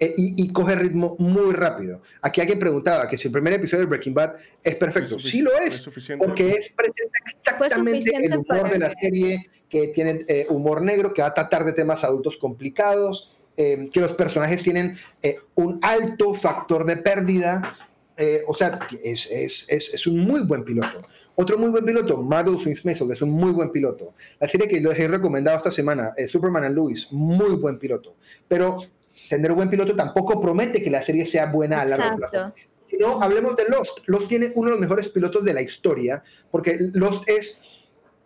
Eh, 0.00 0.12
y, 0.16 0.42
y 0.42 0.52
coge 0.52 0.74
ritmo 0.74 1.14
muy 1.20 1.52
rápido. 1.52 2.02
Aquí 2.20 2.40
alguien 2.40 2.58
preguntaba 2.58 3.06
que 3.06 3.16
si 3.16 3.28
el 3.28 3.32
primer 3.32 3.52
episodio 3.52 3.82
de 3.82 3.86
Breaking 3.86 4.12
Bad 4.14 4.34
es 4.62 4.74
perfecto. 4.74 5.16
es 5.16 5.22
Sí 5.22 5.40
lo 5.40 5.56
es, 5.56 5.76
suficiente. 5.76 6.26
porque 6.26 6.50
es, 6.50 6.70
presenta 6.70 7.18
exactamente 7.24 8.10
el 8.16 8.36
humor 8.38 8.68
de 8.70 8.78
la 8.80 8.92
serie, 9.00 9.50
que 9.68 9.88
tiene 9.88 10.24
eh, 10.26 10.46
humor 10.50 10.82
negro, 10.82 11.12
que 11.14 11.22
va 11.22 11.28
a 11.28 11.34
tratar 11.34 11.64
de 11.64 11.72
temas 11.72 12.02
adultos 12.02 12.36
complicados, 12.36 13.30
eh, 13.56 13.88
que 13.92 14.00
los 14.00 14.14
personajes 14.14 14.62
tienen 14.64 14.96
eh, 15.22 15.38
un 15.54 15.78
alto 15.80 16.34
factor 16.34 16.84
de 16.86 16.96
pérdida. 16.96 17.76
eh, 18.16 18.42
o 18.46 18.54
sea, 18.54 18.78
es, 19.02 19.30
es, 19.30 19.66
es, 19.68 19.94
es 19.94 20.06
un 20.06 20.18
muy 20.18 20.42
buen 20.42 20.64
piloto. 20.64 21.02
Otro 21.36 21.58
muy 21.58 21.70
buen 21.70 21.84
piloto, 21.84 22.22
Marvel's 22.22 22.64
Miss 22.64 22.84
Maisel, 22.84 23.10
es 23.10 23.20
un 23.22 23.30
muy 23.30 23.50
buen 23.50 23.70
piloto. 23.72 24.14
La 24.38 24.46
serie 24.46 24.68
que 24.68 24.80
les 24.80 24.98
he 24.98 25.08
recomendado 25.08 25.56
esta 25.58 25.70
semana, 25.72 26.12
eh, 26.16 26.28
Superman 26.28 26.62
and 26.64 26.76
Louis, 26.76 27.08
muy 27.10 27.56
buen 27.56 27.76
piloto. 27.78 28.14
Pero 28.46 28.78
tener 29.28 29.50
un 29.50 29.56
buen 29.56 29.70
piloto 29.70 29.94
tampoco 29.94 30.40
promete 30.40 30.82
que 30.82 30.90
la 30.90 31.02
serie 31.04 31.26
sea 31.26 31.46
buena 31.46 31.80
a 31.80 31.84
largo 31.84 32.04
plazo. 32.16 32.32
Si 32.90 32.96
no, 32.98 33.20
hablemos 33.22 33.56
de 33.56 33.64
Lost. 33.68 34.00
Lost 34.06 34.28
tiene 34.28 34.52
uno 34.54 34.66
de 34.68 34.72
los 34.72 34.80
mejores 34.80 35.08
pilotos 35.08 35.44
de 35.44 35.54
la 35.54 35.62
historia, 35.62 36.22
porque 36.50 36.78
Lost 36.94 37.28
es 37.28 37.60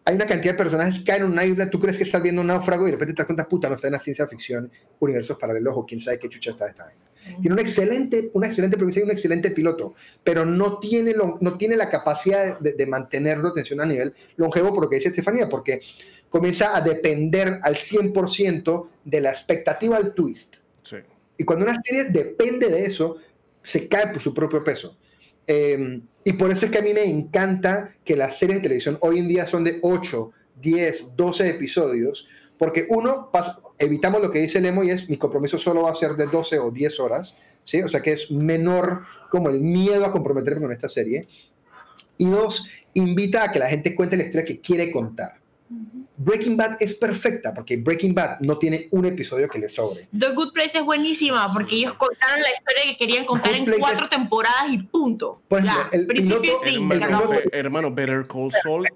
hay 0.04 0.14
una 0.14 0.24
cantidad 0.26 0.54
de 0.54 0.58
personajes 0.58 0.98
que 1.00 1.04
caen 1.04 1.24
en 1.24 1.32
una 1.32 1.44
isla, 1.44 1.68
tú 1.68 1.78
crees 1.78 1.98
que 1.98 2.04
estás 2.04 2.22
viendo 2.22 2.40
un 2.40 2.46
náufrago 2.46 2.84
y 2.84 2.86
de 2.86 2.92
repente 2.92 3.12
te 3.12 3.18
das 3.18 3.26
cuenta, 3.26 3.46
puta, 3.46 3.68
no 3.68 3.74
está 3.74 3.88
en 3.88 3.92
la 3.92 4.00
ciencia 4.00 4.26
ficción, 4.26 4.70
universos 5.00 5.36
paralelos 5.36 5.74
o 5.76 5.84
quién 5.84 6.00
sabe 6.00 6.18
qué 6.18 6.30
chucha 6.30 6.52
está 6.52 6.66
esta 6.66 6.86
vaina. 6.86 7.02
Tiene 7.42 7.52
una 7.52 7.60
excelente, 7.60 8.30
una 8.32 8.46
excelente 8.46 8.78
premisa 8.78 9.00
y 9.00 9.02
un 9.02 9.10
excelente 9.10 9.50
piloto, 9.50 9.94
pero 10.24 10.46
no 10.46 10.78
tiene, 10.78 11.12
lo- 11.12 11.36
no 11.42 11.58
tiene 11.58 11.76
la 11.76 11.90
capacidad 11.90 12.58
de, 12.58 12.72
de 12.72 12.86
mantenerlo 12.86 13.48
atención 13.48 13.82
a 13.82 13.84
nivel 13.84 14.14
longevo, 14.36 14.72
por 14.72 14.84
lo 14.84 14.88
que 14.88 14.96
dice 14.96 15.08
Estefanía, 15.10 15.46
porque 15.46 15.82
comienza 16.30 16.74
a 16.74 16.80
depender 16.80 17.60
al 17.62 17.74
100% 17.74 18.88
de 19.04 19.20
la 19.20 19.30
expectativa 19.30 19.98
al 19.98 20.14
twist. 20.14 20.56
Y 21.38 21.44
cuando 21.44 21.64
una 21.64 21.80
serie 21.82 22.04
depende 22.04 22.68
de 22.68 22.84
eso, 22.84 23.16
se 23.62 23.88
cae 23.88 24.08
por 24.08 24.20
su 24.20 24.34
propio 24.34 24.62
peso. 24.62 24.98
Eh, 25.46 26.02
y 26.24 26.32
por 26.34 26.50
eso 26.50 26.66
es 26.66 26.70
que 26.70 26.78
a 26.78 26.82
mí 26.82 26.92
me 26.92 27.04
encanta 27.04 27.94
que 28.04 28.16
las 28.16 28.38
series 28.38 28.58
de 28.58 28.62
televisión 28.64 28.98
hoy 29.00 29.20
en 29.20 29.28
día 29.28 29.46
son 29.46 29.64
de 29.64 29.78
8, 29.82 30.30
10, 30.60 31.16
12 31.16 31.48
episodios, 31.48 32.26
porque 32.58 32.86
uno, 32.90 33.30
evitamos 33.78 34.20
lo 34.20 34.30
que 34.30 34.40
dice 34.40 34.60
Lemo 34.60 34.84
y 34.84 34.90
es 34.90 35.08
mi 35.08 35.16
compromiso 35.16 35.56
solo 35.56 35.82
va 35.82 35.92
a 35.92 35.94
ser 35.94 36.16
de 36.16 36.26
12 36.26 36.58
o 36.58 36.70
10 36.70 37.00
horas, 37.00 37.36
¿sí? 37.64 37.80
O 37.80 37.88
sea 37.88 38.02
que 38.02 38.12
es 38.12 38.30
menor 38.30 39.02
como 39.30 39.48
el 39.48 39.60
miedo 39.60 40.04
a 40.04 40.12
comprometerme 40.12 40.62
con 40.62 40.72
esta 40.72 40.88
serie. 40.88 41.28
Y 42.18 42.26
dos, 42.26 42.68
invita 42.94 43.44
a 43.44 43.52
que 43.52 43.60
la 43.60 43.68
gente 43.68 43.94
cuente 43.94 44.16
la 44.16 44.24
historia 44.24 44.44
que 44.44 44.60
quiere 44.60 44.90
contar. 44.90 45.34
Breaking 46.18 46.56
Bad 46.56 46.76
es 46.80 46.94
perfecta 46.94 47.54
porque 47.54 47.76
Breaking 47.76 48.14
Bad 48.14 48.40
no 48.40 48.58
tiene 48.58 48.88
un 48.90 49.06
episodio 49.06 49.48
que 49.48 49.58
le 49.58 49.68
sobre. 49.68 50.08
The 50.18 50.32
Good 50.32 50.52
Place 50.52 50.78
es 50.78 50.84
buenísima 50.84 51.52
porque 51.52 51.76
ellos 51.76 51.94
contaron 51.94 52.40
la 52.42 52.48
historia 52.50 52.82
que 52.84 52.96
querían 52.96 53.24
contar 53.24 53.52
Good 53.52 53.58
en 53.58 53.64
Place 53.66 53.80
cuatro 53.80 54.04
es- 54.04 54.10
temporadas 54.10 54.64
y 54.70 54.78
punto. 54.78 55.40
Por 55.48 55.60
ejemplo, 55.60 55.82
ya, 55.92 55.96
el 55.96 56.06
principio 56.06 56.58
y 56.64 56.68
fin, 56.70 56.90
Hermano, 56.92 56.98
se 56.98 57.04
acabó. 57.14 57.30
Be- 57.30 57.48
hermano, 57.52 57.92
Better 57.94 58.26
Call 58.26 58.50
Saul. 58.62 58.86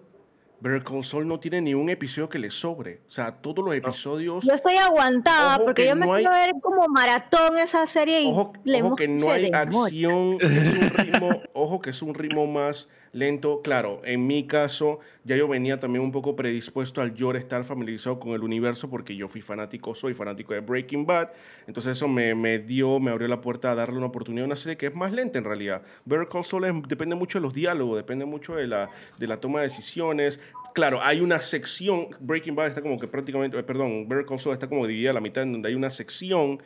Better 0.60 0.84
Call 0.84 1.02
Saul 1.02 1.26
no 1.26 1.40
tiene 1.40 1.60
ni 1.60 1.74
un 1.74 1.90
episodio 1.90 2.28
que 2.28 2.38
le 2.38 2.48
sobre. 2.48 3.00
O 3.08 3.10
sea, 3.10 3.32
todos 3.32 3.64
los 3.64 3.74
episodios. 3.74 4.44
Yo 4.44 4.52
estoy 4.52 4.76
aguantada 4.76 5.56
Ojo 5.56 5.64
porque 5.64 5.82
que 5.82 5.88
yo 5.88 5.96
me 5.96 6.06
no 6.06 6.14
hay- 6.14 6.22
quiero 6.22 6.36
ver 6.36 6.52
como 6.62 6.86
maratón 6.86 7.58
esa 7.58 7.84
serie 7.88 8.20
y 8.22 8.28
Ojo, 8.30 8.52
le 8.62 8.80
ojo 8.80 8.94
que 8.94 9.08
no 9.08 9.28
hay 9.32 9.50
acción, 9.52 10.38
es 10.40 10.74
un 10.74 10.90
ritmo, 10.90 11.30
que 11.80 11.90
es 11.90 12.02
un 12.02 12.14
ritmo 12.14 12.46
más 12.46 12.88
lento. 13.12 13.60
Claro, 13.62 14.00
en 14.04 14.26
mi 14.26 14.46
caso, 14.46 15.00
ya 15.24 15.36
yo 15.36 15.48
venía 15.48 15.78
también 15.80 16.04
un 16.04 16.12
poco 16.12 16.34
predispuesto 16.34 17.00
al 17.00 17.14
yo 17.14 17.32
estar 17.32 17.64
familiarizado 17.64 18.18
con 18.18 18.32
el 18.32 18.42
universo 18.42 18.90
porque 18.90 19.16
yo 19.16 19.28
fui 19.28 19.40
fanático, 19.40 19.94
soy 19.94 20.14
fanático 20.14 20.54
de 20.54 20.60
Breaking 20.60 21.06
Bad. 21.06 21.30
Entonces 21.66 21.96
eso 21.96 22.08
me, 22.08 22.34
me 22.34 22.58
dio, 22.58 23.00
me 23.00 23.10
abrió 23.10 23.28
la 23.28 23.40
puerta 23.40 23.72
a 23.72 23.74
darle 23.74 23.96
una 23.96 24.06
oportunidad 24.06 24.44
a 24.44 24.46
una 24.46 24.56
serie 24.56 24.76
que 24.76 24.86
es 24.86 24.94
más 24.94 25.12
lenta 25.12 25.38
en 25.38 25.44
realidad. 25.44 25.82
Better 26.04 26.28
Call 26.28 26.44
Saul 26.44 26.82
depende 26.86 27.14
mucho 27.14 27.38
de 27.38 27.42
los 27.42 27.54
diálogos, 27.54 27.96
depende 27.96 28.24
mucho 28.24 28.56
de 28.56 28.66
la, 28.66 28.90
de 29.18 29.26
la 29.26 29.38
toma 29.40 29.60
de 29.60 29.68
decisiones. 29.68 30.40
Claro, 30.74 31.00
hay 31.02 31.20
una 31.20 31.38
sección, 31.38 32.08
Breaking 32.20 32.54
Bad 32.54 32.68
está 32.68 32.82
como 32.82 32.98
que 32.98 33.06
prácticamente, 33.06 33.58
eh, 33.58 33.62
perdón, 33.62 34.08
Better 34.08 34.24
Call 34.24 34.38
Saul 34.38 34.54
está 34.54 34.68
como 34.68 34.86
dividida 34.86 35.10
a 35.10 35.14
la 35.14 35.20
mitad 35.20 35.42
en 35.42 35.52
donde 35.52 35.68
hay 35.68 35.74
una 35.74 35.90
sección 35.90 36.62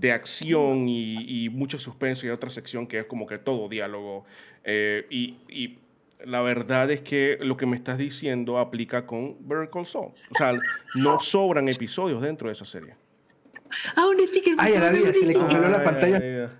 de 0.00 0.12
acción 0.12 0.88
y, 0.88 1.44
y 1.44 1.48
mucho 1.48 1.78
suspenso 1.78 2.26
y 2.26 2.30
otra 2.30 2.50
sección 2.50 2.86
que 2.86 3.00
es 3.00 3.06
como 3.06 3.26
que 3.26 3.38
todo 3.38 3.68
diálogo. 3.68 4.24
Eh, 4.64 5.06
y, 5.10 5.36
y 5.48 5.78
la 6.24 6.42
verdad 6.42 6.90
es 6.90 7.00
que 7.00 7.38
lo 7.40 7.56
que 7.56 7.66
me 7.66 7.76
estás 7.76 7.98
diciendo 7.98 8.58
aplica 8.58 9.06
con 9.06 9.36
Better 9.46 9.70
Call 9.70 9.86
Saul. 9.86 10.12
O 10.30 10.34
sea, 10.36 10.54
no 10.96 11.18
sobran 11.20 11.68
episodios 11.68 12.22
dentro 12.22 12.48
de 12.48 12.52
esa 12.52 12.64
serie. 12.64 12.94
Ah, 13.96 14.06
un 14.06 14.20
sticker. 14.28 14.54
Ay, 14.58 14.74
a 14.74 14.80
la 14.80 14.90
vida, 14.90 15.12
se 15.12 15.26
le 15.26 15.34
congeló 15.34 15.68
la 15.68 15.84
pantalla. 15.84 16.50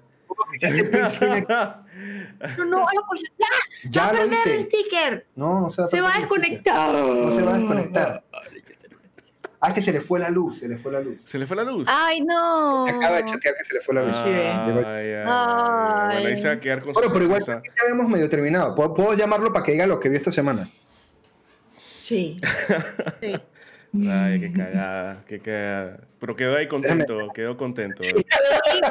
No, 2.59 2.64
no. 2.64 2.87
Ya, 3.39 3.47
Ya 3.84 3.91
se 3.91 3.99
va 3.99 4.07
a 4.07 4.12
perder 4.12 4.49
el 4.49 4.64
sticker. 4.64 5.26
No, 5.34 5.61
no 5.62 5.70
se 5.70 5.82
va 5.82 5.87
a 5.87 5.91
Se 5.91 6.01
va 6.01 6.14
a 6.14 6.18
desconectar. 6.18 6.93
No 6.93 7.34
se 7.34 7.43
va 7.43 7.55
a 7.55 7.59
desconectar. 7.59 8.24
Ah, 9.61 9.72
que 9.72 9.80
se 9.82 9.90
le 9.92 10.00
fue 10.00 10.20
la 10.20 10.28
luz, 10.30 10.59
se 10.59 10.68
le 10.68 10.76
fue 10.78 10.92
la 10.92 11.00
luz. 11.00 11.22
¿Se 11.24 11.38
le 11.38 11.46
fue 11.46 11.57
la 11.57 11.64
luz? 11.64 11.86
Ay, 11.90 12.20
no. 12.20 12.86
Acaba 12.86 13.16
de 13.16 13.24
chatear 13.24 13.54
que 13.57 13.64
se 13.64 13.74
le 13.74 13.80
fue 13.80 13.94
la 13.94 14.02
luz. 14.02 14.16
sí. 14.16 14.28
Ay, 14.28 14.72
ay, 14.84 15.12
ay. 15.14 16.12
Bueno, 16.12 16.28
ahí 16.28 16.36
se 16.36 16.48
va 16.48 16.54
a 16.54 16.61
quedar 16.61 16.82
con 16.82 16.92
Bueno, 16.92 17.09
su 17.09 17.12
pero 17.14 17.24
igual 17.24 17.42
ya 17.44 17.62
habíamos 17.82 18.09
medio 18.09 18.28
terminado. 18.28 18.74
¿Puedo, 18.74 18.92
puedo 18.94 19.14
llamarlo 19.14 19.52
para 19.52 19.64
que 19.64 19.72
diga 19.72 19.86
lo 19.86 19.98
que 19.98 20.09
vio 20.11 20.18
esta 20.18 20.30
semana? 20.30 20.68
Sí. 22.00 22.38
Sí. 23.20 23.32
Ay, 24.11 24.40
qué 24.40 24.52
cagada, 24.52 25.24
qué 25.26 25.40
cagada. 25.40 26.00
Pero 26.20 26.36
quedó 26.36 26.57
ahí 26.57 26.68
contento, 26.68 27.16
quedó 27.34 27.57
contento. 27.57 28.02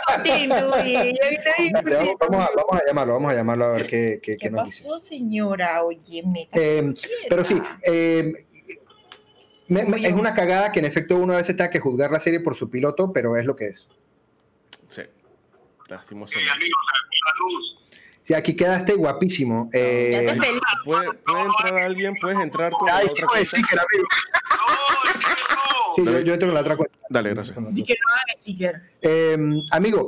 contento, 0.08 0.56
Vamos, 0.72 2.16
vamos 2.20 2.44
a, 2.44 2.50
vamos 2.56 2.74
a 2.82 2.86
llamarlo, 2.88 3.14
vamos 3.14 3.32
a 3.32 3.36
llamarlo 3.36 3.66
a 3.66 3.72
ver 3.74 3.84
qué, 3.88 4.20
qué, 4.22 4.32
qué 4.36 4.38
¿Qué 4.38 4.50
nos 4.50 4.66
dice. 4.70 4.84
pasó, 4.88 4.98
señora? 4.98 5.84
Oye, 5.84 6.24
me 6.26 6.48
Eh, 6.54 6.94
pero 7.30 7.44
sí, 7.46 7.62
eh, 7.84 8.34
me- 9.68 9.86
me- 9.86 10.06
es 10.08 10.14
una 10.14 10.34
cagada 10.34 10.72
que 10.72 10.80
en 10.80 10.86
efecto 10.86 11.18
uno 11.18 11.34
a 11.34 11.38
veces 11.38 11.56
tenga 11.58 11.70
que 11.70 11.80
juzgar 11.80 12.12
la 12.12 12.20
serie 12.20 12.40
por 12.40 12.56
su 12.56 12.70
piloto, 12.70 13.12
pero 13.14 13.36
es 13.38 13.46
lo 13.46 13.56
que 13.56 13.68
es. 13.68 13.88
Sí, 14.88 15.02
Sí, 15.02 15.02
lastimosamente. 15.88 16.66
Sí, 18.24 18.34
aquí 18.34 18.56
quedaste 18.56 18.94
guapísimo. 18.94 19.70
Ya 19.72 19.80
Eh, 19.80 20.24
te 20.28 20.40
feliz. 20.42 20.62
¿Puede, 20.84 21.14
puede 21.14 21.42
entrar 21.44 21.78
alguien? 21.84 22.16
¿Puedes 22.20 22.40
entrar 22.40 22.72
con 22.72 22.88
la 22.88 23.02
otra 23.04 23.28
cuenta? 23.28 23.50
sticker, 23.50 23.80
amigo. 23.80 24.08
No, 24.52 25.10
es 25.12 25.26
que 25.26 25.54
no. 25.54 25.96
Sí, 25.96 26.04
yo, 26.06 26.20
yo 26.22 26.34
entro 26.34 26.48
con 26.48 26.56
la 26.56 26.62
otra 26.62 26.76
cuenta. 26.76 26.98
Dale, 27.10 27.34
gracias. 27.36 27.58
Eh, 29.02 29.38
amigo, 29.72 30.08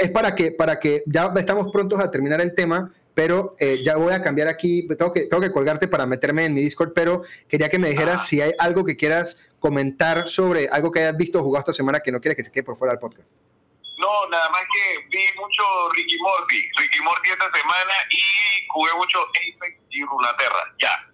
es 0.00 0.10
para 0.10 0.34
que, 0.34 0.52
para 0.52 0.78
que 0.78 1.02
ya 1.06 1.32
estamos 1.36 1.72
prontos 1.72 1.98
a 2.00 2.10
terminar 2.10 2.40
el 2.42 2.54
tema, 2.54 2.90
pero 3.14 3.54
eh, 3.58 3.82
ya 3.84 3.96
voy 3.96 4.12
a 4.12 4.22
cambiar 4.22 4.48
aquí, 4.48 4.86
tengo 4.88 5.12
que, 5.12 5.26
tengo 5.26 5.40
que 5.40 5.52
colgarte 5.52 5.88
para 5.88 6.04
meterme 6.06 6.44
en 6.44 6.54
mi 6.54 6.60
Discord, 6.60 6.92
pero 6.94 7.22
quería 7.48 7.68
que 7.68 7.78
me 7.78 7.90
dijeras 7.90 8.28
si 8.28 8.40
hay 8.40 8.52
algo 8.58 8.84
que 8.84 8.96
quieras 8.96 9.38
comentar 9.60 10.28
sobre 10.28 10.68
algo 10.68 10.90
que 10.90 11.00
hayas 11.00 11.16
visto 11.16 11.38
o 11.38 11.42
jugado 11.42 11.60
esta 11.60 11.72
semana 11.72 12.00
que 12.00 12.12
no 12.12 12.20
quieres 12.20 12.36
que 12.36 12.44
se 12.44 12.52
quede 12.52 12.64
por 12.64 12.76
fuera 12.76 12.92
del 12.92 13.00
podcast. 13.00 13.30
No, 13.96 14.28
nada 14.28 14.50
más 14.50 14.62
que 14.62 15.06
vi 15.08 15.24
mucho 15.40 15.62
Ricky 15.94 16.18
Morty. 16.18 16.68
Ricky 16.78 17.00
Morty 17.00 17.30
esta 17.30 17.50
semana 17.52 17.94
y 18.10 18.66
jugué 18.68 18.92
mucho 18.94 19.18
Apex 19.20 19.78
y 19.90 20.04
Runaterra. 20.04 20.74
Ya. 20.78 21.10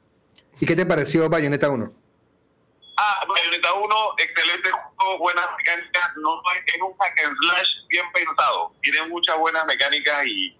¿Y 0.58 0.66
qué 0.66 0.74
te 0.74 0.86
pareció 0.86 1.28
Bayonetta 1.28 1.68
1? 1.68 1.92
Ah, 2.96 3.24
Bayonetta 3.28 3.72
1, 3.72 3.96
excelente 4.18 4.70
juego, 4.70 5.18
buenas 5.18 5.46
mecánicas. 5.56 6.02
No 6.16 6.42
es 6.52 6.82
un 6.82 6.96
hack 6.98 7.20
and 7.24 7.36
slash 7.38 7.68
bien 7.88 8.04
pensado. 8.12 8.74
Tiene 8.82 9.06
muchas 9.08 9.38
buenas 9.38 9.64
mecánicas 9.66 10.26
y, 10.26 10.56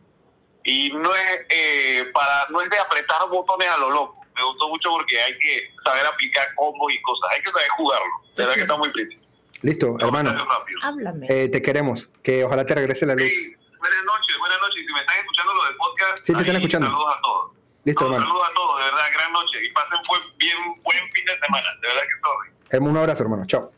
y 0.64 0.90
no 0.92 1.14
es 1.14 1.46
eh, 1.48 2.10
para 2.12 2.46
no 2.50 2.60
es 2.60 2.70
de 2.70 2.78
apretar 2.78 3.28
botones 3.28 3.68
a 3.70 3.78
lo 3.78 3.90
loco. 3.90 4.16
Me 4.36 4.44
gustó 4.44 4.68
mucho 4.68 4.90
porque 4.90 5.20
hay 5.20 5.36
que 5.38 5.70
saber 5.84 6.06
aplicar 6.06 6.46
combos 6.54 6.92
y 6.92 7.00
cosas. 7.02 7.30
Hay 7.32 7.42
que 7.42 7.50
saber 7.50 7.68
jugarlo. 7.76 8.06
De 8.36 8.42
verdad 8.44 8.54
que 8.54 8.60
está 8.62 8.76
muy 8.76 8.90
pretty. 8.90 9.18
Listo, 9.62 9.96
hermano. 10.00 10.46
Háblame. 10.82 11.26
eh, 11.28 11.48
te 11.50 11.60
queremos, 11.60 12.08
que 12.22 12.44
ojalá 12.44 12.64
te 12.64 12.74
regrese 12.74 13.04
la 13.04 13.14
luz. 13.14 13.24
Sí, 13.28 13.54
buenas 13.78 14.04
noches, 14.04 14.38
buenas 14.38 14.58
noches. 14.60 14.84
Si 14.86 14.92
me 14.94 15.00
están 15.00 15.16
escuchando 15.18 15.54
lo 15.54 15.64
del 15.64 15.76
podcast, 15.76 16.18
Sí, 16.24 16.32
te 16.34 16.40
están 16.40 16.56
escuchando. 16.56 16.86
Saludos 16.86 17.14
a 17.16 17.20
todos. 17.20 17.52
Listo, 17.84 18.00
No, 18.04 18.06
hermano. 18.14 18.24
saludos 18.30 18.48
a 18.50 18.54
todos, 18.54 18.78
de 18.78 18.84
verdad, 18.84 19.04
gran 19.12 19.32
noche. 19.32 19.64
Y 19.64 19.70
pasen 19.72 19.98
buen, 20.08 20.22
bien, 20.38 20.58
buen 20.82 21.12
fin 21.12 21.24
de 21.26 21.38
semana. 21.44 21.66
De 21.82 21.88
verdad 21.88 22.02
que. 22.02 22.76
Hermano, 22.76 22.90
Un 22.92 22.96
abrazo, 22.98 23.22
hermano. 23.22 23.46
Chao. 23.46 23.72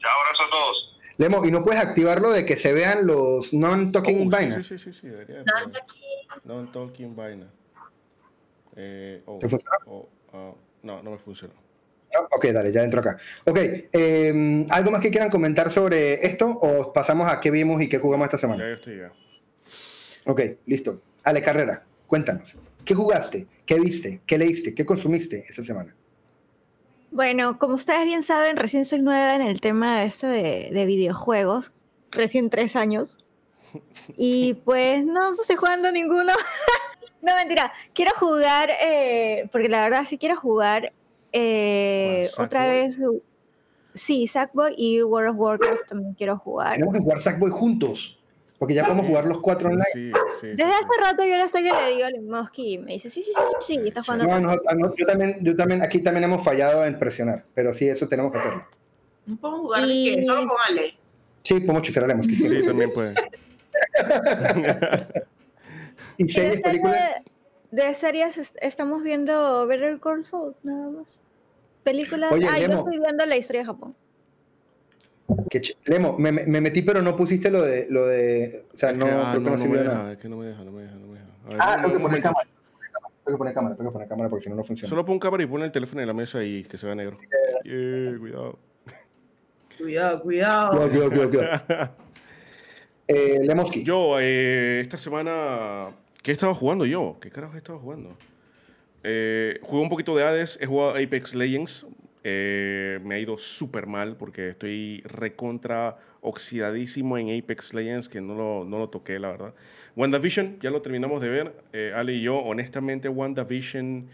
Chao, 0.00 0.20
abrazo 0.26 0.42
a 0.44 0.50
todos. 0.50 0.89
Lemo, 1.20 1.44
¿y 1.44 1.50
no 1.50 1.62
puedes 1.62 1.78
activarlo 1.82 2.30
de 2.30 2.46
que 2.46 2.56
se 2.56 2.72
vean 2.72 3.06
los 3.06 3.52
non-talking 3.52 4.20
Oh, 4.20 4.22
sí, 4.22 4.28
vainas? 4.30 4.66
sí, 4.66 4.78
sí, 4.78 4.90
sí, 4.90 5.06
debería. 5.06 5.44
Non-talking 6.44 7.14
vaina. 7.14 7.46
Eh, 8.74 9.22
oh, 9.26 9.38
¿Te 9.38 9.46
funcionó? 9.46 9.76
oh, 9.84 10.08
ah, 10.32 10.54
no, 10.82 11.02
no 11.02 11.10
me 11.10 11.18
funcionó. 11.18 11.52
No, 12.14 12.20
Ok, 12.34 12.46
dale, 12.46 12.72
ya 12.72 12.82
entro 12.84 13.00
acá. 13.00 13.18
Ok, 13.44 13.58
eh, 13.92 14.66
¿algo 14.70 14.90
más 14.90 15.02
que 15.02 15.10
quieran 15.10 15.28
comentar 15.28 15.70
sobre 15.70 16.14
esto 16.26 16.48
o 16.48 16.90
pasamos 16.90 17.30
a 17.30 17.38
qué 17.38 17.50
vimos 17.50 17.82
y 17.82 17.88
qué 17.90 17.98
jugamos 17.98 18.24
esta 18.24 18.38
Ya 18.38 18.40
semana? 18.40 18.66
yo 18.66 18.74
estoy 18.74 18.96
ya. 19.00 19.12
Ok, 20.24 20.40
listo. 20.64 21.02
Ale 21.24 21.42
Carrera, 21.42 21.84
cuéntanos. 22.06 22.56
¿Qué 22.82 22.94
jugaste? 22.94 23.46
¿Qué 23.66 23.78
viste? 23.78 24.22
¿Qué 24.24 24.38
leíste? 24.38 24.74
¿Qué 24.74 24.86
consumiste 24.86 25.44
esta 25.46 25.62
semana? 25.62 25.94
Bueno, 27.10 27.58
como 27.58 27.74
ustedes 27.74 28.04
bien 28.04 28.22
saben, 28.22 28.56
recién 28.56 28.84
soy 28.84 29.02
nueva 29.02 29.34
en 29.34 29.42
el 29.42 29.60
tema 29.60 30.04
este 30.04 30.26
de, 30.26 30.70
de 30.72 30.86
videojuegos. 30.86 31.72
Recién 32.10 32.50
tres 32.50 32.76
años. 32.76 33.18
Y 34.16 34.54
pues 34.64 35.06
no, 35.06 35.32
no 35.32 35.40
estoy 35.40 35.54
jugando 35.54 35.92
ninguno. 35.92 36.32
no, 37.22 37.36
mentira. 37.36 37.72
Quiero 37.94 38.10
jugar, 38.18 38.68
eh, 38.82 39.48
porque 39.52 39.68
la 39.68 39.82
verdad 39.82 40.04
sí 40.04 40.18
quiero 40.18 40.36
jugar 40.36 40.92
eh, 41.32 42.28
¿Cuál, 42.34 42.46
otra 42.46 42.66
vez. 42.66 42.98
Sí, 43.94 44.26
Sackboy 44.26 44.74
y 44.76 45.02
World 45.02 45.30
of 45.30 45.36
Warcraft 45.38 45.88
también 45.88 46.14
quiero 46.14 46.38
jugar. 46.38 46.72
Tenemos 46.72 46.94
que 46.94 47.00
jugar 47.00 47.20
Sackboy 47.20 47.50
juntos, 47.50 48.19
porque 48.60 48.74
ya 48.74 48.84
podemos 48.84 49.06
jugar 49.06 49.24
los 49.24 49.38
cuatro 49.40 49.70
online. 49.70 49.84
Sí, 49.94 50.12
sí. 50.12 50.36
sí, 50.42 50.46
Desde 50.48 50.70
sí. 50.70 50.78
hace 50.78 51.00
rato 51.02 51.24
yo 51.24 51.34
le 51.36 51.44
estoy 51.44 51.62
que 51.64 51.72
le 51.72 51.94
digo 51.94 52.06
a 52.06 52.10
Lemoski 52.10 52.74
y 52.74 52.78
me 52.78 52.92
dice, 52.92 53.08
sí, 53.08 53.22
sí, 53.24 53.32
sí, 53.34 53.42
sí, 53.66 53.78
sí, 53.80 53.88
está 53.88 54.02
jugando. 54.02 54.26
No, 54.26 54.38
no, 54.38 54.54
no, 54.76 54.94
yo 54.94 55.06
también, 55.06 55.38
yo 55.40 55.56
también, 55.56 55.80
aquí 55.82 56.00
también 56.00 56.24
hemos 56.24 56.44
fallado 56.44 56.84
en 56.84 56.98
presionar, 56.98 57.46
pero 57.54 57.72
sí, 57.72 57.88
eso 57.88 58.06
tenemos 58.06 58.30
que 58.30 58.38
hacerlo. 58.38 58.66
No 59.24 59.36
podemos 59.38 59.60
jugar 59.62 59.86
de 59.86 59.92
Y- 59.94 60.14
que 60.16 60.22
solo 60.22 60.46
con 60.46 60.56
Ale. 60.68 60.94
Sí, 61.42 61.54
podemos 61.60 61.82
chiflar 61.82 62.04
a 62.04 62.08
la 62.08 62.14
mosquita. 62.16 62.48
Sí, 62.48 62.66
también 62.66 62.92
puede. 62.92 63.14
Y 66.18 66.24
de, 66.24 66.32
series, 66.32 66.60
películas. 66.60 66.98
serie- 67.00 67.24
de 67.70 67.94
series 67.94 68.38
est- 68.38 68.56
estamos 68.60 69.02
viendo 69.02 69.66
Better 69.66 69.98
Call 70.00 70.24
Saul, 70.24 70.54
nada 70.62 70.90
más. 70.90 71.18
películas. 71.82 72.30
Oye, 72.32 72.46
ah, 72.50 72.58
yo 72.58 72.68
Lemo. 72.68 72.80
estoy 72.82 72.98
viendo 73.00 73.24
la 73.24 73.36
historia 73.38 73.62
de 73.62 73.66
Japón. 73.66 73.94
Qué 75.50 75.60
ch- 75.60 75.76
Lemo, 75.86 76.16
me, 76.18 76.32
me- 76.32 76.46
me 76.46 76.60
metí, 76.60 76.82
pero 76.82 77.02
no 77.02 77.14
pusiste 77.16 77.50
lo 77.50 77.62
de. 77.62 77.86
Lo 77.90 78.06
de 78.06 78.64
o 78.72 78.76
sea, 78.76 78.92
no, 78.92 79.06
que, 79.06 79.10
ah, 79.12 79.28
creo 79.32 79.42
que 79.44 79.44
no, 79.44 79.50
me 79.52 79.58
sirvió 79.58 79.78
de 79.78 79.84
deja, 79.84 79.94
nada. 79.96 80.12
Es 80.12 80.18
que 80.18 80.28
no 80.28 80.36
me 80.36 80.46
deja, 80.46 80.64
no 80.64 80.72
me 80.72 80.82
deja, 80.82 80.94
no 80.94 81.06
me 81.06 81.14
deja. 81.14 81.26
A 81.44 81.48
ver, 81.48 81.58
Ah, 81.60 81.76
tengo 81.76 81.88
que 81.88 81.92
poner 82.00 82.02
momento. 82.02 82.28
cámara. 82.28 82.48
Tengo 83.24 83.36
que 83.36 83.38
poner 83.38 83.54
cámara, 83.54 83.76
tengo 83.76 83.90
que 83.90 83.92
poner 83.92 84.08
cámara 84.08 84.28
porque 84.30 84.42
si 84.44 84.50
no, 84.50 84.56
no 84.56 84.64
funciona. 84.64 84.88
Solo 84.88 85.04
pon 85.04 85.18
cámara 85.18 85.42
y 85.42 85.46
pon 85.46 85.62
el 85.62 85.70
teléfono 85.72 86.00
en 86.00 86.06
la 86.06 86.14
mesa 86.14 86.42
y 86.42 86.64
que 86.64 86.76
se 86.78 86.86
vea 86.86 86.94
negro. 86.94 87.16
Yeah, 87.64 88.18
cuidado. 88.18 88.58
Cuidado, 89.78 90.22
cuidado. 90.22 90.70
Cuidado, 90.70 90.90
cuidado, 90.90 91.10
cuidado, 91.30 91.30
cuidado. 91.66 91.90
Eh, 93.12 93.40
Lemoski. 93.42 93.82
Yo, 93.82 94.20
eh, 94.20 94.80
esta 94.82 94.96
semana, 94.96 95.88
¿qué 96.22 96.30
he 96.30 96.34
estado 96.34 96.54
jugando 96.54 96.86
yo? 96.86 97.16
¿Qué 97.20 97.28
carajo 97.28 97.54
he 97.56 97.58
estado 97.58 97.80
jugando? 97.80 98.10
Eh, 99.02 99.58
jugué 99.62 99.82
un 99.82 99.88
poquito 99.88 100.14
de 100.16 100.22
Hades, 100.22 100.58
he 100.62 100.66
jugado 100.66 100.90
Apex 100.90 101.34
Legends. 101.34 101.88
Eh, 102.24 102.98
me 103.02 103.14
ha 103.14 103.18
ido 103.18 103.38
súper 103.38 103.86
mal 103.86 104.16
porque 104.16 104.48
estoy 104.48 105.02
recontra 105.06 105.96
oxidadísimo 106.20 107.16
en 107.18 107.38
Apex 107.38 107.72
Legends, 107.74 108.08
que 108.08 108.20
no 108.20 108.34
lo, 108.34 108.64
no 108.64 108.78
lo 108.78 108.88
toqué, 108.90 109.18
la 109.18 109.30
verdad. 109.30 109.54
WandaVision, 109.96 110.58
ya 110.60 110.70
lo 110.70 110.82
terminamos 110.82 111.20
de 111.22 111.28
ver. 111.28 111.54
eh, 111.72 111.92
Ale 111.94 112.12
y 112.14 112.22
yo, 112.22 112.36
honestamente, 112.38 113.08
WandaVision, 113.08 114.06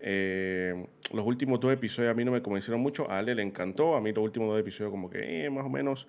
eh, 0.00 0.86
los 1.12 1.24
últimos 1.26 1.60
dos 1.60 1.72
episodios 1.72 2.10
a 2.10 2.14
mí 2.14 2.24
no 2.24 2.32
me 2.32 2.42
convencieron 2.42 2.80
mucho. 2.80 3.08
A 3.10 3.18
Ale 3.18 3.34
le 3.34 3.42
encantó, 3.42 3.94
a 3.94 4.00
mí 4.00 4.12
los 4.12 4.24
últimos 4.24 4.48
dos 4.48 4.58
episodios 4.60 4.90
como 4.90 5.08
que 5.08 5.44
eh, 5.46 5.50
más 5.50 5.64
o 5.64 5.68
menos. 5.68 6.08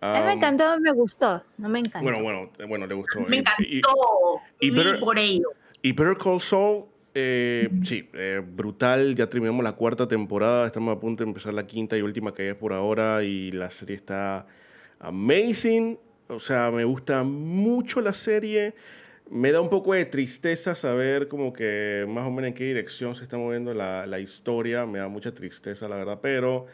A 0.00 0.18
mí 0.20 0.26
me 0.26 0.32
encantó, 0.32 0.78
me 0.80 0.92
gustó. 0.92 1.42
No 1.58 1.68
me 1.68 1.78
encantó. 1.78 2.02
Bueno, 2.02 2.22
bueno, 2.22 2.50
eh, 2.58 2.64
bueno, 2.66 2.86
le 2.86 2.94
gustó. 2.94 3.20
Me 3.20 3.36
Y- 3.36 3.38
encantó. 3.38 3.62
y- 3.62 3.80
y 4.66 4.70
Viví 4.70 4.76
Better- 4.84 5.00
por 5.00 5.18
ello. 5.18 5.48
y 5.80 5.92
Better 5.92 6.16
Call 6.18 6.40
Saul, 6.40 6.84
eh, 7.14 7.68
sí, 7.84 8.08
eh, 8.14 8.42
brutal. 8.44 9.14
Ya 9.14 9.28
terminamos 9.28 9.62
la 9.64 9.72
cuarta 9.72 10.08
temporada. 10.08 10.66
Estamos 10.66 10.96
a 10.96 11.00
punto 11.00 11.24
de 11.24 11.30
empezar 11.30 11.54
la 11.54 11.66
quinta 11.66 11.96
y 11.96 12.02
última 12.02 12.34
que 12.34 12.48
hay 12.48 12.54
por 12.54 12.72
ahora. 12.72 13.22
Y 13.24 13.52
la 13.52 13.70
serie 13.70 13.96
está 13.96 14.46
amazing. 14.98 15.98
O 16.28 16.40
sea, 16.40 16.70
me 16.70 16.84
gusta 16.84 17.22
mucho 17.22 18.00
la 18.00 18.14
serie. 18.14 18.74
Me 19.30 19.52
da 19.52 19.60
un 19.60 19.70
poco 19.70 19.94
de 19.94 20.04
tristeza 20.04 20.74
saber 20.74 21.28
como 21.28 21.52
que 21.52 22.04
más 22.08 22.26
o 22.26 22.30
menos 22.30 22.48
en 22.48 22.54
qué 22.54 22.64
dirección 22.64 23.14
se 23.14 23.24
está 23.24 23.36
moviendo 23.36 23.72
la, 23.74 24.06
la 24.06 24.18
historia. 24.18 24.86
Me 24.86 24.98
da 24.98 25.08
mucha 25.08 25.32
tristeza, 25.32 25.88
la 25.88 25.96
verdad. 25.96 26.18
Pero 26.22 26.66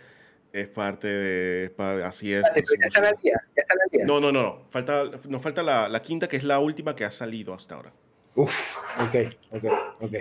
es 0.53 0.67
parte 0.69 1.09
de... 1.09 1.65
es 1.67 2.05
así 2.05 2.33
es. 2.33 2.45
Están 2.55 3.05
al 3.05 3.17
día. 3.23 3.41
Ya 3.57 3.63
están 3.63 3.79
al 3.83 3.91
día. 3.91 4.07
No, 4.07 4.21
no, 4.21 4.33
no. 4.33 4.43
no. 4.43 4.63
Falta, 4.71 5.05
nos 5.29 5.43
falta 5.43 5.63
la, 5.63 5.89
la 5.89 6.03
quinta, 6.03 6.29
que 6.29 6.37
es 6.37 6.45
la 6.45 6.59
última 6.59 6.97
que 6.97 7.05
ha 7.05 7.11
salido 7.11 7.55
hasta 7.55 7.75
ahora. 7.75 7.93
Uf, 8.39 8.77
ok, 9.01 9.15
ok, 9.51 9.65
ok. 10.01 10.15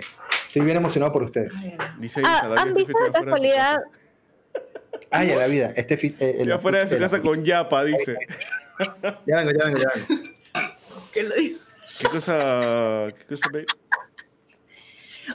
Estoy 0.48 0.62
bien 0.62 0.76
emocionado 0.76 1.12
por 1.12 1.22
ustedes. 1.22 1.52
Dice 1.98 2.20
Ah, 2.24 2.52
¿Han 2.58 2.68
este 2.68 2.84
visto 2.84 3.04
de 3.04 3.12
casualidad? 3.12 3.76
casa. 3.76 4.68
Ay, 5.12 5.30
a 5.30 5.36
la 5.36 5.46
vida. 5.46 5.72
Este 5.76 5.96
fi- 5.96 6.16
eh, 6.18 6.38
el- 6.40 6.48
Ya 6.48 6.58
fuera 6.58 6.80
de 6.84 6.88
su 6.90 6.98
casa 6.98 7.22
con 7.22 7.44
Yapa, 7.44 7.84
dice. 7.84 8.16
Ya 9.26 9.36
vengo, 9.38 9.50
ya 9.58 9.64
vengo, 9.66 9.78
ya 9.78 9.88
vengo. 9.94 10.22
¿Qué 11.12 11.22
lo 11.22 11.34
digo? 11.36 11.58
¿Qué 11.98 12.08
cosa, 12.08 13.08
qué 13.18 13.24
cosa, 13.24 13.48
babe? 13.52 13.66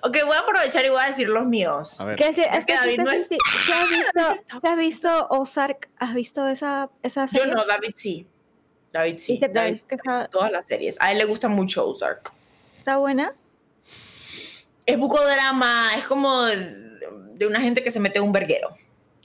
Ok, 0.02 0.18
voy 0.26 0.36
a 0.36 0.40
aprovechar 0.40 0.86
y 0.86 0.90
voy 0.90 1.02
a 1.04 1.08
decir 1.08 1.30
los 1.30 1.46
míos. 1.46 2.02
A 2.02 2.06
ver. 2.06 2.16
Que 2.18 2.34
si, 2.34 2.42
Es 2.42 2.48
es 2.60 2.66
que 2.66 2.74
David 2.74 3.00
no 3.02 3.12
es- 3.12 3.28
si 3.30 3.72
has 3.72 3.90
visto, 3.90 4.22
si 4.62 4.68
has 4.68 4.78
visto 4.78 5.28
Ozark, 5.30 5.90
¿has 6.00 6.14
visto 6.14 6.48
esa, 6.50 6.90
esa 7.02 7.26
Yo 7.28 7.40
serie? 7.40 7.54
no, 7.54 7.66
David 7.66 7.92
sí. 7.96 8.28
David 8.92 9.18
sí. 9.20 9.34
¿Y 9.36 9.40
qué? 9.40 9.48
David, 9.50 9.82
¿Qué 9.88 9.96
está, 9.96 10.28
todas 10.28 10.52
las 10.52 10.66
series. 10.66 10.98
A 11.00 11.12
él 11.14 11.18
le 11.20 11.26
gusta 11.26 11.48
mucho 11.48 11.86
Ozark. 11.88 12.32
Está 12.84 12.98
buena? 12.98 13.34
Es 14.86 14.98
bucodrama, 14.98 15.96
es 15.96 16.04
como 16.06 16.42
de, 16.44 17.48
una 17.48 17.62
gente 17.62 17.82
que 17.82 17.92
se 17.92 18.00
mete 18.02 18.20
en 18.20 18.26
un 18.26 18.34
verguero. 18.34 18.76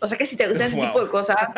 O 0.01 0.07
sea 0.07 0.17
que 0.17 0.27
si 0.27 0.37
te 0.37 0.47
gusta 0.49 0.67
ese 0.67 0.77
Wow. 0.77 0.87
tipo 0.87 1.01
de 1.05 1.09
cosas. 1.11 1.37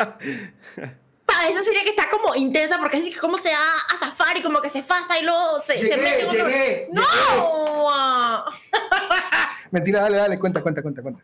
¿Sabes? 1.21 1.51
Esa 1.51 1.61
serie 1.63 1.83
que 1.83 1.91
está 1.91 2.09
como 2.09 2.33
intensa 2.35 2.79
porque 2.79 2.97
es 2.97 3.17
como 3.19 3.37
se 3.37 3.49
va 3.51 3.93
a 3.93 3.97
zafar 3.97 4.35
y 4.35 4.41
como 4.41 4.59
que 4.61 4.69
se 4.71 4.81
fasa 4.81 5.19
y 5.19 5.23
luego 5.23 5.61
se, 5.61 5.73
se 5.77 5.83
Llegué, 5.85 5.95
mete 5.97 6.21
en 6.21 6.27
otro- 6.29 6.47
llegué, 6.47 6.89
¡No! 6.91 8.45
Mentira, 9.71 10.01
dale, 10.01 10.17
dale, 10.17 10.39
cuenta, 10.39 10.61
cuenta, 10.63 10.81
cuenta, 10.81 11.03
cuenta. 11.03 11.23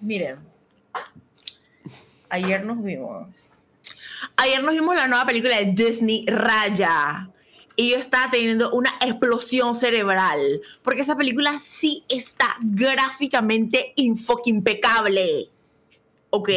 Miren, 0.00 0.38
ayer 2.30 2.64
nos 2.64 2.82
vimos. 2.82 3.62
Ayer 4.36 4.62
nos 4.62 4.72
vimos 4.74 4.94
la 4.96 5.06
nueva 5.06 5.26
película 5.26 5.56
de 5.58 5.66
Disney, 5.66 6.24
Raya. 6.26 7.28
Y 7.80 7.92
yo 7.92 7.96
estaba 7.96 8.30
teniendo 8.30 8.70
una 8.72 8.90
explosión 9.00 9.72
cerebral. 9.74 10.60
Porque 10.82 11.00
esa 11.00 11.16
película 11.16 11.58
sí 11.60 12.04
está 12.10 12.54
gráficamente 12.60 13.94
impecable. 13.96 15.48
Ok. 16.28 16.50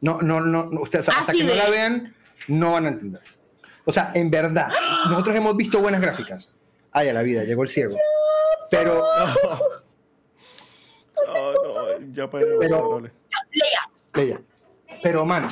No, 0.00 0.22
no, 0.22 0.40
no, 0.40 0.64
no, 0.64 0.80
ustedes 0.80 1.10
hasta 1.10 1.20
Así 1.32 1.40
que 1.40 1.44
no 1.44 1.54
la 1.54 1.68
vean, 1.68 2.14
no 2.48 2.72
van 2.72 2.86
a 2.86 2.88
entender. 2.88 3.20
O 3.84 3.92
sea, 3.92 4.12
en 4.14 4.30
verdad, 4.30 4.68
nosotros 5.10 5.36
hemos 5.36 5.54
visto 5.58 5.78
buenas 5.80 6.00
gráficas. 6.00 6.54
Ay, 6.92 7.10
a 7.10 7.12
la 7.12 7.22
vida, 7.22 7.44
llegó 7.44 7.62
el 7.62 7.68
ciego. 7.68 7.96
Pero, 8.70 9.04
Oh, 11.28 11.52
no, 11.98 12.14
Yapa 12.14 12.40
era 12.40 12.48
Pero- 12.60 12.62
insoportable. 12.76 13.12
Leia, 14.14 14.40
pero 15.02 15.26
mano, 15.26 15.50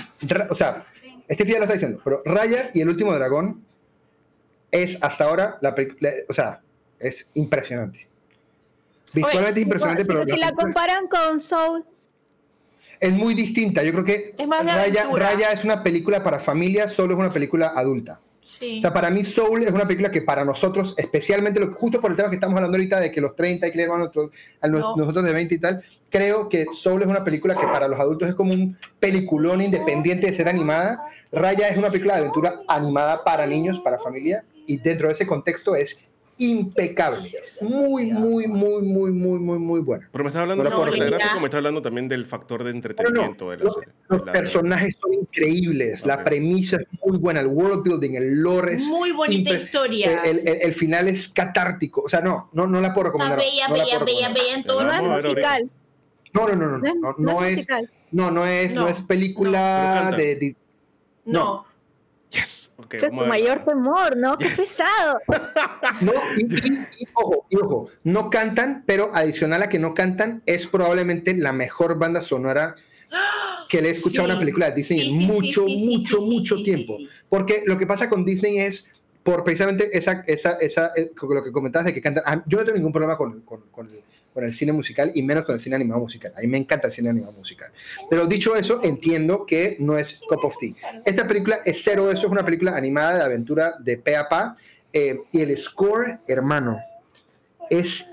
o 0.49 0.55
sea, 0.55 0.83
este 1.29 1.45
Fidel 1.45 1.59
lo 1.59 1.65
está 1.65 1.75
diciendo, 1.75 2.01
pero 2.03 2.23
Raya 2.25 2.71
y 2.73 2.81
el 2.81 2.89
último 2.89 3.13
dragón 3.13 3.63
es 4.75 4.99
hasta 5.03 5.25
ahora 5.25 5.57
la 5.63 5.73
película, 5.75 6.11
o 6.29 6.35
sea, 6.35 6.61
es 6.99 7.29
impresionante. 7.35 8.09
Visualmente 9.13 9.61
es 9.61 9.65
impresionante, 9.65 10.03
Si- 10.03 10.09
pero 10.09 10.25
si 10.25 10.37
la 10.37 10.51
comparan 10.53 11.07
con 11.07 11.41
Soul, 11.41 11.85
es 12.99 13.13
muy 13.13 13.35
distinta. 13.35 13.83
Yo 13.85 13.93
creo 13.93 14.05
que 14.05 14.35
Es 14.37 14.47
más 14.49 14.65
Raya, 14.67 15.03
aventura. 15.03 15.31
Raya 15.31 15.53
es 15.53 15.65
una 15.65 15.83
película 15.85 16.23
para 16.25 16.41
familias, 16.41 16.93
solo 16.93 17.15
es 17.15 17.19
una 17.21 17.33
película 17.33 17.73
adulta. 17.77 18.21
Sí. 18.43 18.79
O 18.79 18.81
sea, 18.83 18.93
para 18.93 19.11
mí 19.11 19.25
Soul 19.25 19.63
es 19.63 19.71
una 19.73 19.87
película 19.87 20.11
que 20.11 20.21
para 20.21 20.45
nosotros, 20.45 20.95
especialmente 20.99 21.61
lo, 21.61 21.73
justo 21.73 22.01
por 22.01 22.11
el 22.11 22.17
tema 22.17 22.29
que 22.29 22.37
estamos 22.37 22.57
hablando 22.57 22.77
ahorita 22.77 23.01
de 23.01 23.11
que 23.11 23.21
los 23.21 23.35
30 23.37 23.67
hay 23.67 23.73
que 23.73 23.79
leer 23.79 23.91
a 23.91 23.97
nosotros, 23.99 24.31
a 24.61 24.69
nos- 24.69 24.81
No. 24.81 24.97
nosotros 24.97 25.25
de 25.25 25.33
20 25.33 25.55
y 25.55 25.59
tal, 25.59 25.83
creo 26.11 26.49
que 26.49 26.67
Soul 26.73 27.01
es 27.03 27.09
una 27.09 27.25
película 27.25 27.55
que 27.55 27.67
para 27.67 27.89
los 27.89 27.99
adultos 27.99 28.29
es 28.29 28.35
como 28.35 28.53
un 28.53 28.77
peliculón 29.01 29.63
independiente 29.63 30.27
de 30.27 30.35
ser 30.35 30.49
animada. 30.49 31.05
Raya 31.33 31.69
es 31.69 31.77
una 31.79 31.89
película 31.91 32.15
de 32.15 32.21
aventura 32.21 32.61
animada 32.69 33.25
para 33.25 33.47
niños, 33.47 33.81
para 33.81 33.99
familia, 33.99 34.45
y 34.67 34.79
dentro 34.79 35.09
de 35.09 35.15
ese 35.15 35.27
contexto 35.27 35.75
es 35.77 36.09
impecable. 36.37 37.29
Es 37.29 37.55
muy, 37.63 38.07
muy, 38.07 38.49
muy, 38.49 38.83
muy, 38.83 39.13
muy, 39.13 39.39
muy, 39.39 39.59
muy 39.61 39.81
buena. 39.81 40.09
Pero 40.11 40.25
me 40.25 40.31
estás 40.31 40.43
hablando 40.43 40.65
No, 40.65 40.87
Leia. 40.87 41.05
gráfico, 41.07 41.39
me 41.41 41.45
estás 41.45 41.59
hablando 41.59 41.81
también 41.81 42.09
del 42.09 42.27
factor 42.27 42.65
de 42.65 42.71
no, 42.71 42.77
entretenimiento 42.77 43.51
de 43.51 43.59
la 43.59 43.65
los, 43.65 43.75
serie. 43.75 43.93
los 44.09 44.27
La- 44.27 44.33
personajes 44.33 44.97
son 45.01 45.15
increíbles, 45.15 46.05
la 46.05 46.25
premisa 46.25 46.77
es 46.79 46.87
muy 47.07 47.19
buena, 47.19 47.39
el 47.41 47.47
world 47.47 47.85
building, 47.85 48.15
el 48.17 48.41
lore 48.43 48.75
es 48.75 48.89
Muy 48.89 49.13
bonita 49.13 49.51
impre- 49.53 49.59
historia. 49.63 50.23
El, 50.25 50.41
el- 50.41 50.61
el 50.63 50.73
final 50.75 51.07
es 51.07 51.29
catártico. 51.29 52.03
O 52.03 52.09
sea, 52.09 52.21
no, 52.21 52.51
no, 52.53 52.67
no 52.67 52.81
la 52.81 52.93
puedo 52.93 53.07
recomendar. 53.07 53.39
bella, 53.39 53.69
no 53.69 53.77
la 53.77 53.85
bella, 53.85 53.95
puedo 54.01 54.07
bella, 54.07 54.29
recomendar. 54.29 54.43
bella 54.45 54.55
en 54.57 54.65
todo 54.65 54.85
La 54.85 55.01
no 55.03 55.19
es 55.19 55.25
musical. 55.25 55.71
No, 56.33 56.49
no, 56.49 56.57
no, 56.57 56.79
no, 56.79 56.79
No 56.79 56.85
es, 56.89 56.95
no, 56.97 57.15
no, 57.17 57.33
no 57.33 57.45
es 57.45 57.51
es, 57.51 57.57
musical. 57.59 57.91
no, 58.11 58.31
no 58.33 58.45
es, 58.45 58.75
no, 58.75 58.81
No. 58.83 58.89
es 58.89 59.01
película 59.03 60.13
de, 60.17 60.35
de- 60.35 60.57
No. 61.27 61.65
Yes. 62.31 62.64
Es 62.91 63.01
tu 63.09 63.13
mayor 63.13 63.61
temor, 63.65 64.17
¿no? 64.17 64.37
Qué 64.37 64.49
pesado. 64.51 65.19
no, 66.01 66.13
y, 66.37 66.45
y- 66.45 66.79
y 66.99 67.09
ojo, 67.15 67.47
y 67.49 67.57
ojo, 67.57 67.89
no 68.05 68.31
cantan, 68.31 68.83
pero 68.87 69.11
adicional 69.15 69.63
a 69.63 69.69
que 69.69 69.79
no 69.79 69.95
cantan, 69.95 70.43
es 70.47 70.67
probablemente 70.67 71.35
la 71.35 71.53
mejor 71.53 71.99
banda 71.99 72.21
sonora 72.21 72.75
que 73.69 73.81
le 73.81 73.89
he 73.89 73.93
escuchado 73.93 74.27
una 74.29 74.39
película 74.39 74.71
de 74.71 74.77
Disney 74.77 75.01
Sí, 75.03 75.11
mucho, 75.27 75.65
sí, 75.67 75.77
sí, 75.79 75.97
mucho, 75.97 76.21
sí, 76.21 76.27
mucho 76.31 76.57
sí, 76.57 76.65
sí, 76.65 76.65
tiempo. 76.65 76.97
sí. 76.99 77.09
Porque 77.29 77.63
lo 77.67 77.79
que 77.79 77.87
pasa 77.87 78.09
con 78.09 78.25
Disney 78.25 78.59
es 78.59 78.91
por 79.23 79.43
precisamente 79.45 79.89
esa, 79.97 80.23
esa, 80.27 80.53
esa, 80.61 80.93
eh, 80.97 81.11
lo 81.29 81.43
que 81.43 81.51
comentabas 81.53 81.87
de 81.87 81.95
que 81.95 82.01
cantan. 82.03 82.25
ah, 82.27 82.43
Yo 82.47 82.59
no 82.59 82.65
tengo 82.65 82.77
ningún 82.77 82.93
problema 82.93 83.17
con, 83.17 83.41
con, 83.43 83.63
con 83.71 83.87
el, 83.89 84.01
con 84.35 84.45
el 84.45 84.53
cine 84.53 84.73
musical 84.73 85.13
y 85.15 85.23
menos 85.23 85.45
con 85.45 85.55
el 85.55 85.61
cine 85.61 85.77
animado 85.77 86.01
musical. 86.01 86.33
A 86.37 86.41
mí 86.41 86.49
me 86.49 86.59
encanta 86.59 86.89
el 86.89 86.93
cine 86.93 87.09
animado 87.09 87.33
musical. 87.33 87.71
Pero 88.11 88.27
dicho 88.27 88.57
eso, 88.57 88.81
entiendo 88.83 89.47
que 89.47 89.77
no 89.79 89.97
es 89.97 90.21
cup 90.29 90.45
of 90.45 90.57
tea. 90.59 90.73
Esta 91.05 91.27
película 91.27 91.59
es 91.65 91.81
cero 91.85 92.11
eso, 92.11 92.27
es 92.27 92.33
una 92.33 92.45
película 92.45 92.77
animada 92.77 93.17
de 93.19 93.23
aventura 93.23 93.77
de 93.79 93.97
pe 93.97 94.17
a 94.17 94.29
pa. 94.29 94.57
eh, 94.93 95.21
y 95.33 95.41
el 95.41 95.57
score, 95.59 96.19
hermano, 96.29 96.79
es 97.71 98.07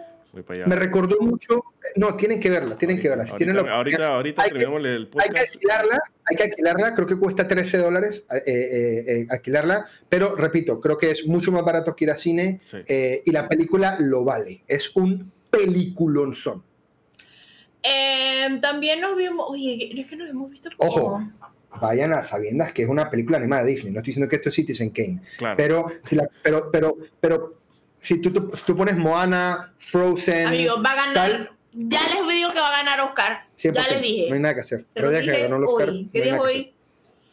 me 0.66 0.76
recordó 0.78 1.18
mucho. 1.20 1.62
No, 1.98 2.16
tienen 2.16 2.40
que 2.40 2.50
verla, 2.50 2.78
tienen 2.78 2.98
que 3.00 3.10
verla. 3.10 3.26
Si 3.26 3.32
ahorita, 3.32 3.52
tienen 3.52 3.66
la 3.66 3.74
ahorita, 3.76 4.08
ahorita 4.16 4.42
hay 4.44 4.50
que- 4.50 4.60
terminamos 4.60 4.88
el 4.88 4.96
hay 4.96 5.06
que 5.06 5.10
podcast. 5.12 5.54
alquilarla, 5.54 6.00
hay 6.26 6.38
que 6.38 6.44
alquilarla, 6.44 6.96
creo 6.96 7.08
que 7.08 7.20
cuesta 7.20 7.48
13 7.48 7.78
dólares 7.80 8.26
eh, 8.32 8.42
eh, 8.48 9.04
eh, 9.08 9.28
alquilarla, 9.30 9.86
pero 10.08 10.36
repito, 10.36 10.80
creo 10.80 10.98
que 10.98 11.12
es 11.12 11.28
mucho 11.28 11.52
más 11.52 11.64
barato 11.64 11.94
que 11.96 12.06
ir 12.06 12.12
a 12.12 12.18
cine 12.18 12.62
Sí. 12.64 12.78
y 13.26 13.32
la 13.32 13.50
película 13.50 13.98
lo 14.00 14.24
vale. 14.24 14.64
Es 14.70 14.96
un 14.96 15.32
peliculón 15.52 16.34
son. 16.36 16.64
Eh, 17.84 18.60
también 18.62 19.02
nos 19.02 19.16
vimos. 19.16 19.46
Oye, 19.50 19.92
es 20.00 20.08
que 20.08 20.16
nos 20.16 20.30
hemos 20.30 20.50
visto. 20.50 20.70
como- 20.78 20.92
Ojo. 20.92 21.22
Vayan 21.80 22.12
a 22.14 22.24
sabiendas 22.24 22.74
que 22.74 22.84
es 22.84 22.90
una 22.90 23.10
película 23.10 23.38
animada 23.38 23.64
de 23.64 23.72
Disney. 23.72 23.94
No 23.94 24.00
estoy 24.00 24.12
diciendo 24.12 24.30
que 24.30 24.36
esto 24.36 24.50
es 24.50 24.56
Citizen 24.56 24.90
Kane, 24.90 25.22
Claro. 25.38 25.56
pero 25.58 25.86
si, 26.06 26.16
la- 26.16 26.28
pero, 26.44 26.70
pero, 26.70 26.98
pero 27.22 27.58
si 27.98 28.20
tú, 28.20 28.32
tú, 28.34 28.50
tú 28.66 28.76
pones 28.76 28.98
Moana, 28.98 29.74
Frozen, 29.78 30.48
Amigos, 30.48 30.82
va 30.86 30.92
a 30.92 30.96
ganar. 30.96 31.14
tal, 31.14 31.52
Ya 31.74 32.02
les 32.04 32.28
digo 32.36 32.52
que 32.52 32.60
va 32.60 32.68
a 32.68 32.84
ganar 32.84 33.00
Oscar. 33.00 33.46
100%. 33.56 33.74
Ya 33.74 33.88
les 33.94 34.02
dije. 34.02 34.28
No 34.28 34.36
hay 34.36 34.42
nada 34.42 34.56
que 34.56 34.60
hacer. 34.62 34.86
Pero 34.94 35.10
ya 35.10 35.22
que 35.22 35.42
ganó 35.44 35.56
el 35.56 35.64
Oscar, 35.64 35.90
hoy. 35.90 36.04
no 36.04 36.12
¿Qué 36.12 36.22
que 36.22 36.34
hoy? 36.34 36.52
hacer. 36.60 36.74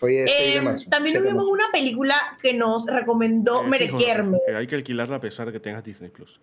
Hoy 0.01 0.17
es 0.19 0.31
6 0.31 0.53
de 0.53 0.57
Em, 0.59 0.65
marzo. 0.65 0.91
también 0.91 1.13
7 1.15 1.27
de 1.27 1.33
vimos 1.33 1.49
una 1.51 1.65
película 1.73 2.15
que 2.41 2.55
nos 2.55 2.87
recomendó 2.87 3.65
Eh, 3.65 3.69
Mere 3.69 3.87
fijo, 3.87 3.99
Kerme. 3.99 4.39
eh, 4.47 4.55
hay 4.55 4.67
que 4.69 4.77
alquilarla 4.77 5.17
a 5.17 5.21
pesar 5.21 5.47
de 5.49 5.53
que 5.53 5.59
tengas 5.59 5.83
Disney 5.83 6.11
Plus. 6.11 6.39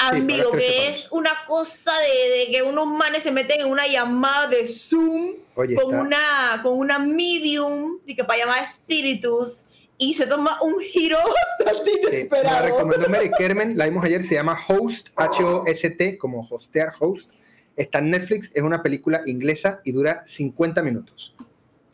Amigo, 0.00 0.50
pagas 0.50 0.50
13 0.52 0.66
que 0.66 0.88
es 0.88 1.08
una 1.12 1.30
cosa 1.46 1.92
de, 2.00 2.38
de 2.46 2.50
que 2.52 2.62
unos 2.62 2.86
manes 2.86 3.22
se 3.22 3.30
meten 3.32 3.60
en 3.60 3.66
una 3.68 3.86
llamada 3.86 4.48
de 4.48 4.66
Zoom 4.66 5.34
Oye, 5.54 5.74
con 5.74 5.84
está- 5.86 6.00
una, 6.00 6.60
con 6.62 6.78
una 6.78 6.98
medium 6.98 7.98
y 8.06 8.14
que 8.16 8.24
para 8.24 8.40
llamar 8.40 8.62
espíritus 8.62 9.66
y 9.98 10.14
se 10.14 10.26
toma 10.26 10.58
un 10.62 10.80
giro 10.80 11.18
bastante 11.58 11.90
Sí, 11.92 12.00
la 12.02 12.08
inesperado. 12.10 12.66
recomendó 12.66 13.08
Mary 13.10 13.30
Kermen, 13.36 13.76
la 13.76 13.84
vimos 13.84 14.04
ayer, 14.04 14.24
se 14.24 14.34
llama 14.36 14.58
Host, 14.68 15.08
H-O-S-T, 15.16 16.16
como 16.18 16.46
hostear, 16.50 16.92
host. 16.98 17.30
Está 17.76 17.98
en 17.98 18.10
Netflix, 18.10 18.50
es 18.54 18.62
una 18.62 18.82
película 18.82 19.20
inglesa 19.26 19.80
y 19.84 19.92
dura 19.92 20.24
50 20.26 20.82
minutos. 20.82 21.34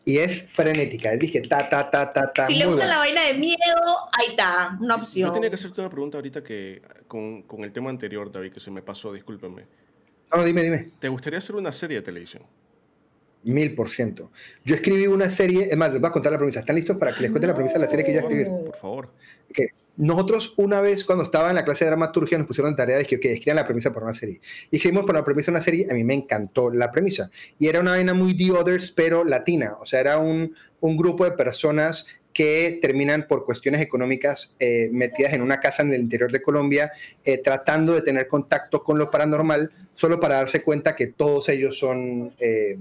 Y 0.07 0.19
es 0.19 0.43
frenética, 0.43 1.17
dije 1.17 1.41
ta, 1.41 1.67
ta, 1.67 1.91
ta, 1.91 2.13
ta, 2.13 2.31
ta. 2.31 2.47
si 2.47 2.55
le 2.55 2.65
gusta 2.65 2.77
buena. 2.85 2.93
la 2.93 2.97
vaina 2.99 3.27
de 3.27 3.33
miedo, 3.33 3.57
ahí 4.13 4.27
está, 4.29 4.77
una 4.79 4.95
opción. 4.95 5.27
Yo 5.27 5.33
tenía 5.33 5.49
que 5.49 5.57
hacerte 5.57 5.81
una 5.81 5.89
pregunta 5.89 6.17
ahorita 6.17 6.41
que 6.41 6.81
con, 7.09 7.41
con 7.41 7.65
el 7.65 7.73
tema 7.73 7.89
anterior, 7.89 8.31
David, 8.31 8.53
que 8.53 8.61
se 8.61 8.71
me 8.71 8.81
pasó, 8.81 9.11
discúlpenme. 9.11 9.65
No, 10.33 10.45
dime, 10.45 10.63
dime. 10.63 10.91
¿Te 10.97 11.09
gustaría 11.09 11.39
hacer 11.39 11.57
una 11.57 11.73
serie 11.73 11.97
de 11.97 12.03
televisión? 12.03 12.43
Mil 13.43 13.75
por 13.75 13.89
ciento. 13.89 14.31
Yo 14.63 14.75
escribí 14.75 15.07
una 15.07 15.29
serie, 15.29 15.67
es 15.69 15.75
más, 15.75 15.91
les 15.91 15.99
voy 15.99 16.07
a 16.07 16.13
contar 16.13 16.31
la 16.31 16.37
premisa. 16.37 16.61
¿Están 16.61 16.77
listos 16.77 16.95
para 16.95 17.13
que 17.13 17.23
les 17.23 17.31
cuente 17.31 17.45
la 17.45 17.53
premisa 17.53 17.73
de 17.73 17.81
la 17.81 17.87
serie 17.87 18.05
que 18.05 18.13
yo 18.13 18.19
escribí? 18.21 18.45
Por 18.45 18.77
favor. 18.77 19.09
que 19.53 19.71
nosotros 19.97 20.53
una 20.57 20.79
vez 20.79 21.03
cuando 21.03 21.25
estaba 21.25 21.49
en 21.49 21.55
la 21.55 21.65
clase 21.65 21.83
de 21.83 21.89
dramaturgia 21.89 22.37
nos 22.37 22.47
pusieron 22.47 22.75
tarea 22.75 22.97
de 22.97 23.05
que, 23.05 23.17
ok, 23.17 23.25
escriban 23.25 23.55
la 23.57 23.65
premisa 23.65 23.91
para 23.91 24.05
una 24.05 24.13
serie. 24.13 24.39
Y 24.71 24.77
escribimos 24.77 25.05
por 25.05 25.15
la 25.15 25.23
premisa 25.23 25.51
de 25.51 25.55
una 25.57 25.63
serie, 25.63 25.87
a 25.89 25.93
mí 25.93 26.03
me 26.03 26.13
encantó 26.13 26.69
la 26.69 26.91
premisa. 26.91 27.29
Y 27.57 27.67
era 27.67 27.79
una 27.79 27.91
vaina 27.91 28.13
muy 28.13 28.37
The 28.37 28.51
Others, 28.51 28.91
pero 28.91 29.23
latina. 29.23 29.75
O 29.81 29.85
sea, 29.85 29.99
era 29.99 30.19
un, 30.19 30.55
un 30.79 30.97
grupo 30.97 31.25
de 31.25 31.31
personas 31.31 32.07
que 32.31 32.77
terminan 32.81 33.25
por 33.27 33.43
cuestiones 33.45 33.81
económicas 33.81 34.55
eh, 34.59 34.89
metidas 34.91 35.33
en 35.33 35.41
una 35.41 35.59
casa 35.59 35.81
en 35.81 35.91
el 35.91 36.01
interior 36.01 36.31
de 36.31 36.41
Colombia, 36.41 36.91
eh, 37.23 37.39
tratando 37.39 37.93
de 37.93 38.03
tener 38.03 38.27
contacto 38.27 38.83
con 38.83 38.99
lo 38.99 39.09
paranormal, 39.09 39.71
solo 39.95 40.19
para 40.19 40.35
darse 40.35 40.61
cuenta 40.61 40.95
que 40.95 41.07
todos 41.07 41.49
ellos 41.49 41.77
son... 41.77 42.33
eh, 42.39 42.77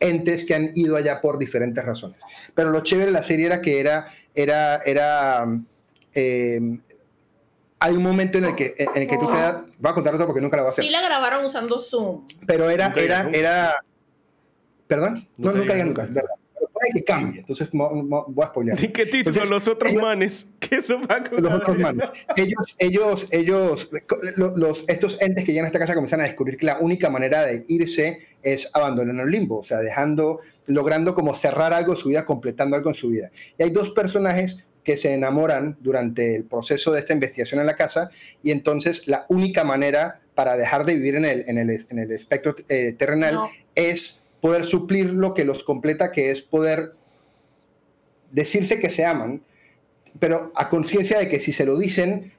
entes 0.00 0.44
que 0.44 0.54
han 0.54 0.72
ido 0.74 0.96
allá 0.96 1.20
por 1.20 1.38
diferentes 1.38 1.84
razones. 1.84 2.18
Pero 2.54 2.70
lo 2.70 2.80
chévere 2.80 3.06
de 3.06 3.12
la 3.12 3.22
serie 3.22 3.46
era 3.46 3.60
que 3.60 3.78
era, 3.78 4.08
era, 4.34 4.78
era, 4.84 5.46
eh, 6.14 6.60
hay 7.78 7.94
un 7.96 8.02
momento 8.02 8.38
en 8.38 8.44
el 8.44 8.54
que, 8.54 8.74
en 8.76 9.02
el 9.02 9.08
que 9.08 9.16
tú 9.16 9.26
te 9.26 9.32
das, 9.38 9.64
voy 9.78 9.90
a 9.90 9.94
contar 9.94 10.14
otro 10.14 10.26
porque 10.26 10.40
nunca 10.40 10.56
la 10.58 10.64
voy 10.64 10.68
a 10.68 10.72
hacer, 10.72 10.84
Sí 10.84 10.90
la 10.90 11.00
grabaron 11.02 11.44
usando 11.44 11.78
Zoom. 11.78 12.26
pero 12.46 12.68
era, 12.68 12.88
Nunca 12.88 13.00
era, 13.00 13.22
nunca. 13.24 13.38
era, 13.38 13.76
perdón, 14.86 15.28
no, 15.38 15.46
Nunca 15.48 15.58
nunca 15.58 15.72
digas 15.74 15.86
nunca, 15.88 16.02
verdad. 16.06 16.22
Pero 16.54 16.68
puede 16.72 16.92
que 16.94 17.04
cambie, 17.04 17.40
entonces 17.40 17.72
mo- 17.72 17.90
mo- 17.90 18.26
voy 18.28 18.44
a 18.44 18.48
spoilear. 18.48 18.84
¿Y 18.84 18.88
qué 18.88 19.06
título? 19.06 19.20
Entonces, 19.30 19.48
los 19.50 19.68
otros 19.68 19.92
ellos- 19.92 20.02
manes. 20.02 20.46
¿Qué 20.58 20.76
eso 20.76 21.00
va 21.00 21.24
con 21.24 21.42
los 21.42 21.52
otros 21.54 21.78
manos. 21.78 22.12
Ellos, 22.36 22.76
ellos, 22.78 23.26
ellos, 23.30 23.88
lo- 24.36 24.56
los, 24.56 24.84
estos 24.86 25.20
entes 25.22 25.44
que 25.46 25.52
llegan 25.52 25.64
a 25.64 25.68
esta 25.68 25.78
casa 25.78 25.94
comienzan 25.94 26.20
a 26.20 26.24
descubrir 26.24 26.56
que 26.58 26.66
la 26.66 26.78
única 26.80 27.08
manera 27.08 27.44
de 27.46 27.64
irse 27.68 28.18
es 28.42 28.68
abandonando 28.74 29.22
el 29.22 29.30
limbo, 29.30 29.60
o 29.60 29.64
sea, 29.64 29.78
dejando, 29.78 30.40
logrando 30.66 31.14
como 31.14 31.34
cerrar 31.34 31.72
algo 31.72 31.92
en 31.92 31.98
su 31.98 32.08
vida, 32.10 32.26
completando 32.26 32.76
algo 32.76 32.90
en 32.90 32.94
su 32.94 33.08
vida. 33.08 33.30
Y 33.58 33.62
hay 33.62 33.70
dos 33.70 33.90
personajes 33.90 34.66
que 34.84 34.96
se 34.96 35.12
enamoran 35.12 35.76
durante 35.80 36.34
el 36.36 36.44
proceso 36.44 36.92
de 36.92 37.00
esta 37.00 37.12
investigación 37.12 37.60
en 37.60 37.66
la 37.66 37.76
casa 37.76 38.10
y 38.42 38.50
entonces 38.50 39.06
la 39.06 39.26
única 39.28 39.64
manera 39.64 40.20
para 40.34 40.56
dejar 40.56 40.86
de 40.86 40.94
vivir 40.94 41.16
en 41.16 41.24
el, 41.24 41.44
en 41.48 41.58
el, 41.58 41.86
en 41.90 41.98
el 41.98 42.10
espectro 42.12 42.56
eh, 42.68 42.92
terrenal 42.98 43.34
No. 43.34 43.50
es 43.74 44.24
poder 44.40 44.64
suplir 44.64 45.12
lo 45.12 45.34
que 45.34 45.44
los 45.44 45.64
completa, 45.64 46.10
que 46.12 46.30
es 46.30 46.40
poder 46.40 46.94
decirse 48.30 48.78
que 48.78 48.90
se 48.90 49.04
aman, 49.04 49.42
pero 50.18 50.50
a 50.54 50.68
conciencia 50.70 51.18
de 51.18 51.28
que 51.28 51.40
si 51.40 51.52
se 51.52 51.66
lo 51.66 51.78
dicen, 51.78 52.32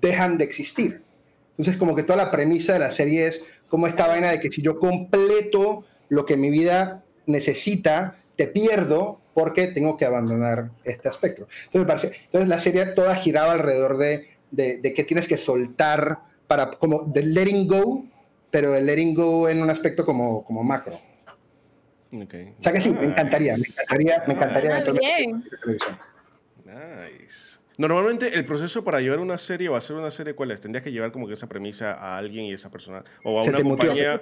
dejan 0.00 0.36
de 0.38 0.44
existir. 0.44 1.02
Entonces, 1.50 1.76
como 1.76 1.94
que 1.94 2.02
toda 2.02 2.16
la 2.16 2.30
premisa 2.30 2.72
de 2.72 2.78
la 2.80 2.90
serie 2.90 3.26
es 3.26 3.44
como 3.68 3.86
esta 3.86 4.06
vaina 4.06 4.30
de 4.30 4.40
que 4.40 4.50
si 4.50 4.62
yo 4.62 4.78
completo 4.78 5.84
lo 6.08 6.24
que 6.24 6.36
mi 6.36 6.50
vida 6.50 7.04
necesita, 7.26 8.16
te 8.36 8.46
pierdo 8.46 9.20
porque 9.38 9.68
tengo 9.68 9.96
que 9.96 10.04
abandonar 10.04 10.70
este 10.82 11.08
aspecto. 11.08 11.46
Entonces, 11.66 11.80
me 11.80 11.86
parece, 11.86 12.20
entonces 12.24 12.48
la 12.48 12.58
serie 12.58 12.86
toda 12.86 13.14
giraba 13.14 13.52
alrededor 13.52 13.96
de, 13.96 14.26
de, 14.50 14.78
de 14.78 14.92
que 14.92 15.04
tienes 15.04 15.28
que 15.28 15.36
soltar 15.36 16.18
para, 16.48 16.70
como 16.70 17.04
de 17.04 17.22
letting 17.22 17.68
go, 17.68 18.04
pero 18.50 18.74
el 18.74 18.84
letting 18.84 19.14
go 19.14 19.48
en 19.48 19.62
un 19.62 19.70
aspecto 19.70 20.04
como, 20.04 20.42
como 20.44 20.64
macro. 20.64 20.98
Okay. 22.10 22.52
O 22.58 22.62
sea 22.62 22.72
que 22.72 22.80
sí, 22.80 22.92
me 22.92 23.04
encantaría, 23.04 23.54
me 23.56 23.62
encantaría, 23.62 24.24
me 24.26 24.34
encantaría 24.34 24.76
Ah, 24.78 24.92
bien. 24.98 25.44
Nice. 26.64 27.58
Normalmente 27.76 28.34
el 28.34 28.44
proceso 28.44 28.82
para 28.82 29.00
llevar 29.00 29.20
una 29.20 29.38
serie 29.38 29.68
o 29.68 29.76
hacer 29.76 29.94
una 29.94 30.10
serie, 30.10 30.34
¿cuál 30.34 30.50
es? 30.50 30.60
Tendrías 30.60 30.82
que 30.82 30.90
llevar 30.90 31.12
como 31.12 31.28
que 31.28 31.34
esa 31.34 31.46
premisa 31.46 31.92
a 31.94 32.18
alguien 32.18 32.46
y 32.46 32.54
esa 32.54 32.70
persona. 32.70 33.04
O 33.22 33.38
a 33.40 33.44
Se 33.44 33.50
una 33.50 33.58
se 33.58 33.62
compañía. 33.64 34.20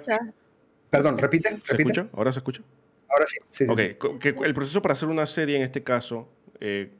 Perdón, 0.91 1.17
repite, 1.17 1.49
¿Se 1.49 1.71
repite. 1.71 1.91
escucha? 1.91 2.07
¿Ahora 2.15 2.31
se 2.31 2.37
escucha? 2.39 2.61
Ahora 3.09 3.25
sí, 3.27 3.37
sí, 3.51 3.65
sí, 3.65 3.71
Ok, 3.71 4.21
sí. 4.21 4.29
el 4.43 4.53
proceso 4.53 4.81
para 4.81 4.93
hacer 4.93 5.09
una 5.09 5.25
serie 5.25 5.55
en 5.55 5.61
este 5.63 5.83
caso, 5.83 6.27
eh, 6.59 6.91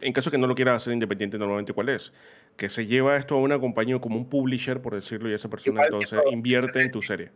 en 0.00 0.12
caso 0.12 0.30
que 0.30 0.38
no 0.38 0.46
lo 0.46 0.54
quieras 0.54 0.82
hacer 0.82 0.92
independiente, 0.92 1.38
normalmente 1.38 1.72
cuál 1.72 1.88
es? 1.90 2.12
Que 2.56 2.68
se 2.68 2.86
lleva 2.86 3.16
esto 3.16 3.34
a 3.34 3.38
una 3.40 3.58
compañía 3.58 3.98
como 3.98 4.16
un 4.16 4.28
publisher, 4.28 4.80
por 4.80 4.94
decirlo, 4.94 5.30
y 5.30 5.34
esa 5.34 5.48
persona 5.48 5.74
Igual 5.80 5.86
entonces 5.86 6.20
todo. 6.22 6.32
invierte 6.32 6.80
en 6.82 6.90
tu 6.90 7.02
serie. 7.02 7.30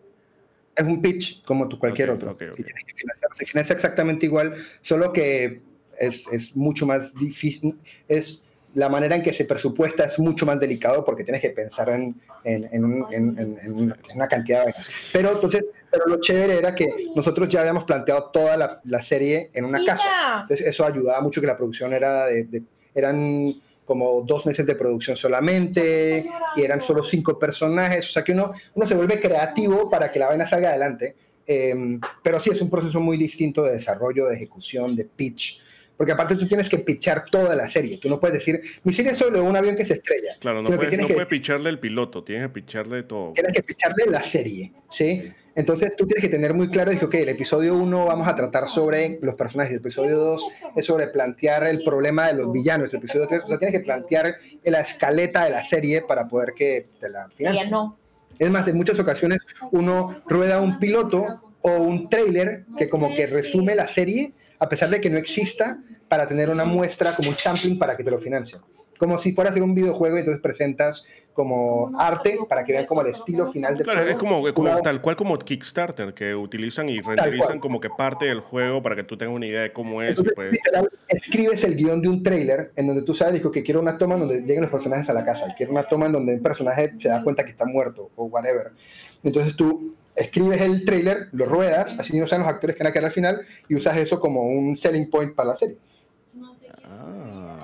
Es 0.77 0.85
un 0.85 1.01
pitch 1.01 1.45
como 1.45 1.69
tu 1.69 1.79
cualquier 1.79 2.11
Ok, 2.11 2.17
otro. 2.17 2.31
ok, 2.33 2.43
ok. 2.53 2.59
Y 2.59 2.63
tienes 2.63 2.85
que 2.85 2.95
financiar. 2.95 3.31
Se 3.37 3.47
financia 3.47 3.75
exactamente 3.75 4.27
igual, 4.27 4.55
solo 4.81 5.13
que 5.13 5.63
es, 6.01 6.27
es 6.33 6.55
mucho 6.57 6.85
más 6.87 7.15
difícil. 7.15 7.77
Es 8.09 8.49
la 8.75 8.89
manera 8.89 9.15
en 9.15 9.23
que 9.23 9.33
se 9.33 9.45
presupuesta 9.45 10.05
es 10.05 10.19
mucho 10.19 10.45
más 10.47 10.59
delicado 10.59 11.05
porque 11.05 11.23
tienes 11.23 11.41
que 11.41 11.51
pensar 11.51 11.91
en, 11.91 12.17
en, 12.43 12.69
en 12.73 12.85
un- 12.85 13.07
en- 13.13 13.97
una, 14.17 14.27
cantidad 14.27 14.67
de. 14.67 14.73
Pero 15.13 15.31
entonces, 15.33 15.65
pero 15.95 16.07
lo 16.09 16.21
chévere 16.21 16.59
era 16.59 16.75
que 16.75 16.89
nosotros 17.15 17.49
ya 17.49 17.61
habíamos 17.61 17.85
planteado 17.85 18.31
toda 18.33 18.57
la, 18.57 18.81
la 18.85 19.03
serie 19.03 19.51
en 19.55 19.65
una 19.65 19.81
Y 19.81 19.85
casa. 19.87 20.41
Entonces 20.43 20.67
eso 20.67 20.85
ayudaba 20.85 21.21
mucho 21.21 21.41
que 21.41 21.47
la 21.47 21.57
producción 21.57 21.93
era 21.95 22.27
de, 22.27 22.45
de- 22.45 22.63
eran 22.95 23.55
como 23.85 24.23
dos 24.23 24.47
meses 24.47 24.65
de 24.67 24.75
producción 24.77 25.15
solamente 25.17 26.27
y 26.57 26.63
eran 26.63 26.81
solo 26.81 27.05
cinco 27.05 27.39
personajes, 27.39 28.07
o 28.07 28.09
sea 28.09 28.25
que 28.25 28.33
uno, 28.33 28.53
uno 28.75 28.87
se 28.87 28.95
vuelve 28.95 29.21
creativo 29.21 29.91
para 29.91 30.11
que 30.11 30.19
la 30.19 30.29
vaina 30.29 30.47
salga 30.47 30.71
adelante, 30.71 31.15
Eh, 31.47 31.75
pero 32.23 32.41
sí 32.41 32.49
es 32.51 32.61
un 32.63 32.71
proceso 32.71 32.99
muy 33.01 33.19
distinto 33.19 33.63
de 33.63 33.73
desarrollo, 33.73 34.25
de 34.27 34.35
ejecución, 34.37 34.97
de 34.97 35.05
pitch, 35.05 35.61
porque 35.95 36.13
aparte 36.13 36.37
tú 36.37 36.47
tienes 36.49 36.71
que 36.71 36.79
pitchar 36.79 37.27
toda 37.31 37.55
la 37.55 37.69
serie, 37.69 37.99
tú 37.99 38.09
no 38.09 38.19
puedes 38.19 38.39
decir, 38.39 38.59
mi 38.85 38.93
serie 38.95 39.13
es 39.13 39.19
sobre 39.19 39.39
un 39.41 39.55
avión 39.55 39.77
que 39.77 39.85
se 39.85 39.95
estrella, 39.95 40.33
Claro, 40.41 40.63
no 40.63 40.71
que 40.71 40.77
puedes, 40.77 40.99
no 40.99 41.07
que 41.07 41.13
puedes 41.13 41.29
picharle 41.29 41.69
el 41.69 41.79
piloto, 41.79 42.25
tienes 42.25 42.47
que 42.47 42.53
picharle 42.55 43.03
todo. 43.03 43.33
tienes 43.35 43.53
que 43.53 43.63
picharle 43.63 44.07
la 44.07 44.23
serie, 44.23 44.73
¿sí? 44.89 45.23
Entonces 45.57 45.95
tú 45.97 46.07
tienes 46.07 46.23
que 46.23 46.29
tener 46.29 46.53
muy 46.53 46.69
claro, 46.69 46.91
dije, 46.91 47.05
ok, 47.05 47.15
el 47.15 47.29
episodio 47.29 47.77
1 47.77 48.07
vamos 48.07 48.27
a 48.27 48.35
tratar 48.35 48.69
sobre 48.69 49.19
los 49.23 49.35
personajes, 49.37 49.73
el 49.73 49.79
episodio 49.79 50.19
2 50.19 50.47
es 50.75 50.85
sobre 50.85 51.07
plantear 51.09 51.65
el 51.65 51.85
problema 51.85 52.27
de 52.27 52.35
los 52.35 52.51
villanos, 52.51 52.93
el 52.93 52.99
episodio 52.99 53.27
3, 53.29 53.43
o 53.45 53.47
sea, 53.47 53.59
tienes 53.59 53.79
que 53.79 53.85
plantear 53.85 54.37
la 54.65 54.81
escaleta 54.81 55.45
de 55.45 55.51
la 55.51 55.65
serie 55.65 56.03
para 56.03 56.27
poder 56.27 56.55
que 56.55 56.89
te 56.99 57.09
la 57.09 57.29
Ya 57.29 57.35
financien. 57.37 57.71
no. 57.71 57.97
Es 58.37 58.51
más, 58.51 58.67
en 58.67 58.77
muchas 58.77 58.99
ocasiones 58.99 59.39
uno 59.71 60.23
rueda 60.27 60.61
un 60.61 60.81
piloto 60.81 61.55
o 61.63 61.77
un 61.77 62.11
trailer 62.11 62.65
que 62.77 62.89
como 62.89 63.15
que 63.15 63.29
resume 63.29 63.77
la 63.77 63.87
serie, 63.87 64.33
a 64.59 64.69
pesar 64.69 64.91
de 64.91 65.01
que 65.01 65.09
no 65.09 65.19
exista, 65.19 65.79
para 66.09 66.27
tener 66.27 66.51
una 66.51 66.65
muestra 66.65 67.15
como 67.15 67.29
un 67.29 67.37
sampling 67.37 67.79
para 67.79 67.97
que 67.97 68.03
te 68.03 68.11
lo 68.11 68.19
financien. 68.19 68.61
Como 68.99 69.19
si 69.19 69.33
fuera 69.33 69.49
a 69.49 69.53
hacer 69.53 69.63
un 69.63 69.75
videojuego 69.75 70.17
y 70.17 70.21
entonces 70.21 70.41
presentas 70.43 71.05
como 71.33 71.91
arte 71.99 72.39
para 72.49 72.65
que 72.65 72.73
vean 72.73 72.87
como 72.87 73.01
el 73.03 73.09
estilo 73.09 73.51
final 73.51 73.75
del 73.75 73.83
Claro, 73.85 74.01
juego. 74.03 74.13
es 74.13 74.17
como, 74.19 74.49
es 74.49 74.55
como- 74.55 74.71
Una- 74.71 74.83
tal 74.83 75.01
cual 75.01 75.17
como 75.17 75.37
Kickstarter, 75.39 76.15
que 76.15 76.35
utilizan 76.35 76.89
y 76.89 77.01
renderizan 77.01 77.59
como 77.59 77.81
que 77.81 77.91
parte 77.91 78.27
del 78.27 78.41
juego 78.41 78.83
para 78.83 78.95
que 78.95 79.03
tú 79.03 79.17
tengas 79.17 79.35
una 79.35 79.47
idea 79.47 79.63
de 79.63 79.73
cómo 79.73 80.01
es. 80.01 80.11
y 80.11 80.11
Entonces, 80.13 80.33
pues- 80.37 80.53
literal, 80.53 80.91
escribes 81.09 81.65
el 81.65 81.75
guion 81.77 82.01
de 82.03 82.09
un 82.09 82.23
trailer 82.23 82.73
en 82.77 82.87
donde 82.87 83.03
tú 83.03 83.15
sabes 83.15 83.35
dijo, 83.35 83.51
que 83.51 83.63
quiero 83.65 83.81
una 83.81 83.99
toma 83.99 84.15
en 84.15 84.21
donde 84.21 84.41
lleguen 84.43 84.61
los 84.63 84.71
personajes 84.71 85.09
a 85.11 85.13
la 85.13 85.25
casa, 85.25 85.53
quiero 85.57 85.73
una 85.73 85.83
toma 85.89 86.07
en 86.07 86.13
donde 86.13 86.35
un 86.35 86.43
personaje 86.43 86.93
se 86.99 87.09
da 87.09 87.23
cuenta 87.25 87.45
que 87.45 87.51
está 87.51 87.67
muerto 87.67 88.11
o 88.15 88.27
whatever. 88.27 88.71
Entonces 89.25 89.57
tú 89.57 89.97
escribes 90.15 90.61
el 90.61 90.85
trailer, 90.85 91.27
lo 91.33 91.47
ruedas, 91.47 91.99
así 91.99 92.17
no 92.17 92.29
saben 92.29 92.45
los 92.47 92.53
actores 92.55 92.77
que 92.77 92.85
van 92.85 92.91
a 92.91 92.93
quedar 92.93 93.07
al 93.07 93.13
final 93.13 93.41
y 93.69 93.75
usas 93.75 93.97
eso 93.97 94.21
como 94.21 94.43
un 94.43 94.77
selling 94.77 95.11
point 95.11 95.35
para 95.35 95.49
la 95.51 95.57
serie. 95.57 95.79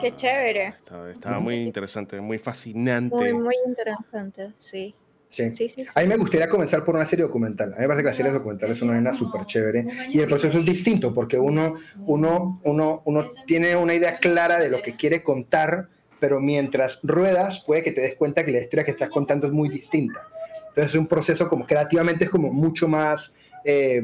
Qué 0.00 0.14
chévere. 0.14 0.66
Estaba, 0.68 1.10
estaba 1.10 1.40
muy 1.40 1.56
interesante, 1.56 2.20
muy 2.20 2.38
fascinante. 2.38 3.14
Muy, 3.14 3.32
muy 3.34 3.54
interesante, 3.66 4.52
sí. 4.58 4.94
Sí. 5.28 5.54
Sí, 5.54 5.68
sí, 5.68 5.84
sí. 5.84 5.90
A 5.94 6.00
mí 6.00 6.08
me 6.08 6.16
gustaría 6.16 6.48
comenzar 6.48 6.84
por 6.84 6.96
una 6.96 7.06
serie 7.06 7.24
documental. 7.24 7.72
A 7.74 7.76
mí 7.76 7.82
me 7.82 7.86
parece 7.86 8.02
que 8.02 8.08
las 8.08 8.16
series 8.16 8.34
documentales 8.34 8.76
son 8.76 8.88
una 8.88 8.96
vaina 8.96 9.12
súper 9.12 9.44
chévere 9.46 9.86
y 10.08 10.18
el 10.18 10.26
proceso 10.26 10.58
es 10.58 10.66
distinto 10.66 11.14
porque 11.14 11.38
uno, 11.38 11.74
uno, 12.04 12.60
uno, 12.64 13.02
uno 13.04 13.32
tiene 13.46 13.76
una 13.76 13.94
idea 13.94 14.18
clara 14.18 14.58
de 14.58 14.70
lo 14.70 14.82
que 14.82 14.96
quiere 14.96 15.22
contar, 15.22 15.88
pero 16.18 16.40
mientras 16.40 16.98
ruedas 17.04 17.62
puede 17.64 17.84
que 17.84 17.92
te 17.92 18.00
des 18.00 18.16
cuenta 18.16 18.44
que 18.44 18.50
la 18.50 18.60
historia 18.60 18.84
que 18.84 18.90
estás 18.90 19.08
contando 19.08 19.46
es 19.46 19.52
muy 19.52 19.68
distinta. 19.68 20.26
Entonces 20.70 20.94
es 20.94 20.96
un 20.96 21.06
proceso 21.06 21.48
como 21.48 21.64
creativamente 21.64 22.24
es 22.24 22.30
como 22.30 22.52
mucho 22.52 22.88
más 22.88 23.32
eh, 23.64 24.02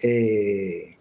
eh, 0.00 0.95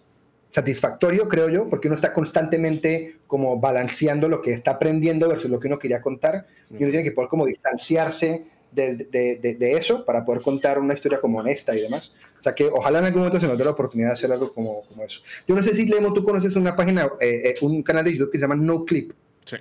satisfactorio, 0.55 1.27
creo 1.27 1.49
yo, 1.49 1.69
porque 1.69 1.89
uno 1.89 1.95
está 1.95 2.13
constantemente 2.13 3.17
como 3.27 3.59
balanceando 3.59 4.29
lo 4.29 4.41
que 4.41 4.53
está 4.53 4.71
aprendiendo 4.71 5.27
versus 5.27 5.51
lo 5.51 5.59
que 5.59 5.67
uno 5.67 5.77
quería 5.77 6.01
contar 6.01 6.47
y 6.71 6.81
uno 6.81 6.91
tiene 6.91 7.03
que 7.03 7.11
poder 7.11 7.27
como 7.27 7.45
distanciarse 7.45 8.45
de, 8.71 8.95
de, 8.95 9.35
de, 9.35 9.55
de, 9.55 9.71
eso 9.73 10.05
para 10.05 10.23
poder 10.23 10.41
contar 10.41 10.79
una 10.79 10.93
historia 10.93 11.19
como 11.19 11.39
honesta 11.39 11.75
y 11.75 11.81
demás. 11.81 12.15
O 12.39 12.43
sea 12.43 12.55
que 12.55 12.67
ojalá 12.67 12.99
en 12.99 13.05
algún 13.05 13.19
momento 13.19 13.41
se 13.41 13.47
nos 13.47 13.57
dé 13.57 13.65
la 13.65 13.71
oportunidad 13.71 14.09
de 14.09 14.13
hacer 14.13 14.31
algo 14.31 14.53
como, 14.53 14.85
como 14.87 15.03
eso. 15.03 15.19
Yo 15.45 15.55
no 15.55 15.61
sé 15.61 15.75
si, 15.75 15.85
Lemo, 15.87 16.13
tú 16.13 16.23
conoces 16.23 16.55
una 16.55 16.73
página, 16.73 17.09
eh, 17.19 17.49
eh, 17.49 17.55
un 17.59 17.83
canal 17.83 18.05
de 18.05 18.13
YouTube 18.13 18.31
que 18.31 18.37
se 18.37 18.43
llama 18.43 18.55
No 18.55 18.85
Clip. 18.85 19.11
Sí, 19.43 19.57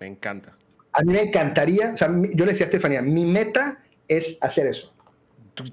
me 0.00 0.06
encanta. 0.08 0.56
A 0.92 1.02
mí 1.02 1.12
me 1.12 1.22
encantaría, 1.22 1.92
o 1.94 1.96
sea, 1.96 2.08
yo 2.34 2.44
le 2.44 2.50
decía 2.50 2.66
a 2.66 2.68
Estefanía, 2.68 3.00
mi 3.00 3.24
meta 3.26 3.78
es 4.08 4.38
hacer 4.40 4.66
eso. 4.66 4.92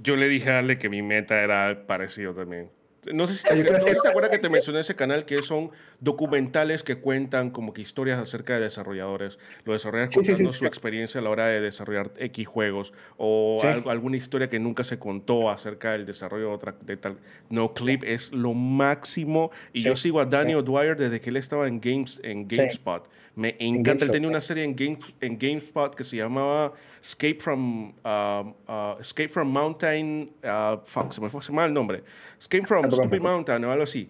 Yo 0.04 0.16
le 0.16 0.28
dije 0.28 0.52
a 0.52 0.60
Ale 0.60 0.78
que 0.78 0.90
mi 0.90 1.02
meta 1.02 1.42
era 1.42 1.88
parecido 1.88 2.36
también. 2.36 2.70
No 3.12 3.28
sé 3.28 3.36
si 3.36 3.44
te, 3.44 3.56
no 3.72 3.80
sé 3.80 3.96
si 3.96 4.02
te 4.02 4.08
acuerdas 4.08 4.32
que 4.32 4.40
te 4.40 4.50
mencioné 4.50 4.80
ese 4.80 4.96
canal 4.96 5.26
que 5.26 5.42
son 5.42 5.72
documentales 6.00 6.84
que 6.84 6.98
cuentan 6.98 7.50
como 7.50 7.74
que 7.74 7.82
historias 7.82 8.20
acerca 8.20 8.56
de 8.56 8.62
desarrolladores. 8.62 9.40
Los 9.66 9.76
desarrolladores 9.76 10.14
Sí, 10.14 10.20
contando 10.32 10.54
sí, 10.54 10.60
su 10.60 10.66
experiencia 10.66 11.20
a 11.20 11.24
la 11.24 11.30
hora 11.30 11.48
de 11.48 11.62
desarrollar 11.62 12.12
X 12.18 12.48
juegos 12.48 12.94
o 13.18 13.62
algo- 13.64 13.90
alguna 13.90 14.18
historia 14.18 14.50
que 14.50 14.60
nunca 14.60 14.84
se 14.84 15.00
contó 15.00 15.50
acerca 15.50 15.92
del 15.94 16.06
desarrollo 16.06 16.50
de, 16.50 16.54
otra, 16.54 16.76
de 16.82 16.98
tal. 16.98 17.18
No 17.50 17.74
Clip 17.74 18.04
es 18.04 18.32
lo 18.32 18.54
máximo. 18.54 19.52
Y 19.74 19.82
yo 19.82 19.96
sigo 19.96 20.20
a 20.20 20.26
Danny 20.26 20.52
sí. 20.52 20.56
O'Dwyer 20.56 20.96
desde 20.98 21.20
que 21.20 21.30
él 21.30 21.38
estaba 21.38 21.68
en, 21.68 21.80
Games, 21.82 22.20
en. 22.24 22.48
GameSpot. 22.48 23.08
Me 23.36 23.56
encanta. 23.60 24.06
Él 24.06 24.12
tenía 24.12 24.30
una 24.30 24.42
sí. 24.42 24.48
serie 24.50 24.64
en, 24.64 24.76
Game, 24.76 25.00
en 25.22 25.40
GameSpot 25.40 25.96
que 25.96 26.04
se 26.04 26.18
llamaba 26.18 26.74
Escape 27.02 27.38
from, 27.40 27.90
uh, 28.04 28.72
uh, 28.72 29.00
Escape 29.00 29.30
from 29.30 29.52
Mountain. 29.52 30.32
uh, 30.44 30.78
fuck, 30.86 31.12
se 31.12 31.20
me 31.20 31.30
fue 31.30 31.42
va 31.56 31.66
el 31.66 31.74
nombre. 31.74 32.04
Escape 32.40 32.66
from 32.66 32.90
Stupid. 32.92 33.20
Mountain 33.22 33.64
o 33.66 33.72
algo 33.72 33.84
así. 33.84 34.10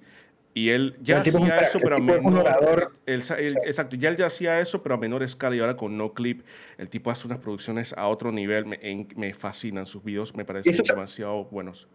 Y 0.56 0.70
él 0.70 0.96
ya 1.02 1.16
un 1.16 1.22
hacía 1.22 1.58
eso, 1.60 1.80
pero 1.82 1.96
a 1.96 2.00
menor. 2.00 2.94
él 3.08 3.16
él- 3.16 3.24
Sí. 3.24 3.34
Exacto, 3.66 3.96
ya 3.96 4.10
él 4.10 4.18
ya 4.18 4.28
hacía 4.28 4.60
eso, 4.60 4.84
pero 4.84 4.96
a 4.96 4.98
menor 5.00 5.24
escala. 5.24 5.56
Y 5.56 5.60
ahora 5.60 5.76
con 5.76 5.98
No 5.98 6.14
Clip, 6.14 6.44
el 6.78 6.90
tipo 6.90 7.10
hace 7.10 7.26
unas 7.26 7.40
producciones 7.40 7.94
a 7.94 8.08
otro 8.08 8.32
nivel. 8.32 8.66
Me, 8.68 8.78
en- 8.84 9.08
me 9.16 9.34
fascinan 9.34 9.86
sus 9.88 10.04
videos, 10.04 10.36
me 10.36 10.46
parecen 10.46 10.76
demasiado 10.84 11.46
buenos. 11.46 11.88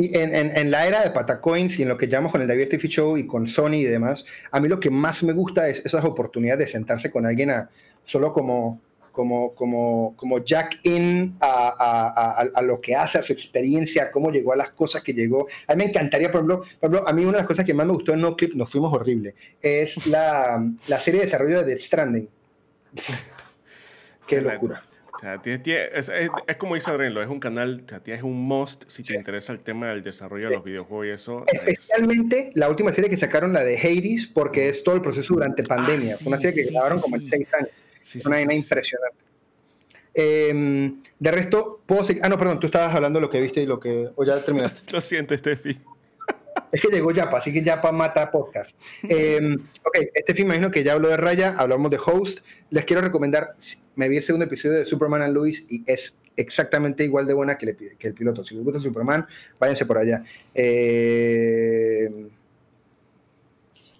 Y 0.00 0.16
en, 0.16 0.34
en, 0.34 0.56
en 0.56 0.70
la 0.70 0.86
era 0.86 1.02
de 1.02 1.10
Patacoins 1.10 1.78
y 1.78 1.82
en 1.82 1.90
lo 1.90 1.98
que 1.98 2.08
llamamos 2.08 2.32
con 2.32 2.40
el 2.40 2.48
David 2.48 2.68
Steffi 2.68 2.88
Show 2.88 3.18
y 3.18 3.26
con 3.26 3.46
Sony 3.46 3.74
y 3.74 3.84
demás, 3.84 4.24
a 4.50 4.58
mí 4.58 4.66
lo 4.66 4.80
que 4.80 4.88
más 4.88 5.22
me 5.22 5.34
gusta 5.34 5.68
es 5.68 5.84
esas 5.84 6.02
oportunidades 6.06 6.60
de 6.60 6.72
sentarse 6.72 7.10
con 7.10 7.26
alguien 7.26 7.50
a 7.50 7.68
solo 8.02 8.32
como, 8.32 8.80
como, 9.12 9.54
como, 9.54 10.14
como 10.16 10.42
jack 10.42 10.80
in 10.84 11.36
a, 11.38 11.74
a, 11.78 12.48
a, 12.58 12.62
lo 12.62 12.80
que 12.80 12.96
hace, 12.96 13.18
a 13.18 13.22
su 13.22 13.34
experiencia, 13.34 14.04
a 14.04 14.10
cómo 14.10 14.30
llegó 14.30 14.54
a 14.54 14.56
las 14.56 14.70
cosas 14.70 15.02
que 15.02 15.12
llegó. 15.12 15.46
A 15.66 15.74
mí 15.74 15.84
me 15.84 15.90
encantaría, 15.90 16.30
por 16.30 16.38
ejemplo, 16.38 16.60
por 16.60 16.90
ejemplo 16.90 17.06
a 17.06 17.12
mí 17.12 17.22
una 17.24 17.32
de 17.32 17.38
las 17.38 17.46
cosas 17.46 17.66
que 17.66 17.74
más 17.74 17.84
me 17.84 17.92
gustó 17.92 18.14
en 18.14 18.22
No 18.22 18.34
Clip, 18.34 18.54
nos 18.54 18.70
fuimos 18.70 18.94
horrible, 18.94 19.34
es 19.60 20.06
la, 20.06 20.66
la 20.86 20.98
serie 20.98 21.20
de 21.20 21.26
desarrollo 21.26 21.58
de 21.58 21.74
Death 21.74 21.82
Stranding. 21.82 22.28
Qué 24.26 24.40
locura. 24.40 24.82
O 25.20 25.22
sea, 25.22 25.42
tiene- 25.42 25.58
tiene- 25.58 25.84
es, 25.92 26.08
es- 26.08 26.30
es 26.46 26.56
como 26.56 26.74
dice 26.76 26.90
Adrián, 26.90 27.14
es 27.18 27.28
un 27.28 27.40
canal, 27.40 27.82
o 27.84 27.88
sea, 27.88 28.00
tienes 28.00 28.22
un 28.22 28.32
must 28.42 28.84
si 28.88 29.02
te 29.02 29.14
interesa 29.14 29.52
el 29.52 29.60
tema 29.60 29.88
del 29.90 30.02
desarrollo 30.02 30.44
de 30.44 30.48
Sí. 30.48 30.54
los 30.54 30.64
videojuegos 30.64 31.06
y 31.06 31.10
eso. 31.10 31.44
es- 31.46 31.60
Especialmente 31.68 32.50
la 32.54 32.70
última 32.70 32.90
serie 32.92 33.10
que 33.10 33.18
sacaron, 33.18 33.52
la 33.52 33.62
de 33.62 33.76
Hades, 33.78 34.26
porque 34.26 34.70
es 34.70 34.82
todo 34.82 34.94
el 34.94 35.02
proceso 35.02 35.34
durante 35.34 35.62
pandemia. 35.62 36.16
Fue 36.16 36.28
una 36.28 36.38
sí, 36.38 36.42
serie 36.44 36.56
que 36.62 36.64
sí, 36.68 36.72
grabaron 36.74 36.98
sí, 36.98 37.02
como 37.04 37.16
en 37.16 37.22
sí. 37.22 37.28
seis 37.28 37.52
años. 37.54 37.68
sí, 38.02 38.18
Es 38.18 38.26
una 38.26 38.36
sí, 38.36 38.40
vaina 38.46 38.52
sí, 38.52 38.56
sí. 38.60 38.64
impresionante. 38.66 39.18
Eh, 40.14 40.92
de 41.18 41.30
resto, 41.30 41.82
puedo 41.86 42.04
seguir. 42.04 42.22
Ah, 42.24 42.28
no, 42.28 42.36
perdón, 42.38 42.58
tú 42.58 42.66
estabas 42.66 42.94
hablando 42.94 43.18
de 43.18 43.20
lo 43.22 43.30
que 43.30 43.40
viste 43.40 43.60
y 43.62 43.66
lo 43.66 43.78
que. 43.78 44.08
O 44.16 44.24
ya 44.24 44.42
terminaste. 44.44 44.90
Lo 44.92 45.00
siento, 45.00 45.36
Steffi. 45.36 45.78
Es 46.72 46.80
que 46.80 46.88
llegó 46.88 47.10
Yapa, 47.12 47.38
así 47.38 47.52
que 47.52 47.62
Yapa 47.62 47.92
mata 47.92 48.30
podcast. 48.30 48.76
Eh, 49.08 49.40
ok, 49.84 49.98
este 50.14 50.34
film, 50.34 50.48
imagino 50.48 50.70
que 50.70 50.82
ya 50.84 50.92
habló 50.92 51.08
de 51.08 51.16
Raya, 51.16 51.54
hablamos 51.58 51.90
de 51.90 51.98
Host. 52.04 52.40
Les 52.70 52.84
quiero 52.84 53.02
recomendar. 53.02 53.54
Me 53.96 54.08
vi 54.08 54.16
el 54.18 54.22
segundo 54.24 54.46
episodio 54.46 54.76
de 54.78 54.86
Superman 54.86 55.22
and 55.22 55.34
Lois 55.34 55.66
y 55.70 55.82
es 55.86 56.14
exactamente 56.36 57.04
igual 57.04 57.26
de 57.26 57.34
buena 57.34 57.58
que, 57.58 57.66
le- 57.66 57.76
que 57.76 58.06
el 58.08 58.14
piloto. 58.14 58.42
Si 58.44 58.54
les 58.54 58.64
gusta 58.64 58.80
Superman, 58.80 59.26
váyanse 59.58 59.84
por 59.86 59.98
allá. 59.98 60.22
Eh, 60.54 62.08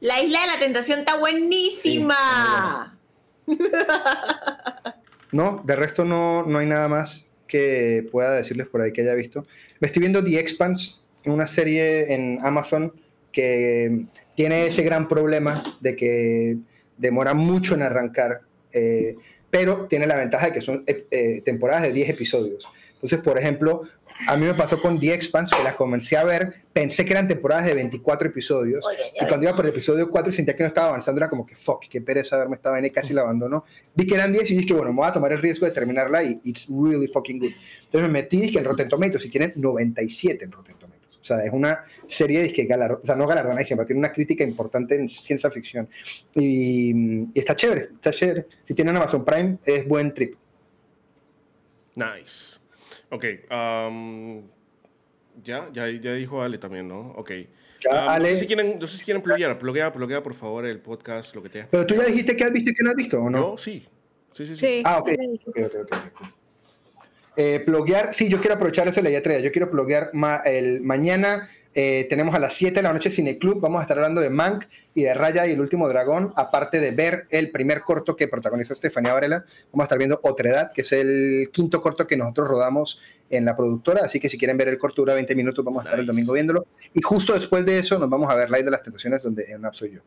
La 0.01 0.23
isla 0.23 0.41
de 0.43 0.47
la 0.47 0.59
tentación 0.59 1.01
está 1.01 1.19
buenísima. 1.19 2.97
No, 5.33 5.63
de 5.65 5.77
resto 5.77 6.05
no, 6.05 6.45
no 6.45 6.59
hay 6.59 6.67
nada 6.67 6.89
más 6.89 7.29
que 7.47 8.05
pueda 8.11 8.33
decirles 8.33 8.67
por 8.67 8.83
ahí 8.83 8.93
que 8.93 9.03
haya 9.03 9.15
visto. 9.15 9.47
Me 9.79 9.87
estoy 9.87 10.01
viendo 10.01 10.25
The 10.25 10.41
Expanse, 10.41 10.97
una 11.27 11.47
serie 11.47 12.13
en 12.15 12.39
Amazon 12.43 12.93
que 13.33 14.07
tiene 14.35 14.67
ese 14.67 14.83
gran 14.83 15.09
problema 15.09 15.63
de 15.81 15.97
que 15.97 16.57
demora 16.97 17.35
mucho 17.35 17.75
en 17.75 17.83
arrancar, 17.83 18.41
eh, 18.73 19.17
pero 19.51 19.87
tiene 19.87 20.07
la 20.07 20.17
ventaja 20.17 20.47
de 20.47 20.53
que 20.53 20.61
son 20.61 20.85
eh, 20.87 21.07
eh, 21.11 21.41
temporadas 21.43 21.83
de 21.83 21.93
10 21.93 22.11
episodios. 22.11 22.69
Entonces, 22.95 23.21
por 23.21 23.39
ejemplo, 23.39 23.83
a 24.27 24.37
mí 24.37 24.47
me 24.47 24.55
pasó 24.55 24.81
con 24.81 25.01
The 25.01 25.15
Expanse, 25.15 25.57
que 25.57 25.63
la 25.63 25.75
comencé 25.75 26.17
a 26.17 26.25
ver, 26.25 26.53
pensé 26.73 27.05
que 27.05 27.13
eran 27.13 27.27
temporadas 27.27 27.65
de 27.65 27.75
24 27.75 28.29
episodios, 28.29 28.85
y 29.19 29.27
cuando 29.27 29.47
iba 29.47 29.57
por 29.57 29.65
el 29.65 29.71
episodio 29.71 30.11
4 30.11 30.31
y 30.31 30.37
sentía 30.37 30.55
que 30.55 30.63
no 30.63 30.69
estaba 30.69 30.89
avanzando, 30.89 31.21
era 31.21 31.31
como 31.31 31.47
que, 31.47 31.57
fuck, 31.57 31.87
qué 31.89 32.03
pereza 32.03 32.37
verme 32.37 32.57
esta 32.57 32.71
vaina 32.71 32.89
y 32.89 32.91
casi 32.91 33.15
la 33.15 33.23
abandono. 33.23 33.65
Vi 33.95 34.07
que 34.07 34.15
eran 34.15 34.33
10 34.33 34.51
y 34.51 34.57
dije, 34.59 34.75
bueno, 34.75 34.93
me 34.93 34.99
voy 34.99 35.09
a 35.09 35.13
tomar 35.13 35.33
el 35.33 35.39
riesgo 35.39 35.65
de 35.65 35.73
terminarla 35.73 36.23
y 36.23 36.41
it's 36.45 36.67
really 36.69 37.07
fucking 37.07 37.39
good. 37.39 37.53
Entonces 37.85 38.03
me 38.03 38.09
metí 38.09 38.41
dije, 38.41 38.59
en 38.59 38.65
Rotten 38.65 38.89
Tomatoes 38.89 39.25
y 39.25 39.31
tienen 39.31 39.53
97 39.57 40.45
en 40.45 40.53
Rotten 40.53 40.75
Tomatoes. 40.75 40.90
O 41.21 41.25
sea, 41.25 41.45
es 41.45 41.53
una 41.53 41.85
serie 42.09 42.43
dizque 42.43 42.65
galar, 42.65 42.93
o 42.93 43.01
sea, 43.05 43.15
no 43.15 43.27
galardonada, 43.27 43.63
pero 43.69 43.85
tiene 43.87 43.99
una 43.99 44.13
crítica 44.13 44.43
importante 44.43 44.95
en 44.95 45.09
ciencia 45.09 45.51
ficción. 45.51 45.89
Y, 46.35 46.93
y 47.27 47.39
está 47.39 47.55
chévere, 47.55 47.91
está 47.93 48.11
chévere. 48.11 48.47
Si 48.65 48.73
tienen 48.75 48.97
Amazon 48.97 49.25
Prime, 49.25 49.59
es 49.65 49.87
buen 49.87 50.15
trip. 50.15 50.35
Nice. 51.95 52.59
Ok. 53.11 53.25
um, 53.51 54.43
ya, 55.45 55.69
ya, 55.73 55.89
ya 55.89 56.13
dijo 56.15 56.43
Ale 56.43 56.59
también, 56.59 56.89
¿no? 56.89 57.13
Ok. 57.17 57.31
Ya, 57.83 57.91
Um, 57.91 57.95
No 58.05 58.11
Ale. 58.11 58.29
sé 58.31 58.37
si 58.41 58.47
quieren, 58.47 58.79
no 58.79 58.87
sé 58.87 58.99
si 58.99 59.05
quieren 59.05 59.23
pluguear. 59.23 59.59
Pluguea, 59.59 59.91
pluguea, 59.91 60.23
por 60.23 60.35
favor, 60.35 60.67
el 60.67 60.81
podcast, 60.81 61.35
lo 61.35 61.43
que 61.43 61.49
te 61.49 61.65
Pero 61.65 61.87
tú 61.87 61.95
ya 61.95 62.05
dijiste 62.05 62.37
que 62.37 62.45
has 62.45 62.53
visto 62.53 62.71
y 62.71 62.75
que 62.75 62.83
no 62.83 62.91
has 62.91 62.97
visto, 62.97 63.23
¿o 63.23 63.31
no? 63.31 63.53
Yo 63.53 63.59
sí. 63.59 63.87
Sí, 64.33 64.47
sí, 64.47 64.57
sí. 64.57 64.67
Sí. 64.67 64.83
Ah, 64.85 64.99
ok. 64.99 65.11
Ok, 65.47 65.57
ok, 65.57 65.75
ok, 65.83 65.93
ok. 66.21 66.27
Eh, 67.43 67.61
pluguear, 67.61 68.13
sí, 68.13 68.29
yo 68.29 68.39
quiero 68.39 68.57
aprovechar 68.57 68.87
eso 68.87 68.97
de 68.97 69.03
la 69.05 69.11
idea. 69.19 69.39
Yo 69.41 69.51
quiero 69.51 69.71
pluguear 69.71 70.11
ma- 70.13 70.43
el 70.45 70.83
mañana. 70.83 71.49
eh, 71.73 72.07
tenemos 72.11 72.35
a 72.35 72.41
las 72.41 72.55
7 72.55 72.75
de 72.75 72.83
la 72.83 72.93
noche 72.93 73.11
Cineclub. 73.13 73.61
Vamos 73.61 73.79
a 73.79 73.83
estar 73.83 73.97
hablando 73.97 74.21
de 74.21 74.29
Mank 74.29 74.65
y 74.93 75.05
de 75.05 75.15
Raya 75.15 75.47
y 75.47 75.53
el 75.53 75.61
último 75.61 75.89
dragón. 75.89 76.33
Aparte 76.37 76.81
de 76.81 76.91
ver 76.91 77.27
el 77.31 77.51
primer 77.53 77.81
corto 77.83 78.15
que 78.17 78.27
protagonizó 78.29 78.73
Estefanía 78.75 79.15
Varela, 79.15 79.45
vamos 79.73 79.85
a 79.85 79.87
estar 79.87 79.97
viendo 79.97 80.19
Otredad, 80.25 80.73
que 80.73 80.81
es 80.83 80.91
el 80.93 81.49
quinto 81.53 81.81
corto 81.81 82.07
que 82.09 82.17
nosotros 82.17 82.49
rodamos 82.49 82.99
en 83.31 83.45
la 83.45 83.57
productora. 83.57 84.03
Así 84.05 84.19
que 84.21 84.29
si 84.29 84.37
quieren 84.37 84.59
ver 84.59 84.67
el 84.69 84.77
corto, 84.79 85.01
dura 85.03 85.15
20 85.15 85.35
minutos. 85.37 85.65
Vamos 85.65 85.83
a 85.83 85.87
estar 85.87 86.01
el 86.01 86.07
domingo 86.07 86.33
viéndolo. 86.35 86.67
Y 86.93 87.01
justo 87.03 87.33
después 87.35 87.65
de 87.65 87.79
eso, 87.79 87.99
nos 88.01 88.11
vamos 88.11 88.29
a 88.31 88.35
ver 88.35 88.51
Live 88.51 88.65
de 88.65 88.71
las 88.73 88.83
Tentaciones, 88.83 89.23
donde 89.23 89.45
en 89.45 89.63
soy 89.73 89.93
yo. 89.93 90.01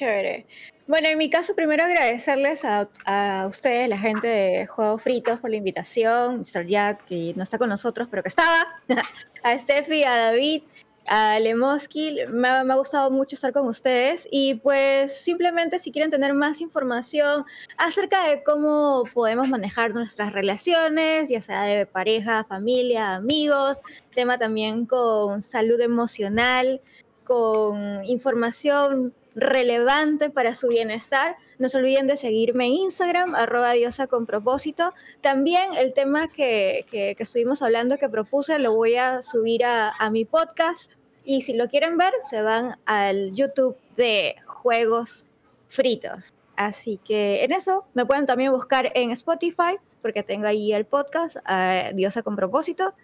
Chévere. 0.00 0.46
Bueno, 0.86 1.08
en 1.08 1.18
mi 1.18 1.28
caso, 1.28 1.54
primero 1.54 1.84
agradecerles 1.84 2.64
a, 2.64 2.88
a 3.04 3.46
ustedes, 3.46 3.86
la 3.86 3.98
gente 3.98 4.28
de 4.28 4.66
Juegos 4.66 5.02
Fritos, 5.02 5.38
por 5.40 5.50
la 5.50 5.56
invitación, 5.56 6.38
Mr. 6.38 6.66
Jack, 6.66 7.04
que 7.04 7.34
no 7.36 7.42
está 7.42 7.58
con 7.58 7.68
nosotros, 7.68 8.08
pero 8.10 8.22
que 8.22 8.30
estaba, 8.30 8.80
a 9.44 9.58
Steffi, 9.58 10.04
a 10.04 10.16
David, 10.16 10.62
a 11.06 11.38
Lemoski. 11.38 12.16
Me, 12.30 12.64
me 12.64 12.72
ha 12.72 12.76
gustado 12.76 13.10
mucho 13.10 13.34
estar 13.34 13.52
con 13.52 13.68
ustedes 13.68 14.26
y 14.30 14.54
pues 14.54 15.20
simplemente 15.20 15.78
si 15.78 15.92
quieren 15.92 16.10
tener 16.10 16.32
más 16.32 16.62
información 16.62 17.44
acerca 17.76 18.26
de 18.26 18.42
cómo 18.42 19.04
podemos 19.12 19.50
manejar 19.50 19.92
nuestras 19.92 20.32
relaciones, 20.32 21.28
ya 21.28 21.42
sea 21.42 21.64
de 21.64 21.84
pareja, 21.84 22.44
familia, 22.44 23.16
amigos, 23.16 23.82
tema 24.14 24.38
también 24.38 24.86
con 24.86 25.42
salud 25.42 25.78
emocional, 25.78 26.80
con 27.24 28.02
información 28.06 29.12
relevante 29.40 30.30
para 30.30 30.54
su 30.54 30.68
bienestar. 30.68 31.36
No 31.58 31.68
se 31.68 31.78
olviden 31.78 32.06
de 32.06 32.16
seguirme 32.16 32.66
en 32.66 32.72
Instagram, 32.74 33.34
arroba 33.34 33.72
diosa 33.72 34.06
con 34.06 34.26
propósito. 34.26 34.94
También 35.20 35.74
el 35.76 35.92
tema 35.92 36.28
que, 36.28 36.84
que- 36.90 37.16
estuvimos 37.18 37.62
hablando, 37.62 37.98
que 37.98 38.08
propuse, 38.08 38.58
lo 38.58 38.74
voy 38.74 38.96
a 38.96 39.22
subir 39.22 39.64
a, 39.64 39.90
a 39.90 40.10
mi 40.10 40.24
podcast. 40.24 40.94
Y 41.24 41.42
si 41.42 41.52
lo 41.54 41.68
quieren 41.68 41.96
ver, 41.96 42.12
se 42.24 42.42
van 42.42 42.78
al 42.86 43.32
YouTube 43.32 43.76
de 43.96 44.36
Juegos 44.46 45.26
Fritos. 45.68 46.34
Así 46.56 46.98
que 47.04 47.44
en 47.44 47.52
eso 47.52 47.86
me 47.94 48.04
pueden 48.06 48.26
también 48.26 48.52
buscar 48.52 48.92
en 48.94 49.10
Spotify, 49.12 49.78
porque 50.02 50.22
tengo 50.22 50.46
ahí 50.46 50.72
el 50.72 50.84
podcast, 50.84 51.36
eh, 51.48 51.92
Diosa 51.94 52.22
con 52.22 52.36
propósito. 52.36 52.94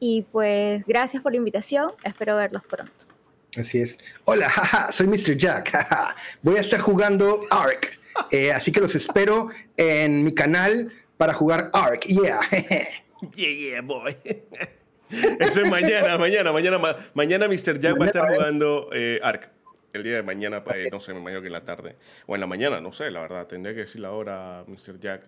Y 0.00 0.22
pues 0.22 0.84
gracias 0.86 1.22
por 1.22 1.32
la 1.32 1.38
invitación, 1.38 1.92
espero 2.04 2.36
verlos 2.36 2.62
pronto. 2.64 3.17
Así 3.56 3.80
es. 3.80 3.98
Hola, 4.24 4.48
jaja, 4.50 4.92
soy 4.92 5.06
Mr. 5.06 5.36
Jack. 5.36 5.70
jaja. 5.70 6.14
Voy 6.42 6.56
a 6.56 6.60
estar 6.60 6.80
jugando 6.80 7.40
Ark. 7.50 7.98
Eh, 8.30 8.52
así 8.52 8.72
que 8.72 8.80
los 8.80 8.94
espero 8.94 9.48
en 9.76 10.24
mi 10.24 10.34
canal 10.34 10.92
para 11.16 11.32
jugar 11.34 11.70
Ark. 11.72 12.00
Yeah. 12.06 12.40
Yeah, 13.34 13.50
yeah, 13.50 13.80
boy. 13.80 14.16
Eso 15.40 15.62
es 15.62 15.68
mañana, 15.70 16.16
mañana, 16.18 16.52
mañana, 16.52 16.78
ma- 16.78 16.96
mañana 17.14 17.48
Mr. 17.48 17.80
Jack 17.80 18.00
va 18.00 18.04
a 18.04 18.06
estar 18.06 18.32
jugando 18.32 18.90
eh, 18.92 19.18
Ark. 19.24 19.50
El 19.92 20.04
día 20.04 20.14
de 20.16 20.22
mañana, 20.22 20.62
eh, 20.72 20.88
no 20.92 21.00
sé, 21.00 21.14
me 21.14 21.18
imagino 21.20 21.40
que 21.40 21.48
en 21.48 21.52
la 21.54 21.64
tarde. 21.64 21.96
O 22.26 22.36
en 22.36 22.40
la 22.40 22.46
mañana, 22.46 22.80
no 22.80 22.92
sé, 22.92 23.10
la 23.10 23.22
verdad. 23.22 23.46
Tendría 23.48 23.74
que 23.74 23.80
decir 23.80 24.02
la 24.02 24.12
hora, 24.12 24.62
Mr. 24.68 25.00
Jack. 25.00 25.22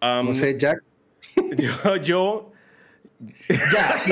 No 0.00 0.34
sé, 0.34 0.56
Jack. 0.58 0.82
Yo, 1.58 1.96
yo 1.96 2.52
Ya. 3.72 4.02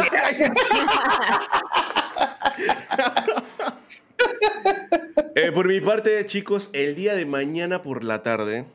Eh, 5.37 5.53
por 5.53 5.69
mi 5.69 5.81
parte, 5.81 6.25
chicos, 6.27 6.71
el 6.73 6.95
día 6.95 7.15
de 7.15 7.25
mañana 7.25 7.83
por 7.83 8.05
la 8.05 8.23
tarde, 8.23 8.67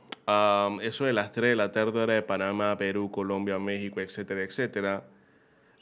eso 0.82 1.06
de 1.06 1.14
las 1.14 1.32
3 1.32 1.52
de 1.52 1.56
la 1.56 1.72
tarde, 1.72 2.00
hora 2.00 2.14
de 2.16 2.22
Panamá, 2.22 2.78
Perú, 2.78 3.12
Colombia, 3.12 3.60
México, 3.60 4.00
etcétera, 4.00 4.42
etcétera. 4.42 5.04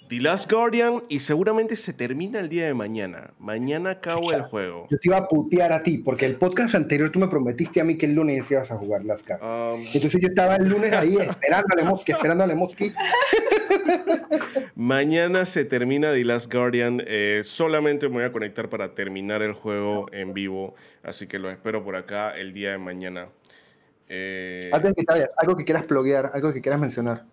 The 0.09 0.19
Last 0.19 0.51
Guardian 0.51 1.01
y 1.09 1.19
seguramente 1.19 1.75
se 1.75 1.91
termina 1.93 2.39
el 2.39 2.47
día 2.49 2.65
de 2.65 2.73
mañana. 2.73 3.33
Mañana 3.39 3.91
acabo 3.91 4.31
el 4.31 4.43
juego. 4.43 4.87
Yo 4.91 4.97
te 4.99 5.09
iba 5.09 5.17
a 5.17 5.27
putear 5.27 5.71
a 5.71 5.81
ti, 5.81 5.97
porque 5.97 6.25
el 6.25 6.35
podcast 6.35 6.75
anterior 6.75 7.09
tú 7.09 7.19
me 7.19 7.27
prometiste 7.27 7.81
a 7.81 7.83
mí 7.83 7.97
que 7.97 8.05
el 8.05 8.13
lunes 8.13 8.49
ibas 8.51 8.69
a 8.69 8.77
jugar 8.77 9.05
las 9.05 9.23
cartas. 9.23 9.49
Am, 9.49 9.79
Entonces 9.93 10.21
yo 10.21 10.27
estaba 10.27 10.57
el 10.57 10.69
lunes 10.69 10.93
ahí 10.93 11.15
esperando 11.17 11.67
a 11.73 11.75
Lemoski, 11.77 12.11
esperando 12.11 12.43
a 12.43 12.47
Lemoski. 12.47 12.93
mañana 14.75 15.45
se 15.45 15.65
termina 15.65 16.11
The 16.11 16.23
Last 16.25 16.53
Guardian. 16.53 17.01
eh, 17.07 17.41
solamente 17.43 18.07
me 18.07 18.15
voy 18.15 18.23
a 18.25 18.31
conectar 18.31 18.69
para 18.69 18.93
terminar 18.93 19.41
el 19.41 19.53
juego 19.53 20.05
en 20.11 20.33
vivo. 20.33 20.75
Así 21.01 21.27
que 21.27 21.39
lo 21.39 21.49
espero 21.49 21.83
por 21.83 21.95
acá 21.95 22.31
el 22.37 22.53
día 22.53 22.71
de 22.71 22.77
mañana. 22.77 23.29
Eh, 24.09 24.69
Antes 24.73 24.91
de 24.91 24.95
que 24.95 25.03
te 25.05 25.13
vayas, 25.13 25.29
algo 25.37 25.55
que 25.55 25.63
quieras 25.65 25.87
bloguear, 25.87 26.29
algo 26.33 26.53
que 26.53 26.61
quieras 26.61 26.79
mencionar. 26.79 27.25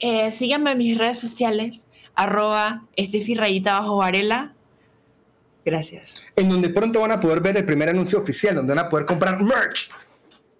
Eh, 0.00 0.30
síganme 0.30 0.72
en 0.72 0.78
mis 0.78 0.98
redes 0.98 1.18
sociales, 1.18 1.86
arroba 2.14 2.84
Estefi 2.96 3.34
Rayita 3.34 3.80
Bajo 3.80 3.96
Varela. 3.98 4.54
Gracias. 5.64 6.22
En 6.36 6.48
donde 6.48 6.68
pronto 6.68 7.00
van 7.00 7.12
a 7.12 7.20
poder 7.20 7.40
ver 7.40 7.56
el 7.56 7.64
primer 7.64 7.88
anuncio 7.88 8.18
oficial, 8.18 8.54
donde 8.54 8.74
van 8.74 8.86
a 8.86 8.88
poder 8.88 9.06
comprar 9.06 9.40
merch 9.42 9.90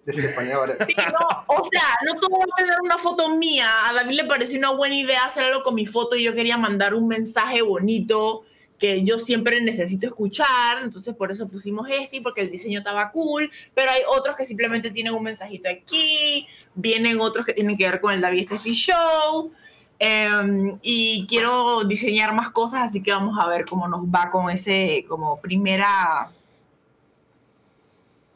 de 0.05 0.11
Estefanía 0.11 0.57
Varela. 0.57 0.85
Sí, 0.85 0.95
no, 0.97 1.45
o 1.47 1.63
sea, 1.71 1.95
no 2.05 2.19
todo 2.19 2.39
va 2.39 2.45
a 2.45 2.55
tener 2.57 2.75
una 2.81 2.97
foto 2.97 3.35
mía. 3.35 3.67
A 3.87 3.93
David 3.93 4.15
le 4.15 4.25
pareció 4.25 4.57
una 4.57 4.71
buena 4.71 4.95
idea 4.95 5.25
hacer 5.25 5.43
algo 5.43 5.61
con 5.61 5.75
mi 5.75 5.85
foto 5.85 6.15
y 6.15 6.23
yo 6.23 6.33
quería 6.33 6.57
mandar 6.57 6.93
un 6.93 7.07
mensaje 7.07 7.61
bonito 7.61 8.43
que 8.79 9.03
yo 9.03 9.19
siempre 9.19 9.61
necesito 9.61 10.07
escuchar. 10.07 10.83
Entonces, 10.83 11.15
por 11.15 11.31
eso 11.31 11.47
pusimos 11.47 11.87
este, 11.89 12.17
y 12.17 12.19
porque 12.21 12.41
el 12.41 12.51
diseño 12.51 12.79
estaba 12.79 13.11
cool. 13.11 13.49
Pero 13.73 13.91
hay 13.91 14.01
otros 14.07 14.35
que 14.35 14.45
simplemente 14.45 14.91
tienen 14.91 15.13
un 15.13 15.23
mensajito 15.23 15.69
aquí. 15.69 16.47
Vienen 16.73 17.19
otros 17.19 17.45
que 17.45 17.53
tienen 17.53 17.77
que 17.77 17.89
ver 17.89 18.01
con 18.01 18.13
el 18.13 18.21
David 18.21 18.47
Steffi 18.47 18.73
Show. 18.73 19.51
Em, 19.97 20.77
y 20.81 21.25
quiero 21.27 21.83
diseñar 21.85 22.33
más 22.33 22.51
cosas, 22.51 22.83
así 22.83 23.01
que 23.01 23.11
vamos 23.11 23.37
a 23.39 23.47
ver 23.47 23.65
cómo 23.65 23.87
nos 23.87 24.05
va 24.05 24.29
con 24.29 24.49
ese, 24.49 25.05
como 25.07 25.39
primera 25.39 26.31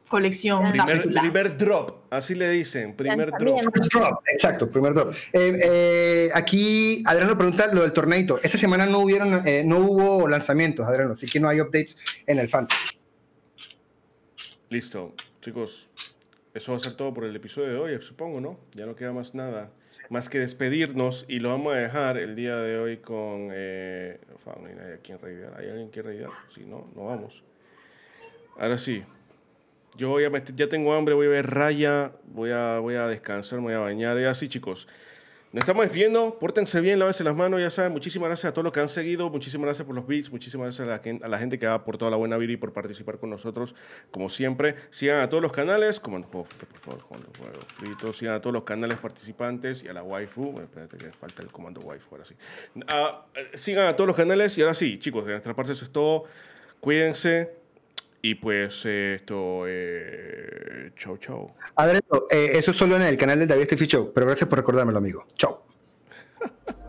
colección. 0.07 0.71
Primer- 0.71 1.57
drop, 1.57 2.05
así 2.09 2.33
le 2.33 2.49
dicen. 2.49 2.95
Primer 2.95 3.29
drop. 3.31 3.41
Lanzamiento. 3.57 3.71
First 3.73 3.93
drop, 3.93 4.23
exacto, 4.33 4.71
primer 4.71 4.93
drop. 4.93 5.13
Eh, 5.33 5.59
eh, 5.63 6.29
aquí 6.33 7.03
Adriano 7.05 7.37
pregunta 7.37 7.67
lo 7.73 7.81
del 7.81 7.93
torneito. 7.93 8.39
Esta 8.41 8.57
semana 8.57 8.85
no 8.85 8.99
hubieron, 8.99 9.45
eh, 9.47 9.63
no 9.65 9.79
hubo 9.79 10.27
lanzamientos, 10.27 10.87
Adriano, 10.87 11.13
así 11.13 11.27
que 11.27 11.39
no 11.39 11.47
hay 11.49 11.59
updates 11.61 11.97
en 12.25 12.39
el 12.39 12.49
fan. 12.49 12.67
Listo, 14.69 15.13
chicos. 15.41 15.89
Eso 16.53 16.71
va 16.71 16.77
a 16.77 16.81
ser 16.81 16.95
todo 16.95 17.13
por 17.13 17.25
el 17.25 17.35
episodio 17.35 17.67
de 17.67 17.77
hoy, 17.77 18.01
supongo, 18.01 18.41
¿no? 18.41 18.57
Ya 18.73 18.85
no 18.85 18.95
queda 18.95 19.13
más 19.13 19.35
nada. 19.35 19.71
Más 20.09 20.29
que 20.29 20.39
despedirnos 20.39 21.25
y 21.27 21.39
lo 21.39 21.49
vamos 21.49 21.73
a 21.73 21.77
dejar 21.77 22.17
el 22.17 22.35
día 22.35 22.55
de 22.57 22.79
hoy 22.79 22.97
con... 22.97 23.49
Eh, 23.51 24.19
no 24.45 24.65
hay 24.65 24.73
nadie. 24.73 24.97
¿Hay 25.57 25.69
alguien 25.69 25.91
que 25.91 26.01
realidad? 26.01 26.29
Si 26.49 26.61
no, 26.65 26.87
no 26.95 27.05
vamos. 27.05 27.43
Ahora 28.57 28.77
sí. 28.77 29.03
Yo 29.95 30.09
voy 30.09 30.23
a 30.23 30.29
meter- 30.29 30.55
ya 30.55 30.67
tengo 30.67 30.93
hambre, 30.93 31.13
voy 31.13 31.27
a 31.27 31.29
ver 31.29 31.47
raya, 31.47 32.11
voy 32.25 32.51
a, 32.51 32.79
voy 32.79 32.95
a 32.95 33.07
descansar, 33.07 33.59
voy 33.59 33.73
a 33.73 33.79
bañar. 33.79 34.19
Y 34.19 34.25
así, 34.25 34.47
chicos. 34.47 34.87
Nos 35.51 35.63
estamos 35.63 35.83
despidiendo, 35.83 36.37
pórtense 36.37 36.79
bien, 36.79 36.99
lávense 36.99 37.23
las 37.23 37.35
manos, 37.35 37.59
ya 37.59 37.71
saben, 37.71 37.91
muchísimas 37.91 38.27
gracias 38.29 38.51
a 38.51 38.53
todos 38.53 38.63
los 38.63 38.71
que 38.71 38.81
han 38.81 38.89
seguido, 38.89 39.31
muchísimas 39.31 39.65
gracias 39.65 39.83
por 39.83 39.95
los 39.95 40.05
beats, 40.05 40.31
muchísimas 40.31 40.65
gracias 40.65 40.87
a 40.87 40.91
la, 40.91 40.99
gen- 40.99 41.21
a 41.23 41.27
la 41.27 41.39
gente 41.39 41.57
que 41.57 41.65
ha 41.65 41.73
aportado 41.73 42.11
la 42.11 42.17
buena 42.17 42.37
vida 42.37 42.53
y 42.53 42.57
por 42.57 42.71
participar 42.71 43.17
con 43.17 43.31
nosotros, 43.31 43.73
como 44.11 44.29
siempre. 44.29 44.75
Sigan 44.91 45.21
a 45.21 45.27
todos 45.29 45.41
los 45.41 45.51
canales, 45.51 45.99
como 45.99 46.21
Juego 46.21 46.45
Frito, 46.45 46.67
por 46.67 46.77
favor, 46.77 47.03
Comando 47.07 47.29
Juego 47.35 47.59
Frito, 47.65 48.13
sigan 48.13 48.35
a 48.35 48.41
todos 48.41 48.53
los 48.53 48.61
canales 48.63 48.99
participantes 48.99 49.81
y 49.83 49.87
a 49.87 49.93
la 49.93 50.03
waifu, 50.03 50.51
Bueno, 50.51 50.65
espérate 50.65 50.97
que 50.97 51.11
falta 51.11 51.41
el 51.41 51.47
comando 51.51 51.81
waifu, 51.81 52.09
ahora 52.11 52.25
sí. 52.25 52.35
Ah, 52.87 53.25
eh, 53.33 53.57
sigan 53.57 53.87
a 53.87 53.95
todos 53.95 54.07
los 54.07 54.15
canales 54.15 54.55
y 54.55 54.61
ahora 54.61 54.75
sí, 54.75 54.99
chicos, 54.99 55.25
de 55.25 55.31
nuestra 55.31 55.55
parte 55.55 55.71
eso 55.71 55.83
es 55.83 55.89
todo, 55.91 56.25
cuídense 56.79 57.57
y 58.21 58.35
pues 58.35 58.83
eh, 58.85 59.15
esto, 59.15 59.63
eh, 59.67 60.91
chau 60.97 61.17
chau. 61.17 61.51
Adriano, 61.75 62.23
eh, 62.29 62.51
eso 62.53 62.71
es 62.71 62.77
solo 62.77 62.95
en 62.95 63.03
el 63.03 63.17
canal 63.17 63.39
del 63.39 63.47
David 63.47 63.65
Steffi 63.65 63.85
Show, 63.85 64.11
pero 64.13 64.25
gracias 64.27 64.49
por 64.49 64.59
recordármelo, 64.59 64.97
amigo. 64.97 65.25
Chao. 65.35 65.63